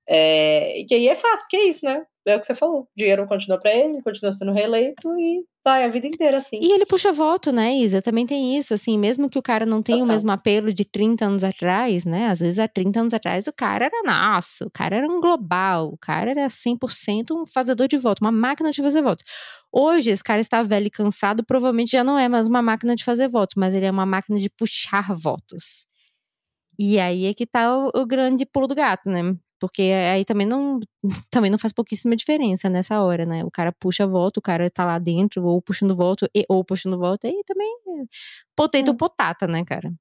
É, 0.09 0.81
e 0.81 0.95
aí 0.95 1.09
é 1.09 1.15
fácil, 1.15 1.45
porque 1.45 1.57
é 1.57 1.69
isso, 1.69 1.85
né? 1.85 2.05
É 2.27 2.37
o 2.37 2.41
que 2.41 2.47
você 2.47 2.55
falou. 2.55 2.83
O 2.83 2.89
dinheiro 2.97 3.27
continua 3.27 3.59
para 3.59 3.75
ele, 3.75 4.03
continua 4.03 4.31
sendo 4.33 4.53
reeleito 4.53 5.09
e 5.19 5.43
vai 5.65 5.85
a 5.85 5.89
vida 5.89 6.07
inteira 6.07 6.37
assim. 6.37 6.59
E 6.61 6.73
ele 6.73 6.85
puxa 6.85 7.13
voto, 7.13 7.51
né, 7.51 7.75
Isa? 7.77 8.03
Também 8.03 8.27
tem 8.27 8.57
isso, 8.57 8.75
assim, 8.75 8.99
mesmo 8.99 9.29
que 9.29 9.39
o 9.39 9.43
cara 9.43 9.65
não 9.65 9.83
tenha 9.83 9.99
Total. 9.99 10.11
o 10.11 10.13
mesmo 10.13 10.31
apelo 10.31 10.73
de 10.73 10.85
30 10.85 11.25
anos 11.25 11.45
atrás, 11.45 12.05
né? 12.05 12.27
Às 12.27 12.41
vezes 12.41 12.59
há 12.59 12.69
30 12.69 13.01
anos 13.01 13.15
atrás 13.15 13.47
o 13.47 13.53
cara 13.53 13.87
era 13.87 14.03
nosso, 14.03 14.65
o 14.65 14.71
cara 14.71 14.97
era 14.97 15.07
um 15.07 15.21
global, 15.21 15.89
o 15.89 15.99
cara 15.99 16.31
era 16.31 16.47
100% 16.49 17.31
um 17.33 17.47
fazedor 17.47 17.89
de 17.89 17.97
voto, 17.97 18.21
uma 18.21 18.33
máquina 18.33 18.71
de 18.71 18.83
fazer 18.83 19.03
votos. 19.03 19.25
Hoje 19.73 20.11
esse 20.11 20.23
cara 20.23 20.41
está 20.41 20.63
velho 20.63 20.89
e 20.89 20.91
cansado, 20.91 21.45
provavelmente 21.45 21.93
já 21.93 22.05
não 22.05 22.19
é 22.19 22.29
mais 22.29 22.49
uma 22.49 22.61
máquina 22.61 22.95
de 22.95 23.05
fazer 23.05 23.29
votos, 23.29 23.55
mas 23.57 23.75
ele 23.75 23.87
é 23.87 23.91
uma 23.91 24.07
máquina 24.07 24.39
de 24.39 24.51
puxar 24.51 25.15
votos. 25.15 25.87
E 26.79 26.99
aí 26.99 27.27
é 27.27 27.35
que 27.35 27.47
tá 27.47 27.77
o, 27.77 27.91
o 27.95 28.07
grande 28.07 28.47
pulo 28.47 28.67
do 28.67 28.75
gato, 28.75 29.11
né? 29.11 29.35
Porque 29.61 29.83
aí 29.83 30.25
também 30.25 30.47
não, 30.47 30.81
também 31.31 31.51
não 31.51 31.59
faz 31.59 31.73
pouquíssima 31.73 32.17
diferença 32.17 32.69
nessa 32.69 33.03
hora, 33.03 33.27
né? 33.27 33.45
O 33.45 33.51
cara 33.51 33.73
puxa 33.79 34.05
a 34.05 34.07
volta, 34.07 34.41
o 34.41 34.43
cara 34.43 34.71
tá 34.71 34.85
lá 34.85 34.99
dentro, 34.99 35.45
ou 35.45 35.61
puxando 35.63 35.95
volta, 35.95 36.29
ou 36.49 36.65
puxando 36.65 36.99
volta, 36.99 37.29
e 37.29 37.45
também 37.45 37.69
potato 38.57 38.91
hum. 38.91 38.97
potata, 38.97 39.47
né, 39.47 39.65
cara? 39.65 39.93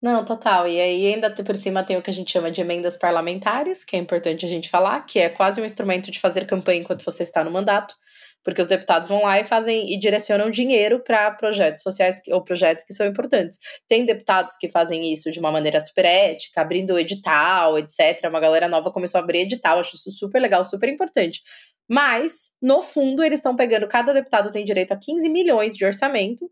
Não, 0.00 0.24
total. 0.24 0.68
E 0.68 0.80
aí, 0.80 1.14
ainda 1.14 1.30
por 1.30 1.56
cima, 1.56 1.82
tem 1.82 1.96
o 1.96 2.02
que 2.02 2.10
a 2.10 2.12
gente 2.12 2.30
chama 2.30 2.50
de 2.50 2.60
emendas 2.60 2.96
parlamentares, 2.96 3.82
que 3.82 3.96
é 3.96 3.98
importante 3.98 4.44
a 4.44 4.48
gente 4.48 4.68
falar, 4.68 5.00
que 5.00 5.18
é 5.18 5.28
quase 5.28 5.60
um 5.60 5.64
instrumento 5.64 6.10
de 6.10 6.20
fazer 6.20 6.46
campanha 6.46 6.80
enquanto 6.80 7.04
você 7.04 7.22
está 7.22 7.42
no 7.42 7.50
mandato 7.50 7.96
porque 8.44 8.60
os 8.60 8.66
deputados 8.66 9.08
vão 9.08 9.22
lá 9.22 9.40
e 9.40 9.44
fazem 9.44 9.92
e 9.92 9.98
direcionam 9.98 10.50
dinheiro 10.50 11.00
para 11.00 11.30
projetos 11.30 11.82
sociais 11.82 12.20
ou 12.28 12.44
projetos 12.44 12.84
que 12.84 12.92
são 12.92 13.06
importantes. 13.06 13.58
Tem 13.88 14.04
deputados 14.04 14.56
que 14.56 14.68
fazem 14.68 15.10
isso 15.10 15.30
de 15.30 15.40
uma 15.40 15.50
maneira 15.50 15.80
super 15.80 16.04
ética, 16.04 16.60
abrindo 16.60 16.98
edital, 16.98 17.78
etc. 17.78 18.28
Uma 18.28 18.40
galera 18.40 18.68
nova 18.68 18.92
começou 18.92 19.18
a 19.18 19.24
abrir 19.24 19.40
edital, 19.40 19.78
acho 19.78 19.96
isso 19.96 20.10
super 20.10 20.40
legal, 20.40 20.64
super 20.64 20.88
importante. 20.88 21.40
Mas, 21.88 22.52
no 22.62 22.80
fundo, 22.80 23.22
eles 23.22 23.38
estão 23.38 23.56
pegando, 23.56 23.88
cada 23.88 24.12
deputado 24.12 24.50
tem 24.52 24.64
direito 24.64 24.92
a 24.92 24.96
15 24.96 25.28
milhões 25.28 25.74
de 25.76 25.84
orçamento, 25.84 26.50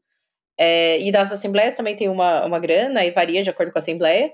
é, 0.58 0.98
e 1.00 1.10
das 1.10 1.32
assembleias 1.32 1.74
também 1.74 1.96
tem 1.96 2.08
uma, 2.08 2.44
uma 2.44 2.58
grana, 2.58 3.04
e 3.04 3.10
varia 3.10 3.42
de 3.42 3.50
acordo 3.50 3.72
com 3.72 3.78
a 3.78 3.80
assembleia 3.80 4.32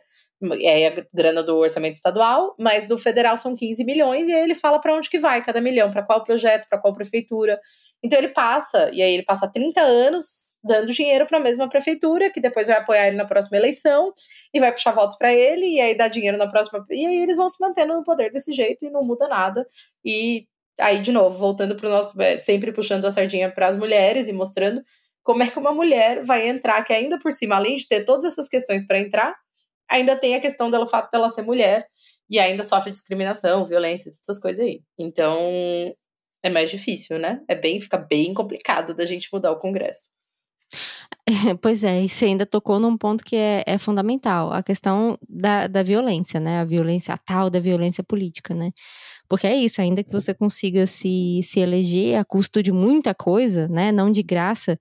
é 0.60 0.86
a 0.86 1.06
grana 1.12 1.42
do 1.42 1.56
orçamento 1.56 1.96
estadual, 1.96 2.54
mas 2.58 2.86
do 2.86 2.96
federal 2.96 3.36
são 3.36 3.56
15 3.56 3.84
milhões 3.84 4.28
e 4.28 4.32
aí 4.32 4.42
ele 4.42 4.54
fala 4.54 4.80
para 4.80 4.94
onde 4.94 5.10
que 5.10 5.18
vai 5.18 5.42
cada 5.42 5.60
milhão, 5.60 5.90
para 5.90 6.02
qual 6.02 6.22
projeto, 6.22 6.68
para 6.68 6.78
qual 6.78 6.94
prefeitura. 6.94 7.58
Então 8.02 8.18
ele 8.18 8.28
passa, 8.28 8.90
e 8.92 9.02
aí 9.02 9.12
ele 9.12 9.24
passa 9.24 9.50
30 9.50 9.80
anos 9.80 10.58
dando 10.62 10.92
dinheiro 10.92 11.26
para 11.26 11.38
a 11.38 11.40
mesma 11.40 11.68
prefeitura, 11.68 12.30
que 12.30 12.40
depois 12.40 12.68
vai 12.68 12.76
apoiar 12.76 13.08
ele 13.08 13.16
na 13.16 13.24
próxima 13.24 13.56
eleição 13.56 14.12
e 14.54 14.60
vai 14.60 14.70
puxar 14.72 14.92
votos 14.92 15.18
para 15.18 15.34
ele 15.34 15.66
e 15.66 15.80
aí 15.80 15.96
dá 15.96 16.06
dinheiro 16.06 16.38
na 16.38 16.48
próxima, 16.48 16.84
e 16.90 17.04
aí 17.04 17.22
eles 17.22 17.36
vão 17.36 17.48
se 17.48 17.60
mantendo 17.60 17.94
no 17.94 18.04
poder 18.04 18.30
desse 18.30 18.52
jeito 18.52 18.86
e 18.86 18.90
não 18.90 19.02
muda 19.02 19.26
nada. 19.26 19.66
E 20.04 20.46
aí 20.78 21.00
de 21.00 21.10
novo, 21.10 21.36
voltando 21.36 21.74
para 21.74 21.88
o 21.88 21.90
nosso 21.90 22.20
é, 22.22 22.36
sempre 22.36 22.72
puxando 22.72 23.04
a 23.04 23.10
sardinha 23.10 23.50
para 23.50 23.66
as 23.66 23.76
mulheres 23.76 24.28
e 24.28 24.32
mostrando 24.32 24.82
como 25.24 25.42
é 25.42 25.48
que 25.50 25.58
uma 25.58 25.72
mulher 25.72 26.22
vai 26.24 26.48
entrar, 26.48 26.82
que 26.84 26.92
ainda 26.92 27.18
por 27.18 27.32
cima, 27.32 27.56
além 27.56 27.74
de 27.74 27.86
ter 27.86 28.04
todas 28.04 28.24
essas 28.24 28.48
questões 28.48 28.86
para 28.86 28.98
entrar, 28.98 29.34
ainda 29.90 30.16
tem 30.16 30.34
a 30.34 30.40
questão 30.40 30.70
dela 30.70 30.86
fato 30.86 31.10
dela 31.10 31.28
ser 31.28 31.42
mulher 31.42 31.86
e 32.28 32.38
ainda 32.38 32.62
sofre 32.62 32.90
discriminação, 32.90 33.64
violência, 33.64 34.10
essas 34.10 34.38
coisas 34.38 34.64
aí. 34.64 34.82
Então, 34.98 35.38
é 36.42 36.50
mais 36.50 36.70
difícil, 36.70 37.18
né? 37.18 37.40
É 37.48 37.54
bem, 37.54 37.80
fica 37.80 37.96
bem 37.96 38.34
complicado 38.34 38.94
da 38.94 39.06
gente 39.06 39.28
mudar 39.32 39.52
o 39.52 39.58
Congresso. 39.58 40.10
Pois 41.60 41.84
é, 41.84 42.02
e 42.02 42.08
você 42.08 42.26
ainda 42.26 42.46
tocou 42.46 42.80
num 42.80 42.96
ponto 42.96 43.22
que 43.22 43.36
é, 43.36 43.62
é, 43.66 43.78
fundamental, 43.78 44.52
a 44.52 44.62
questão 44.62 45.18
da, 45.28 45.66
da 45.66 45.82
violência, 45.82 46.40
né? 46.40 46.60
A 46.60 46.64
violência, 46.64 47.12
a 47.12 47.18
tal 47.18 47.50
da 47.50 47.60
violência 47.60 48.02
política, 48.02 48.54
né? 48.54 48.70
Porque 49.28 49.46
é 49.46 49.54
isso, 49.54 49.80
ainda 49.80 50.02
que 50.02 50.10
você 50.10 50.34
consiga 50.34 50.86
se, 50.86 51.40
se 51.42 51.60
eleger 51.60 52.18
a 52.18 52.24
custo 52.24 52.62
de 52.62 52.72
muita 52.72 53.14
coisa, 53.14 53.68
né? 53.68 53.92
Não 53.92 54.10
de 54.10 54.22
graça, 54.22 54.78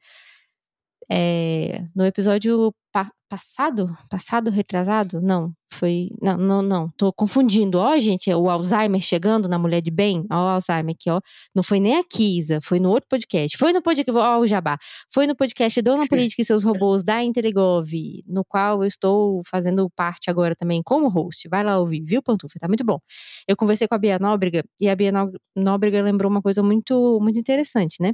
é, 1.09 1.83
no 1.95 2.05
episódio 2.05 2.73
pa 2.91 3.07
passado, 3.29 3.93
passado, 4.09 4.49
retrasado, 4.49 5.19
não, 5.19 5.51
foi, 5.73 6.11
não, 6.21 6.37
não, 6.37 6.61
não, 6.61 6.89
tô 6.95 7.11
confundindo, 7.11 7.77
ó 7.77 7.99
gente, 7.99 8.33
o 8.33 8.49
Alzheimer 8.49 9.01
chegando 9.01 9.49
na 9.49 9.59
Mulher 9.59 9.81
de 9.81 9.91
Bem, 9.91 10.25
ó 10.31 10.45
o 10.45 10.47
Alzheimer 10.47 10.95
aqui, 10.97 11.09
ó, 11.09 11.19
não 11.53 11.61
foi 11.61 11.81
nem 11.81 11.97
a 11.97 12.03
Kisa, 12.05 12.59
foi 12.63 12.79
no 12.79 12.89
outro 12.89 13.09
podcast, 13.09 13.57
foi 13.57 13.73
no 13.73 13.81
podcast, 13.81 14.17
ó 14.17 14.39
o 14.39 14.47
Jabá, 14.47 14.77
foi 15.13 15.27
no 15.27 15.35
podcast 15.35 15.81
Dona 15.81 16.07
Política 16.07 16.41
e 16.41 16.45
Seus 16.45 16.63
Robôs 16.63 17.03
da 17.03 17.21
Interigov, 17.21 17.91
no 18.27 18.45
qual 18.45 18.81
eu 18.81 18.87
estou 18.87 19.41
fazendo 19.45 19.89
parte 19.93 20.29
agora 20.29 20.55
também 20.55 20.81
como 20.81 21.09
host, 21.09 21.49
vai 21.49 21.65
lá 21.65 21.77
ouvir, 21.79 22.01
viu, 22.05 22.23
Pantufa, 22.23 22.57
tá 22.57 22.67
muito 22.69 22.85
bom. 22.85 22.97
Eu 23.45 23.57
conversei 23.57 23.89
com 23.89 23.95
a 23.95 23.97
Bia 23.97 24.17
Nóbrega, 24.17 24.63
e 24.79 24.87
a 24.87 24.95
Bia 24.95 25.11
Nóbrega 25.53 26.01
lembrou 26.01 26.31
uma 26.31 26.41
coisa 26.41 26.63
muito, 26.63 27.19
muito 27.21 27.37
interessante, 27.37 28.01
né, 28.01 28.13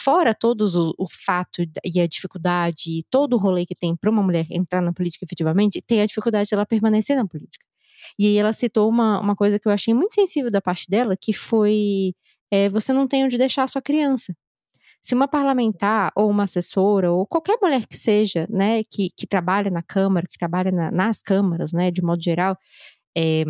Fora 0.00 0.34
todos 0.34 0.74
o, 0.76 0.94
o 0.98 1.06
fato 1.10 1.62
e 1.84 2.00
a 2.00 2.06
dificuldade 2.06 2.98
e 2.98 3.02
todo 3.10 3.34
o 3.34 3.38
rolê 3.38 3.66
que 3.66 3.74
tem 3.74 3.96
para 3.96 4.10
uma 4.10 4.22
mulher 4.22 4.46
entrar 4.50 4.80
na 4.80 4.92
política 4.92 5.24
efetivamente, 5.24 5.82
tem 5.82 6.00
a 6.00 6.06
dificuldade 6.06 6.48
dela 6.50 6.64
permanecer 6.64 7.16
na 7.16 7.26
política. 7.26 7.64
E 8.18 8.26
aí 8.26 8.36
ela 8.36 8.52
citou 8.52 8.88
uma, 8.88 9.20
uma 9.20 9.34
coisa 9.34 9.58
que 9.58 9.66
eu 9.66 9.72
achei 9.72 9.92
muito 9.92 10.14
sensível 10.14 10.50
da 10.50 10.60
parte 10.60 10.88
dela, 10.88 11.16
que 11.20 11.32
foi 11.32 12.14
é, 12.50 12.68
você 12.68 12.92
não 12.92 13.08
tem 13.08 13.24
onde 13.24 13.36
deixar 13.36 13.64
a 13.64 13.68
sua 13.68 13.82
criança. 13.82 14.34
Se 15.02 15.14
uma 15.14 15.28
parlamentar 15.28 16.12
ou 16.16 16.30
uma 16.30 16.44
assessora 16.44 17.10
ou 17.12 17.26
qualquer 17.26 17.58
mulher 17.62 17.86
que 17.86 17.96
seja, 17.96 18.46
né, 18.50 18.82
que, 18.84 19.08
que 19.16 19.26
trabalha 19.26 19.70
na 19.70 19.82
Câmara, 19.82 20.26
que 20.28 20.38
trabalha 20.38 20.72
na, 20.72 20.90
nas 20.90 21.22
câmaras, 21.22 21.72
né, 21.72 21.90
de 21.90 22.02
modo 22.02 22.22
geral, 22.22 22.56
é, 23.16 23.44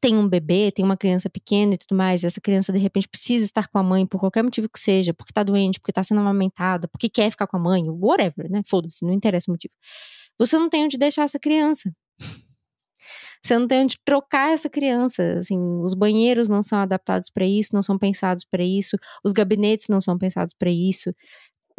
tem 0.00 0.16
um 0.16 0.28
bebê, 0.28 0.72
tem 0.72 0.84
uma 0.84 0.96
criança 0.96 1.28
pequena 1.28 1.74
e 1.74 1.78
tudo 1.78 1.96
mais, 1.96 2.22
e 2.22 2.26
essa 2.26 2.40
criança 2.40 2.72
de 2.72 2.78
repente 2.78 3.08
precisa 3.08 3.44
estar 3.44 3.68
com 3.68 3.78
a 3.78 3.82
mãe 3.82 4.06
por 4.06 4.18
qualquer 4.18 4.42
motivo 4.42 4.68
que 4.68 4.78
seja, 4.80 5.12
porque 5.12 5.32
tá 5.32 5.42
doente, 5.42 5.78
porque 5.78 5.92
tá 5.92 6.02
sendo 6.02 6.20
amamentada, 6.20 6.88
porque 6.88 7.08
quer 7.08 7.30
ficar 7.30 7.46
com 7.46 7.56
a 7.56 7.60
mãe, 7.60 7.84
whatever, 7.88 8.50
né? 8.50 8.62
Foda-se, 8.66 9.04
não 9.04 9.12
interessa 9.12 9.50
o 9.50 9.52
motivo. 9.52 9.74
Você 10.38 10.58
não 10.58 10.70
tem 10.70 10.84
onde 10.84 10.96
deixar 10.98 11.24
essa 11.24 11.38
criança. 11.38 11.92
Você 13.42 13.58
não 13.58 13.66
tem 13.66 13.84
onde 13.84 13.96
trocar 14.04 14.52
essa 14.52 14.68
criança. 14.68 15.38
Assim, 15.38 15.58
os 15.82 15.94
banheiros 15.94 16.48
não 16.48 16.62
são 16.62 16.78
adaptados 16.78 17.30
para 17.30 17.46
isso, 17.46 17.70
não 17.74 17.82
são 17.82 17.98
pensados 17.98 18.44
para 18.44 18.62
isso, 18.62 18.96
os 19.24 19.32
gabinetes 19.32 19.86
não 19.88 20.00
são 20.00 20.18
pensados 20.18 20.54
para 20.54 20.70
isso 20.70 21.14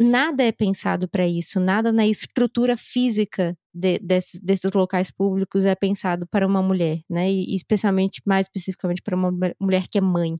nada 0.00 0.42
é 0.42 0.52
pensado 0.52 1.08
para 1.08 1.26
isso, 1.26 1.60
nada 1.60 1.92
na 1.92 2.06
estrutura 2.06 2.76
física 2.76 3.56
de, 3.74 3.98
desses, 3.98 4.40
desses, 4.40 4.70
locais 4.72 5.10
públicos 5.10 5.64
é 5.64 5.74
pensado 5.74 6.26
para 6.26 6.46
uma 6.46 6.62
mulher, 6.62 7.00
né? 7.08 7.30
E 7.30 7.54
especialmente, 7.54 8.22
mais 8.26 8.46
especificamente, 8.46 9.02
para 9.02 9.16
uma 9.16 9.30
mulher 9.60 9.86
que 9.88 9.98
é 9.98 10.00
mãe. 10.00 10.38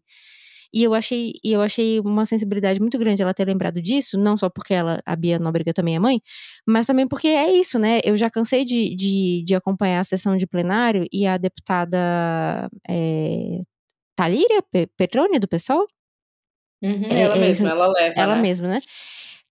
E 0.75 0.83
eu 0.83 0.95
achei, 0.95 1.35
eu 1.45 1.61
achei 1.61 2.01
uma 2.01 2.25
sensibilidade 2.25 2.81
muito 2.81 2.99
grande 2.99 3.21
ela 3.23 3.35
ter 3.35 3.45
lembrado 3.45 3.81
disso, 3.83 4.19
não 4.19 4.39
só 4.39 4.49
porque 4.49 4.73
ela, 4.73 5.03
a 5.05 5.15
Bia 5.15 5.39
Nóbrega 5.39 5.73
também 5.75 5.97
é 5.97 5.99
mãe, 5.99 6.23
mas 6.67 6.87
também 6.87 7.07
porque 7.07 7.29
é 7.29 7.53
isso, 7.53 7.79
né? 7.79 8.01
Eu 8.05 8.17
já 8.17 8.31
cansei 8.31 8.65
de, 8.65 8.95
de, 8.97 9.45
de 9.45 9.55
acompanhar 9.55 10.01
a 10.01 10.05
sessão 10.05 10.35
de 10.35 10.47
plenário 10.47 11.07
e 11.13 11.27
a 11.27 11.37
deputada 11.37 12.71
é, 12.89 13.61
Talíria 14.17 14.63
Petrone, 14.97 15.39
do 15.39 15.49
PSOL? 15.49 15.87
Uhum, 16.83 17.05
é, 17.11 17.21
ela 17.21 17.37
é, 17.37 17.41
mesma, 17.41 17.71
ela 17.71 17.87
leva. 17.87 18.15
Ela 18.17 18.37
né? 18.37 18.43
mesma, 18.43 18.69
né? 18.69 18.81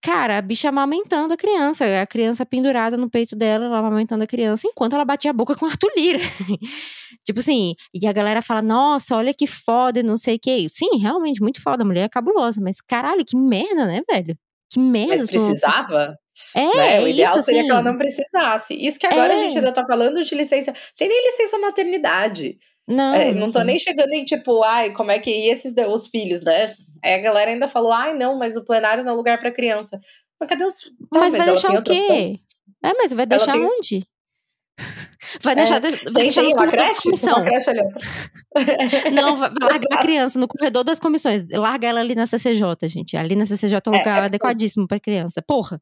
Cara, 0.02 0.38
a 0.38 0.42
bicha 0.42 0.68
amamentando 0.68 1.32
a 1.32 1.36
criança, 1.36 1.84
a 2.02 2.06
criança 2.06 2.44
pendurada 2.44 2.96
no 2.96 3.08
peito 3.08 3.36
dela, 3.36 3.66
ela 3.66 3.78
amamentando 3.78 4.24
a 4.24 4.26
criança, 4.26 4.66
enquanto 4.66 4.94
ela 4.94 5.04
batia 5.04 5.30
a 5.30 5.34
boca 5.34 5.54
com 5.54 5.64
Arthur 5.64 5.92
Lira. 5.96 6.18
tipo 7.24 7.38
assim, 7.38 7.74
e 7.94 8.04
a 8.08 8.12
galera 8.12 8.42
fala, 8.42 8.60
nossa, 8.60 9.16
olha 9.16 9.32
que 9.32 9.46
foda, 9.46 10.02
não 10.02 10.16
sei 10.16 10.36
o 10.36 10.40
que. 10.40 10.68
Sim, 10.68 10.98
realmente, 11.00 11.40
muito 11.40 11.62
foda, 11.62 11.84
a 11.84 11.86
mulher 11.86 12.06
é 12.06 12.08
cabulosa, 12.08 12.60
mas 12.60 12.80
caralho, 12.80 13.24
que 13.24 13.36
merda, 13.36 13.86
né, 13.86 14.02
velho? 14.10 14.36
Que 14.72 14.80
merda. 14.80 15.18
Mas 15.18 15.30
precisava? 15.30 16.18
É, 16.54 16.76
né? 16.76 17.00
O 17.00 17.08
ideal 17.08 17.36
isso, 17.36 17.44
seria 17.44 17.60
assim, 17.60 17.68
que 17.68 17.72
ela 17.72 17.82
não 17.82 17.96
precisasse. 17.96 18.74
Isso 18.74 18.98
que 18.98 19.06
agora 19.06 19.34
é. 19.34 19.36
a 19.36 19.38
gente 19.38 19.56
ainda 19.56 19.72
tá 19.72 19.84
falando 19.84 20.24
de 20.24 20.34
licença. 20.34 20.72
Tem 20.96 21.08
nem 21.08 21.30
licença 21.30 21.58
maternidade. 21.58 22.58
Não. 22.88 23.14
É, 23.14 23.32
não 23.32 23.50
tô 23.50 23.62
nem 23.62 23.78
chegando 23.78 24.12
em 24.12 24.24
tipo, 24.24 24.62
ai, 24.62 24.92
como 24.92 25.10
é 25.10 25.18
que. 25.18 25.30
E 25.30 25.50
esses 25.50 25.74
os 25.88 26.06
filhos, 26.08 26.42
né? 26.42 26.74
Aí 27.02 27.14
a 27.14 27.18
galera 27.18 27.50
ainda 27.50 27.66
falou: 27.68 27.92
ai, 27.92 28.14
não, 28.14 28.38
mas 28.38 28.56
o 28.56 28.64
plenário 28.64 29.04
não 29.04 29.12
é 29.12 29.16
lugar 29.16 29.38
para 29.38 29.50
criança. 29.50 29.98
Mas 30.38 30.48
cadê 30.48 30.64
os. 30.64 30.74
Tá, 31.10 31.20
mas, 31.20 31.34
vai 31.34 31.46
deixar 31.46 31.78
o 31.78 31.82
quê? 31.82 32.40
É, 32.82 32.94
mas 32.94 33.12
vai 33.12 33.26
deixar 33.26 33.52
tem... 33.52 33.64
onde? 33.64 34.06
Vai 35.42 35.54
deixar, 35.54 35.76
é, 35.76 35.80
vai 35.80 35.92
tem, 35.92 36.12
deixar 36.12 36.42
tem 36.42 36.54
creche? 36.54 37.02
comissão. 37.02 37.42
Creche. 37.42 37.70
Não, 39.14 39.36
vai, 39.36 39.48
vai 39.48 39.70
largar 39.70 39.98
a 39.98 40.02
criança 40.02 40.38
no 40.38 40.48
corredor 40.48 40.84
das 40.84 40.98
comissões. 40.98 41.46
Larga 41.48 41.88
ela 41.88 42.00
ali 42.00 42.14
na 42.14 42.26
CCJ, 42.26 42.88
gente. 42.88 43.16
Ali 43.16 43.36
na 43.36 43.46
CCJ 43.46 43.80
é 43.86 43.90
um 43.90 43.94
é, 43.94 43.98
lugar 43.98 44.22
é, 44.22 44.24
adequadíssimo 44.26 44.86
para 44.86 45.00
criança. 45.00 45.40
Porra. 45.40 45.80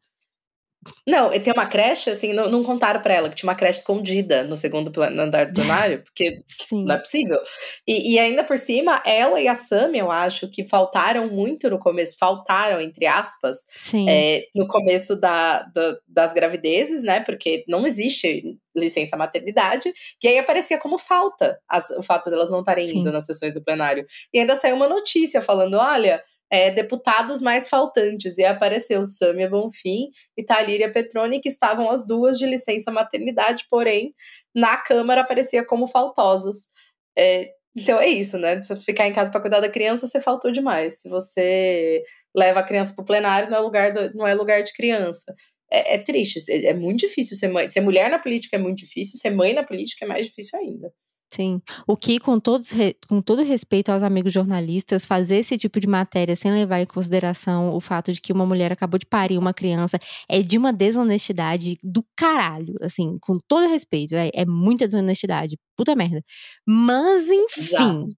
Não, 1.07 1.31
tem 1.31 1.53
uma 1.53 1.67
creche, 1.67 2.09
assim, 2.09 2.33
não, 2.33 2.49
não 2.49 2.65
contaram 2.65 3.03
para 3.03 3.13
ela 3.13 3.29
que 3.29 3.37
tinha 3.37 3.49
uma 3.49 3.57
creche 3.57 3.81
escondida 3.81 4.45
no 4.45 4.57
segundo 4.57 4.91
andar 5.03 5.47
do 5.47 5.53
plenário, 5.53 6.03
porque 6.03 6.43
Sim. 6.49 6.85
não 6.87 6.95
é 6.95 6.99
possível. 6.99 7.39
E, 7.87 8.15
e, 8.15 8.19
ainda 8.19 8.43
por 8.43 8.57
cima, 8.57 9.03
ela 9.05 9.39
e 9.39 9.47
a 9.47 9.55
Sam, 9.55 9.93
eu 9.95 10.11
acho 10.11 10.51
que 10.51 10.65
faltaram 10.65 11.29
muito 11.29 11.69
no 11.69 11.79
começo, 11.79 12.17
faltaram, 12.19 12.81
entre 12.81 13.05
aspas, 13.05 13.67
é, 14.09 14.47
no 14.55 14.67
começo 14.67 15.21
da, 15.21 15.65
da, 15.65 15.99
das 16.09 16.33
gravidezes, 16.33 17.03
né? 17.03 17.21
Porque 17.21 17.63
não 17.69 17.87
existe 17.87 18.59
licença 18.75 19.17
maternidade, 19.17 19.93
e 20.23 20.29
aí 20.29 20.39
aparecia 20.39 20.79
como 20.79 20.97
falta 20.97 21.61
as, 21.69 21.91
o 21.91 22.03
fato 22.03 22.31
delas 22.31 22.49
não 22.49 22.61
estarem 22.61 22.89
indo 22.89 23.13
nas 23.13 23.27
sessões 23.27 23.53
do 23.53 23.63
plenário. 23.63 24.07
E 24.33 24.39
ainda 24.39 24.57
saiu 24.57 24.77
uma 24.77 24.89
notícia 24.89 25.43
falando: 25.43 25.75
olha 25.75 26.23
é, 26.51 26.71
deputados 26.71 27.41
mais 27.41 27.69
faltantes. 27.69 28.39
E 28.39 28.45
apareceu 28.45 29.05
Sâmia 29.07 29.49
Bonfim 29.49 30.11
e 30.37 30.45
Talíria 30.45 30.93
Petroni, 30.93 31.41
que 31.41 31.49
estavam 31.49 31.91
as 31.91 32.07
duas 32.07 32.37
de 32.39 32.47
licença 32.47 32.91
maternidade, 32.91 33.67
porém, 33.71 34.15
na 34.55 34.77
Câmara 34.77 35.21
aparecia 35.21 35.65
como 35.65 35.87
faltosos. 35.87 36.69
É, 37.17 37.51
então 37.79 38.01
é 38.01 38.09
isso, 38.09 38.37
né? 38.39 38.61
Se 38.61 38.75
você 38.75 38.85
ficar 38.85 39.07
em 39.07 39.13
casa 39.13 39.31
para 39.31 39.41
cuidar 39.41 39.61
da 39.61 39.69
criança, 39.69 40.07
você 40.07 40.21
faltou 40.21 40.51
demais. 40.51 41.01
Se 41.01 41.09
você 41.09 42.03
leva 42.35 42.61
a 42.61 42.65
criança 42.65 42.93
para 42.95 43.03
o 43.03 43.07
plenário, 43.07 43.51
não 43.51 43.59
é 43.59 43.61
lugar, 43.61 43.93
do, 43.93 44.13
não 44.15 44.27
é 44.27 44.35
lugar 44.35 44.63
de 44.63 44.73
criança. 44.73 45.35
É, 45.71 45.95
é 45.95 45.99
triste, 45.99 46.41
é, 46.51 46.67
é 46.69 46.75
muito 46.75 47.01
difícil 47.01 47.37
ser 47.37 47.49
mãe. 47.49 47.69
Ser 47.69 47.81
mulher 47.81 48.11
na 48.11 48.19
política 48.19 48.57
é 48.57 48.59
muito 48.59 48.79
difícil, 48.79 49.19
ser 49.19 49.31
mãe 49.31 49.55
na 49.55 49.63
política 49.65 50.05
é 50.05 50.09
mais 50.09 50.27
difícil 50.27 50.59
ainda. 50.59 50.93
Sim. 51.33 51.63
O 51.87 51.97
que, 51.97 52.19
com, 52.19 52.41
todos, 52.41 52.71
com 53.09 53.23
todo 53.23 53.45
respeito 53.45 53.91
aos 53.91 54.03
amigos 54.03 54.33
jornalistas, 54.33 55.07
fazer 55.07 55.37
esse 55.37 55.57
tipo 55.57 55.79
de 55.79 55.87
matéria 55.87 56.35
sem 56.35 56.51
levar 56.53 56.81
em 56.81 56.85
consideração 56.85 57.73
o 57.73 57.81
fato 57.81 58.13
de 58.13 58.21
que 58.21 58.33
uma 58.33 58.45
mulher 58.45 58.73
acabou 58.73 58.99
de 58.99 59.07
parir 59.07 59.39
uma 59.39 59.55
criança 59.55 59.97
é 60.29 60.43
de 60.43 60.59
uma 60.59 60.73
desonestidade 60.73 61.79
do 61.85 62.05
caralho. 62.17 62.75
Assim, 62.83 63.17
com 63.21 63.39
todo 63.47 63.69
respeito. 63.69 64.15
É, 64.15 64.31
é 64.35 64.45
muita 64.45 64.87
desonestidade. 64.87 65.57
Puta 65.77 65.95
merda. 65.95 66.21
Mas, 66.67 67.29
enfim. 67.29 68.09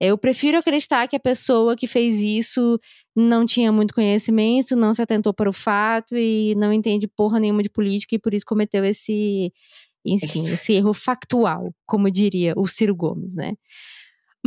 Eu 0.00 0.18
prefiro 0.18 0.58
acreditar 0.58 1.06
que 1.08 1.16
a 1.16 1.20
pessoa 1.20 1.76
que 1.76 1.86
fez 1.86 2.16
isso 2.16 2.78
não 3.14 3.46
tinha 3.46 3.72
muito 3.72 3.94
conhecimento, 3.94 4.76
não 4.76 4.92
se 4.92 5.00
atentou 5.02 5.32
para 5.32 5.48
o 5.48 5.52
fato 5.52 6.16
e 6.16 6.54
não 6.56 6.72
entende 6.72 7.08
porra 7.08 7.40
nenhuma 7.40 7.62
de 7.62 7.70
política 7.70 8.14
e 8.14 8.18
por 8.18 8.34
isso 8.34 8.44
cometeu 8.46 8.84
esse 8.84 9.52
enfim, 10.06 10.42
esse 10.52 10.72
erro 10.72 10.94
factual, 10.94 11.72
como 11.86 12.10
diria 12.10 12.54
o 12.56 12.66
Ciro 12.66 12.94
Gomes, 12.94 13.34
né? 13.34 13.54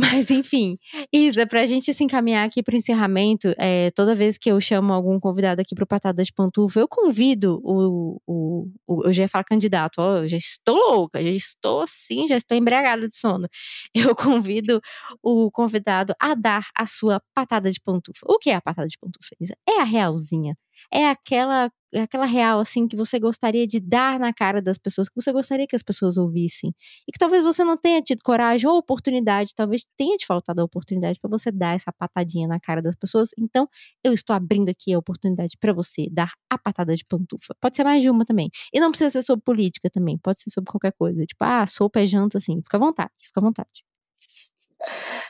Mas, 0.00 0.30
enfim, 0.30 0.78
Isa, 1.12 1.46
para 1.46 1.60
a 1.60 1.66
gente 1.66 1.92
se 1.92 2.02
encaminhar 2.02 2.46
aqui 2.46 2.62
para 2.62 2.74
o 2.74 2.76
encerramento, 2.76 3.54
é, 3.58 3.90
toda 3.90 4.14
vez 4.14 4.38
que 4.38 4.50
eu 4.50 4.58
chamo 4.60 4.92
algum 4.92 5.20
convidado 5.20 5.60
aqui 5.60 5.74
para 5.74 5.84
o 5.84 5.86
Patada 5.86 6.22
de 6.22 6.32
Pantufa, 6.32 6.80
eu 6.80 6.88
convido 6.88 7.60
o, 7.62 8.18
o, 8.26 8.68
o, 8.86 9.04
Eu 9.04 9.12
já 9.12 9.24
ia 9.24 9.28
falar 9.28 9.44
candidato, 9.44 9.98
ó, 9.98 10.18
eu 10.18 10.28
já 10.28 10.36
estou 10.36 10.76
louca, 10.76 11.22
já 11.22 11.28
estou 11.28 11.82
assim, 11.82 12.26
já 12.26 12.36
estou 12.36 12.56
embriagada 12.56 13.08
de 13.08 13.16
sono. 13.16 13.46
Eu 13.94 14.14
convido 14.14 14.80
o 15.22 15.50
convidado 15.50 16.14
a 16.18 16.34
dar 16.34 16.68
a 16.74 16.86
sua 16.86 17.20
patada 17.34 17.70
de 17.70 17.80
pantufa. 17.80 18.24
O 18.26 18.38
que 18.38 18.50
é 18.50 18.54
a 18.54 18.60
patada 18.60 18.88
de 18.88 18.96
pantufa, 18.98 19.34
Isa? 19.40 19.54
É 19.68 19.80
a 19.80 19.84
realzinha 19.84 20.56
é 20.92 21.08
aquela 21.08 21.70
é 21.92 22.02
aquela 22.02 22.24
real 22.24 22.60
assim 22.60 22.86
que 22.86 22.96
você 22.96 23.18
gostaria 23.18 23.66
de 23.66 23.80
dar 23.80 24.18
na 24.20 24.32
cara 24.32 24.62
das 24.62 24.78
pessoas, 24.78 25.08
que 25.08 25.20
você 25.20 25.32
gostaria 25.32 25.66
que 25.66 25.74
as 25.74 25.82
pessoas 25.82 26.16
ouvissem. 26.16 26.72
E 27.08 27.12
que 27.12 27.18
talvez 27.18 27.44
você 27.44 27.64
não 27.64 27.76
tenha 27.76 28.00
tido 28.00 28.22
coragem 28.22 28.68
ou 28.68 28.76
oportunidade, 28.78 29.52
talvez 29.54 29.84
tenha 29.96 30.16
te 30.16 30.26
faltado 30.26 30.60
a 30.62 30.64
oportunidade 30.64 31.18
para 31.20 31.28
você 31.28 31.50
dar 31.50 31.74
essa 31.74 31.92
patadinha 31.92 32.46
na 32.46 32.60
cara 32.60 32.80
das 32.80 32.94
pessoas. 32.96 33.30
Então, 33.38 33.68
eu 34.04 34.12
estou 34.12 34.34
abrindo 34.34 34.68
aqui 34.68 34.92
a 34.94 34.98
oportunidade 34.98 35.56
para 35.58 35.72
você 35.72 36.08
dar 36.10 36.32
a 36.48 36.56
patada 36.58 36.94
de 36.96 37.04
pantufa. 37.04 37.54
Pode 37.60 37.76
ser 37.76 37.84
mais 37.84 38.02
de 38.02 38.10
uma 38.10 38.24
também. 38.24 38.50
E 38.72 38.80
não 38.80 38.90
precisa 38.90 39.10
ser 39.10 39.22
sobre 39.22 39.44
política 39.44 39.90
também, 39.90 40.18
pode 40.18 40.40
ser 40.40 40.50
sobre 40.50 40.70
qualquer 40.70 40.92
coisa. 40.92 41.24
Tipo, 41.26 41.44
ah, 41.44 41.66
sopa 41.66 42.00
é 42.00 42.06
janta 42.06 42.38
assim. 42.38 42.60
Fica 42.62 42.76
à 42.76 42.80
vontade, 42.80 43.10
fica 43.20 43.40
à 43.40 43.42
vontade. 43.42 43.84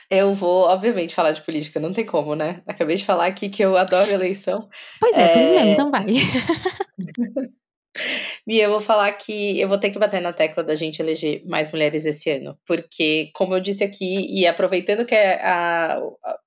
Eu 0.09 0.33
vou, 0.33 0.65
obviamente, 0.65 1.15
falar 1.15 1.31
de 1.31 1.41
política, 1.41 1.79
não 1.79 1.93
tem 1.93 2.05
como, 2.05 2.35
né? 2.35 2.61
Acabei 2.67 2.95
de 2.95 3.05
falar 3.05 3.25
aqui 3.25 3.49
que 3.49 3.63
eu 3.63 3.77
adoro 3.77 4.11
eleição. 4.11 4.67
Pois 4.99 5.17
é, 5.17 5.23
é... 5.23 5.27
por 5.29 5.41
isso 5.41 5.51
mesmo, 5.51 5.69
então 5.69 5.91
vai. 5.91 6.05
Mia, 8.47 8.63
eu 8.63 8.69
vou 8.69 8.79
falar 8.79 9.11
que 9.13 9.59
eu 9.59 9.67
vou 9.67 9.77
ter 9.77 9.89
que 9.89 9.99
bater 9.99 10.21
na 10.21 10.31
tecla 10.31 10.63
da 10.63 10.75
gente 10.75 11.01
eleger 11.01 11.43
mais 11.45 11.71
mulheres 11.71 12.05
esse 12.05 12.29
ano, 12.29 12.57
porque, 12.65 13.29
como 13.33 13.53
eu 13.53 13.59
disse 13.59 13.83
aqui, 13.83 14.27
e 14.29 14.47
aproveitando 14.47 15.05
que 15.05 15.13
a, 15.13 15.97
a, 15.97 16.37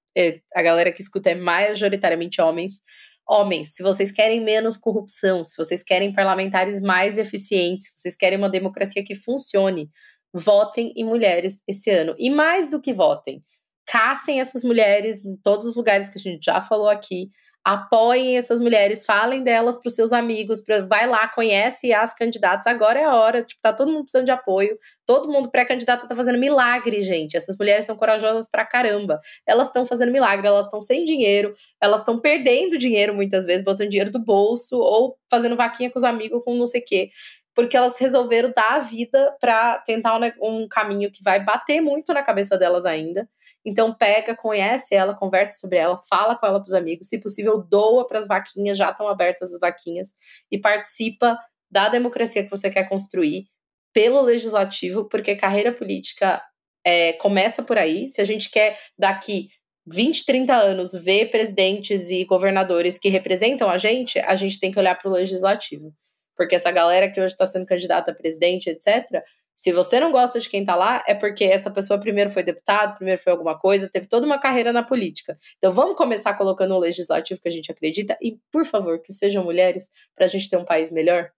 a 0.55 0.63
galera 0.63 0.91
que 0.91 1.03
escuta 1.03 1.31
é 1.31 1.35
majoritariamente 1.35 2.41
homens, 2.41 2.81
homens, 3.29 3.75
se 3.75 3.83
vocês 3.83 4.13
querem 4.13 4.43
menos 4.43 4.77
corrupção, 4.77 5.45
se 5.45 5.57
vocês 5.57 5.83
querem 5.83 6.13
parlamentares 6.13 6.81
mais 6.81 7.19
eficientes, 7.19 7.87
se 7.95 8.01
vocês 8.01 8.17
querem 8.17 8.39
uma 8.39 8.51
democracia 8.51 9.05
que 9.05 9.15
funcione, 9.15 9.91
votem 10.35 10.93
em 10.97 11.05
mulheres 11.05 11.63
esse 11.69 11.91
ano. 11.91 12.15
E 12.19 12.29
mais 12.29 12.71
do 12.71 12.81
que 12.81 12.93
votem, 12.93 13.43
caçem 13.87 14.41
essas 14.41 14.65
mulheres 14.65 15.25
em 15.25 15.37
todos 15.37 15.65
os 15.67 15.77
lugares 15.77 16.09
que 16.09 16.19
a 16.19 16.23
gente 16.23 16.45
já 16.45 16.61
falou 16.61 16.89
aqui. 16.89 17.31
Apoiem 17.67 18.37
essas 18.37 18.61
mulheres, 18.61 19.07
falem 19.07 19.43
delas 19.43 19.79
para 19.79 19.89
os 19.89 19.95
seus 19.95 20.13
amigos, 20.13 20.61
pra, 20.61 20.85
vai 20.85 21.07
lá, 21.07 21.27
conhece 21.29 21.95
as 21.95 22.15
candidatas. 22.15 22.67
Agora 22.67 23.01
é 23.01 23.05
a 23.05 23.15
hora, 23.15 23.43
tipo, 23.43 23.59
tá 23.63 23.73
todo 23.73 23.91
mundo 23.91 24.03
precisando 24.03 24.27
de 24.27 24.33
apoio. 24.33 24.79
Todo 25.07 25.33
mundo 25.33 25.51
pré-candidato 25.51 26.07
tá 26.07 26.15
fazendo 26.15 26.39
milagre, 26.39 27.03
gente. 27.03 27.39
Essas 27.39 27.57
mulheres 27.57 27.87
são 27.87 27.97
corajosas 27.97 28.51
pra 28.51 28.67
caramba. 28.67 29.19
Elas 29.47 29.69
estão 29.69 29.87
fazendo 29.87 30.13
milagre, 30.13 30.47
elas 30.47 30.67
estão 30.67 30.83
sem 30.83 31.07
dinheiro, 31.07 31.55
elas 31.81 32.01
estão 32.01 32.21
perdendo 32.21 32.77
dinheiro 32.77 33.15
muitas 33.15 33.47
vezes, 33.47 33.65
botando 33.65 33.89
dinheiro 33.89 34.13
do 34.13 34.23
bolso 34.23 34.77
ou 34.77 35.17
fazendo 35.31 35.57
vaquinha 35.57 35.91
com 35.91 35.99
os 35.99 36.05
amigos 36.05 36.43
com 36.45 36.55
não 36.55 36.67
sei 36.67 36.83
o 36.83 36.85
quê 36.85 37.11
porque 37.55 37.77
elas 37.77 37.99
resolveram 37.99 38.53
dar 38.55 38.75
a 38.75 38.79
vida 38.81 39.37
para 39.41 39.79
tentar 39.79 40.19
um, 40.19 40.33
um, 40.43 40.69
caminho 40.69 41.11
que 41.11 41.23
vai 41.23 41.43
bater 41.43 41.81
muito 41.81 42.13
na 42.13 42.23
cabeça 42.23 42.59
delas 42.59 42.85
ainda. 42.85 43.29
Então 43.65 43.95
pega, 43.95 44.35
conhece 44.35 44.95
ela, 44.95 45.15
conversa 45.15 45.59
sobre 45.59 45.79
ela, 45.79 46.01
fala 46.09 46.37
com 46.37 46.47
ela 46.47 46.59
para 46.59 46.69
os 46.69 46.75
amigos, 46.75 47.09
se 47.09 47.21
possível 47.21 47.63
doa 47.63 48.07
para 48.07 48.19
as 48.19 48.27
vaquinhas, 48.27 48.77
já 48.77 48.91
estão 48.91 49.09
abertas 49.09 49.53
as 49.53 49.61
vaquinhas 49.61 50.15
e 50.51 50.59
participa 50.59 51.39
da 51.71 51.89
democracia 51.89 52.43
que 52.43 52.51
você 52.51 52.71
quer 52.71 52.89
construir 52.89 53.47
pelo 53.93 54.21
legislativo, 54.21 55.09
porque 55.09 55.37
carreira 55.37 55.73
política 55.73 56.43
é, 56.85 57.13
começa 57.15 57.63
por 57.63 57.79
aí. 57.79 58.09
Se 58.09 58.21
a 58.21 58.25
gente 58.25 58.51
quer 58.51 58.79
daqui 58.99 59.49
20, 59.87 60.25
30 60.25 60.57
anos 60.57 60.93
ver 60.93 61.31
presidentes 61.31 62.11
e 62.11 62.25
governadores 62.25 62.99
que 62.99 63.09
representam 63.09 63.71
a 63.71 63.77
gente, 63.77 64.19
a 64.19 64.35
gente 64.35 64.59
tem 64.59 64.71
que 64.71 64.79
olhar 64.79 64.97
para 64.97 65.09
o 65.09 65.13
legislativo. 65.13 65.95
Porque 66.37 66.55
essa 66.55 66.71
galera 66.71 67.11
que 67.11 67.21
hoje 67.21 67.33
está 67.33 67.47
sendo 67.47 67.67
candidata 67.67 68.11
a 68.11 68.15
presidente, 68.15 68.69
etc., 68.69 69.23
se 69.57 69.71
você 69.73 70.01
não 70.01 70.11
gosta 70.11 70.41
de 70.41 70.49
quem 70.49 70.61
está 70.63 70.75
lá, 70.75 71.03
é 71.07 71.15
porque 71.15 71.45
essa 71.45 71.71
pessoa 71.71 71.99
primeiro 71.99 72.29
foi 72.29 72.43
deputado, 72.43 72.97
primeiro 72.97 73.23
foi 73.23 73.33
alguma 73.33 73.57
coisa, 73.57 73.89
teve 73.89 74.09
toda 74.09 74.27
uma 74.27 74.39
carreira 74.39 74.73
na 74.73 74.83
política. 74.83 75.39
Então 75.59 75.73
vamos 75.73 75.97
começar 75.97 76.35
colocando 76.35 76.75
o 76.75 76.79
legislativo 76.79 77.41
que 77.41 77.49
a 77.49 77.53
gente 77.53 77.71
acredita 77.71 78.19
e, 78.21 78.39
por 78.51 78.65
favor, 78.65 79.01
que 79.01 79.13
sejam 79.13 79.45
mulheres 79.45 79.91
para 80.15 80.25
a 80.25 80.29
gente 80.29 80.49
ter 80.49 80.57
um 80.57 80.65
país 80.65 80.91
melhor. 80.91 81.31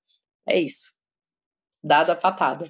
É 0.49 0.59
isso. 0.59 0.97
Dada 1.85 2.13
a 2.13 2.17
patada. 2.17 2.65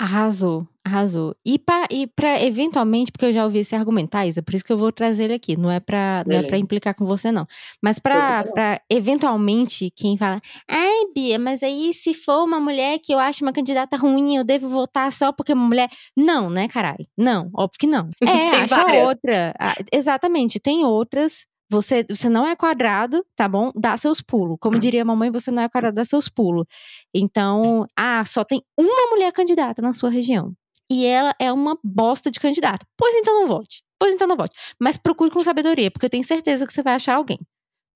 Arrasou, 0.00 0.64
arrasou. 0.84 1.34
E 1.44 1.58
para 1.58 1.88
e 1.90 2.06
pra, 2.06 2.40
eventualmente, 2.40 3.10
porque 3.10 3.24
eu 3.26 3.32
já 3.32 3.42
ouvi 3.42 3.58
esse 3.58 3.74
argumento, 3.74 4.10
tá, 4.10 4.24
Isa, 4.24 4.40
por 4.40 4.54
isso 4.54 4.64
que 4.64 4.72
eu 4.72 4.78
vou 4.78 4.92
trazer 4.92 5.24
ele 5.24 5.34
aqui, 5.34 5.56
não 5.56 5.68
é 5.68 5.80
pra, 5.80 6.22
não 6.24 6.36
é 6.36 6.42
pra 6.44 6.56
implicar 6.56 6.94
com 6.94 7.04
você, 7.04 7.32
não. 7.32 7.44
Mas 7.82 7.98
pra, 7.98 8.44
pra 8.44 8.80
eventualmente, 8.88 9.90
quem 9.96 10.16
fala, 10.16 10.40
ai, 10.70 11.06
Bia, 11.12 11.36
mas 11.36 11.64
aí 11.64 11.92
se 11.92 12.14
for 12.14 12.44
uma 12.44 12.60
mulher 12.60 13.00
que 13.00 13.12
eu 13.12 13.18
acho 13.18 13.44
uma 13.44 13.52
candidata 13.52 13.96
ruim, 13.96 14.36
eu 14.36 14.44
devo 14.44 14.68
votar 14.68 15.10
só 15.10 15.32
porque 15.32 15.50
é 15.50 15.54
uma 15.56 15.66
mulher. 15.66 15.90
Não, 16.16 16.48
né, 16.48 16.68
carai? 16.68 17.08
Não, 17.16 17.50
óbvio 17.52 17.78
que 17.80 17.86
não. 17.88 18.08
É, 18.22 18.62
acha 18.62 18.76
várias. 18.76 19.08
outra. 19.08 19.52
Ah, 19.58 19.74
exatamente, 19.92 20.60
tem 20.60 20.84
outras 20.84 21.44
você, 21.70 22.04
você 22.08 22.28
não 22.28 22.46
é 22.46 22.56
quadrado, 22.56 23.24
tá 23.36 23.46
bom? 23.46 23.70
Dá 23.74 23.96
seus 23.96 24.20
pulos. 24.20 24.56
Como 24.60 24.76
hum. 24.76 24.78
diria 24.78 25.02
a 25.02 25.04
mamãe, 25.04 25.30
você 25.30 25.50
não 25.50 25.62
é 25.62 25.68
quadrado, 25.68 25.96
dá 25.96 26.04
seus 26.04 26.28
pulos. 26.28 26.66
Então, 27.14 27.86
ah, 27.96 28.24
só 28.24 28.44
tem 28.44 28.62
uma 28.76 29.10
mulher 29.10 29.32
candidata 29.32 29.82
na 29.82 29.92
sua 29.92 30.10
região. 30.10 30.52
E 30.90 31.04
ela 31.04 31.34
é 31.38 31.52
uma 31.52 31.78
bosta 31.84 32.30
de 32.30 32.40
candidata. 32.40 32.86
Pois 32.96 33.14
então 33.14 33.40
não 33.40 33.46
vote. 33.46 33.82
Pois 33.98 34.14
então 34.14 34.26
não 34.26 34.36
vote. 34.36 34.56
Mas 34.80 34.96
procure 34.96 35.30
com 35.30 35.42
sabedoria, 35.42 35.90
porque 35.90 36.06
eu 36.06 36.10
tenho 36.10 36.24
certeza 36.24 36.66
que 36.66 36.72
você 36.72 36.82
vai 36.82 36.94
achar 36.94 37.16
alguém. 37.16 37.38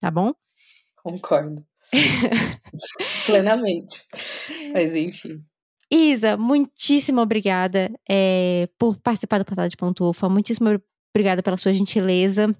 Tá 0.00 0.10
bom? 0.10 0.32
Concordo. 0.96 1.64
Plenamente. 3.24 4.04
Mas 4.72 4.94
enfim. 4.94 5.42
Isa, 5.90 6.36
muitíssimo 6.36 7.20
obrigada 7.20 7.90
é, 8.08 8.68
por 8.78 8.98
participar 8.98 9.38
do 9.38 9.44
Patada 9.44 9.68
de 9.68 9.76
Ponto 9.76 10.08
Ufa. 10.08 10.28
Muitíssimo 10.28 10.68
obrigada 11.14 11.42
pela 11.42 11.56
sua 11.56 11.72
gentileza 11.72 12.54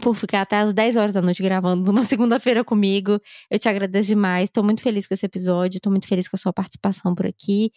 por 0.00 0.14
ficar 0.14 0.42
até 0.42 0.58
as 0.58 0.74
10 0.74 0.96
horas 0.96 1.12
da 1.12 1.22
noite 1.22 1.42
gravando 1.42 1.90
numa 1.90 2.04
segunda-feira 2.04 2.62
comigo. 2.62 3.18
Eu 3.50 3.58
te 3.58 3.68
agradeço 3.68 4.08
demais. 4.08 4.44
Estou 4.44 4.62
muito 4.62 4.82
feliz 4.82 5.06
com 5.06 5.14
esse 5.14 5.24
episódio. 5.24 5.78
Estou 5.78 5.90
muito 5.90 6.06
feliz 6.06 6.28
com 6.28 6.36
a 6.36 6.38
sua 6.38 6.52
participação 6.52 7.14
por 7.14 7.26
aqui. 7.26 7.70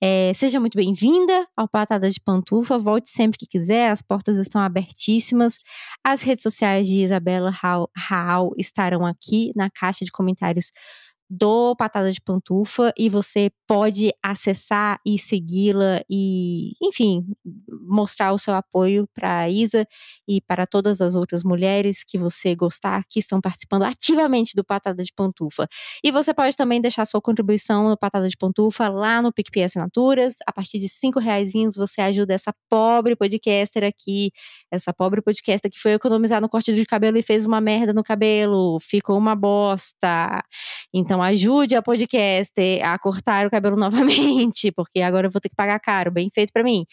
É, 0.00 0.32
seja 0.34 0.60
muito 0.60 0.76
bem-vinda 0.76 1.46
ao 1.56 1.68
Patada 1.68 2.08
de 2.08 2.20
Pantufa. 2.20 2.78
Volte 2.78 3.08
sempre 3.08 3.38
que 3.38 3.46
quiser. 3.46 3.90
As 3.90 4.02
portas 4.02 4.36
estão 4.36 4.60
abertíssimas. 4.60 5.58
As 6.04 6.22
redes 6.22 6.42
sociais 6.42 6.86
de 6.86 7.00
Isabela 7.00 7.52
Raul 7.96 8.54
estarão 8.56 9.04
aqui 9.04 9.50
na 9.56 9.68
caixa 9.68 10.04
de 10.04 10.12
comentários 10.12 10.70
do 11.36 11.74
Patada 11.74 12.12
de 12.12 12.20
Pantufa 12.20 12.92
e 12.96 13.08
você 13.08 13.50
pode 13.66 14.12
acessar 14.22 15.00
e 15.04 15.18
segui-la 15.18 16.02
e, 16.08 16.72
enfim, 16.80 17.26
mostrar 17.82 18.32
o 18.32 18.38
seu 18.38 18.54
apoio 18.54 19.08
para 19.12 19.40
a 19.40 19.50
Isa 19.50 19.86
e 20.28 20.40
para 20.40 20.66
todas 20.66 21.00
as 21.00 21.14
outras 21.14 21.42
mulheres 21.42 22.04
que 22.06 22.16
você 22.16 22.54
gostar 22.54 23.02
que 23.10 23.18
estão 23.18 23.40
participando 23.40 23.82
ativamente 23.82 24.54
do 24.54 24.64
Patada 24.64 25.02
de 25.02 25.12
Pantufa. 25.12 25.66
E 26.04 26.12
você 26.12 26.32
pode 26.32 26.56
também 26.56 26.80
deixar 26.80 27.04
sua 27.04 27.20
contribuição 27.20 27.88
no 27.88 27.96
Patada 27.96 28.28
de 28.28 28.36
Pantufa 28.36 28.88
lá 28.88 29.20
no 29.20 29.32
PicPay 29.32 29.64
Assinaturas. 29.64 30.36
A 30.46 30.52
partir 30.52 30.78
de 30.78 30.88
cinco 30.88 31.18
reais 31.18 31.52
você 31.76 32.00
ajuda 32.00 32.34
essa 32.34 32.54
pobre 32.68 33.16
podcaster 33.16 33.84
aqui, 33.84 34.30
essa 34.70 34.92
pobre 34.92 35.22
podcaster 35.22 35.70
que 35.70 35.78
foi 35.78 35.92
economizar 35.92 36.40
no 36.40 36.48
corte 36.48 36.74
de 36.74 36.84
cabelo 36.84 37.16
e 37.16 37.22
fez 37.22 37.46
uma 37.46 37.60
merda 37.60 37.92
no 37.92 38.02
cabelo, 38.02 38.78
ficou 38.80 39.16
uma 39.16 39.34
bosta. 39.34 40.42
Então 40.92 41.22
ajude 41.24 41.74
a 41.74 41.82
podcaster 41.82 42.84
a 42.84 42.98
cortar 42.98 43.46
o 43.46 43.50
cabelo 43.50 43.76
novamente, 43.76 44.70
porque 44.72 45.00
agora 45.00 45.26
eu 45.26 45.30
vou 45.30 45.40
ter 45.40 45.48
que 45.48 45.56
pagar 45.56 45.78
caro, 45.80 46.10
bem 46.10 46.28
feito 46.32 46.52
para 46.52 46.62
mim. 46.62 46.84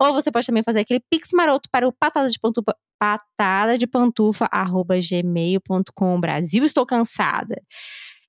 Ou 0.00 0.14
você 0.14 0.30
pode 0.30 0.46
também 0.46 0.62
fazer 0.62 0.80
aquele 0.80 1.00
pix 1.10 1.28
maroto 1.32 1.68
para 1.70 1.86
o 1.86 1.92
patada 1.92 2.28
de 2.28 2.38
pantufa, 2.38 2.74
patada 2.98 3.76
de 3.76 3.86
pantufa, 3.86 4.48
arroba 4.50 4.96
gmail.com. 4.98 6.20
Brasil, 6.20 6.64
estou 6.64 6.86
cansada. 6.86 7.60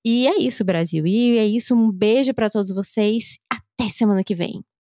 E 0.05 0.27
é 0.27 0.37
isso, 0.39 0.63
Brasil. 0.63 1.05
E 1.05 1.37
é 1.37 1.45
isso. 1.45 1.75
Um 1.75 1.91
beijo 1.91 2.33
para 2.33 2.49
todos 2.49 2.71
vocês. 2.73 3.37
Até 3.49 3.89
semana 3.89 4.23
que 4.23 4.33
vem. 4.33 4.63